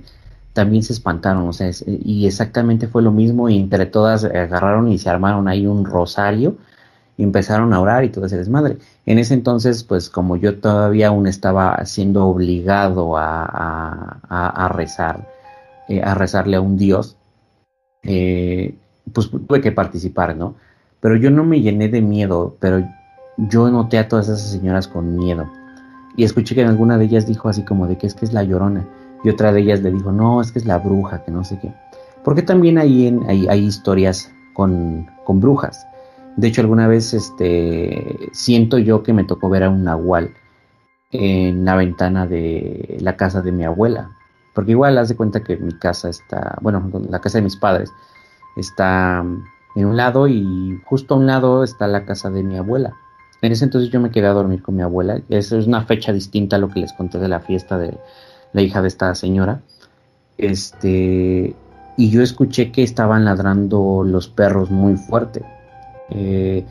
también 0.52 0.82
se 0.82 0.92
espantaron, 0.92 1.48
o 1.48 1.52
sea, 1.52 1.68
es, 1.68 1.84
y 1.86 2.26
exactamente 2.26 2.86
fue 2.86 3.02
lo 3.02 3.10
mismo 3.10 3.48
y 3.48 3.58
entre 3.58 3.86
todas 3.86 4.24
agarraron 4.24 4.88
y 4.88 4.98
se 4.98 5.08
armaron 5.08 5.48
ahí 5.48 5.66
un 5.66 5.84
rosario 5.84 6.56
y 7.16 7.22
empezaron 7.22 7.72
a 7.72 7.80
orar 7.80 8.04
y 8.04 8.10
todo 8.10 8.26
ese 8.26 8.38
desmadre. 8.38 8.78
En 9.06 9.18
ese 9.18 9.34
entonces, 9.34 9.84
pues 9.84 10.10
como 10.10 10.36
yo 10.36 10.58
todavía 10.58 11.08
aún 11.08 11.26
estaba 11.26 11.84
siendo 11.84 12.26
obligado 12.26 13.16
a, 13.16 14.70
rezar, 14.74 15.28
eh, 15.88 16.02
a 16.02 16.14
rezarle 16.14 16.56
a 16.56 16.60
un 16.60 16.76
Dios, 16.76 17.16
eh, 18.02 18.74
pues 19.12 19.30
tuve 19.30 19.60
que 19.60 19.72
participar, 19.72 20.36
¿no? 20.36 20.54
Pero 21.00 21.16
yo 21.16 21.30
no 21.30 21.44
me 21.44 21.60
llené 21.60 21.88
de 21.88 22.00
miedo, 22.00 22.56
pero 22.60 22.86
yo 23.36 23.70
noté 23.70 23.98
a 23.98 24.08
todas 24.08 24.28
esas 24.28 24.50
señoras 24.50 24.86
con 24.88 25.16
miedo. 25.16 25.50
Y 26.16 26.24
escuché 26.24 26.54
que 26.54 26.60
en 26.60 26.68
alguna 26.68 26.98
de 26.98 27.06
ellas 27.06 27.26
dijo 27.26 27.48
así 27.48 27.64
como 27.64 27.86
de 27.86 27.96
que 27.96 28.06
es 28.06 28.14
que 28.14 28.24
es 28.24 28.32
la 28.32 28.44
llorona. 28.44 28.86
Y 29.24 29.28
otra 29.28 29.52
de 29.52 29.60
ellas 29.60 29.80
le 29.82 29.90
dijo, 29.90 30.12
no, 30.12 30.40
es 30.40 30.52
que 30.52 30.58
es 30.58 30.66
la 30.66 30.78
bruja, 30.78 31.24
que 31.24 31.30
no 31.30 31.44
sé 31.44 31.58
qué. 31.60 31.72
Porque 32.24 32.42
también 32.42 32.78
hay, 32.78 33.06
en, 33.06 33.28
hay, 33.28 33.46
hay 33.48 33.64
historias 33.64 34.32
con, 34.54 35.06
con, 35.24 35.40
brujas. 35.40 35.86
De 36.36 36.48
hecho, 36.48 36.60
alguna 36.60 36.88
vez 36.88 37.14
este, 37.14 38.30
siento 38.32 38.78
yo 38.78 39.02
que 39.02 39.12
me 39.12 39.24
tocó 39.24 39.48
ver 39.48 39.64
a 39.64 39.70
un 39.70 39.84
nahual 39.84 40.34
en 41.10 41.64
la 41.64 41.76
ventana 41.76 42.26
de 42.26 42.98
la 43.00 43.16
casa 43.16 43.42
de 43.42 43.52
mi 43.52 43.64
abuela. 43.64 44.10
Porque 44.54 44.72
igual 44.72 44.98
haz 44.98 45.08
de 45.08 45.16
cuenta 45.16 45.42
que 45.42 45.56
mi 45.56 45.72
casa 45.72 46.08
está, 46.08 46.58
bueno, 46.60 46.90
la 47.08 47.20
casa 47.20 47.38
de 47.38 47.42
mis 47.42 47.56
padres 47.56 47.90
está 48.56 49.24
en 49.74 49.86
un 49.86 49.96
lado 49.96 50.28
y 50.28 50.80
justo 50.84 51.14
a 51.14 51.18
un 51.18 51.26
lado 51.26 51.64
está 51.64 51.86
la 51.86 52.04
casa 52.04 52.30
de 52.30 52.42
mi 52.42 52.56
abuela. 52.56 52.94
En 53.40 53.50
ese 53.50 53.64
entonces 53.64 53.90
yo 53.90 54.00
me 54.00 54.10
quedé 54.10 54.26
a 54.26 54.32
dormir 54.32 54.62
con 54.62 54.76
mi 54.76 54.82
abuela. 54.82 55.20
Esa 55.28 55.58
es 55.58 55.66
una 55.66 55.84
fecha 55.84 56.12
distinta 56.12 56.56
a 56.56 56.58
lo 56.58 56.68
que 56.68 56.80
les 56.80 56.92
conté 56.92 57.18
de 57.18 57.28
la 57.28 57.40
fiesta 57.40 57.78
de 57.78 57.98
la 58.52 58.62
hija 58.62 58.82
de 58.82 58.88
esta 58.88 59.14
señora. 59.14 59.60
Este, 60.38 61.54
y 61.96 62.10
yo 62.10 62.22
escuché 62.22 62.72
que 62.72 62.82
estaban 62.82 63.24
ladrando 63.24 64.02
los 64.04 64.28
perros 64.28 64.70
muy 64.70 64.96
fuerte. 64.96 65.44
Eh, 66.10 66.64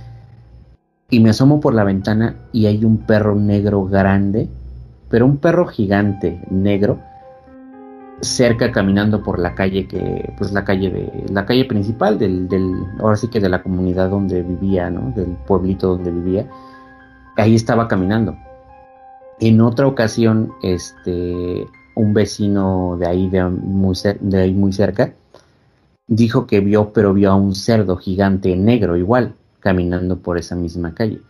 y 1.09 1.19
me 1.19 1.29
asomo 1.29 1.59
por 1.59 1.73
la 1.73 1.83
ventana 1.83 2.35
y 2.51 2.67
hay 2.67 2.85
un 2.85 2.99
perro 2.99 3.35
negro 3.35 3.85
grande, 3.85 4.49
pero 5.09 5.25
un 5.25 5.37
perro 5.37 5.67
gigante 5.67 6.41
negro, 6.49 6.99
cerca 8.21 8.71
caminando 8.71 9.23
por 9.23 9.39
la 9.39 9.55
calle 9.55 9.87
que, 9.87 10.33
pues 10.37 10.53
la 10.53 10.63
calle 10.63 10.89
de, 10.89 11.25
la 11.31 11.45
calle 11.45 11.65
principal 11.65 12.17
del, 12.17 12.47
del 12.47 12.71
ahora 12.99 13.15
sí 13.15 13.27
que 13.27 13.39
de 13.39 13.49
la 13.49 13.61
comunidad 13.61 14.09
donde 14.09 14.41
vivía, 14.43 14.89
¿no? 14.89 15.11
Del 15.11 15.35
pueblito 15.47 15.89
donde 15.97 16.11
vivía. 16.11 16.47
Ahí 17.35 17.55
estaba 17.55 17.87
caminando. 17.87 18.37
En 19.41 19.59
otra 19.59 19.87
ocasión, 19.87 20.53
este, 20.61 21.65
un 21.95 22.13
vecino 22.13 22.95
de 22.99 23.07
ahí, 23.07 23.27
de 23.27 23.43
muy, 23.43 23.97
ahí 24.35 24.53
muy 24.53 24.71
cerca, 24.71 25.15
dijo 26.05 26.45
que 26.45 26.59
vio, 26.59 26.93
pero 26.93 27.11
vio 27.11 27.31
a 27.31 27.35
un 27.35 27.55
cerdo 27.55 27.97
gigante 27.97 28.55
negro 28.55 28.97
igual, 28.97 29.33
caminando 29.59 30.19
por 30.19 30.37
esa 30.37 30.55
misma 30.55 30.93
calle. 30.93 31.21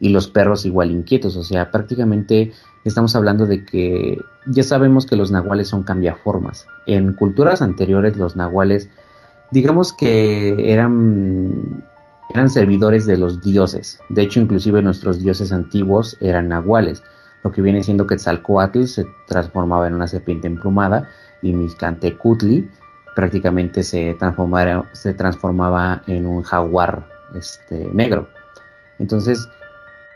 Y 0.00 0.08
los 0.08 0.26
perros 0.26 0.66
igual 0.66 0.90
inquietos, 0.90 1.36
o 1.36 1.44
sea, 1.44 1.70
prácticamente 1.70 2.52
estamos 2.84 3.14
hablando 3.14 3.46
de 3.46 3.64
que 3.64 4.18
ya 4.46 4.64
sabemos 4.64 5.06
que 5.06 5.14
los 5.14 5.30
nahuales 5.30 5.68
son 5.68 5.84
cambiaformas. 5.84 6.66
En 6.86 7.12
culturas 7.12 7.62
anteriores 7.62 8.16
los 8.16 8.34
nahuales, 8.34 8.90
digamos 9.52 9.92
que 9.92 10.72
eran, 10.72 11.84
eran 12.34 12.50
servidores 12.50 13.06
de 13.06 13.16
los 13.16 13.40
dioses. 13.42 14.00
De 14.08 14.22
hecho, 14.22 14.40
inclusive 14.40 14.82
nuestros 14.82 15.22
dioses 15.22 15.52
antiguos 15.52 16.16
eran 16.20 16.48
nahuales 16.48 17.00
lo 17.42 17.52
que 17.52 17.62
viene 17.62 17.82
siendo 17.82 18.06
Quetzalcoatl 18.06 18.84
se 18.84 19.06
transformaba 19.26 19.86
en 19.86 19.94
una 19.94 20.06
serpiente 20.06 20.46
emplumada 20.46 21.08
y 21.42 21.52
Mizcantecutli 21.52 22.68
prácticamente 23.14 23.82
se 23.82 24.14
transformaba, 24.14 24.84
se 24.92 25.14
transformaba 25.14 26.02
en 26.06 26.26
un 26.26 26.42
jaguar 26.42 27.06
este, 27.34 27.88
negro. 27.92 28.28
Entonces, 28.98 29.48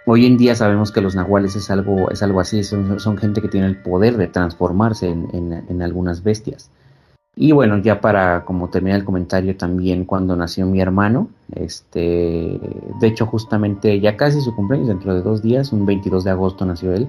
hoy 0.06 0.26
en 0.26 0.36
día 0.36 0.54
sabemos 0.54 0.92
que 0.92 1.00
los 1.00 1.14
nahuales 1.14 1.56
es 1.56 1.70
algo, 1.70 2.10
es 2.10 2.22
algo 2.22 2.40
así, 2.40 2.62
son, 2.62 3.00
son 3.00 3.16
gente 3.16 3.40
que 3.40 3.48
tiene 3.48 3.66
el 3.66 3.82
poder 3.82 4.16
de 4.16 4.28
transformarse 4.28 5.08
en, 5.08 5.64
en 5.68 5.82
algunas 5.82 6.22
bestias. 6.22 6.70
Y 7.36 7.50
bueno, 7.52 7.78
ya 7.78 8.00
para 8.00 8.44
como 8.44 8.68
terminar 8.70 9.00
el 9.00 9.04
comentario 9.04 9.56
también 9.56 10.04
cuando 10.04 10.36
nació 10.36 10.66
mi 10.66 10.80
hermano, 10.80 11.28
este, 11.54 12.60
de 13.00 13.06
hecho 13.06 13.26
justamente 13.26 13.98
ya 13.98 14.16
casi 14.16 14.40
su 14.40 14.54
cumpleaños, 14.54 14.88
dentro 14.88 15.14
de 15.14 15.22
dos 15.22 15.42
días, 15.42 15.72
un 15.72 15.84
22 15.84 16.24
de 16.24 16.30
agosto 16.30 16.64
nació 16.64 16.92
él. 16.92 17.08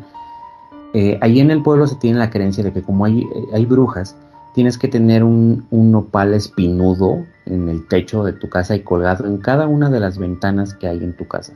Eh, 0.94 1.20
ahí 1.22 1.40
en 1.40 1.52
el 1.52 1.62
pueblo 1.62 1.86
se 1.86 1.96
tiene 1.96 2.18
la 2.18 2.32
creencia 2.32 2.64
de 2.64 2.74
que 2.74 2.82
como 2.82 3.06
hay, 3.06 3.24
hay 3.54 3.66
brujas, 3.66 4.16
tienes 4.56 4.78
que 4.78 4.88
tener 4.88 5.24
un, 5.24 5.68
un 5.70 5.92
nopal 5.92 6.34
espinudo 6.34 7.24
en 7.46 7.70
el 7.70 7.88
techo 7.88 8.24
de 8.24 8.34
tu 8.34 8.50
casa 8.50 8.76
y 8.76 8.80
colgado 8.80 9.28
en 9.28 9.38
cada 9.38 9.68
una 9.68 9.92
de 9.92 10.00
las 10.00 10.18
ventanas 10.18 10.74
que 10.74 10.88
hay 10.88 11.04
en 11.04 11.16
tu 11.16 11.28
casa 11.28 11.54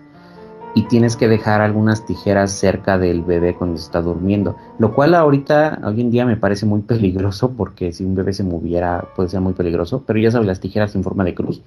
y 0.76 0.84
tienes 0.84 1.15
que 1.15 1.28
dejar 1.28 1.61
algunas 1.61 2.05
tijeras 2.05 2.51
cerca 2.51 2.97
del 2.97 3.24
bebé 3.24 3.55
cuando 3.55 3.80
está 3.80 4.01
durmiendo, 4.01 4.55
lo 4.78 4.93
cual 4.93 5.15
ahorita, 5.15 5.82
hoy 5.84 6.01
en 6.01 6.11
día 6.11 6.26
me 6.26 6.38
parece 6.38 6.65
muy 6.65 6.82
peligroso 6.82 7.51
porque 7.51 7.91
si 7.91 8.05
un 8.05 8.15
bebé 8.15 8.34
se 8.34 8.43
moviera 8.43 9.05
puede 9.15 9.30
ser 9.30 9.41
muy 9.41 9.53
peligroso, 9.53 10.03
pero 10.05 10.20
ya 10.20 10.32
sabes, 10.32 10.47
las 10.47 10.59
tijeras 10.59 10.93
en 10.95 11.03
forma 11.03 11.24
de 11.24 11.34
cruz 11.34 11.61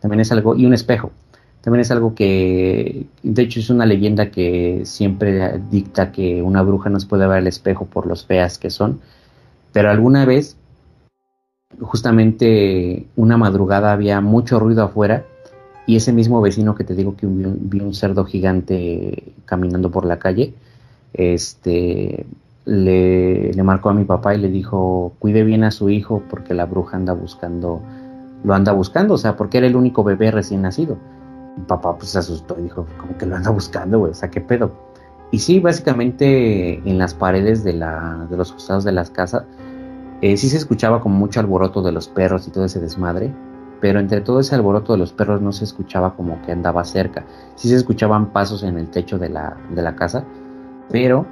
también 0.00 0.20
es 0.20 0.32
algo, 0.32 0.56
y 0.56 0.64
un 0.64 0.72
espejo, 0.72 1.10
también 1.60 1.80
es 1.80 1.90
algo 1.90 2.14
que, 2.14 3.06
de 3.22 3.42
hecho 3.42 3.60
es 3.60 3.68
una 3.68 3.84
leyenda 3.84 4.30
que 4.30 4.82
siempre 4.84 5.60
dicta 5.70 6.12
que 6.12 6.42
una 6.42 6.62
bruja 6.62 6.88
no 6.88 6.98
puede 7.00 7.26
ver 7.26 7.38
el 7.38 7.46
espejo 7.48 7.84
por 7.84 8.06
los 8.06 8.24
feas 8.24 8.58
que 8.58 8.70
son, 8.70 9.00
pero 9.72 9.90
alguna 9.90 10.24
vez, 10.24 10.56
justamente 11.80 13.06
una 13.16 13.36
madrugada 13.36 13.92
había 13.92 14.20
mucho 14.20 14.58
ruido 14.58 14.82
afuera, 14.84 15.24
y 15.88 15.96
ese 15.96 16.12
mismo 16.12 16.42
vecino 16.42 16.74
que 16.74 16.84
te 16.84 16.94
digo 16.94 17.16
que 17.16 17.26
vio, 17.26 17.86
un 17.86 17.94
cerdo 17.94 18.26
gigante 18.26 19.32
caminando 19.46 19.90
por 19.90 20.04
la 20.04 20.18
calle, 20.18 20.52
este, 21.14 22.26
le, 22.66 23.62
marcó 23.62 23.88
a 23.88 23.94
mi 23.94 24.04
papá 24.04 24.34
y 24.34 24.38
le 24.38 24.50
dijo, 24.50 25.14
cuide 25.18 25.44
bien 25.44 25.64
a 25.64 25.70
su 25.70 25.88
hijo 25.88 26.22
porque 26.28 26.52
la 26.52 26.66
bruja 26.66 26.98
anda 26.98 27.14
buscando, 27.14 27.80
lo 28.44 28.52
anda 28.52 28.72
buscando, 28.72 29.14
o 29.14 29.16
sea, 29.16 29.34
porque 29.38 29.56
era 29.56 29.66
el 29.66 29.76
único 29.76 30.04
bebé 30.04 30.30
recién 30.30 30.60
nacido. 30.60 30.98
Mi 31.56 31.64
papá 31.64 31.96
pues 31.96 32.10
se 32.10 32.18
asustó 32.18 32.56
y 32.60 32.64
dijo, 32.64 32.84
¿cómo 32.98 33.16
que 33.16 33.24
lo 33.24 33.36
anda 33.36 33.48
buscando, 33.50 34.00
güey? 34.00 34.10
O 34.10 34.14
sea, 34.14 34.28
¿qué 34.28 34.42
pedo? 34.42 34.72
Y 35.30 35.38
sí, 35.38 35.58
básicamente 35.58 36.86
en 36.86 36.98
las 36.98 37.14
paredes 37.14 37.64
de 37.64 37.72
los 37.72 38.52
costados 38.52 38.84
de 38.84 38.92
las 38.92 39.08
casas, 39.08 39.44
eh, 40.20 40.36
sí 40.36 40.50
se 40.50 40.58
escuchaba 40.58 41.00
como 41.00 41.16
mucho 41.16 41.40
alboroto 41.40 41.80
de 41.80 41.92
los 41.92 42.08
perros 42.08 42.46
y 42.46 42.50
todo 42.50 42.66
ese 42.66 42.78
desmadre 42.78 43.32
pero 43.80 44.00
entre 44.00 44.20
todo 44.20 44.40
ese 44.40 44.54
alboroto 44.54 44.92
de 44.92 44.98
los 44.98 45.12
perros 45.12 45.40
no 45.40 45.52
se 45.52 45.64
escuchaba 45.64 46.14
como 46.14 46.40
que 46.42 46.52
andaba 46.52 46.84
cerca. 46.84 47.24
Sí 47.54 47.68
se 47.68 47.76
escuchaban 47.76 48.32
pasos 48.32 48.62
en 48.62 48.78
el 48.78 48.88
techo 48.88 49.18
de 49.18 49.28
la, 49.28 49.56
de 49.70 49.82
la 49.82 49.94
casa, 49.94 50.24
pero 50.90 51.26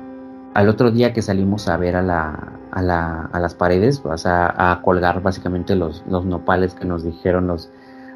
al 0.54 0.68
otro 0.68 0.90
día 0.90 1.12
que 1.12 1.22
salimos 1.22 1.68
a 1.68 1.76
ver 1.76 1.96
a, 1.96 2.02
la, 2.02 2.52
a, 2.70 2.82
la, 2.82 3.28
a 3.32 3.40
las 3.40 3.54
paredes, 3.54 4.02
o 4.04 4.16
sea, 4.16 4.54
a 4.56 4.80
colgar 4.82 5.22
básicamente 5.22 5.74
los, 5.74 6.04
los 6.08 6.24
nopales 6.24 6.74
que 6.74 6.84
nos 6.84 7.04
dijeron 7.04 7.46
los, 7.46 7.70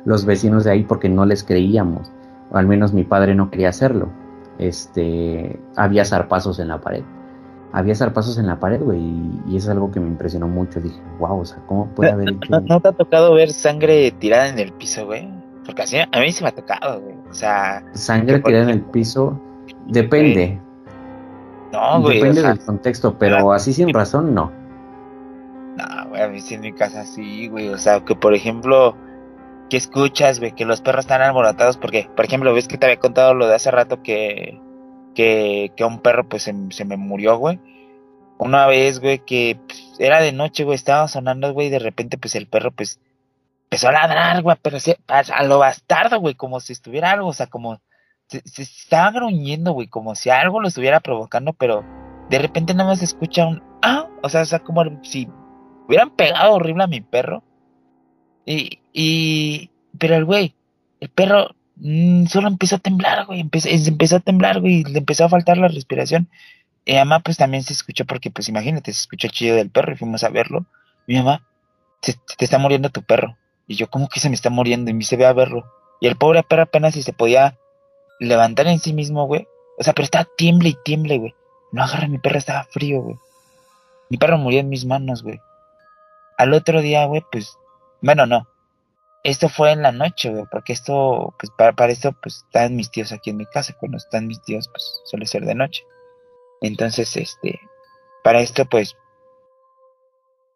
los 0.04 0.24
vecinos 0.24 0.64
de 0.64 0.70
ahí 0.70 0.84
porque 0.84 1.08
no 1.08 1.26
les 1.26 1.44
creíamos, 1.44 2.10
o 2.50 2.56
al 2.56 2.66
menos 2.66 2.92
mi 2.92 3.04
padre 3.04 3.34
no 3.34 3.50
quería 3.50 3.68
hacerlo. 3.68 4.08
Este, 4.58 5.58
había 5.76 6.04
zarpazos 6.04 6.58
en 6.58 6.68
la 6.68 6.80
pared 6.80 7.02
había 7.72 7.94
zarpazos 7.94 8.38
en 8.38 8.46
la 8.46 8.58
pared, 8.58 8.80
güey, 8.80 9.00
y, 9.46 9.56
es 9.56 9.68
algo 9.68 9.90
que 9.90 10.00
me 10.00 10.08
impresionó 10.08 10.48
mucho. 10.48 10.80
Dije, 10.80 11.00
wow, 11.18 11.40
o 11.40 11.44
sea, 11.44 11.58
¿cómo 11.66 11.86
puede 11.94 12.10
haber 12.10 12.34
¿No, 12.48 12.80
te 12.80 12.88
ha 12.88 12.92
tocado 12.92 13.34
ver 13.34 13.52
sangre 13.52 14.10
tirada 14.12 14.48
en 14.48 14.58
el 14.58 14.72
piso, 14.72 15.06
güey? 15.06 15.28
Porque 15.64 15.82
así, 15.82 15.98
a 15.98 16.20
mí 16.20 16.32
se 16.32 16.42
me 16.42 16.48
ha 16.48 16.54
tocado, 16.54 17.00
güey. 17.00 17.14
O 17.30 17.34
sea... 17.34 17.84
Sangre 17.92 18.40
tirada 18.40 18.64
en 18.64 18.70
el 18.70 18.82
piso, 18.82 19.40
depende. 19.86 20.60
No, 21.72 22.00
güey. 22.00 22.18
Depende 22.18 22.42
del 22.42 22.58
contexto, 22.58 23.16
pero 23.18 23.52
así 23.52 23.72
sin 23.72 23.92
razón, 23.92 24.34
no. 24.34 24.50
No, 25.76 26.08
güey, 26.08 26.22
a 26.22 26.28
mí 26.28 26.40
sí 26.40 26.54
en 26.54 26.62
mi 26.62 26.72
casa 26.72 27.04
sí, 27.04 27.46
güey. 27.46 27.68
O 27.68 27.78
sea, 27.78 28.04
que 28.04 28.16
por 28.16 28.34
ejemplo, 28.34 28.96
¿qué 29.68 29.76
escuchas, 29.76 30.40
güey? 30.40 30.52
Que 30.52 30.64
los 30.64 30.80
perros 30.80 31.04
están 31.04 31.22
alborotados 31.22 31.76
porque, 31.76 32.08
por 32.16 32.24
ejemplo, 32.24 32.52
ves 32.52 32.66
que 32.66 32.78
te 32.78 32.86
había 32.86 32.98
contado 32.98 33.34
lo 33.34 33.46
de 33.46 33.54
hace 33.54 33.70
rato 33.70 34.02
que 34.02 34.60
que, 35.20 35.72
que 35.76 35.84
un 35.84 36.00
perro 36.00 36.26
pues 36.26 36.44
se, 36.44 36.84
me 36.84 36.96
murió, 36.96 37.36
güey. 37.36 37.60
Una 38.38 38.66
vez, 38.66 39.00
güey, 39.00 39.18
que 39.18 39.58
pues, 39.66 39.96
era 39.98 40.22
de 40.22 40.32
noche, 40.32 40.64
güey, 40.64 40.76
estaba 40.76 41.08
sonando, 41.08 41.52
güey, 41.52 41.66
y 41.66 41.70
de 41.70 41.78
repente 41.78 42.16
pues 42.16 42.34
el 42.36 42.46
perro 42.46 42.70
pues 42.70 42.98
empezó 43.64 43.88
a 43.88 43.92
ladrar, 43.92 44.42
güey, 44.42 44.56
pero 44.62 44.78
a, 45.08 45.44
lo 45.44 45.58
bastardo, 45.58 46.18
güey, 46.20 46.34
como 46.34 46.58
si 46.60 46.72
estuviera 46.72 47.10
algo, 47.10 47.28
o 47.28 47.32
sea, 47.34 47.48
como 47.48 47.82
se, 48.28 48.42
estaba 48.62 49.10
gruñendo, 49.10 49.72
güey, 49.72 49.88
como 49.88 50.14
si 50.14 50.30
algo 50.30 50.58
lo 50.58 50.68
estuviera 50.68 51.00
provocando, 51.00 51.52
pero 51.52 51.84
de 52.30 52.38
repente 52.38 52.72
nada 52.72 52.88
más 52.88 53.00
se 53.00 53.04
escucha 53.04 53.46
un 53.46 53.62
ah, 53.82 54.08
o 54.22 54.28
sea, 54.30 54.40
o 54.40 54.46
sea, 54.46 54.60
como 54.60 54.82
si 55.02 55.28
hubieran 55.86 56.16
pegado 56.16 56.54
horrible 56.54 56.84
a 56.84 56.86
mi 56.86 57.02
perro. 57.02 57.42
Y, 58.46 58.80
y, 58.94 59.70
pero 59.98 60.16
el 60.16 60.24
güey, 60.24 60.54
el 61.00 61.10
perro 61.10 61.54
Mm, 61.80 62.26
solo 62.26 62.48
empezó 62.48 62.76
a 62.76 62.78
temblar, 62.78 63.24
güey, 63.26 63.40
empezó, 63.40 63.68
empezó 63.68 64.16
a 64.16 64.20
temblar, 64.20 64.60
güey, 64.60 64.84
le 64.84 64.98
empezó 64.98 65.24
a 65.24 65.28
faltar 65.28 65.56
la 65.58 65.68
respiración. 65.68 66.28
Mi 66.86 66.94
mamá, 66.94 67.20
pues 67.20 67.36
también 67.36 67.62
se 67.62 67.72
escuchó, 67.72 68.04
porque, 68.04 68.30
pues 68.30 68.48
imagínate, 68.48 68.92
se 68.92 69.00
escuchó 69.00 69.26
el 69.26 69.32
chillo 69.32 69.54
del 69.56 69.70
perro 69.70 69.92
y 69.92 69.96
fuimos 69.96 70.24
a 70.24 70.28
verlo. 70.28 70.66
Mi 71.06 71.16
mamá, 71.16 71.46
se, 72.02 72.14
te 72.36 72.44
está 72.44 72.58
muriendo 72.58 72.90
tu 72.90 73.02
perro. 73.02 73.36
Y 73.66 73.76
yo, 73.76 73.88
¿cómo 73.88 74.08
que 74.08 74.20
se 74.20 74.28
me 74.28 74.34
está 74.34 74.50
muriendo? 74.50 74.90
Y 74.90 74.94
me 74.94 75.04
se 75.04 75.16
ve 75.16 75.26
a 75.26 75.32
verlo. 75.32 75.64
Y 76.00 76.06
el 76.06 76.16
pobre 76.16 76.42
perro 76.42 76.62
apenas 76.62 76.94
si 76.94 77.02
se 77.02 77.12
podía 77.12 77.58
levantar 78.18 78.66
en 78.66 78.78
sí 78.78 78.92
mismo, 78.92 79.26
güey. 79.26 79.46
O 79.78 79.82
sea, 79.82 79.94
pero 79.94 80.04
estaba 80.04 80.28
tiemble 80.36 80.70
y 80.70 80.76
tiemble, 80.84 81.18
güey. 81.18 81.34
No 81.72 81.82
agarra 81.82 82.08
mi 82.08 82.18
perro, 82.18 82.38
estaba 82.38 82.64
frío, 82.64 83.00
güey. 83.00 83.16
Mi 84.08 84.18
perro 84.18 84.38
murió 84.38 84.60
en 84.60 84.68
mis 84.68 84.84
manos, 84.84 85.22
güey. 85.22 85.40
Al 86.36 86.52
otro 86.52 86.82
día, 86.82 87.04
güey, 87.06 87.22
pues, 87.30 87.56
bueno, 88.02 88.26
no. 88.26 88.48
Esto 89.22 89.48
fue 89.50 89.72
en 89.72 89.82
la 89.82 89.92
noche, 89.92 90.30
güey, 90.30 90.44
porque 90.50 90.72
esto, 90.72 91.34
pues, 91.38 91.50
para, 91.56 91.72
para 91.72 91.92
esto, 91.92 92.12
pues, 92.22 92.44
están 92.46 92.74
mis 92.74 92.90
tíos 92.90 93.12
aquí 93.12 93.30
en 93.30 93.36
mi 93.36 93.46
casa. 93.46 93.76
Cuando 93.78 93.98
están 93.98 94.26
mis 94.26 94.40
tíos, 94.42 94.68
pues, 94.68 95.02
suele 95.04 95.26
ser 95.26 95.44
de 95.44 95.54
noche. 95.54 95.84
Entonces, 96.62 97.16
este, 97.16 97.60
para 98.24 98.40
esto, 98.40 98.64
pues, 98.64 98.96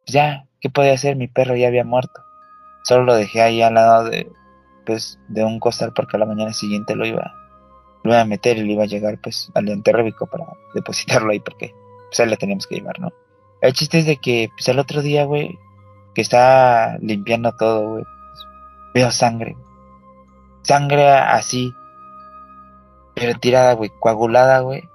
ya, 0.06 0.46
¿qué 0.60 0.70
podía 0.70 0.94
hacer? 0.94 1.16
Mi 1.16 1.28
perro 1.28 1.56
ya 1.56 1.68
había 1.68 1.84
muerto. 1.84 2.22
Solo 2.84 3.04
lo 3.04 3.14
dejé 3.14 3.42
ahí 3.42 3.62
al 3.62 3.74
lado 3.74 4.04
de, 4.04 4.30
pues, 4.86 5.18
de 5.28 5.44
un 5.44 5.60
costal 5.60 5.92
porque 5.94 6.16
a 6.16 6.20
la 6.20 6.26
mañana 6.26 6.52
siguiente 6.52 6.94
lo 6.96 7.06
iba, 7.06 7.34
lo 8.02 8.12
iba 8.12 8.20
a 8.20 8.26
meter 8.26 8.58
y 8.58 8.62
le 8.62 8.72
iba 8.72 8.84
a 8.84 8.86
llegar, 8.86 9.18
pues, 9.22 9.50
al 9.54 9.68
anterrébico 9.68 10.26
para 10.26 10.46
depositarlo 10.74 11.32
ahí 11.32 11.40
porque, 11.40 11.74
pues, 12.08 12.20
ahí 12.20 12.28
le 12.28 12.36
teníamos 12.36 12.66
que 12.66 12.76
llevar, 12.76 12.98
¿no? 12.98 13.12
El 13.60 13.72
chiste 13.72 13.98
es 13.98 14.06
de 14.06 14.16
que, 14.16 14.50
pues, 14.56 14.68
el 14.68 14.78
otro 14.78 15.02
día, 15.02 15.24
güey, 15.24 15.58
que 16.14 16.20
estaba 16.20 16.98
limpiando 17.00 17.52
todo, 17.56 17.88
güey, 17.88 18.04
veo 18.94 19.10
sangre. 19.10 19.56
Sangre 20.62 21.10
así, 21.10 21.74
pero 23.14 23.38
tirada, 23.38 23.74
güey, 23.74 23.90
coagulada, 24.00 24.60
güey. 24.60 24.88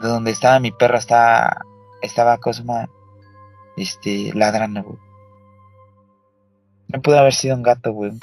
De 0.00 0.08
donde 0.08 0.30
estaba 0.30 0.60
mi 0.60 0.70
perro 0.70 0.98
estaba, 0.98 1.62
estaba 2.00 2.38
Cosma, 2.38 2.88
este, 3.76 4.32
ladrando, 4.34 4.82
güey. 4.82 4.98
No 6.88 7.00
pudo 7.00 7.18
haber 7.18 7.32
sido 7.32 7.56
un 7.56 7.62
gato, 7.62 7.92
güey, 7.92 8.10
un 8.10 8.20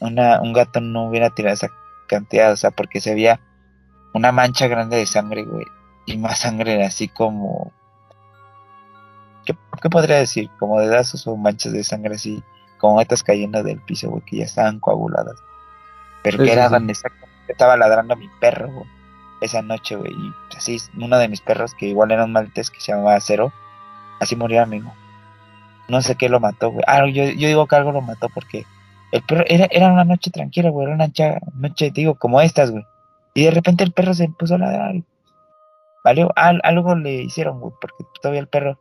una, 0.00 0.40
un 0.40 0.52
gato 0.52 0.80
no 0.80 1.08
hubiera 1.08 1.30
tirado 1.30 1.54
esa 1.54 1.70
cantidad, 2.06 2.52
o 2.52 2.56
sea, 2.56 2.70
porque 2.70 3.00
se 3.00 3.14
veía 3.14 3.40
una 4.14 4.30
mancha 4.30 4.68
grande 4.68 4.98
de 4.98 5.06
sangre, 5.06 5.44
güey, 5.44 5.66
y 6.06 6.18
más 6.18 6.38
sangre 6.38 6.84
así 6.84 7.08
como, 7.08 7.72
¿qué, 9.44 9.54
podría 9.90 10.18
decir? 10.18 10.50
Como 10.58 10.78
de 10.80 10.88
dedazos 10.88 11.26
o 11.26 11.36
manchas 11.36 11.72
de 11.72 11.82
sangre 11.82 12.14
así, 12.14 12.42
como 12.82 12.96
gotas 12.96 13.22
cayendo 13.22 13.62
del 13.62 13.80
piso, 13.80 14.10
güey, 14.10 14.22
que 14.26 14.36
ya 14.38 14.44
estaban 14.44 14.78
coaguladas. 14.78 15.42
Pero 16.22 16.36
Sí, 16.36 16.44
que 16.44 16.50
sí, 16.50 16.52
era 16.52 16.66
sí. 16.68 16.74
donde 16.74 16.92
exactamente 16.92 17.32
estaba 17.48 17.76
ladrando 17.78 18.14
mi 18.16 18.28
perro, 18.40 18.70
güey, 18.70 18.86
esa 19.40 19.62
noche, 19.62 19.96
güey, 19.96 20.12
y 20.12 20.56
así, 20.56 20.76
uno 20.98 21.16
de 21.18 21.28
mis 21.28 21.40
perros, 21.40 21.74
que 21.74 21.86
igual 21.86 22.10
era 22.10 22.24
un 22.24 22.32
maltés 22.32 22.70
que 22.70 22.80
se 22.80 22.92
llamaba 22.92 23.18
Cero, 23.20 23.52
así 24.20 24.36
murió, 24.36 24.62
amigo. 24.62 24.92
No 25.88 26.02
sé 26.02 26.16
qué 26.16 26.28
lo 26.28 26.38
mató, 26.40 26.70
güey. 26.70 26.84
Ah, 26.86 27.06
yo, 27.06 27.24
yo 27.24 27.48
digo 27.48 27.66
que 27.66 27.76
algo 27.76 27.92
lo 27.92 28.02
mató 28.02 28.28
porque 28.34 28.64
el 29.10 29.22
perro 29.22 29.44
era, 29.46 29.66
era 29.70 29.88
una 29.92 30.04
noche 30.04 30.30
tranquila, 30.30 30.70
güey. 30.70 30.86
Era 30.86 30.94
una 30.94 31.08
noche, 31.54 31.90
digo, 31.90 32.14
como 32.14 32.40
estas, 32.40 32.70
güey. 32.70 32.84
Y 33.34 33.44
de 33.44 33.50
repente 33.50 33.82
el 33.84 33.92
perro 33.92 34.14
se 34.14 34.28
puso 34.28 34.54
a 34.54 34.58
ladrar. 34.58 34.94
Valió, 36.04 36.30
al- 36.36 36.60
algo 36.64 36.94
le 36.94 37.22
hicieron, 37.22 37.60
güey, 37.60 37.72
porque 37.80 38.04
todavía 38.20 38.40
el 38.40 38.48
perro 38.48 38.78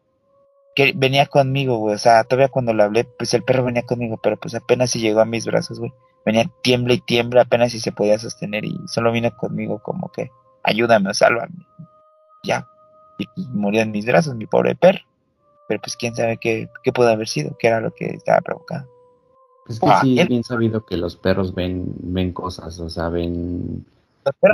que 0.75 0.93
venía 0.95 1.25
conmigo, 1.25 1.77
güey. 1.77 1.95
O 1.95 1.97
sea, 1.97 2.23
todavía 2.23 2.49
cuando 2.49 2.73
le 2.73 2.83
hablé, 2.83 3.03
pues 3.03 3.33
el 3.33 3.43
perro 3.43 3.63
venía 3.63 3.83
conmigo, 3.83 4.19
pero 4.21 4.37
pues 4.37 4.55
apenas 4.55 4.91
si 4.91 4.99
llegó 4.99 5.21
a 5.21 5.25
mis 5.25 5.45
brazos, 5.45 5.79
güey. 5.79 5.93
Venía 6.25 6.49
tiembla 6.61 6.93
y 6.93 7.01
tiembla, 7.01 7.41
apenas 7.41 7.71
si 7.71 7.79
se 7.79 7.91
podía 7.91 8.19
sostener 8.19 8.63
y 8.63 8.79
solo 8.87 9.11
vino 9.11 9.35
conmigo 9.35 9.79
como 9.79 10.11
que 10.11 10.29
ayúdame 10.63 11.09
o 11.09 11.13
sálvame. 11.13 11.65
Ya. 12.43 12.67
Y 13.17 13.25
pues, 13.25 13.47
murió 13.49 13.81
en 13.81 13.91
mis 13.91 14.05
brazos, 14.05 14.35
mi 14.35 14.45
pobre 14.45 14.75
perro. 14.75 14.99
Pero 15.67 15.81
pues 15.81 15.95
quién 15.95 16.15
sabe 16.15 16.37
qué, 16.37 16.69
qué 16.83 16.91
pudo 16.91 17.09
haber 17.09 17.27
sido, 17.27 17.55
qué 17.57 17.67
era 17.67 17.81
lo 17.81 17.91
que 17.91 18.05
estaba 18.05 18.41
provocando. 18.41 18.89
Es 19.67 19.79
que 19.79 19.87
Ah, 19.89 20.01
sí, 20.01 20.19
es 20.19 20.27
bien 20.27 20.43
sabido 20.43 20.85
que 20.85 20.97
los 20.97 21.15
perros 21.15 21.53
ven, 21.53 21.85
ven 21.99 22.33
cosas, 22.33 22.79
o 22.79 22.89
sea, 22.89 23.09
ven, 23.09 23.85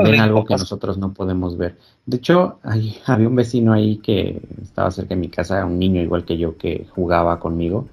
ven 0.03 0.19
algo 0.19 0.43
que 0.43 0.53
cosas. 0.53 0.61
nosotros 0.61 0.97
no 0.97 1.13
podemos 1.13 1.57
ver. 1.57 1.77
De 2.05 2.17
hecho, 2.17 2.59
hay- 2.63 2.97
había 3.05 3.27
un 3.27 3.35
vecino 3.35 3.73
ahí 3.73 3.97
que 3.97 4.41
estaba 4.61 4.91
cerca 4.91 5.15
de 5.15 5.21
mi 5.21 5.29
casa, 5.29 5.65
un 5.65 5.79
niño 5.79 6.01
igual 6.01 6.25
que 6.25 6.37
yo 6.37 6.57
que 6.57 6.85
jugaba 6.89 7.39
conmigo, 7.39 7.87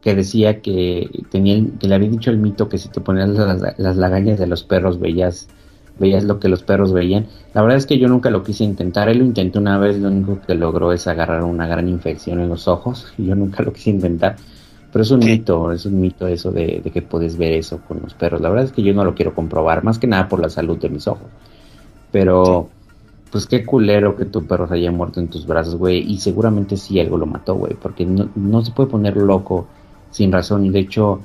que 0.00 0.14
decía 0.14 0.62
que 0.62 1.10
tenía, 1.30 1.62
que 1.78 1.86
le 1.88 1.94
había 1.94 2.08
dicho 2.08 2.30
el 2.30 2.38
mito 2.38 2.68
que 2.68 2.78
si 2.78 2.88
te 2.88 3.00
ponías 3.00 3.28
las, 3.28 3.78
las 3.78 3.96
lagañas 3.96 4.38
de 4.38 4.46
los 4.46 4.62
perros 4.62 4.98
veías, 4.98 5.48
veías 5.98 6.24
lo 6.24 6.40
que 6.40 6.48
los 6.48 6.62
perros 6.62 6.92
veían. 6.94 7.26
La 7.52 7.60
verdad 7.60 7.76
es 7.76 7.84
que 7.86 7.98
yo 7.98 8.08
nunca 8.08 8.30
lo 8.30 8.42
quise 8.42 8.64
intentar, 8.64 9.10
él 9.10 9.18
lo 9.18 9.24
intentó 9.24 9.58
una 9.58 9.76
vez, 9.78 9.98
lo 9.98 10.08
único 10.08 10.40
que 10.40 10.54
logró 10.54 10.92
es 10.92 11.06
agarrar 11.06 11.42
una 11.44 11.66
gran 11.66 11.88
infección 11.88 12.40
en 12.40 12.48
los 12.48 12.66
ojos, 12.68 13.12
y 13.18 13.26
yo 13.26 13.34
nunca 13.34 13.62
lo 13.62 13.72
quise 13.74 13.90
intentar. 13.90 14.36
Pero 14.92 15.02
es 15.02 15.10
un 15.10 15.20
mito, 15.20 15.70
es 15.70 15.86
un 15.86 16.00
mito 16.00 16.26
eso 16.26 16.50
de, 16.50 16.80
de 16.82 16.90
que 16.90 17.02
puedes 17.02 17.36
ver 17.36 17.52
eso 17.52 17.80
con 17.86 18.00
los 18.02 18.14
perros. 18.14 18.40
La 18.40 18.48
verdad 18.48 18.64
es 18.64 18.72
que 18.72 18.82
yo 18.82 18.92
no 18.92 19.04
lo 19.04 19.14
quiero 19.14 19.34
comprobar, 19.34 19.84
más 19.84 19.98
que 19.98 20.06
nada 20.06 20.28
por 20.28 20.40
la 20.40 20.48
salud 20.48 20.78
de 20.78 20.88
mis 20.88 21.06
ojos. 21.06 21.28
Pero, 22.10 22.68
pues 23.30 23.46
qué 23.46 23.64
culero 23.64 24.16
que 24.16 24.24
tu 24.24 24.44
perro 24.46 24.66
se 24.66 24.74
haya 24.74 24.90
muerto 24.90 25.20
en 25.20 25.28
tus 25.28 25.46
brazos, 25.46 25.76
güey. 25.76 25.98
Y 26.10 26.18
seguramente 26.18 26.76
sí 26.76 26.98
algo 26.98 27.16
lo 27.16 27.26
mató, 27.26 27.54
güey. 27.54 27.74
Porque 27.74 28.04
no, 28.04 28.30
no 28.34 28.64
se 28.64 28.72
puede 28.72 28.90
poner 28.90 29.16
loco 29.16 29.68
sin 30.10 30.32
razón. 30.32 30.66
Y 30.66 30.70
de 30.70 30.80
hecho, 30.80 31.20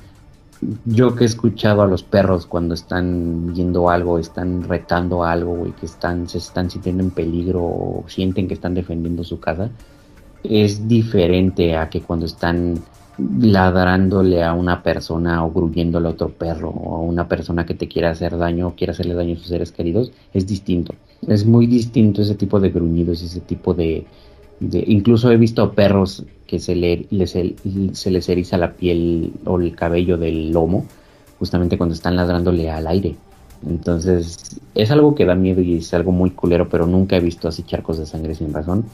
yo 0.85 1.15
que 1.15 1.23
he 1.23 1.27
escuchado 1.27 1.81
a 1.81 1.87
los 1.87 2.03
perros 2.03 2.45
cuando 2.45 2.73
están 2.73 3.53
viendo 3.53 3.89
algo, 3.89 4.19
están 4.19 4.63
retando 4.63 5.23
algo, 5.23 5.55
güey, 5.55 5.71
que 5.73 5.85
están, 5.85 6.29
se 6.29 6.37
están 6.37 6.69
sintiendo 6.69 7.03
en 7.03 7.11
peligro 7.11 7.63
o 7.63 8.05
sienten 8.07 8.47
que 8.47 8.53
están 8.53 8.73
defendiendo 8.73 9.23
su 9.23 9.39
casa, 9.39 9.69
es 10.43 10.87
diferente 10.87 11.75
a 11.75 11.89
que 11.89 12.01
cuando 12.01 12.25
están 12.25 12.75
ladrándole 13.17 14.43
a 14.43 14.53
una 14.53 14.83
persona 14.83 15.45
o 15.45 15.51
gruñéndole 15.51 16.07
a 16.07 16.11
otro 16.11 16.29
perro 16.29 16.69
o 16.69 16.95
a 16.95 16.99
una 16.99 17.27
persona 17.27 17.65
que 17.65 17.73
te 17.73 17.87
quiere 17.87 18.07
hacer 18.07 18.37
daño 18.37 18.67
o 18.69 18.75
quiere 18.75 18.91
hacerle 18.91 19.13
daño 19.13 19.33
a 19.35 19.37
sus 19.37 19.47
seres 19.47 19.71
queridos, 19.71 20.11
es 20.33 20.45
distinto. 20.47 20.95
Es 21.27 21.45
muy 21.45 21.67
distinto 21.67 22.21
ese 22.21 22.35
tipo 22.35 22.59
de 22.59 22.69
gruñidos, 22.69 23.21
ese 23.21 23.41
tipo 23.41 23.73
de... 23.73 24.05
de- 24.59 24.83
incluso 24.87 25.31
he 25.31 25.37
visto 25.37 25.73
perros 25.73 26.25
que 26.47 26.59
se, 26.59 26.75
le, 26.75 27.07
les- 27.09 27.37
se 27.93 28.11
les 28.11 28.29
eriza 28.29 28.57
la 28.57 28.73
piel 28.75 29.39
o 29.45 29.59
el 29.59 29.75
cabello 29.75 30.17
del 30.17 30.51
lomo 30.51 30.91
justamente 31.37 31.77
cuando 31.77 31.95
están 31.95 32.15
ladrándole 32.15 32.69
al 32.69 32.87
aire. 32.87 33.21
Entonces 33.61 34.37
es 34.73 34.91
algo 34.91 35.15
que 35.15 35.25
da 35.25 35.35
miedo 35.35 35.61
y 35.61 35.77
es 35.77 35.93
algo 35.93 36.11
muy 36.11 36.31
culero, 36.31 36.69
pero 36.69 36.85
nunca 36.87 37.17
he 37.17 37.19
visto 37.21 37.47
así 37.47 37.63
charcos 37.63 37.97
de 37.97 38.05
sangre 38.05 38.35
sin 38.35 38.53
razón. 38.53 38.91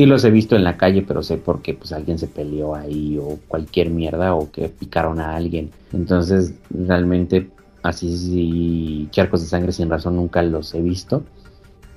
Sí 0.00 0.06
los 0.06 0.24
he 0.24 0.30
visto 0.30 0.56
en 0.56 0.64
la 0.64 0.78
calle, 0.78 1.04
pero 1.06 1.22
sé 1.22 1.36
porque 1.36 1.74
pues 1.74 1.92
alguien 1.92 2.18
se 2.18 2.26
peleó 2.26 2.74
ahí 2.74 3.18
o 3.18 3.38
cualquier 3.48 3.90
mierda 3.90 4.34
o 4.34 4.50
que 4.50 4.70
picaron 4.70 5.20
a 5.20 5.36
alguien. 5.36 5.72
Entonces 5.92 6.54
realmente 6.70 7.50
así 7.82 8.16
sí, 8.16 9.08
charcos 9.10 9.42
de 9.42 9.48
sangre 9.48 9.72
sin 9.72 9.90
razón 9.90 10.16
nunca 10.16 10.40
los 10.42 10.74
he 10.74 10.80
visto. 10.80 11.22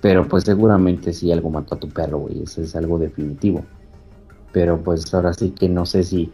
Pero 0.02 0.28
pues 0.28 0.44
seguramente 0.44 1.14
sí 1.14 1.32
algo 1.32 1.50
mató 1.50 1.76
a 1.76 1.80
tu 1.80 1.88
perro, 1.88 2.18
güey. 2.18 2.44
Eso 2.44 2.62
es 2.62 2.76
algo 2.76 3.00
definitivo. 3.00 3.64
Pero 4.52 4.84
pues 4.84 5.14
ahora 5.14 5.32
sí 5.34 5.52
que 5.52 5.70
no 5.70 5.86
sé 5.86 6.04
si 6.04 6.30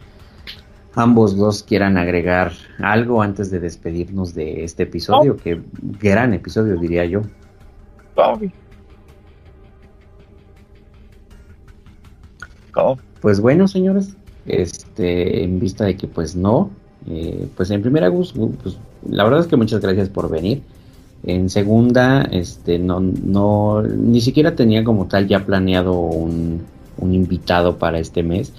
ambos 0.96 1.36
dos 1.36 1.62
quieran 1.62 1.98
agregar 1.98 2.50
algo 2.80 3.22
antes 3.22 3.48
de 3.52 3.60
despedirnos 3.60 4.34
de 4.34 4.64
este 4.64 4.82
episodio. 4.82 5.36
Que 5.36 5.60
gran 6.00 6.34
episodio 6.34 6.76
diría 6.80 7.04
yo. 7.04 7.22
Bobby. 8.16 8.52
Pues 13.20 13.40
bueno, 13.40 13.68
señores, 13.68 14.16
este, 14.46 15.44
en 15.44 15.60
vista 15.60 15.84
de 15.84 15.96
que 15.96 16.06
pues 16.06 16.36
no, 16.36 16.70
eh, 17.08 17.48
pues 17.56 17.70
en 17.70 17.82
primera, 17.82 18.08
Gus, 18.08 18.32
pues, 18.62 18.78
la 19.08 19.24
verdad 19.24 19.40
es 19.40 19.46
que 19.46 19.56
muchas 19.56 19.80
gracias 19.80 20.08
por 20.08 20.30
venir. 20.30 20.62
En 21.22 21.50
segunda, 21.50 22.22
este, 22.22 22.78
no, 22.78 23.00
no, 23.00 23.82
ni 23.82 24.20
siquiera 24.20 24.54
tenía 24.54 24.84
como 24.84 25.06
tal 25.06 25.28
ya 25.28 25.44
planeado 25.44 25.92
un, 26.00 26.62
un 26.96 27.14
invitado 27.14 27.76
para 27.76 27.98
este 27.98 28.22
mes, 28.22 28.52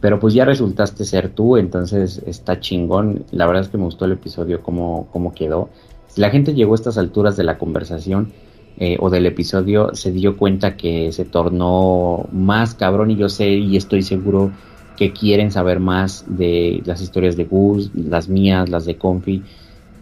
pero 0.00 0.18
pues 0.18 0.32
ya 0.32 0.44
resultaste 0.44 1.04
ser 1.04 1.28
tú, 1.28 1.56
entonces 1.56 2.22
está 2.26 2.60
chingón. 2.60 3.24
La 3.30 3.46
verdad 3.46 3.64
es 3.64 3.68
que 3.68 3.78
me 3.78 3.84
gustó 3.84 4.04
el 4.04 4.12
episodio, 4.12 4.62
cómo, 4.62 5.08
cómo 5.12 5.34
quedó. 5.34 5.68
Si 6.08 6.20
la 6.20 6.30
gente 6.30 6.54
llegó 6.54 6.72
a 6.72 6.76
estas 6.76 6.96
alturas 6.96 7.36
de 7.36 7.44
la 7.44 7.58
conversación, 7.58 8.32
eh, 8.80 8.96
o 9.00 9.10
del 9.10 9.26
episodio 9.26 9.94
se 9.94 10.12
dio 10.12 10.36
cuenta 10.36 10.76
que 10.76 11.10
se 11.10 11.24
tornó 11.24 12.28
más 12.30 12.74
cabrón 12.74 13.10
y 13.10 13.16
yo 13.16 13.28
sé 13.28 13.48
y 13.50 13.76
estoy 13.76 14.02
seguro 14.02 14.52
que 14.96 15.12
quieren 15.12 15.50
saber 15.50 15.80
más 15.80 16.24
de 16.28 16.80
las 16.84 17.00
historias 17.00 17.36
de 17.36 17.44
Gus, 17.44 17.90
las 17.94 18.28
mías, 18.28 18.68
las 18.68 18.84
de 18.84 18.96
Confi. 18.96 19.42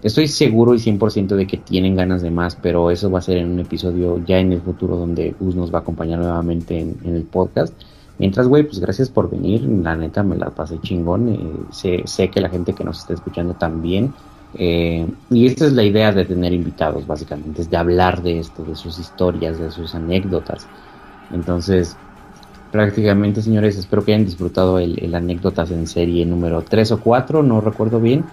Estoy 0.02 0.28
seguro 0.28 0.74
y 0.74 0.78
100% 0.78 1.36
de 1.36 1.46
que 1.46 1.56
tienen 1.56 1.96
ganas 1.96 2.22
de 2.22 2.30
más, 2.30 2.56
pero 2.56 2.90
eso 2.90 3.10
va 3.10 3.18
a 3.18 3.22
ser 3.22 3.38
en 3.38 3.50
un 3.50 3.60
episodio 3.60 4.22
ya 4.26 4.38
en 4.38 4.52
el 4.52 4.60
futuro 4.60 4.96
donde 4.96 5.34
Gus 5.40 5.54
nos 5.54 5.72
va 5.72 5.78
a 5.78 5.80
acompañar 5.80 6.18
nuevamente 6.18 6.78
en, 6.78 6.96
el 7.04 7.22
podcast. 7.24 7.74
Mientras, 8.18 8.46
güey, 8.46 8.62
pues 8.62 8.78
gracias 8.78 9.10
por 9.10 9.30
venir. 9.30 9.62
La 9.62 9.96
neta 9.96 10.22
me 10.22 10.36
la 10.36 10.50
pasé 10.50 10.78
chingón. 10.80 11.28
eh, 11.28 11.38
sé, 11.70 12.02
sé 12.04 12.28
que 12.28 12.40
la 12.40 12.48
gente 12.48 12.72
que 12.72 12.84
nos 12.84 13.00
está 13.00 13.14
escuchando 13.14 13.54
también. 13.54 14.14
Eh, 14.54 15.06
y 15.30 15.46
esta 15.46 15.66
es 15.66 15.72
la 15.72 15.82
idea 15.84 16.12
de 16.12 16.24
tener 16.24 16.52
invitados, 16.52 17.06
básicamente, 17.06 17.62
es 17.62 17.70
de 17.70 17.76
hablar 17.76 18.22
de 18.22 18.38
esto, 18.38 18.64
de 18.64 18.74
sus 18.74 18.98
historias, 18.98 19.58
de 19.58 19.70
sus 19.70 19.94
anécdotas. 19.94 20.66
Entonces, 21.32 21.96
prácticamente, 22.70 23.42
señores, 23.42 23.76
espero 23.76 24.04
que 24.04 24.14
hayan 24.14 24.26
disfrutado 24.26 24.78
el, 24.78 24.98
el 25.02 25.14
anécdotas 25.14 25.70
en 25.70 25.86
serie 25.86 26.24
número 26.24 26.62
3 26.62 26.92
o 26.92 27.00
4, 27.00 27.42
no 27.42 27.60
recuerdo 27.60 28.00
bien. 28.00 28.24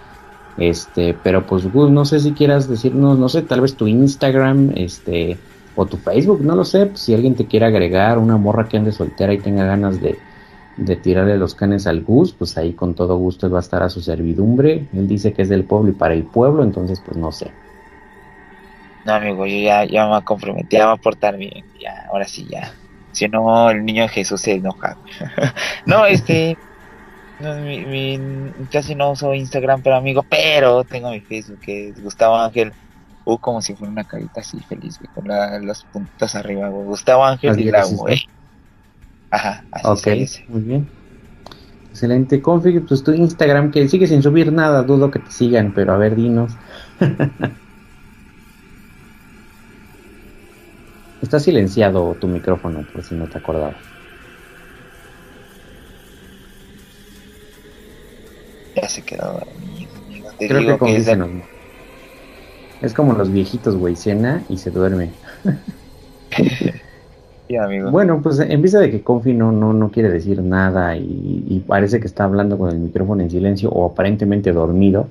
Este, 0.57 1.15
pero 1.15 1.45
pues 1.45 1.71
Gus, 1.71 1.89
no 1.89 2.05
sé 2.05 2.19
si 2.19 2.33
quieras 2.33 2.67
decirnos, 2.67 3.17
no 3.17 3.27
sé, 3.29 3.41
tal 3.41 3.61
vez 3.61 3.75
tu 3.75 3.87
Instagram, 3.87 4.71
este, 4.75 5.37
o 5.75 5.85
tu 5.85 5.97
Facebook, 5.97 6.41
no 6.41 6.55
lo 6.55 6.63
sé, 6.63 6.91
si 6.95 7.13
alguien 7.13 7.35
te 7.35 7.47
quiere 7.47 7.65
agregar, 7.65 8.19
una 8.19 8.37
morra 8.37 8.67
que 8.67 8.77
ande 8.77 8.91
soltera 8.91 9.33
y 9.33 9.39
tenga 9.39 9.65
ganas 9.65 9.99
de, 9.99 10.17
de 10.77 10.95
tirarle 10.95 11.37
los 11.37 11.55
canes 11.55 11.85
al 11.87 12.01
Gus, 12.03 12.33
pues 12.33 12.57
ahí 12.57 12.73
con 12.73 12.95
todo 12.95 13.17
gusto 13.17 13.45
él 13.45 13.53
va 13.53 13.59
a 13.59 13.61
estar 13.61 13.83
a 13.83 13.89
su 13.89 14.01
servidumbre. 14.01 14.87
Él 14.93 15.07
dice 15.07 15.33
que 15.33 15.43
es 15.43 15.49
del 15.49 15.65
pueblo 15.65 15.91
y 15.91 15.93
para 15.93 16.13
el 16.13 16.23
pueblo, 16.23 16.63
entonces 16.63 17.01
pues 17.05 17.17
no 17.17 17.31
sé. 17.31 17.51
No, 19.05 19.13
amigo, 19.13 19.45
yo 19.45 19.57
ya, 19.57 19.85
ya 19.85 20.07
me 20.07 20.23
comprometí, 20.23 20.77
ya 20.77 20.87
me 20.87 20.93
a 20.93 20.95
portar 20.95 21.37
bien, 21.37 21.65
ya, 21.79 22.07
ahora 22.09 22.25
sí, 22.25 22.47
ya. 22.49 22.73
Si 23.11 23.27
no, 23.27 23.69
el 23.69 23.85
niño 23.85 24.07
Jesús 24.07 24.41
se 24.41 24.53
enoja. 24.53 24.97
no, 25.85 26.05
este, 26.05 26.57
no, 27.39 27.55
mi, 27.55 27.85
mi, 27.85 28.19
casi 28.71 28.95
no 28.95 29.11
uso 29.11 29.33
Instagram, 29.33 29.81
pero 29.81 29.97
amigo, 29.97 30.23
pero 30.23 30.83
tengo 30.83 31.11
mi 31.11 31.19
Facebook 31.19 31.59
que 31.59 31.89
es 31.89 32.01
Gustavo 32.01 32.35
Ángel. 32.37 32.71
Uh, 33.25 33.37
como 33.37 33.61
si 33.61 33.73
fuera 33.73 33.91
una 33.91 34.03
carita 34.03 34.41
así 34.41 34.59
feliz, 34.59 34.99
con 35.13 35.27
la, 35.27 35.59
las 35.59 35.83
puntitas 35.85 36.35
arriba. 36.35 36.67
Gustavo 36.69 37.23
Ángel 37.23 37.57
y 37.59 37.71
la 37.71 37.85
güey. 37.85 38.27
Ajá, 39.33 39.67
así 39.71 39.87
Ok, 39.89 39.97
se 39.97 40.11
dice. 40.11 40.45
muy 40.47 40.61
bien. 40.61 40.87
Excelente, 41.89 42.41
Config, 42.41 42.85
pues 42.87 43.03
tu 43.03 43.11
Instagram 43.13 43.71
que 43.71 43.87
sigue 43.87 44.07
sin 44.07 44.21
subir 44.23 44.51
nada, 44.51 44.83
dudo 44.83 45.11
que 45.11 45.19
te 45.19 45.31
sigan, 45.31 45.73
pero 45.73 45.93
a 45.93 45.97
ver, 45.97 46.15
dinos. 46.15 46.57
Está 51.21 51.39
silenciado 51.39 52.13
tu 52.19 52.27
micrófono, 52.27 52.85
por 52.93 53.03
si 53.03 53.15
no 53.15 53.27
te 53.27 53.39
acordabas. 53.39 53.77
Ya 58.75 58.87
se 58.89 59.03
quedó 59.03 59.33
dormido, 59.33 59.95
amigo. 59.95 60.29
Te 60.37 60.47
Creo 60.47 60.59
que 60.59 60.65
digo 60.65 60.77
que 60.79 60.95
es 60.97 61.05
de-. 61.05 61.43
Es 62.81 62.93
como 62.93 63.13
los 63.13 63.31
viejitos, 63.31 63.75
güey, 63.77 63.95
cena 63.95 64.43
y 64.49 64.57
se 64.57 64.71
duerme. 64.71 65.11
Bueno, 67.91 68.21
pues 68.21 68.39
en 68.39 68.61
vista 68.61 68.79
de 68.79 68.91
que 68.91 69.01
Confi 69.01 69.33
no, 69.33 69.51
no, 69.51 69.73
no 69.73 69.89
quiere 69.89 70.09
decir 70.09 70.41
nada 70.41 70.95
y, 70.95 71.45
y 71.47 71.59
parece 71.59 71.99
que 71.99 72.07
está 72.07 72.23
hablando 72.25 72.57
con 72.57 72.69
el 72.69 72.79
micrófono 72.79 73.21
en 73.21 73.29
silencio 73.29 73.69
o 73.69 73.89
aparentemente 73.91 74.51
dormido, 74.51 75.07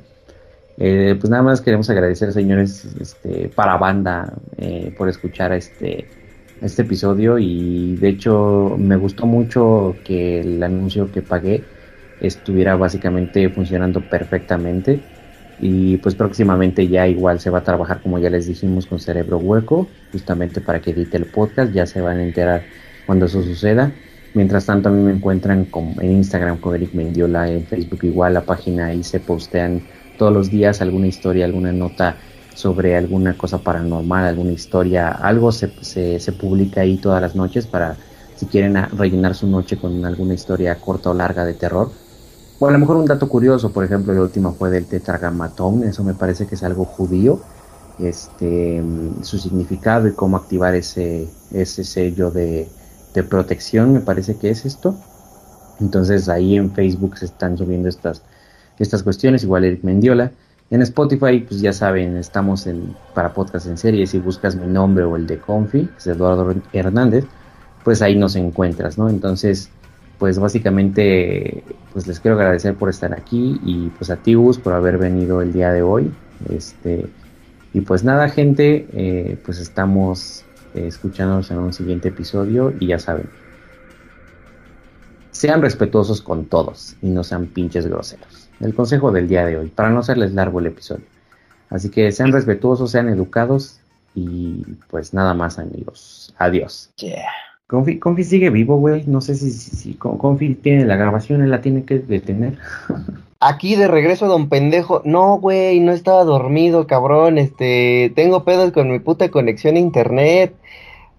eh, 0.78 1.16
pues 1.20 1.30
nada 1.30 1.42
más 1.42 1.60
queremos 1.60 1.88
agradecer, 1.90 2.32
señores, 2.32 2.86
este, 3.00 3.50
para 3.54 3.76
banda, 3.76 4.32
eh, 4.56 4.94
por 4.96 5.08
escuchar 5.08 5.52
este, 5.52 6.06
este 6.60 6.82
episodio 6.82 7.38
y 7.38 7.96
de 7.96 8.08
hecho 8.08 8.74
me 8.78 8.96
gustó 8.96 9.26
mucho 9.26 9.94
que 10.04 10.40
el 10.40 10.62
anuncio 10.62 11.12
que 11.12 11.22
pagué 11.22 11.62
estuviera 12.20 12.76
básicamente 12.76 13.48
funcionando 13.50 14.00
perfectamente 14.00 15.00
y 15.62 15.96
pues 15.98 16.16
próximamente 16.16 16.88
ya 16.88 17.06
igual 17.06 17.38
se 17.38 17.48
va 17.48 17.58
a 17.58 17.62
trabajar 17.62 18.02
como 18.02 18.18
ya 18.18 18.28
les 18.28 18.48
dijimos 18.48 18.84
con 18.86 18.98
Cerebro 18.98 19.38
Hueco 19.38 19.86
justamente 20.10 20.60
para 20.60 20.80
que 20.80 20.90
edite 20.90 21.16
el 21.16 21.26
podcast 21.26 21.72
ya 21.72 21.86
se 21.86 22.00
van 22.00 22.18
a 22.18 22.24
enterar 22.24 22.64
cuando 23.06 23.26
eso 23.26 23.42
suceda. 23.42 23.92
Mientras 24.34 24.66
tanto 24.66 24.88
a 24.88 24.92
mí 24.92 25.00
me 25.00 25.12
encuentran 25.12 25.68
en 26.00 26.10
Instagram 26.10 26.58
con 26.58 26.74
Eric 26.74 26.94
Mendiola 26.94 27.48
en 27.48 27.64
Facebook 27.64 28.00
igual 28.02 28.34
la 28.34 28.40
página 28.40 28.86
ahí 28.86 29.04
se 29.04 29.20
postean 29.20 29.82
todos 30.18 30.32
los 30.32 30.50
días 30.50 30.80
alguna 30.82 31.06
historia 31.06 31.44
alguna 31.44 31.72
nota 31.72 32.16
sobre 32.54 32.96
alguna 32.96 33.34
cosa 33.34 33.58
paranormal 33.58 34.24
alguna 34.24 34.50
historia 34.50 35.10
algo 35.10 35.52
se, 35.52 35.70
se, 36.18 36.32
publica 36.32 36.80
ahí 36.80 36.96
todas 36.96 37.22
las 37.22 37.36
noches 37.36 37.66
para 37.66 37.96
si 38.34 38.46
quieren 38.46 38.74
rellenar 38.96 39.36
su 39.36 39.46
noche 39.46 39.76
con 39.76 40.04
alguna 40.04 40.34
historia 40.34 40.74
corta 40.74 41.10
o 41.10 41.14
larga 41.14 41.44
de 41.44 41.54
terror 41.54 41.90
o 42.62 42.68
a 42.68 42.70
lo 42.70 42.78
mejor 42.78 42.94
un 42.94 43.06
dato 43.06 43.28
curioso, 43.28 43.72
por 43.72 43.82
ejemplo, 43.82 44.14
la 44.14 44.20
última 44.20 44.52
fue 44.52 44.70
del 44.70 44.86
tetragrammatón, 44.86 45.82
eso 45.82 46.04
me 46.04 46.14
parece 46.14 46.46
que 46.46 46.54
es 46.54 46.62
algo 46.62 46.84
judío, 46.84 47.40
este, 47.98 48.80
mm, 48.80 49.24
su 49.24 49.36
significado 49.38 50.06
y 50.06 50.12
cómo 50.12 50.36
activar 50.36 50.76
ese, 50.76 51.28
ese 51.50 51.82
sello 51.82 52.30
de, 52.30 52.68
de 53.14 53.22
protección, 53.24 53.92
me 53.92 53.98
parece 53.98 54.36
que 54.36 54.50
es 54.50 54.64
esto. 54.64 54.94
Entonces 55.80 56.28
ahí 56.28 56.54
en 56.54 56.70
Facebook 56.70 57.18
se 57.18 57.24
están 57.24 57.58
subiendo 57.58 57.88
estas, 57.88 58.22
estas 58.78 59.02
cuestiones, 59.02 59.42
igual 59.42 59.64
Eric 59.64 59.82
Mendiola. 59.82 60.30
En 60.70 60.82
Spotify, 60.82 61.40
pues 61.40 61.60
ya 61.60 61.72
saben, 61.72 62.16
estamos 62.16 62.68
en, 62.68 62.94
para 63.12 63.34
podcast 63.34 63.66
en 63.66 63.76
serie, 63.76 64.06
si 64.06 64.20
buscas 64.20 64.54
mi 64.54 64.68
nombre 64.68 65.02
o 65.02 65.16
el 65.16 65.26
de 65.26 65.38
Confi, 65.38 65.86
que 65.86 65.98
es 65.98 66.06
Eduardo 66.06 66.54
Hernández, 66.72 67.24
pues 67.82 68.02
ahí 68.02 68.14
nos 68.14 68.36
encuentras, 68.36 68.98
¿no? 68.98 69.08
Entonces, 69.08 69.68
pues 70.18 70.38
básicamente 70.38 71.64
pues 71.92 72.06
les 72.06 72.20
quiero 72.20 72.36
agradecer 72.36 72.74
por 72.74 72.88
estar 72.88 73.12
aquí 73.12 73.60
y 73.64 73.88
pues 73.98 74.10
a 74.10 74.16
ti 74.16 74.34
Gus 74.34 74.58
por 74.58 74.72
haber 74.72 74.98
venido 74.98 75.42
el 75.42 75.52
día 75.52 75.72
de 75.72 75.82
hoy. 75.82 76.12
Este 76.48 77.06
y 77.74 77.80
pues 77.80 78.04
nada 78.04 78.28
gente 78.28 78.86
eh, 78.92 79.38
pues 79.44 79.58
estamos 79.58 80.44
eh, 80.74 80.86
escuchándonos 80.86 81.50
en 81.50 81.58
un 81.58 81.72
siguiente 81.72 82.08
episodio 82.08 82.72
y 82.78 82.88
ya 82.88 82.98
saben 82.98 83.28
sean 85.30 85.62
respetuosos 85.62 86.22
con 86.22 86.44
todos 86.44 86.94
y 87.02 87.08
no 87.08 87.24
sean 87.24 87.46
pinches 87.46 87.86
groseros. 87.86 88.48
El 88.60 88.74
consejo 88.74 89.10
del 89.10 89.26
día 89.28 89.44
de 89.44 89.56
hoy 89.56 89.68
para 89.68 89.90
no 89.90 90.00
hacerles 90.00 90.32
largo 90.32 90.60
el 90.60 90.66
episodio. 90.66 91.06
Así 91.68 91.90
que 91.90 92.12
sean 92.12 92.32
respetuosos 92.32 92.90
sean 92.90 93.08
educados 93.08 93.80
y 94.14 94.62
pues 94.88 95.14
nada 95.14 95.34
más 95.34 95.58
amigos. 95.58 96.34
Adiós. 96.38 96.90
Confi, 97.72 97.98
Confi 97.98 98.22
sigue 98.22 98.50
vivo, 98.50 98.76
güey. 98.76 99.04
No 99.06 99.22
sé 99.22 99.34
si, 99.34 99.50
si, 99.50 99.74
si 99.74 99.94
Con- 99.94 100.18
Confi 100.18 100.54
tiene 100.56 100.84
la 100.84 100.96
grabación, 100.96 101.40
él 101.42 101.48
la 101.50 101.62
tiene 101.62 101.84
que 101.84 101.98
detener. 102.00 102.58
Aquí 103.40 103.76
de 103.76 103.88
regreso, 103.88 104.26
don 104.28 104.50
pendejo. 104.50 105.00
No, 105.06 105.38
güey, 105.38 105.80
no 105.80 105.92
estaba 105.92 106.22
dormido, 106.24 106.86
cabrón. 106.86 107.38
Este, 107.38 108.12
tengo 108.14 108.44
pedos 108.44 108.72
con 108.72 108.90
mi 108.90 108.98
puta 108.98 109.30
conexión 109.30 109.76
a 109.76 109.78
internet. 109.78 110.54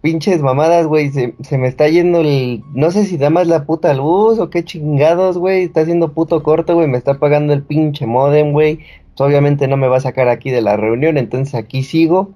Pinches 0.02 0.44
mamadas, 0.44 0.86
güey. 0.86 1.10
Se, 1.10 1.34
se 1.42 1.58
me 1.58 1.68
está 1.68 1.88
yendo 1.88 2.22
el. 2.22 2.62
No 2.76 2.92
sé 2.92 3.06
si 3.06 3.18
da 3.18 3.32
más 3.32 3.48
la 3.48 3.66
puta 3.66 3.92
luz 3.96 4.38
o 4.38 4.52
qué 4.52 4.64
chingados, 4.64 5.40
güey. 5.40 5.64
Está 5.64 5.82
haciendo 5.82 6.14
puto 6.14 6.44
corto, 6.44 6.76
güey. 6.76 6.88
Me 6.88 7.00
está 7.00 7.16
pagando 7.16 7.52
el 7.52 7.64
pinche 7.64 8.06
modem, 8.06 8.52
güey. 8.52 8.78
Pues 9.18 9.28
obviamente 9.28 9.68
no 9.68 9.76
me 9.76 9.88
va 9.88 9.98
a 9.98 10.02
sacar 10.02 10.28
aquí 10.30 10.52
de 10.52 10.62
la 10.62 10.78
reunión, 10.78 11.18
entonces 11.18 11.56
aquí 11.56 11.82
sigo. 11.82 12.30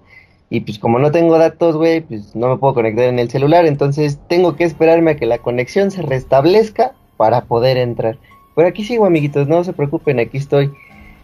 Y 0.49 0.61
pues 0.61 0.79
como 0.79 0.97
no 0.99 1.11
tengo 1.11 1.37
datos, 1.37 1.75
güey, 1.75 2.01
pues 2.01 2.35
no 2.35 2.47
me 2.49 2.57
puedo 2.57 2.73
conectar 2.73 3.05
en 3.05 3.19
el 3.19 3.29
celular. 3.29 3.65
Entonces 3.65 4.17
tengo 4.29 4.55
que 4.55 4.63
esperarme 4.63 5.11
a 5.11 5.15
que 5.17 5.25
la 5.25 5.39
conexión 5.39 5.91
se 5.91 6.01
restablezca 6.01 6.93
para 7.17 7.41
poder 7.45 7.77
entrar. 7.77 8.17
Pero 8.55 8.67
aquí 8.67 8.83
sigo, 8.85 9.05
amiguitos, 9.05 9.47
no 9.47 9.63
se 9.63 9.73
preocupen, 9.73 10.19
aquí 10.19 10.37
estoy. 10.37 10.71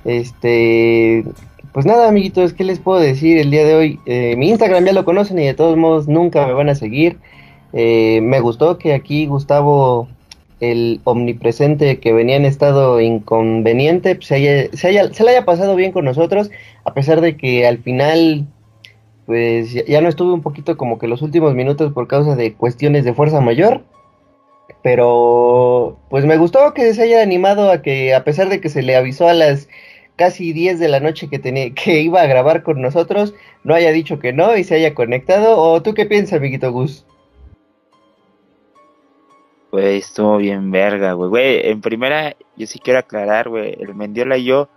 Este, 0.05 1.23
pues 1.71 1.85
nada, 1.85 2.07
amiguitos, 2.09 2.53
¿qué 2.53 2.63
les 2.63 2.79
puedo 2.79 2.99
decir 2.99 3.37
el 3.37 3.49
día 3.51 3.65
de 3.65 3.75
hoy? 3.75 3.99
Eh, 4.05 4.35
mi 4.37 4.49
Instagram 4.49 4.85
ya 4.85 4.93
lo 4.93 5.05
conocen 5.05 5.39
y 5.39 5.45
de 5.45 5.53
todos 5.53 5.77
modos 5.77 6.07
nunca 6.07 6.45
me 6.45 6.53
van 6.53 6.69
a 6.69 6.75
seguir. 6.75 7.17
Eh, 7.73 8.19
me 8.21 8.39
gustó 8.41 8.77
que 8.77 8.93
aquí 8.93 9.25
Gustavo, 9.25 10.07
el 10.59 11.01
omnipresente 11.05 11.99
que 11.99 12.13
venía 12.13 12.35
en 12.35 12.45
estado 12.45 13.01
inconveniente, 13.01 14.15
pues, 14.15 14.31
haya, 14.31 14.67
se, 14.73 14.87
haya- 14.89 15.11
se 15.13 15.23
le 15.23 15.31
haya 15.31 15.45
pasado 15.45 15.75
bien 15.75 15.91
con 15.91 16.05
nosotros, 16.05 16.51
a 16.85 16.93
pesar 16.93 17.21
de 17.21 17.35
que 17.35 17.65
al 17.65 17.79
final, 17.79 18.45
pues 19.33 19.73
ya, 19.73 19.99
no 19.99 20.09
estuve 20.09 20.31
un 20.31 20.43
poquito 20.43 20.77
como 20.77 20.99
que 20.99 21.07
los 21.07 21.23
últimos 21.23 21.55
minutos 21.55 21.91
por 21.91 22.07
causa 22.07 22.35
de 22.35 22.53
cuestiones 22.53 23.03
de 23.03 23.15
fuerza 23.15 23.41
mayor. 23.41 23.81
Pero 24.83 25.97
pues 26.11 26.23
me 26.23 26.37
gustó 26.37 26.75
que 26.75 26.93
se 26.93 27.01
haya 27.01 27.23
animado 27.23 27.71
a 27.71 27.81
que 27.81 28.13
a 28.13 28.23
pesar 28.23 28.49
de 28.49 28.61
que 28.61 28.69
se 28.69 28.83
le 28.83 28.95
avisó 28.95 29.27
a 29.27 29.33
las 29.33 29.69
casi 30.17 30.53
10 30.53 30.77
de 30.77 30.87
la 30.87 30.99
noche 30.99 31.31
que 31.31 31.39
tenía 31.39 31.73
que 31.73 32.01
iba 32.01 32.21
a 32.21 32.27
grabar 32.27 32.61
con 32.61 32.79
nosotros, 32.79 33.33
no 33.63 33.73
haya 33.73 33.91
dicho 33.91 34.19
que 34.19 34.33
no 34.33 34.55
y 34.55 34.63
se 34.63 34.75
haya 34.75 34.93
conectado. 34.93 35.57
¿O 35.57 35.81
tú 35.81 35.95
qué 35.95 36.05
piensas, 36.05 36.37
amiguito 36.37 36.71
Gus? 36.71 37.03
Güey, 39.71 39.97
estuvo 39.97 40.37
bien 40.37 40.69
verga. 40.69 41.13
Güey, 41.13 41.71
en 41.71 41.81
primera, 41.81 42.35
yo 42.55 42.67
sí 42.67 42.77
quiero 42.77 42.99
aclarar, 42.99 43.49
güey. 43.49 43.75
El 43.79 43.95
Mendiola 43.95 44.37
y 44.37 44.43
yo, 44.43 44.69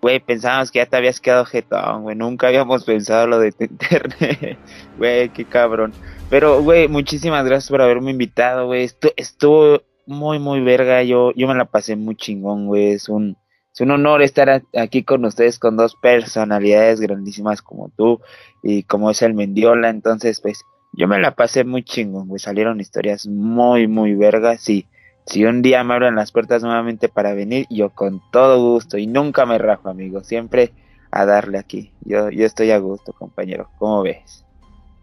güey, 0.00 0.20
pensábamos 0.20 0.70
que 0.70 0.78
ya 0.78 0.86
te 0.86 0.96
habías 0.96 1.20
quedado 1.20 1.44
jetón, 1.44 2.02
güey. 2.02 2.16
Nunca 2.16 2.48
habíamos 2.48 2.84
pensado 2.84 3.26
lo 3.26 3.38
de 3.38 3.52
tu 3.52 3.64
internet. 3.64 4.58
Güey, 4.98 5.28
qué 5.30 5.44
cabrón. 5.44 5.92
Pero, 6.28 6.60
güey, 6.62 6.88
muchísimas 6.88 7.44
gracias 7.44 7.70
por 7.70 7.80
haberme 7.82 8.10
invitado, 8.10 8.66
güey. 8.66 8.84
Estu- 8.84 9.12
estuvo 9.16 9.82
muy, 10.06 10.38
muy 10.38 10.60
verga. 10.60 11.02
Yo, 11.04 11.32
yo 11.36 11.46
me 11.48 11.54
la 11.54 11.64
pasé 11.66 11.94
muy 11.96 12.16
chingón, 12.16 12.66
güey. 12.66 12.92
Es 12.92 13.08
un, 13.08 13.36
es 13.72 13.80
un 13.80 13.90
honor 13.92 14.22
estar 14.22 14.62
aquí 14.76 15.04
con 15.04 15.24
ustedes, 15.24 15.58
con 15.58 15.76
dos 15.76 15.94
personalidades 15.96 17.00
grandísimas 17.00 17.62
como 17.62 17.90
tú 17.96 18.20
y 18.62 18.82
como 18.82 19.10
es 19.10 19.22
el 19.22 19.34
Mendiola. 19.34 19.88
Entonces, 19.88 20.40
pues, 20.40 20.62
yo 20.92 21.06
me 21.06 21.20
la 21.20 21.34
pasé 21.36 21.64
muy 21.64 21.84
chingón, 21.84 22.26
güey. 22.28 22.40
Salieron 22.40 22.80
historias 22.80 23.26
muy, 23.26 23.86
muy 23.86 24.14
vergas. 24.14 24.68
Y 24.68 24.86
si 25.28 25.44
un 25.44 25.62
día 25.62 25.84
me 25.84 25.94
abren 25.94 26.14
las 26.14 26.32
puertas 26.32 26.62
nuevamente 26.62 27.08
para 27.08 27.34
venir, 27.34 27.66
yo 27.68 27.90
con 27.90 28.22
todo 28.30 28.72
gusto. 28.72 28.96
Y 28.96 29.06
nunca 29.06 29.44
me 29.44 29.58
rajo, 29.58 29.88
amigo. 29.90 30.24
Siempre 30.24 30.72
a 31.10 31.26
darle 31.26 31.58
aquí. 31.58 31.92
Yo, 32.04 32.30
yo 32.30 32.46
estoy 32.46 32.70
a 32.70 32.78
gusto, 32.78 33.12
compañero. 33.12 33.68
¿Cómo 33.78 34.02
ves? 34.02 34.44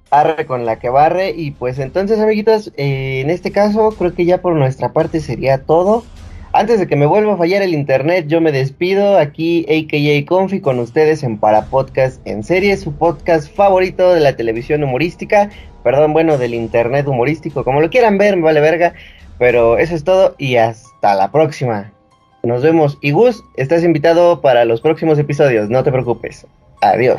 Arre 0.10 0.46
con 0.46 0.66
la 0.66 0.80
que 0.80 0.90
barre. 0.90 1.32
Y 1.32 1.52
pues 1.52 1.78
entonces, 1.78 2.20
amiguitos, 2.20 2.72
eh, 2.76 3.22
en 3.22 3.30
este 3.30 3.52
caso 3.52 3.92
creo 3.98 4.14
que 4.14 4.26
ya 4.26 4.42
por 4.42 4.56
nuestra 4.56 4.94
parte 4.94 5.20
sería 5.20 5.64
todo. 5.64 6.04
Antes 6.54 6.80
de 6.80 6.88
que 6.88 6.96
me 6.96 7.06
vuelva 7.06 7.34
a 7.34 7.38
fallar 7.38 7.62
el 7.62 7.74
internet, 7.74 8.28
yo 8.28 8.40
me 8.40 8.54
despido 8.54 9.18
aquí, 9.18 9.66
AKA 9.66 10.26
Confi, 10.26 10.62
con 10.62 10.80
ustedes 10.80 11.22
en 11.22 11.38
Para 11.38 11.66
Podcast 11.66 12.26
en 12.26 12.44
serie, 12.44 12.78
su 12.78 12.94
podcast 12.94 13.54
favorito 13.54 14.14
de 14.14 14.22
la 14.22 14.38
televisión 14.38 14.82
humorística, 14.82 15.50
perdón, 15.84 16.14
bueno, 16.14 16.38
del 16.38 16.54
internet 16.54 17.08
humorístico, 17.08 17.66
como 17.66 17.82
lo 17.82 17.90
quieran 17.90 18.18
ver, 18.18 18.38
me 18.38 18.44
vale 18.44 18.62
verga, 18.62 18.94
pero 19.38 19.78
eso 19.78 19.96
es 19.96 20.04
todo 20.04 20.36
y 20.38 20.58
hasta 20.58 21.16
la 21.16 21.32
próxima. 21.32 21.92
Nos 22.44 22.62
vemos. 22.62 22.98
Y 23.02 23.12
Gus, 23.12 23.44
estás 23.56 23.84
invitado 23.84 24.42
para 24.42 24.66
los 24.66 24.82
próximos 24.82 25.18
episodios, 25.18 25.70
no 25.70 25.84
te 25.84 25.92
preocupes. 25.92 26.46
Adiós. 26.82 27.18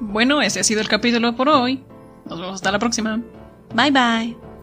Bueno, 0.00 0.40
ese 0.40 0.60
ha 0.60 0.64
sido 0.64 0.80
el 0.80 0.88
capítulo 0.88 1.36
por 1.36 1.48
hoy. 1.48 1.82
Nos 2.24 2.40
vemos 2.40 2.54
hasta 2.54 2.72
la 2.72 2.78
próxima. 2.78 3.20
Bye 3.74 3.90
bye. 3.90 4.45